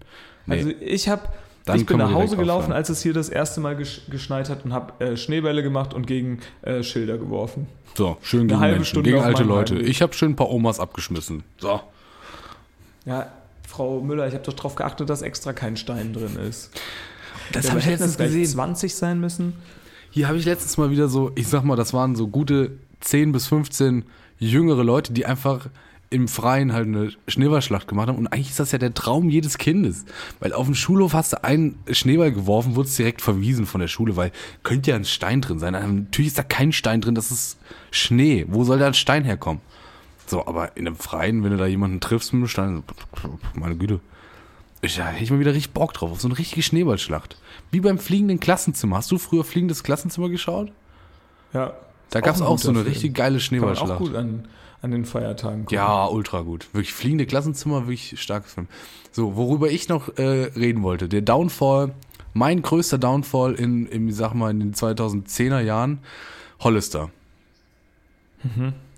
Nee. 0.48 0.56
Also 0.56 0.70
ich 0.82 1.08
habe 1.10 1.24
Dann 1.68 1.80
ich 1.80 1.86
bin 1.86 1.98
nach 1.98 2.14
Hause 2.14 2.38
gelaufen, 2.38 2.72
als 2.72 2.88
es 2.88 3.02
hier 3.02 3.14
das 3.14 3.28
erste 3.28 3.60
Mal 3.60 3.76
gesch 3.76 4.02
geschneit 4.10 4.50
hat 4.50 4.64
und 4.64 4.72
habe 4.72 5.04
äh, 5.04 5.18
Schneebälle 5.18 5.62
gemacht 5.62 5.94
und 5.94 6.08
gegen 6.08 6.40
äh, 6.62 6.82
Schilder 6.82 7.18
geworfen. 7.18 7.68
so, 7.96 8.18
schön 8.22 8.48
gegen 8.48 8.60
halbe 8.60 8.76
Menschen, 8.76 8.90
Stunde 8.90 9.12
gegen 9.12 9.22
alte 9.22 9.44
Leute. 9.44 9.76
Heimweg. 9.76 9.90
Ich 9.90 10.02
habe 10.02 10.14
schön 10.14 10.32
ein 10.32 10.36
paar 10.38 10.50
Omas 10.50 10.80
abgeschmissen. 10.80 11.44
So. 11.58 11.82
Ja, 13.06 13.32
Frau 13.68 14.00
Müller, 14.00 14.28
ich 14.28 14.34
habe 14.34 14.46
doch 14.46 14.54
darauf 14.54 14.76
geachtet, 14.76 15.10
dass 15.10 15.22
extra 15.22 15.52
kein 15.52 15.76
Stein 15.76 16.14
drin 16.14 16.38
ist. 16.38 16.72
Das 17.52 17.70
habe 17.70 17.80
ich 17.80 17.86
letztens 17.86 18.18
gesehen. 18.18 18.46
20 18.46 18.96
sein 18.96 19.20
müssen. 19.20 19.54
Hier 20.10 20.30
habe 20.30 20.38
ich 20.38 20.46
letztens 20.46 20.78
mal 20.78 20.90
wieder 20.90 21.10
so, 21.10 21.32
ich 21.36 21.50
sag 21.50 21.64
mal, 21.64 21.76
das 21.76 21.94
waren 21.94 22.16
so 22.16 22.28
gute 22.28 22.72
10 23.02 23.34
bis 23.34 23.48
15 23.48 24.06
jüngere 24.40 24.84
Leute, 24.84 25.12
die 25.12 25.26
einfach 25.26 25.68
im 26.10 26.28
Freien 26.28 26.74
halt 26.74 26.88
eine 26.88 27.12
Schneeballschlacht 27.28 27.88
gemacht 27.88 28.08
haben. 28.08 28.18
Und 28.18 28.28
eigentlich 28.28 28.50
ist 28.50 28.60
das 28.60 28.72
ja 28.72 28.78
der 28.78 28.94
Traum 28.94 29.30
jedes 29.30 29.58
Kindes. 29.58 30.06
Weil 30.40 30.54
auf 30.54 30.66
dem 30.66 30.76
Schulhof 30.76 31.14
hast 31.14 31.34
du 31.34 31.44
einen 31.44 31.80
Schneeball 31.92 32.32
geworfen, 32.32 32.76
wurdest 32.76 32.98
direkt 32.98 33.22
verwiesen 33.22 33.66
von 33.66 33.82
der 33.82 33.88
Schule, 33.88 34.16
weil 34.16 34.32
könnte 34.64 34.92
ja 34.92 34.96
ein 34.96 35.06
Stein 35.06 35.42
drin 35.42 35.60
sein. 35.60 35.74
Natürlich 35.74 36.30
ist 36.30 36.38
da 36.38 36.44
kein 36.44 36.72
Stein 36.72 37.02
drin, 37.02 37.16
das 37.16 37.32
ist 37.32 37.58
Schnee. 37.92 38.46
Wo 38.48 38.64
soll 38.64 38.80
da 38.80 38.88
ein 38.88 38.94
Stein 38.94 39.26
herkommen? 39.26 39.62
So, 40.28 40.46
aber 40.46 40.76
in 40.78 40.88
einem 40.88 40.96
Freien, 40.96 41.44
wenn 41.44 41.52
du 41.52 41.58
da 41.58 41.66
jemanden 41.66 42.00
triffst 42.00 42.34
mit 42.34 42.40
einem 42.40 42.48
Stein, 42.48 42.84
so, 43.22 43.40
meine 43.54 43.76
Güte. 43.76 44.00
Ich, 44.82 44.96
da 44.96 45.08
hätte 45.08 45.24
ich 45.24 45.32
mal 45.32 45.40
wieder 45.40 45.54
richtig 45.54 45.74
Bock 45.74 45.94
drauf, 45.94 46.12
auf 46.12 46.22
so 46.22 46.28
eine 46.28 46.38
richtige 46.38 46.62
Schneeballschlacht. 46.62 47.38
Wie 47.72 47.80
beim 47.80 47.98
fliegenden 47.98 48.40
Klassenzimmer. 48.40 48.98
Hast 48.98 49.12
du 49.12 49.18
früher 49.18 49.44
fliegendes 49.44 49.84
Klassenzimmer 49.84 50.30
geschaut? 50.30 50.72
Ja. 51.54 51.74
Da 52.10 52.22
gab 52.22 52.36
es 52.36 52.42
auch 52.42 52.52
guter 52.52 52.62
so 52.62 52.70
eine 52.70 52.86
richtig 52.86 53.14
geile 53.14 53.40
Kann 53.40 53.60
man 53.60 53.70
auch 53.72 53.76
Schneeballschlacht. 53.76 54.00
gut 54.00 54.16
an, 54.16 54.48
an 54.82 54.92
den 54.92 55.06
Feiertagen 55.06 55.62
gucken. 55.62 55.76
Ja, 55.76 56.06
ultra 56.06 56.42
gut. 56.42 56.68
Wirklich 56.74 56.94
fliegende 56.94 57.26
Klassenzimmer, 57.26 57.88
wirklich 57.88 58.20
starkes 58.22 58.54
Film. 58.54 58.68
So, 59.12 59.36
worüber 59.36 59.70
ich 59.70 59.90
noch 59.90 60.18
äh, 60.18 60.52
reden 60.56 60.84
wollte. 60.84 61.10
Der 61.10 61.22
Downfall, 61.22 61.94
mein 62.34 62.62
größter 62.62 62.98
Downfall 62.98 63.56
in, 63.56 63.88
im, 63.88 64.12
sag 64.12 64.34
mal, 64.34 64.52
in 64.52 64.60
den 64.60 64.74
2010er 64.74 65.60
Jahren, 65.60 66.00
Hollister. 66.60 67.10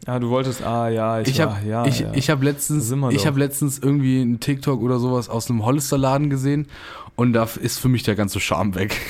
Ja, 0.06 0.20
du 0.20 0.30
wolltest, 0.30 0.64
ah 0.64 0.90
ja, 0.90 1.22
ich, 1.22 1.30
Ich 1.30 1.42
habe 1.42 1.66
ja, 1.68 1.86
ich, 1.86 2.00
ja. 2.00 2.12
ich 2.14 2.30
hab 2.30 2.42
letztens, 2.44 2.92
ich 3.12 3.26
letztens 3.26 3.80
irgendwie 3.80 4.22
einen 4.22 4.40
TikTok 4.40 4.82
oder 4.82 5.00
sowas 5.00 5.30
aus 5.30 5.50
einem 5.50 5.66
Hollister-Laden 5.66 6.30
gesehen 6.30 6.68
und 7.16 7.34
da 7.34 7.44
ist 7.44 7.80
für 7.80 7.90
mich 7.90 8.04
der 8.04 8.16
ganze 8.16 8.40
Charme 8.40 8.76
weg. 8.76 8.96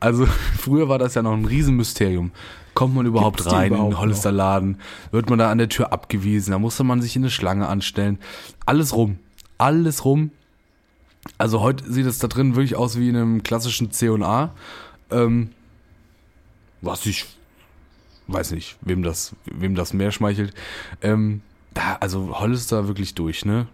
Also 0.00 0.24
früher 0.58 0.88
war 0.88 0.98
das 0.98 1.14
ja 1.14 1.20
noch 1.20 1.34
ein 1.34 1.44
Riesenmysterium. 1.44 2.30
Kommt 2.74 2.94
man 2.94 3.06
überhaupt 3.06 3.38
Gibt's 3.38 3.52
rein 3.52 3.68
in 3.68 3.74
überhaupt 3.74 3.92
den 3.92 3.98
Hollister-Laden? 4.00 4.78
Wird 5.10 5.30
man 5.30 5.38
da 5.38 5.50
an 5.50 5.58
der 5.58 5.68
Tür 5.68 5.92
abgewiesen? 5.92 6.50
Da 6.50 6.58
musste 6.58 6.84
man 6.84 7.00
sich 7.00 7.16
in 7.16 7.22
eine 7.22 7.30
Schlange 7.30 7.68
anstellen. 7.68 8.18
Alles 8.66 8.94
rum. 8.94 9.18
Alles 9.58 10.04
rum. 10.04 10.30
Also 11.38 11.60
heute 11.60 11.90
sieht 11.90 12.06
es 12.06 12.18
da 12.18 12.28
drin 12.28 12.54
wirklich 12.54 12.76
aus 12.76 12.98
wie 12.98 13.08
in 13.08 13.16
einem 13.16 13.42
klassischen 13.42 13.92
C&A. 13.92 14.50
Ähm, 15.10 15.50
was 16.80 17.06
ich 17.06 17.26
weiß 18.26 18.52
nicht, 18.52 18.76
wem 18.80 19.02
das, 19.02 19.34
wem 19.44 19.74
das 19.74 19.92
mehr 19.92 20.12
schmeichelt. 20.12 20.54
Ähm, 21.02 21.42
da, 21.74 21.96
also 22.00 22.38
Hollister 22.38 22.88
wirklich 22.88 23.14
durch, 23.14 23.44
ne? 23.44 23.66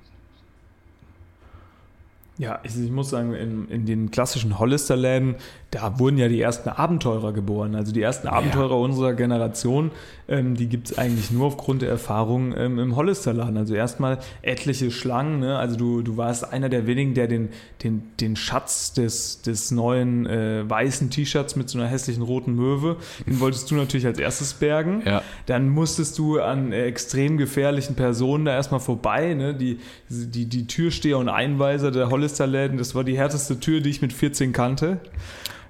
Ja, 2.41 2.59
ich, 2.62 2.74
ich 2.74 2.91
muss 2.91 3.11
sagen, 3.11 3.34
in, 3.34 3.68
in 3.68 3.84
den 3.84 4.11
klassischen 4.11 4.59
Hollister-Läden, 4.59 5.34
da 5.72 5.99
wurden 5.99 6.16
ja 6.16 6.26
die 6.26 6.41
ersten 6.41 6.70
Abenteurer 6.70 7.34
geboren. 7.34 7.74
Also 7.74 7.93
die 7.93 8.01
ersten 8.01 8.28
Abenteurer 8.28 8.78
unserer 8.78 9.12
Generation, 9.12 9.91
ähm, 10.31 10.55
die 10.55 10.68
gibt 10.68 10.91
es 10.91 10.99
eigentlich 10.99 11.31
nur 11.31 11.49
aufgrund 11.49 11.83
der 11.83 11.91
Erfahrung 11.91 12.55
ähm, 12.57 12.78
im 12.78 12.97
Hollister-Laden. 12.97 13.57
Also 13.57 13.74
erstmal 13.74 14.18
etliche 14.43 14.91
Schlangen. 14.91 15.41
Ne? 15.41 15.59
Also 15.59 15.76
du, 15.76 16.03
du 16.03 16.16
warst 16.16 16.53
einer 16.53 16.68
der 16.68 16.87
wenigen, 16.87 17.14
der 17.14 17.26
den, 17.26 17.49
den, 17.83 18.03
den 18.20 18.37
Schatz 18.37 18.93
des, 18.93 19.43
des 19.43 19.72
neuen 19.72 20.26
äh, 20.26 20.68
weißen 20.68 21.11
T-Shirts 21.11 21.57
mit 21.57 21.68
so 21.68 21.78
einer 21.78 21.89
hässlichen 21.89 22.22
roten 22.22 22.55
Möwe, 22.55 22.97
den 23.26 23.41
wolltest 23.41 23.70
du 23.70 23.74
natürlich 23.74 24.07
als 24.07 24.18
erstes 24.18 24.55
bergen. 24.55 25.03
Ja. 25.05 25.22
Dann 25.47 25.68
musstest 25.68 26.16
du 26.18 26.41
an 26.41 26.72
äh, 26.72 26.85
extrem 26.85 27.37
gefährlichen 27.37 27.97
Personen 27.97 28.45
da 28.45 28.55
erstmal 28.55 28.81
vorbei. 28.81 29.35
Ne? 29.35 29.55
Die, 29.55 29.78
die, 30.09 30.47
die 30.47 30.66
Türsteher 30.66 31.18
und 31.18 31.28
Einweiser 31.28 31.91
der 31.91 32.09
Hollister-Läden, 32.09 32.78
das 32.78 32.95
war 32.95 33.03
die 33.03 33.18
härteste 33.18 33.59
Tür, 33.59 33.81
die 33.81 33.91
ich 33.91 34.01
mit 34.01 34.12
14 34.12 34.53
kannte. 34.53 34.99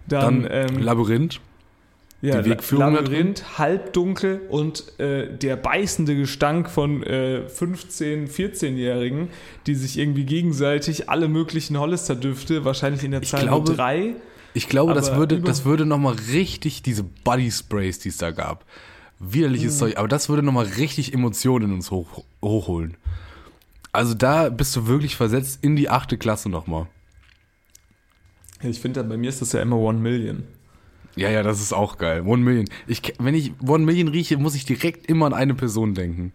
Dann, 0.07 0.43
Dann 0.43 0.51
ähm, 0.51 0.83
Labyrinth. 0.83 1.41
Ja, 2.23 2.43
die 2.43 2.51
Wegführung. 2.51 2.95
Labyrinth, 2.95 3.59
halbdunkel 3.59 4.43
und 4.51 4.99
äh, 5.01 5.35
der 5.39 5.57
beißende 5.57 6.14
Gestank 6.14 6.68
von 6.68 7.03
äh, 7.03 7.45
15-, 7.49 8.29
14-Jährigen, 8.29 9.29
die 9.66 9.75
sich 9.75 9.99
irgendwie 9.99 10.25
gegenseitig 10.25 11.09
alle 11.09 11.29
möglichen 11.29 11.79
Hollister-Düfte, 11.79 12.64
wahrscheinlich 12.66 13.05
in 13.05 13.12
der 13.12 13.23
Zahl 13.23 13.43
glaube- 13.43 13.68
nur 13.68 13.77
drei. 13.77 14.14
Ich 14.53 14.68
glaube, 14.68 14.95
das 14.95 15.14
würde, 15.14 15.41
das 15.41 15.64
würde 15.64 15.87
nochmal 15.87 16.16
richtig 16.33 16.83
diese 16.83 17.05
Body 17.05 17.51
Sprays, 17.51 18.01
die 18.01 18.09
es 18.09 18.16
da 18.16 18.33
gab. 18.33 18.66
Widerliches 19.21 19.79
Zeug, 19.79 19.97
aber 19.97 20.09
das 20.09 20.29
würde 20.29 20.43
nochmal 20.43 20.66
richtig 20.66 21.14
Emotionen 21.14 21.66
in 21.66 21.73
uns 21.75 21.91
hoch, 21.91 22.25
hochholen. 22.43 22.97
Also 23.93 24.14
da 24.14 24.49
bist 24.49 24.75
du 24.77 24.87
wirklich 24.89 25.14
versetzt 25.16 25.61
in 25.62 25.77
die 25.77 25.89
achte 25.89 26.18
Klasse 26.18 26.49
nochmal. 26.49 26.87
Ich 28.62 28.81
finde, 28.81 29.03
bei 29.05 29.16
mir 29.16 29.29
ist 29.31 29.41
das 29.41 29.53
ja 29.53 29.62
immer 29.62 29.77
One 29.77 29.99
Million. 30.01 30.45
Ja, 31.17 31.29
ja, 31.29 31.43
das 31.43 31.61
ist 31.61 31.73
auch 31.73 31.99
geil. 31.99 32.23
One 32.25 32.43
Million. 32.43 32.67
Ich, 32.87 33.03
wenn 33.19 33.35
ich 33.35 33.53
One 33.67 33.85
Million 33.85 34.09
rieche, 34.09 34.37
muss 34.39 34.55
ich 34.55 34.65
direkt 34.65 35.07
immer 35.07 35.27
an 35.27 35.35
eine 35.35 35.55
Person 35.55 35.95
denken. 35.95 36.33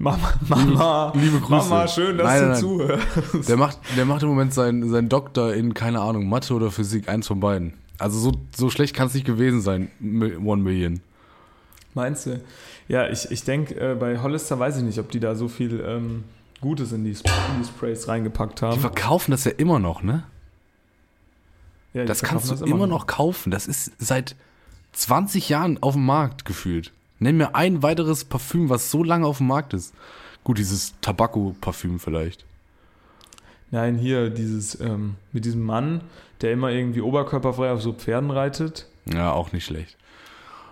Mama, 0.00 0.32
Mama, 0.48 1.12
liebe 1.16 1.40
Grüße. 1.40 1.68
Mama, 1.68 1.88
schön, 1.88 2.16
dass 2.18 2.26
Nein, 2.26 2.38
du 2.40 2.46
nein, 2.46 2.50
nein. 2.52 2.60
zuhörst. 2.60 3.48
Der 3.48 3.56
macht, 3.56 3.78
der 3.96 4.04
macht 4.04 4.22
im 4.22 4.28
Moment 4.28 4.54
seinen, 4.54 4.88
seinen 4.88 5.08
Doktor 5.08 5.54
in, 5.54 5.74
keine 5.74 6.00
Ahnung, 6.00 6.28
Mathe 6.28 6.54
oder 6.54 6.70
Physik, 6.70 7.08
eins 7.08 7.26
von 7.26 7.40
beiden. 7.40 7.72
Also 7.98 8.18
so, 8.20 8.32
so 8.56 8.70
schlecht 8.70 8.94
kann 8.94 9.08
es 9.08 9.14
nicht 9.14 9.26
gewesen 9.26 9.60
sein, 9.60 9.90
One 10.00 10.62
Million. 10.62 11.00
Meinst 11.94 12.26
du? 12.26 12.40
Ja, 12.86 13.08
ich, 13.08 13.28
ich 13.32 13.42
denke, 13.42 13.74
äh, 13.74 13.96
bei 13.96 14.20
Hollister 14.20 14.56
weiß 14.60 14.76
ich 14.76 14.84
nicht, 14.84 15.00
ob 15.00 15.10
die 15.10 15.18
da 15.18 15.34
so 15.34 15.48
viel 15.48 15.80
ähm, 15.84 16.22
Gutes 16.60 16.92
in 16.92 17.02
die, 17.02 17.10
Sp- 17.18 17.26
in 17.56 17.62
die 17.62 17.68
Sprays 17.68 18.06
reingepackt 18.06 18.60
Die 18.60 18.66
haben. 18.66 18.80
verkaufen 18.80 19.32
das 19.32 19.42
ja 19.44 19.50
immer 19.56 19.80
noch, 19.80 20.04
ne? 20.04 20.22
Ja, 21.98 22.04
Das 22.04 22.22
kannst 22.22 22.44
du 22.46 22.56
verkaufen 22.56 22.72
immer 22.72 22.86
noch 22.86 23.06
kaufen. 23.06 23.50
Das 23.50 23.66
ist 23.66 23.92
seit 23.98 24.36
20 24.92 25.48
Jahren 25.48 25.82
auf 25.82 25.94
dem 25.94 26.06
Markt 26.06 26.44
gefühlt. 26.44 26.92
Nenn 27.18 27.36
mir 27.36 27.54
ein 27.54 27.82
weiteres 27.82 28.24
Parfüm, 28.24 28.68
was 28.68 28.90
so 28.90 29.02
lange 29.02 29.26
auf 29.26 29.38
dem 29.38 29.48
Markt 29.48 29.74
ist. 29.74 29.92
Gut, 30.44 30.58
dieses 30.58 30.94
Tabakko-Parfüm 31.00 31.98
vielleicht. 31.98 32.44
Nein, 33.70 33.96
hier 33.96 34.30
dieses 34.30 34.80
ähm, 34.80 35.16
mit 35.32 35.44
diesem 35.44 35.64
Mann, 35.64 36.02
der 36.40 36.52
immer 36.52 36.70
irgendwie 36.70 37.00
oberkörperfrei 37.00 37.72
auf 37.72 37.82
so 37.82 37.92
Pferden 37.92 38.30
reitet. 38.30 38.86
Ja, 39.04 39.32
auch 39.32 39.52
nicht 39.52 39.64
schlecht. 39.64 39.96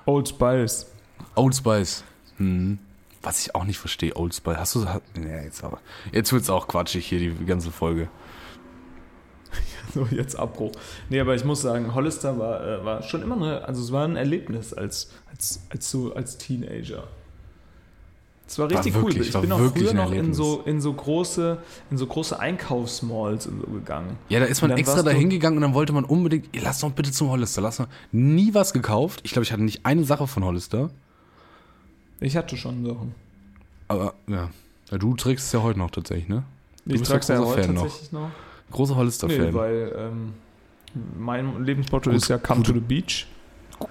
Old 0.07 0.29
Spice. 0.29 0.87
Old 1.35 1.57
Spice. 1.57 2.05
Hm. 2.37 2.79
Was 3.23 3.41
ich 3.45 3.55
auch 3.55 3.65
nicht 3.65 3.79
verstehe, 3.79 4.15
Old 4.17 4.35
Spice. 4.35 4.57
Hast 4.57 4.75
du. 4.77 4.87
Hat, 4.89 5.03
nee, 5.17 5.45
jetzt 5.45 5.65
aber. 5.65 5.81
Jetzt 6.13 6.33
wird's 6.33 6.49
auch 6.49 6.69
quatschig 6.69 7.07
hier, 7.07 7.19
die 7.19 7.45
ganze 7.45 7.71
Folge. 7.73 8.09
So, 9.95 10.07
jetzt 10.11 10.37
Abbruch. 10.39 10.73
Nee, 11.09 11.21
aber 11.21 11.35
ich 11.35 11.45
muss 11.45 11.63
sagen, 11.63 11.95
Hollister 11.95 12.39
war, 12.39 12.67
äh, 12.67 12.85
war 12.85 13.03
schon 13.03 13.23
immer 13.23 13.37
eine, 13.37 13.65
also 13.65 13.83
es 13.83 13.93
war 13.93 14.05
ein 14.07 14.17
Erlebnis 14.17 14.73
als, 14.75 15.11
als, 15.31 15.61
als, 15.71 15.91
so, 15.91 16.15
als 16.15 16.39
Teenager. 16.39 17.05
Es 18.49 18.59
war 18.61 18.71
richtig 18.71 18.95
wirklich- 18.95 19.17
cool. 19.17 19.23
Ich 19.27 19.35
war 19.35 19.41
bin 19.43 19.51
auch 19.53 19.59
früher 19.73 19.93
noch 19.93 20.13
in 20.13 20.33
so, 20.33 20.63
in 20.65 20.81
so 20.81 20.93
große, 20.93 21.59
in 21.91 21.99
so 21.99 22.07
große 22.07 22.39
Einkaufsmalls 22.39 23.47
und 23.49 23.61
so 23.61 23.67
gegangen. 23.67 24.17
Ja, 24.29 24.39
da 24.39 24.47
ist 24.47 24.63
man 24.63 24.71
extra 24.71 24.97
warst 24.99 25.07
du- 25.07 25.11
dahin 25.11 25.31
gegangen 25.31 25.57
und 25.57 25.63
dann 25.63 25.75
wollte 25.75 25.93
man 25.93 26.05
unbedingt, 26.05 26.47
"Ey, 26.53 26.61
lass 26.63 26.79
doch 26.81 26.93
bitte 26.93 27.11
zum 27.11 27.29
Hollister, 27.31 27.61
lass 27.61 27.79
doch. 27.79 27.89
Nie 28.13 28.55
was 28.55 28.73
gekauft. 28.73 29.21
Ich 29.25 29.33
glaube, 29.33 29.45
ich 29.45 29.53
hatte 29.53 29.65
nicht 29.65 29.85
eine 29.85 30.05
Sache 30.05 30.27
von 30.29 30.45
Hollister. 30.45 30.91
Ich 32.21 32.37
hatte 32.37 32.57
schon 32.57 32.85
Sachen. 32.85 33.15
Aber 33.89 34.15
ja. 34.29 34.51
ja 34.93 34.99
du 34.99 35.15
trägst 35.17 35.47
es 35.47 35.53
ja 35.53 35.63
heute 35.63 35.79
noch 35.81 35.91
tatsächlich, 35.91 36.29
ne? 36.29 36.45
Du 36.85 36.95
ich 36.95 37.01
bist 37.01 37.11
trage 37.11 37.27
ja 37.27 37.35
ja 37.35 37.41
großer 37.41 37.51
heute 37.53 37.63
Fan 37.67 37.75
noch. 37.75 37.83
tatsächlich 37.83 38.13
noch. 38.13 38.31
Großer 38.77 38.93
Nee, 38.95 38.99
Hollister-Fan. 38.99 39.55
weil 39.55 39.93
ähm, 39.99 40.33
mein 41.19 41.65
Lebensmotto 41.65 42.11
ist 42.11 42.29
ja 42.29 42.39
Come 42.39 42.63
to 42.63 42.73
the 42.73 42.81
Beach. 42.81 43.27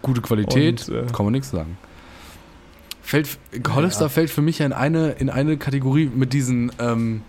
Gute 0.01 0.21
Qualität, 0.21 0.87
Und, 0.89 0.95
äh, 0.95 1.05
kann 1.11 1.25
man 1.25 1.31
nichts 1.33 1.51
sagen. 1.51 1.77
Fällt, 3.01 3.37
Hollister 3.69 4.03
Ja. 4.05 4.09
fällt 4.09 4.29
für 4.31 4.41
mich 4.41 4.59
ja 4.59 4.65
in 4.65 4.73
eine, 4.73 5.11
in 5.11 5.29
eine 5.29 5.57
Kategorie 5.57 6.09
mit 6.13 6.33
diesen 6.33 6.71
ähm, 6.79 7.21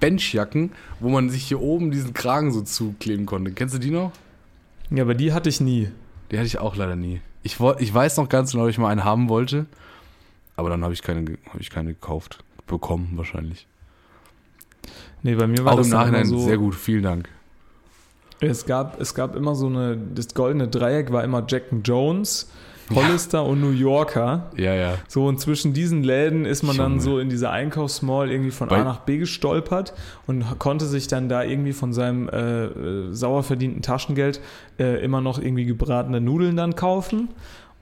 Benchjacken, 0.00 0.72
wo 0.98 1.10
man 1.10 1.28
sich 1.28 1.44
hier 1.44 1.60
oben 1.60 1.90
diesen 1.90 2.14
Kragen 2.14 2.52
so 2.52 2.62
zukleben 2.62 3.26
konnte. 3.26 3.52
Kennst 3.52 3.74
du 3.74 3.78
die 3.78 3.90
noch? 3.90 4.12
Ja, 4.90 5.02
aber 5.04 5.14
die 5.14 5.32
hatte 5.34 5.48
ich 5.50 5.60
nie. 5.60 5.90
Die 6.30 6.36
hatte 6.38 6.46
ich 6.46 6.58
auch 6.58 6.74
leider 6.76 6.96
nie. 6.96 7.20
Ich, 7.42 7.58
ich 7.78 7.94
weiß 7.94 8.16
noch 8.16 8.28
ganz 8.28 8.52
genau, 8.52 8.64
ob 8.64 8.70
ich 8.70 8.78
mal 8.78 8.88
einen 8.88 9.04
haben 9.04 9.28
wollte, 9.28 9.66
aber 10.56 10.70
dann 10.70 10.82
habe 10.84 10.94
ich, 10.94 11.02
keine 11.02 11.36
hab 11.52 11.60
ich 11.60 11.70
keine 11.70 11.92
gekauft. 11.94 12.42
Bekommen 12.66 13.10
wahrscheinlich. 13.16 13.66
Nee, 15.22 15.34
bei 15.34 15.46
mir 15.46 15.64
war 15.64 15.72
Auch 15.74 15.76
das 15.78 15.86
im 15.86 15.92
dann 15.92 16.08
immer 16.08 16.18
Nachhinein 16.18 16.26
so. 16.40 16.46
sehr 16.46 16.58
gut, 16.58 16.74
vielen 16.74 17.02
Dank. 17.02 17.28
Es 18.40 18.64
gab, 18.64 18.98
es 19.00 19.14
gab 19.14 19.36
immer 19.36 19.54
so 19.54 19.66
eine, 19.66 19.98
das 20.14 20.32
goldene 20.32 20.66
Dreieck 20.68 21.12
war 21.12 21.22
immer 21.24 21.44
Jack 21.46 21.64
and 21.72 21.86
Jones, 21.86 22.50
Hollister 22.92 23.44
und 23.44 23.60
New 23.60 23.70
Yorker. 23.70 24.50
Ja, 24.56 24.74
ja. 24.74 24.94
So, 25.06 25.26
und 25.26 25.38
zwischen 25.38 25.74
diesen 25.74 26.02
Läden 26.02 26.44
ist 26.46 26.62
man 26.62 26.76
dann 26.76 26.92
Junge. 26.92 27.02
so 27.02 27.18
in 27.18 27.28
dieser 27.28 27.50
Einkaufsmall 27.50 28.30
irgendwie 28.30 28.50
von 28.50 28.68
Bei- 28.68 28.80
A 28.80 28.84
nach 28.84 29.00
B 29.00 29.18
gestolpert 29.18 29.92
und 30.26 30.58
konnte 30.58 30.86
sich 30.86 31.06
dann 31.06 31.28
da 31.28 31.44
irgendwie 31.44 31.72
von 31.74 31.92
seinem 31.92 32.28
äh, 32.30 33.14
sauer 33.14 33.42
verdienten 33.42 33.82
Taschengeld 33.82 34.40
äh, 34.78 35.04
immer 35.04 35.20
noch 35.20 35.38
irgendwie 35.38 35.66
gebratene 35.66 36.20
Nudeln 36.20 36.56
dann 36.56 36.74
kaufen 36.74 37.28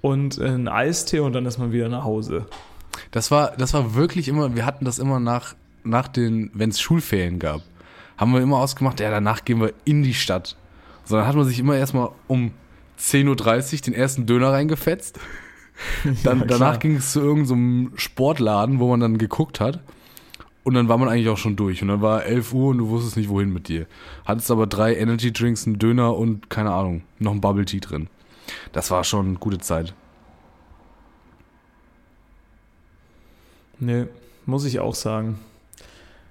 und 0.03 0.39
äh, 0.39 0.45
einen 0.45 0.69
Eistee 0.69 1.21
und 1.21 1.33
dann 1.35 1.47
ist 1.47 1.59
man 1.59 1.73
wieder 1.73 1.89
nach 1.89 2.05
Hause. 2.05 2.47
Das 3.13 3.31
war, 3.31 3.53
das 3.57 3.73
war 3.75 3.95
wirklich 3.95 4.27
immer, 4.29 4.57
wir 4.57 4.67
hatten 4.67 4.85
das 4.85 4.99
immer 4.99 5.21
nach, 5.21 5.55
nach 5.89 6.09
den, 6.09 6.51
wenn 6.55 6.71
es 6.71 6.81
Schulferien 6.81 7.39
gab, 7.39 7.63
haben 8.17 8.33
wir 8.33 8.41
immer 8.41 8.59
ausgemacht, 8.59 9.01
ja, 9.01 9.11
danach 9.11 9.45
gehen 9.45 9.61
wir 9.61 9.73
in 9.85 10.03
die 10.03 10.15
Stadt. 10.15 10.57
So, 11.05 11.17
dann 11.17 11.27
hat 11.27 11.37
man 11.37 11.47
sich 11.47 11.59
immer 11.59 11.77
erstmal 11.77 12.11
um 12.27 12.53
10.30 12.99 13.75
Uhr 13.75 13.81
den 13.81 13.95
ersten 13.95 14.27
Döner 14.27 14.53
reingefetzt. 14.53 15.19
Dann, 16.25 16.41
Ja, 16.41 16.45
danach 16.47 16.81
ging 16.81 16.97
es 16.97 17.13
zu 17.13 17.21
irgendeinem 17.21 17.93
Sportladen, 17.95 18.81
wo 18.81 18.89
man 18.89 18.99
dann 18.99 19.17
geguckt 19.17 19.61
hat. 19.61 19.79
Und 20.65 20.75
dann 20.75 20.89
war 20.89 20.99
man 20.99 21.09
eigentlich 21.09 21.29
auch 21.29 21.39
schon 21.39 21.55
durch. 21.55 21.83
Und 21.83 21.89
dann 21.89 22.03
war 22.03 22.25
11 22.25 22.53
Uhr 22.53 22.71
und 22.71 22.79
du 22.79 22.89
wusstest 22.89 23.17
nicht, 23.17 23.29
wohin 23.29 23.53
mit 23.53 23.69
dir. 23.69 23.87
Hattest 24.25 24.51
aber 24.51 24.67
drei 24.67 24.97
Energy 24.97 25.33
Drinks, 25.33 25.67
einen 25.67 25.79
Döner 25.79 26.17
und, 26.17 26.51
keine 26.51 26.73
Ahnung, 26.73 27.05
noch 27.21 27.31
ein 27.31 27.41
Bubble 27.41 27.65
Tea 27.65 27.79
drin. 27.79 28.09
Das 28.73 28.91
war 28.91 29.05
schon 29.05 29.29
eine 29.29 29.39
gute 29.39 29.59
Zeit. 29.59 29.95
Nee, 33.79 34.07
muss 34.47 34.65
ich 34.65 34.81
auch 34.81 34.95
sagen. 34.95 35.39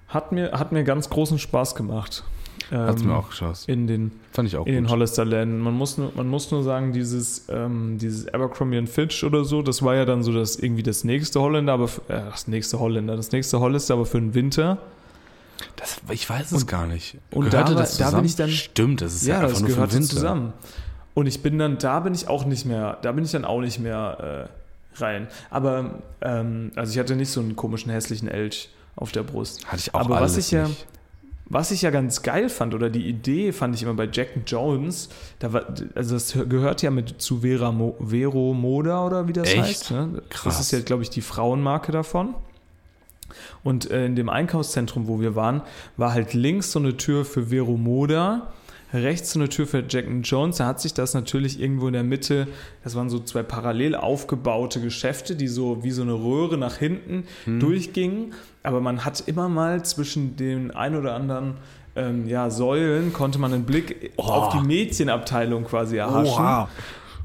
Hat 0.08 0.32
mir, 0.32 0.52
hat 0.52 0.72
mir 0.72 0.84
ganz 0.84 1.10
großen 1.10 1.38
Spaß 1.38 1.74
gemacht. 1.74 2.24
Hat's 2.70 3.00
Ähm, 3.02 3.08
mir 3.08 3.14
auch 3.16 3.30
geschossen. 3.30 3.70
In 3.70 3.86
den, 3.86 4.10
Fand 4.32 4.48
ich 4.48 4.56
auch 4.56 4.66
in 4.66 4.74
den 4.74 4.84
gut. 4.84 4.92
Hollister-Läden. 4.92 5.58
Man 5.58 5.74
muss, 5.74 5.96
nur, 5.96 6.12
man 6.14 6.28
muss 6.28 6.50
nur 6.50 6.62
sagen, 6.62 6.92
dieses, 6.92 7.46
ähm, 7.48 7.96
dieses 7.98 8.28
Abercrombie 8.32 8.86
Fitch 8.86 9.24
oder 9.24 9.44
so, 9.44 9.62
das 9.62 9.82
war 9.82 9.94
ja 9.94 10.04
dann 10.04 10.22
so 10.22 10.32
das 10.32 10.56
irgendwie 10.56 10.82
das 10.82 11.04
nächste 11.04 11.40
Holländer, 11.40 11.72
aber 11.74 11.88
für, 11.88 12.00
äh, 12.08 12.22
das 12.30 12.46
nächste 12.48 12.78
Holländer, 12.78 13.16
das 13.16 13.32
nächste 13.32 13.60
Hollister, 13.60 13.94
aber 13.94 14.04
für 14.06 14.20
den 14.20 14.34
Winter. 14.34 14.78
Das, 15.76 16.00
ich 16.10 16.28
weiß 16.28 16.52
es 16.52 16.62
Und- 16.62 16.68
gar 16.68 16.86
nicht. 16.86 17.16
und 17.30 17.50
Gehörte 17.50 17.74
da 17.74 17.80
das 17.80 17.96
da 17.96 18.04
bin 18.04 18.06
zusammen? 18.10 18.24
ich 18.26 18.36
dann- 18.36 18.50
Stimmt, 18.50 19.00
das 19.00 19.14
ist 19.14 19.26
ja, 19.26 19.34
Ja, 19.34 19.40
einfach 19.40 19.50
das 19.52 19.60
nur 19.60 19.68
für 19.70 19.74
den 19.74 19.76
gehörte 19.76 19.94
Winter. 19.94 20.08
zusammen. 20.14 20.52
Und 21.14 21.26
ich 21.26 21.42
bin 21.42 21.58
dann, 21.58 21.78
da 21.78 22.00
bin 22.00 22.14
ich 22.14 22.28
auch 22.28 22.44
nicht 22.44 22.64
mehr, 22.66 22.98
da 23.02 23.12
bin 23.12 23.24
ich 23.24 23.30
dann 23.32 23.44
auch 23.44 23.60
nicht 23.60 23.78
mehr 23.80 24.48
äh, 24.98 25.02
rein. 25.02 25.28
Aber, 25.50 26.02
ähm, 26.20 26.70
also 26.76 26.92
ich 26.92 26.98
hatte 26.98 27.16
nicht 27.16 27.30
so 27.30 27.40
einen 27.40 27.56
komischen 27.56 27.90
hässlichen 27.90 28.28
Elch 28.28 28.70
auf 28.98 29.12
der 29.12 29.22
Brust. 29.22 29.66
Hatte 29.66 29.78
ich 29.80 29.94
auch 29.94 30.00
Aber 30.00 30.18
alles 30.18 30.32
was 30.36 30.38
ich 30.46 30.50
ja- 30.50 30.68
nicht. 30.68 30.86
Was 31.50 31.70
ich 31.70 31.80
ja 31.80 31.88
ganz 31.88 32.20
geil 32.22 32.50
fand, 32.50 32.74
oder 32.74 32.90
die 32.90 33.08
Idee 33.08 33.52
fand 33.52 33.74
ich 33.74 33.82
immer 33.82 33.94
bei 33.94 34.06
Jack 34.12 34.28
Jones, 34.46 35.08
da 35.38 35.50
war, 35.54 35.62
also 35.94 36.12
das 36.14 36.34
gehört 36.46 36.82
ja 36.82 36.90
mit 36.90 37.22
zu 37.22 37.40
Vera 37.40 37.72
Mo, 37.72 37.96
Vero 38.00 38.52
Moda 38.52 39.06
oder 39.06 39.28
wie 39.28 39.32
das 39.32 39.48
Echt? 39.48 39.58
heißt. 39.62 39.90
Ne? 39.92 40.22
Krass. 40.28 40.42
Das 40.44 40.60
ist 40.60 40.72
ja, 40.72 40.80
glaube 40.80 41.04
ich, 41.04 41.08
die 41.08 41.22
Frauenmarke 41.22 41.90
davon. 41.90 42.34
Und 43.64 43.90
äh, 43.90 44.04
in 44.04 44.14
dem 44.14 44.28
Einkaufszentrum, 44.28 45.08
wo 45.08 45.20
wir 45.20 45.36
waren, 45.36 45.62
war 45.96 46.12
halt 46.12 46.34
links 46.34 46.70
so 46.72 46.80
eine 46.80 46.98
Tür 46.98 47.24
für 47.24 47.46
Vero 47.46 47.78
Moda, 47.78 48.52
rechts 48.92 49.36
eine 49.36 49.48
Tür 49.48 49.66
für 49.66 49.84
Jack 49.88 50.06
and 50.06 50.26
Jones. 50.26 50.56
Da 50.56 50.66
hat 50.66 50.80
sich 50.80 50.94
das 50.94 51.14
natürlich 51.14 51.60
irgendwo 51.60 51.86
in 51.88 51.92
der 51.92 52.04
Mitte, 52.04 52.48
das 52.84 52.94
waren 52.94 53.10
so 53.10 53.18
zwei 53.18 53.42
parallel 53.42 53.94
aufgebaute 53.94 54.80
Geschäfte, 54.80 55.36
die 55.36 55.48
so 55.48 55.82
wie 55.84 55.90
so 55.90 56.02
eine 56.02 56.14
Röhre 56.14 56.56
nach 56.58 56.76
hinten 56.76 57.24
Hm. 57.44 57.60
durchgingen. 57.60 58.34
Aber 58.62 58.80
man 58.80 59.04
hat 59.04 59.22
immer 59.26 59.48
mal 59.48 59.84
zwischen 59.84 60.36
den 60.36 60.70
ein 60.70 60.96
oder 60.96 61.14
anderen 61.14 61.54
ähm, 61.96 62.28
ja, 62.28 62.48
Säulen 62.50 63.12
konnte 63.12 63.38
man 63.38 63.52
einen 63.52 63.64
Blick 63.64 64.12
auf 64.16 64.52
die 64.54 64.60
Mädchenabteilung 64.66 65.64
quasi 65.64 65.96
erhaschen. 65.96 66.32
Oha. 66.34 66.68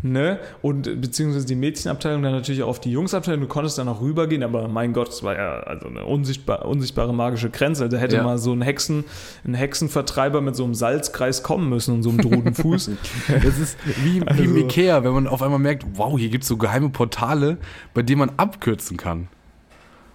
Ne? 0.06 0.38
Und 0.62 1.00
beziehungsweise 1.00 1.46
die 1.46 1.56
Mädchenabteilung 1.56 2.22
dann 2.24 2.34
natürlich 2.34 2.62
auch 2.62 2.68
auf 2.68 2.82
die 2.82 2.92
Jungsabteilung. 2.92 3.40
Du 3.40 3.48
konntest 3.48 3.78
dann 3.78 3.88
auch 3.88 4.02
rübergehen, 4.02 4.44
aber 4.44 4.68
mein 4.68 4.92
Gott, 4.92 5.08
es 5.08 5.24
war 5.24 5.34
ja 5.38 5.60
also 5.62 5.88
eine 5.88 6.04
unsichtbar, 6.04 6.66
unsichtbare 6.66 7.14
magische 7.14 7.50
Grenze. 7.50 7.88
Da 7.88 7.96
hätte 7.98 8.18
Ja. 8.18 8.24
mal 8.24 8.38
so 8.38 8.52
ein 8.52 8.62
Hexen, 8.62 9.06
ein 9.46 9.54
Hexenvertreiber 9.54 10.42
mit 10.42 10.58
so 10.58 10.66
einem 10.66 10.74
Salzkreis 10.76 11.42
kommen 11.42 11.70
müssen 11.70 11.94
und 11.96 12.04
so 12.04 12.10
einem 12.10 12.20
Drudenfuß. 12.20 12.92
Das 13.44 13.58
ist 13.58 13.78
wie, 14.04 14.20
wie 14.22 14.28
Also- 14.28 14.44
im 14.44 14.58
Ikea, 14.58 15.06
wenn 15.06 15.14
man 15.14 15.26
auf 15.28 15.42
einmal 15.42 15.60
merkt, 15.60 15.86
wow, 15.94 16.20
hier 16.20 16.28
gibt 16.30 16.44
es 16.44 16.50
so 16.50 16.58
geheime 16.58 16.90
Portale, 16.90 17.58
bei 17.94 18.02
denen 18.02 18.20
man 18.20 18.32
abkürzen 18.36 18.98
kann. 18.98 19.30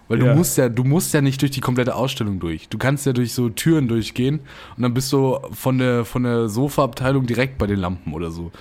Weil 0.07 0.19
du 0.19 0.27
Ja. 0.27 0.35
musst 0.35 0.55
ja, 0.59 0.69
du 0.69 0.83
musst 0.83 1.15
ja 1.15 1.21
nicht 1.21 1.41
durch 1.41 1.49
die 1.51 1.61
komplette 1.61 1.95
Ausstellung 1.95 2.39
durch. 2.39 2.69
Du 2.69 2.77
kannst 2.77 3.07
ja 3.07 3.13
durch 3.13 3.33
so 3.33 3.49
Türen 3.49 3.87
durchgehen 3.87 4.41
und 4.77 4.83
dann 4.83 4.93
bist 4.93 5.11
du 5.13 5.39
von 5.51 5.79
der, 5.79 6.05
von 6.05 6.21
der 6.23 6.47
Sofaabteilung 6.47 7.25
direkt 7.25 7.57
bei 7.57 7.65
den 7.65 7.79
Lampen 7.79 8.13
oder 8.13 8.29
so. 8.29 8.51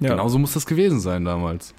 Ja. 0.00 0.10
Genauso 0.10 0.38
muss 0.38 0.52
das 0.52 0.66
gewesen 0.66 1.00
sein 1.00 1.24
damals. 1.24 1.74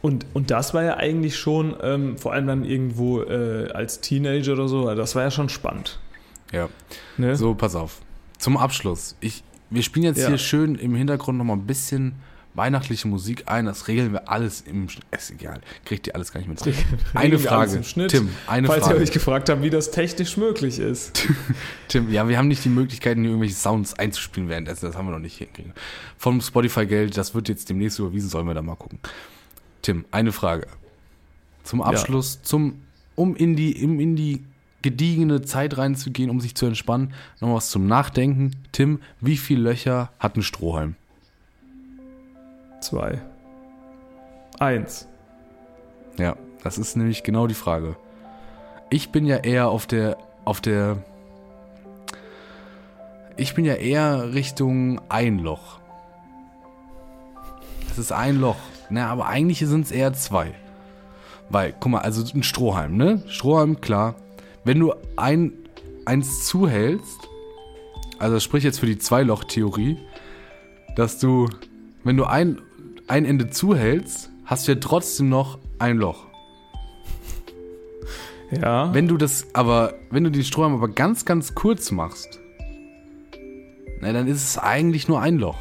Und, 0.00 0.26
und 0.34 0.50
das 0.50 0.74
war 0.74 0.82
ja 0.82 0.96
eigentlich 0.96 1.36
schon, 1.36 1.76
ähm, 1.80 2.18
vor 2.18 2.32
allem 2.32 2.46
dann 2.46 2.64
irgendwo 2.64 3.22
äh, 3.22 3.70
als 3.72 4.00
Teenager 4.00 4.52
oder 4.54 4.68
so, 4.68 4.92
das 4.94 5.14
war 5.14 5.22
ja 5.22 5.30
schon 5.30 5.48
spannend. 5.48 6.00
Ja. 6.52 6.68
Ne? 7.16 7.36
So, 7.36 7.54
pass 7.54 7.76
auf. 7.76 8.00
Zum 8.38 8.56
Abschluss. 8.56 9.16
Ich, 9.20 9.44
wir 9.70 9.82
spielen 9.82 10.04
jetzt 10.04 10.18
Ja. 10.20 10.28
hier 10.28 10.38
schön 10.38 10.74
im 10.74 10.94
Hintergrund 10.96 11.38
nochmal 11.38 11.56
ein 11.56 11.66
bisschen 11.66 12.14
weihnachtliche 12.54 13.08
Musik 13.08 13.44
ein. 13.46 13.64
Das 13.66 13.88
regeln 13.88 14.12
wir 14.12 14.28
alles 14.30 14.60
im. 14.62 14.86
Sch- 14.88 15.00
Ist 15.10 15.30
egal. 15.30 15.60
Kriegt 15.84 16.06
ihr 16.06 16.14
alles 16.14 16.32
gar 16.32 16.40
nicht 16.40 16.48
mit. 16.48 16.64
regeln 16.66 16.84
Eine 17.14 17.38
Frage. 17.38 17.76
im 17.76 17.82
Schnitt. 17.84 18.10
Tim, 18.10 18.28
eine 18.46 18.66
Falls 18.66 18.84
Frage. 18.84 18.96
ihr 18.98 19.02
euch 19.02 19.10
gefragt 19.12 19.48
habt, 19.48 19.62
wie 19.62 19.70
das 19.70 19.90
technisch 19.90 20.36
möglich 20.36 20.78
ist. 20.78 21.26
Tim, 21.88 22.10
ja, 22.10 22.28
wir 22.28 22.36
haben 22.38 22.48
nicht 22.48 22.64
die 22.64 22.68
Möglichkeiten, 22.68 23.20
hier 23.22 23.30
irgendwelche 23.30 23.54
Sounds 23.54 23.94
einzuspielen 23.94 24.48
währenddessen. 24.48 24.86
Das 24.86 24.96
haben 24.96 25.06
wir 25.06 25.12
noch 25.12 25.18
nicht 25.18 25.38
hinkriegen. 25.38 25.72
Vom 26.18 26.40
Spotify-Geld, 26.40 27.16
das 27.16 27.34
wird 27.34 27.48
jetzt 27.48 27.68
demnächst 27.70 27.98
überwiesen, 27.98 28.28
sollen 28.28 28.46
wir 28.46 28.54
da 28.54 28.62
mal 28.62 28.76
gucken. 28.76 28.98
Tim, 29.82 30.04
eine 30.10 30.32
Frage. 30.32 30.66
Zum 31.64 31.80
Abschluss, 31.82 32.42
zum, 32.42 32.82
um 33.14 33.34
in 33.36 33.56
die, 33.56 33.84
um 33.84 33.98
in 34.00 34.16
die 34.16 34.44
gediegene 34.82 35.42
Zeit 35.42 35.78
reinzugehen, 35.78 36.28
um 36.28 36.40
sich 36.40 36.54
zu 36.56 36.66
entspannen, 36.66 37.14
noch 37.40 37.54
was 37.54 37.70
zum 37.70 37.86
Nachdenken. 37.86 38.50
Tim, 38.72 38.98
wie 39.20 39.36
viele 39.36 39.62
Löcher 39.62 40.10
hat 40.18 40.36
ein 40.36 40.42
Strohhalm? 40.42 40.96
Zwei. 42.82 43.20
Eins. 44.58 45.08
Ja, 46.18 46.36
das 46.62 46.78
ist 46.78 46.96
nämlich 46.96 47.22
genau 47.22 47.46
die 47.46 47.54
Frage. 47.54 47.96
Ich 48.90 49.10
bin 49.10 49.24
ja 49.24 49.36
eher 49.36 49.68
auf 49.68 49.86
der, 49.86 50.18
auf 50.44 50.60
der, 50.60 50.98
ich 53.36 53.54
bin 53.54 53.64
ja 53.64 53.74
eher 53.74 54.34
Richtung 54.34 55.00
ein 55.08 55.38
Loch. 55.38 55.78
Es 57.90 57.98
ist 57.98 58.12
ein 58.12 58.40
Loch. 58.40 58.58
Na, 58.90 59.08
aber 59.08 59.26
eigentlich 59.26 59.60
sind 59.60 59.86
es 59.86 59.92
eher 59.92 60.12
zwei. 60.12 60.52
Weil, 61.48 61.74
guck 61.78 61.92
mal, 61.92 62.00
also 62.00 62.22
ein 62.34 62.42
Strohhalm, 62.42 62.96
ne? 62.96 63.22
Strohhalm, 63.28 63.80
klar. 63.80 64.16
Wenn 64.64 64.80
du 64.80 64.92
ein, 65.16 65.52
eins 66.04 66.46
zuhältst, 66.46 67.28
also 68.18 68.34
das 68.34 68.44
spricht 68.44 68.64
jetzt 68.64 68.80
für 68.80 68.86
die 68.86 68.98
Zwei-Loch-Theorie, 68.98 69.98
dass 70.96 71.18
du, 71.18 71.48
wenn 72.04 72.16
du 72.16 72.24
ein, 72.24 72.60
ein 73.08 73.24
Ende 73.24 73.50
zuhältst, 73.50 74.30
hast 74.44 74.66
du 74.68 74.72
ja 74.72 74.78
trotzdem 74.80 75.28
noch 75.28 75.58
ein 75.78 75.96
Loch. 75.96 76.26
Ja. 78.50 78.92
Wenn 78.92 79.08
du 79.08 79.16
das 79.16 79.46
aber, 79.54 79.94
wenn 80.10 80.24
du 80.24 80.30
den 80.30 80.44
Strohhalm 80.44 80.74
aber 80.74 80.88
ganz, 80.88 81.24
ganz 81.24 81.54
kurz 81.54 81.90
machst, 81.90 82.40
na, 84.00 84.12
dann 84.12 84.26
ist 84.26 84.42
es 84.42 84.58
eigentlich 84.58 85.08
nur 85.08 85.20
ein 85.20 85.38
Loch. 85.38 85.58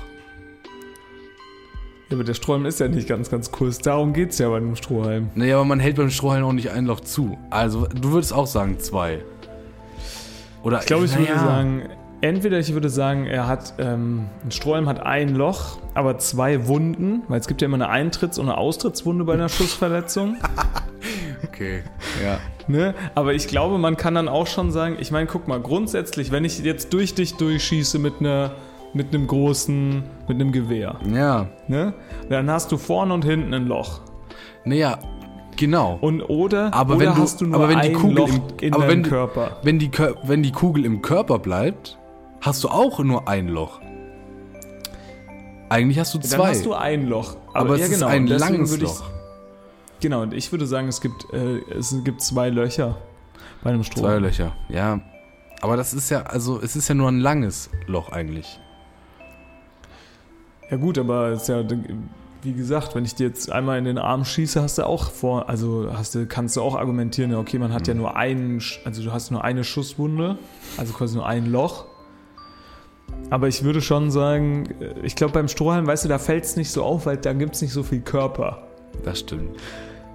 ja 2.09 2.15
aber 2.15 2.23
der 2.23 2.33
Strohhalm 2.33 2.65
ist 2.65 2.79
ja 2.79 2.87
nicht 2.87 3.07
ganz, 3.07 3.29
ganz 3.29 3.51
kurz. 3.51 3.77
Darum 3.77 4.13
geht 4.13 4.31
es 4.31 4.39
ja 4.39 4.49
bei 4.49 4.57
einem 4.57 4.75
Strohhalm. 4.75 5.29
Naja, 5.35 5.55
aber 5.57 5.65
man 5.65 5.79
hält 5.79 5.95
beim 5.95 6.09
Strohhalm 6.09 6.43
auch 6.43 6.53
nicht 6.53 6.71
ein 6.71 6.85
Loch 6.85 6.99
zu. 7.01 7.37
Also, 7.49 7.85
du 7.85 8.11
würdest 8.11 8.33
auch 8.33 8.47
sagen 8.47 8.79
zwei. 8.79 9.23
Oder 10.63 10.79
Ich 10.79 10.85
glaube, 10.85 11.05
ich 11.05 11.11
würde 11.11 11.31
naja, 11.31 11.39
sagen, 11.39 11.83
entweder 12.21 12.59
ich 12.59 12.73
würde 12.73 12.89
sagen, 12.89 13.25
er 13.27 13.47
hat, 13.47 13.73
ähm, 13.79 14.27
ein 14.45 14.51
Strohhalm 14.51 14.87
hat 14.87 14.99
ein 15.01 15.35
Loch, 15.35 15.77
aber 15.93 16.17
zwei 16.19 16.67
Wunden, 16.67 17.23
weil 17.27 17.39
es 17.39 17.47
gibt 17.47 17.61
ja 17.61 17.65
immer 17.67 17.75
eine 17.83 17.89
Eintritts- 17.89 18.39
und 18.39 18.47
eine 18.49 18.57
Austrittswunde 18.57 19.23
bei 19.25 19.33
einer 19.33 19.49
Schussverletzung. 19.49 20.37
Okay, 21.43 21.83
ja. 22.23 22.37
Ne? 22.67 22.93
Aber 23.15 23.33
ich 23.33 23.47
glaube, 23.47 23.77
man 23.77 23.97
kann 23.97 24.15
dann 24.15 24.27
auch 24.27 24.47
schon 24.47 24.71
sagen, 24.71 24.97
ich 24.99 25.11
meine, 25.11 25.25
guck 25.25 25.47
mal, 25.47 25.59
grundsätzlich, 25.59 26.31
wenn 26.31 26.45
ich 26.45 26.59
jetzt 26.59 26.93
durch 26.93 27.15
dich 27.15 27.35
durchschieße 27.35 27.99
mit 27.99 28.15
einer 28.19 28.51
mit 28.93 29.13
einem 29.15 29.25
großen, 29.25 30.03
mit 30.27 30.35
einem 30.41 30.51
Gewehr, 30.51 30.95
Ja, 31.13 31.47
ne? 31.69 31.93
Dann 32.29 32.51
hast 32.51 32.73
du 32.73 32.77
vorne 32.77 33.13
und 33.13 33.23
hinten 33.23 33.53
ein 33.53 33.65
Loch. 33.65 34.01
naja, 34.65 34.99
genau. 35.55 35.97
Und 36.01 36.21
oder, 36.23 36.73
Aber 36.73 36.95
oder 36.97 37.05
wenn 37.05 37.15
du- 37.15 37.21
hast 37.21 37.39
du 37.39 37.45
nur 37.45 37.55
aber 37.55 37.69
wenn 37.69 37.79
die 37.79 37.93
Kugel 37.93 38.17
Loch 38.17 38.27
im- 38.27 38.41
in 38.59 38.73
aber 38.73 38.87
deinem 38.87 38.89
wenn 38.97 39.03
Körper. 39.09 39.57
Wenn 39.63 39.79
die, 39.79 39.89
wenn 40.23 40.43
die 40.43 40.51
Kugel 40.51 40.83
im 40.83 41.01
Körper 41.01 41.39
bleibt, 41.39 41.97
hast 42.41 42.63
du 42.63 42.69
auch 42.69 42.99
nur 42.99 43.27
ein 43.27 43.47
Loch. 43.47 43.79
Eigentlich 45.69 45.99
hast 45.99 46.13
du 46.13 46.17
Dann 46.17 46.29
zwei. 46.29 46.49
hast 46.49 46.65
du 46.65 46.73
ein 46.73 47.07
Loch. 47.07 47.37
aber 47.53 47.77
ja, 47.77 47.85
es 47.85 47.91
ist 47.91 47.99
genau, 47.99 48.07
ein 48.07 48.23
und 48.23 48.29
deswegen 48.29 48.55
langes 48.55 48.79
Loch. 48.79 49.03
Genau, 50.01 50.23
und 50.23 50.33
ich 50.33 50.51
würde 50.51 50.65
sagen, 50.65 50.87
es 50.87 50.99
gibt, 50.99 51.31
äh, 51.31 51.59
es 51.77 51.95
gibt 52.03 52.21
zwei 52.21 52.49
Löcher 52.49 52.97
bei 53.63 53.69
einem 53.69 53.83
Zwei 53.83 53.91
Strohhalm. 53.91 54.23
Löcher, 54.23 54.53
ja. 54.67 54.99
Aber 55.61 55.77
das 55.77 55.93
ist 55.93 56.09
ja, 56.09 56.23
also 56.23 56.59
es 56.59 56.75
ist 56.75 56.87
ja 56.87 56.95
nur 56.95 57.07
ein 57.07 57.19
langes 57.19 57.69
Loch 57.85 58.09
eigentlich. 58.11 58.59
Ja 60.71 60.77
gut, 60.77 60.97
aber 60.97 61.27
es 61.29 61.43
ist 61.43 61.49
ja, 61.49 61.63
wie 62.41 62.53
gesagt, 62.53 62.95
wenn 62.95 63.05
ich 63.05 63.13
dir 63.13 63.27
jetzt 63.27 63.51
einmal 63.51 63.77
in 63.77 63.85
den 63.85 63.99
Arm 63.99 64.25
schieße, 64.25 64.61
hast 64.61 64.79
du 64.79 64.85
auch 64.87 65.11
vor, 65.11 65.47
also 65.49 65.89
hast 65.93 66.15
du, 66.15 66.25
kannst 66.25 66.57
du 66.57 66.61
auch 66.61 66.75
argumentieren, 66.75 67.31
ja, 67.31 67.37
okay, 67.37 67.59
man 67.59 67.71
hat 67.73 67.87
ja 67.87 67.93
nur 67.93 68.15
einen, 68.15 68.61
also 68.83 69.03
du 69.03 69.11
hast 69.11 69.29
nur 69.29 69.43
eine 69.43 69.63
Schusswunde, 69.63 70.37
also 70.77 70.93
quasi 70.93 71.15
nur 71.15 71.27
ein 71.27 71.45
Loch. 71.45 71.85
Aber 73.31 73.47
ich 73.47 73.63
würde 73.63 73.81
schon 73.81 74.11
sagen, 74.11 74.65
ich 75.03 75.15
glaube 75.15 75.33
beim 75.33 75.47
Strohhalm, 75.47 75.87
weißt 75.87 76.03
du, 76.03 76.09
da 76.09 76.19
fällt 76.19 76.43
es 76.43 76.57
nicht 76.57 76.69
so 76.69 76.83
auf, 76.83 77.05
weil 77.05 77.15
da 77.17 77.31
gibt 77.33 77.55
es 77.55 77.61
nicht 77.61 77.71
so 77.71 77.81
viel 77.81 78.01
Körper. 78.01 78.67
Das 79.05 79.19
stimmt. 79.21 79.57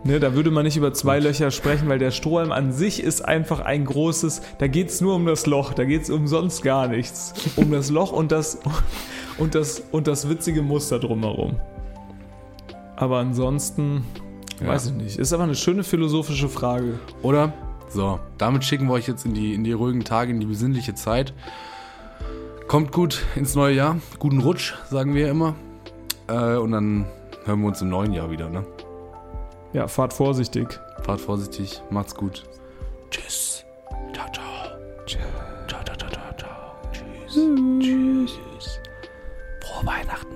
Ne, 0.04 0.20
da 0.20 0.34
würde 0.34 0.50
man 0.50 0.64
nicht 0.64 0.76
über 0.76 0.92
zwei 0.92 1.18
Löcher 1.18 1.50
sprechen, 1.50 1.88
weil 1.88 1.98
der 1.98 2.10
Strohhalm 2.10 2.52
an 2.52 2.72
sich 2.72 3.02
ist 3.02 3.24
einfach 3.24 3.60
ein 3.60 3.86
großes, 3.86 4.42
da 4.58 4.68
geht 4.68 4.90
es 4.90 5.00
nur 5.00 5.14
um 5.16 5.24
das 5.26 5.46
Loch, 5.46 5.72
da 5.72 5.84
geht 5.84 6.02
es 6.02 6.10
um 6.10 6.28
sonst 6.28 6.62
gar 6.62 6.86
nichts. 6.88 7.32
Um 7.56 7.72
das 7.72 7.90
Loch 7.90 8.12
und 8.12 8.30
das, 8.30 8.58
und 9.38 9.54
das, 9.54 9.82
und 9.90 10.06
das 10.06 10.28
witzige 10.28 10.60
Muster 10.62 10.98
drumherum. 11.00 11.56
Aber 12.96 13.18
ansonsten, 13.18 14.04
Ja. 14.60 14.68
weiß 14.68 14.88
ich 14.88 14.92
nicht. 14.92 15.18
Ist 15.18 15.32
aber 15.32 15.44
eine 15.44 15.54
schöne 15.56 15.82
philosophische 15.84 16.48
Frage. 16.50 16.98
Oder? 17.22 17.52
So, 17.88 18.20
damit 18.36 18.64
schicken 18.64 18.86
wir 18.88 18.92
euch 18.92 19.08
jetzt 19.08 19.24
in 19.24 19.32
die, 19.34 19.54
in 19.54 19.64
die 19.64 19.72
ruhigen 19.72 20.04
Tage, 20.04 20.32
in 20.32 20.38
die 20.40 20.46
besinnliche 20.46 20.94
Zeit. 20.94 21.32
Kommt 22.68 22.90
gut 22.90 23.24
ins 23.36 23.54
neue 23.54 23.74
Jahr. 23.74 23.96
Guten 24.18 24.40
Rutsch, 24.40 24.74
sagen 24.90 25.14
wir 25.14 25.30
immer. 25.30 25.54
Äh, 26.28 26.56
und 26.56 26.72
dann 26.72 27.06
hören 27.44 27.60
wir 27.60 27.68
uns 27.68 27.80
im 27.80 27.90
neuen 27.90 28.12
Jahr 28.12 28.30
wieder, 28.30 28.48
ne? 28.48 28.66
Ja, 29.72 29.86
fahrt 29.86 30.12
vorsichtig. 30.12 30.80
Fahrt 31.02 31.20
vorsichtig. 31.20 31.80
Macht's 31.90 32.14
gut. 32.14 32.44
Tschüss. 33.10 33.64
Ciao, 34.12 34.26
ciao. 34.32 34.44
Ciao, 35.06 35.20
ciao, 35.68 35.96
ciao, 35.96 36.10
ciao, 36.10 36.36
ciao. 36.36 36.90
Tschüss. 36.92 37.34
Tschüss. 37.78 38.32
Tschüss. 38.32 38.80
Frohe 39.62 39.86
Weihnachten. 39.86 40.35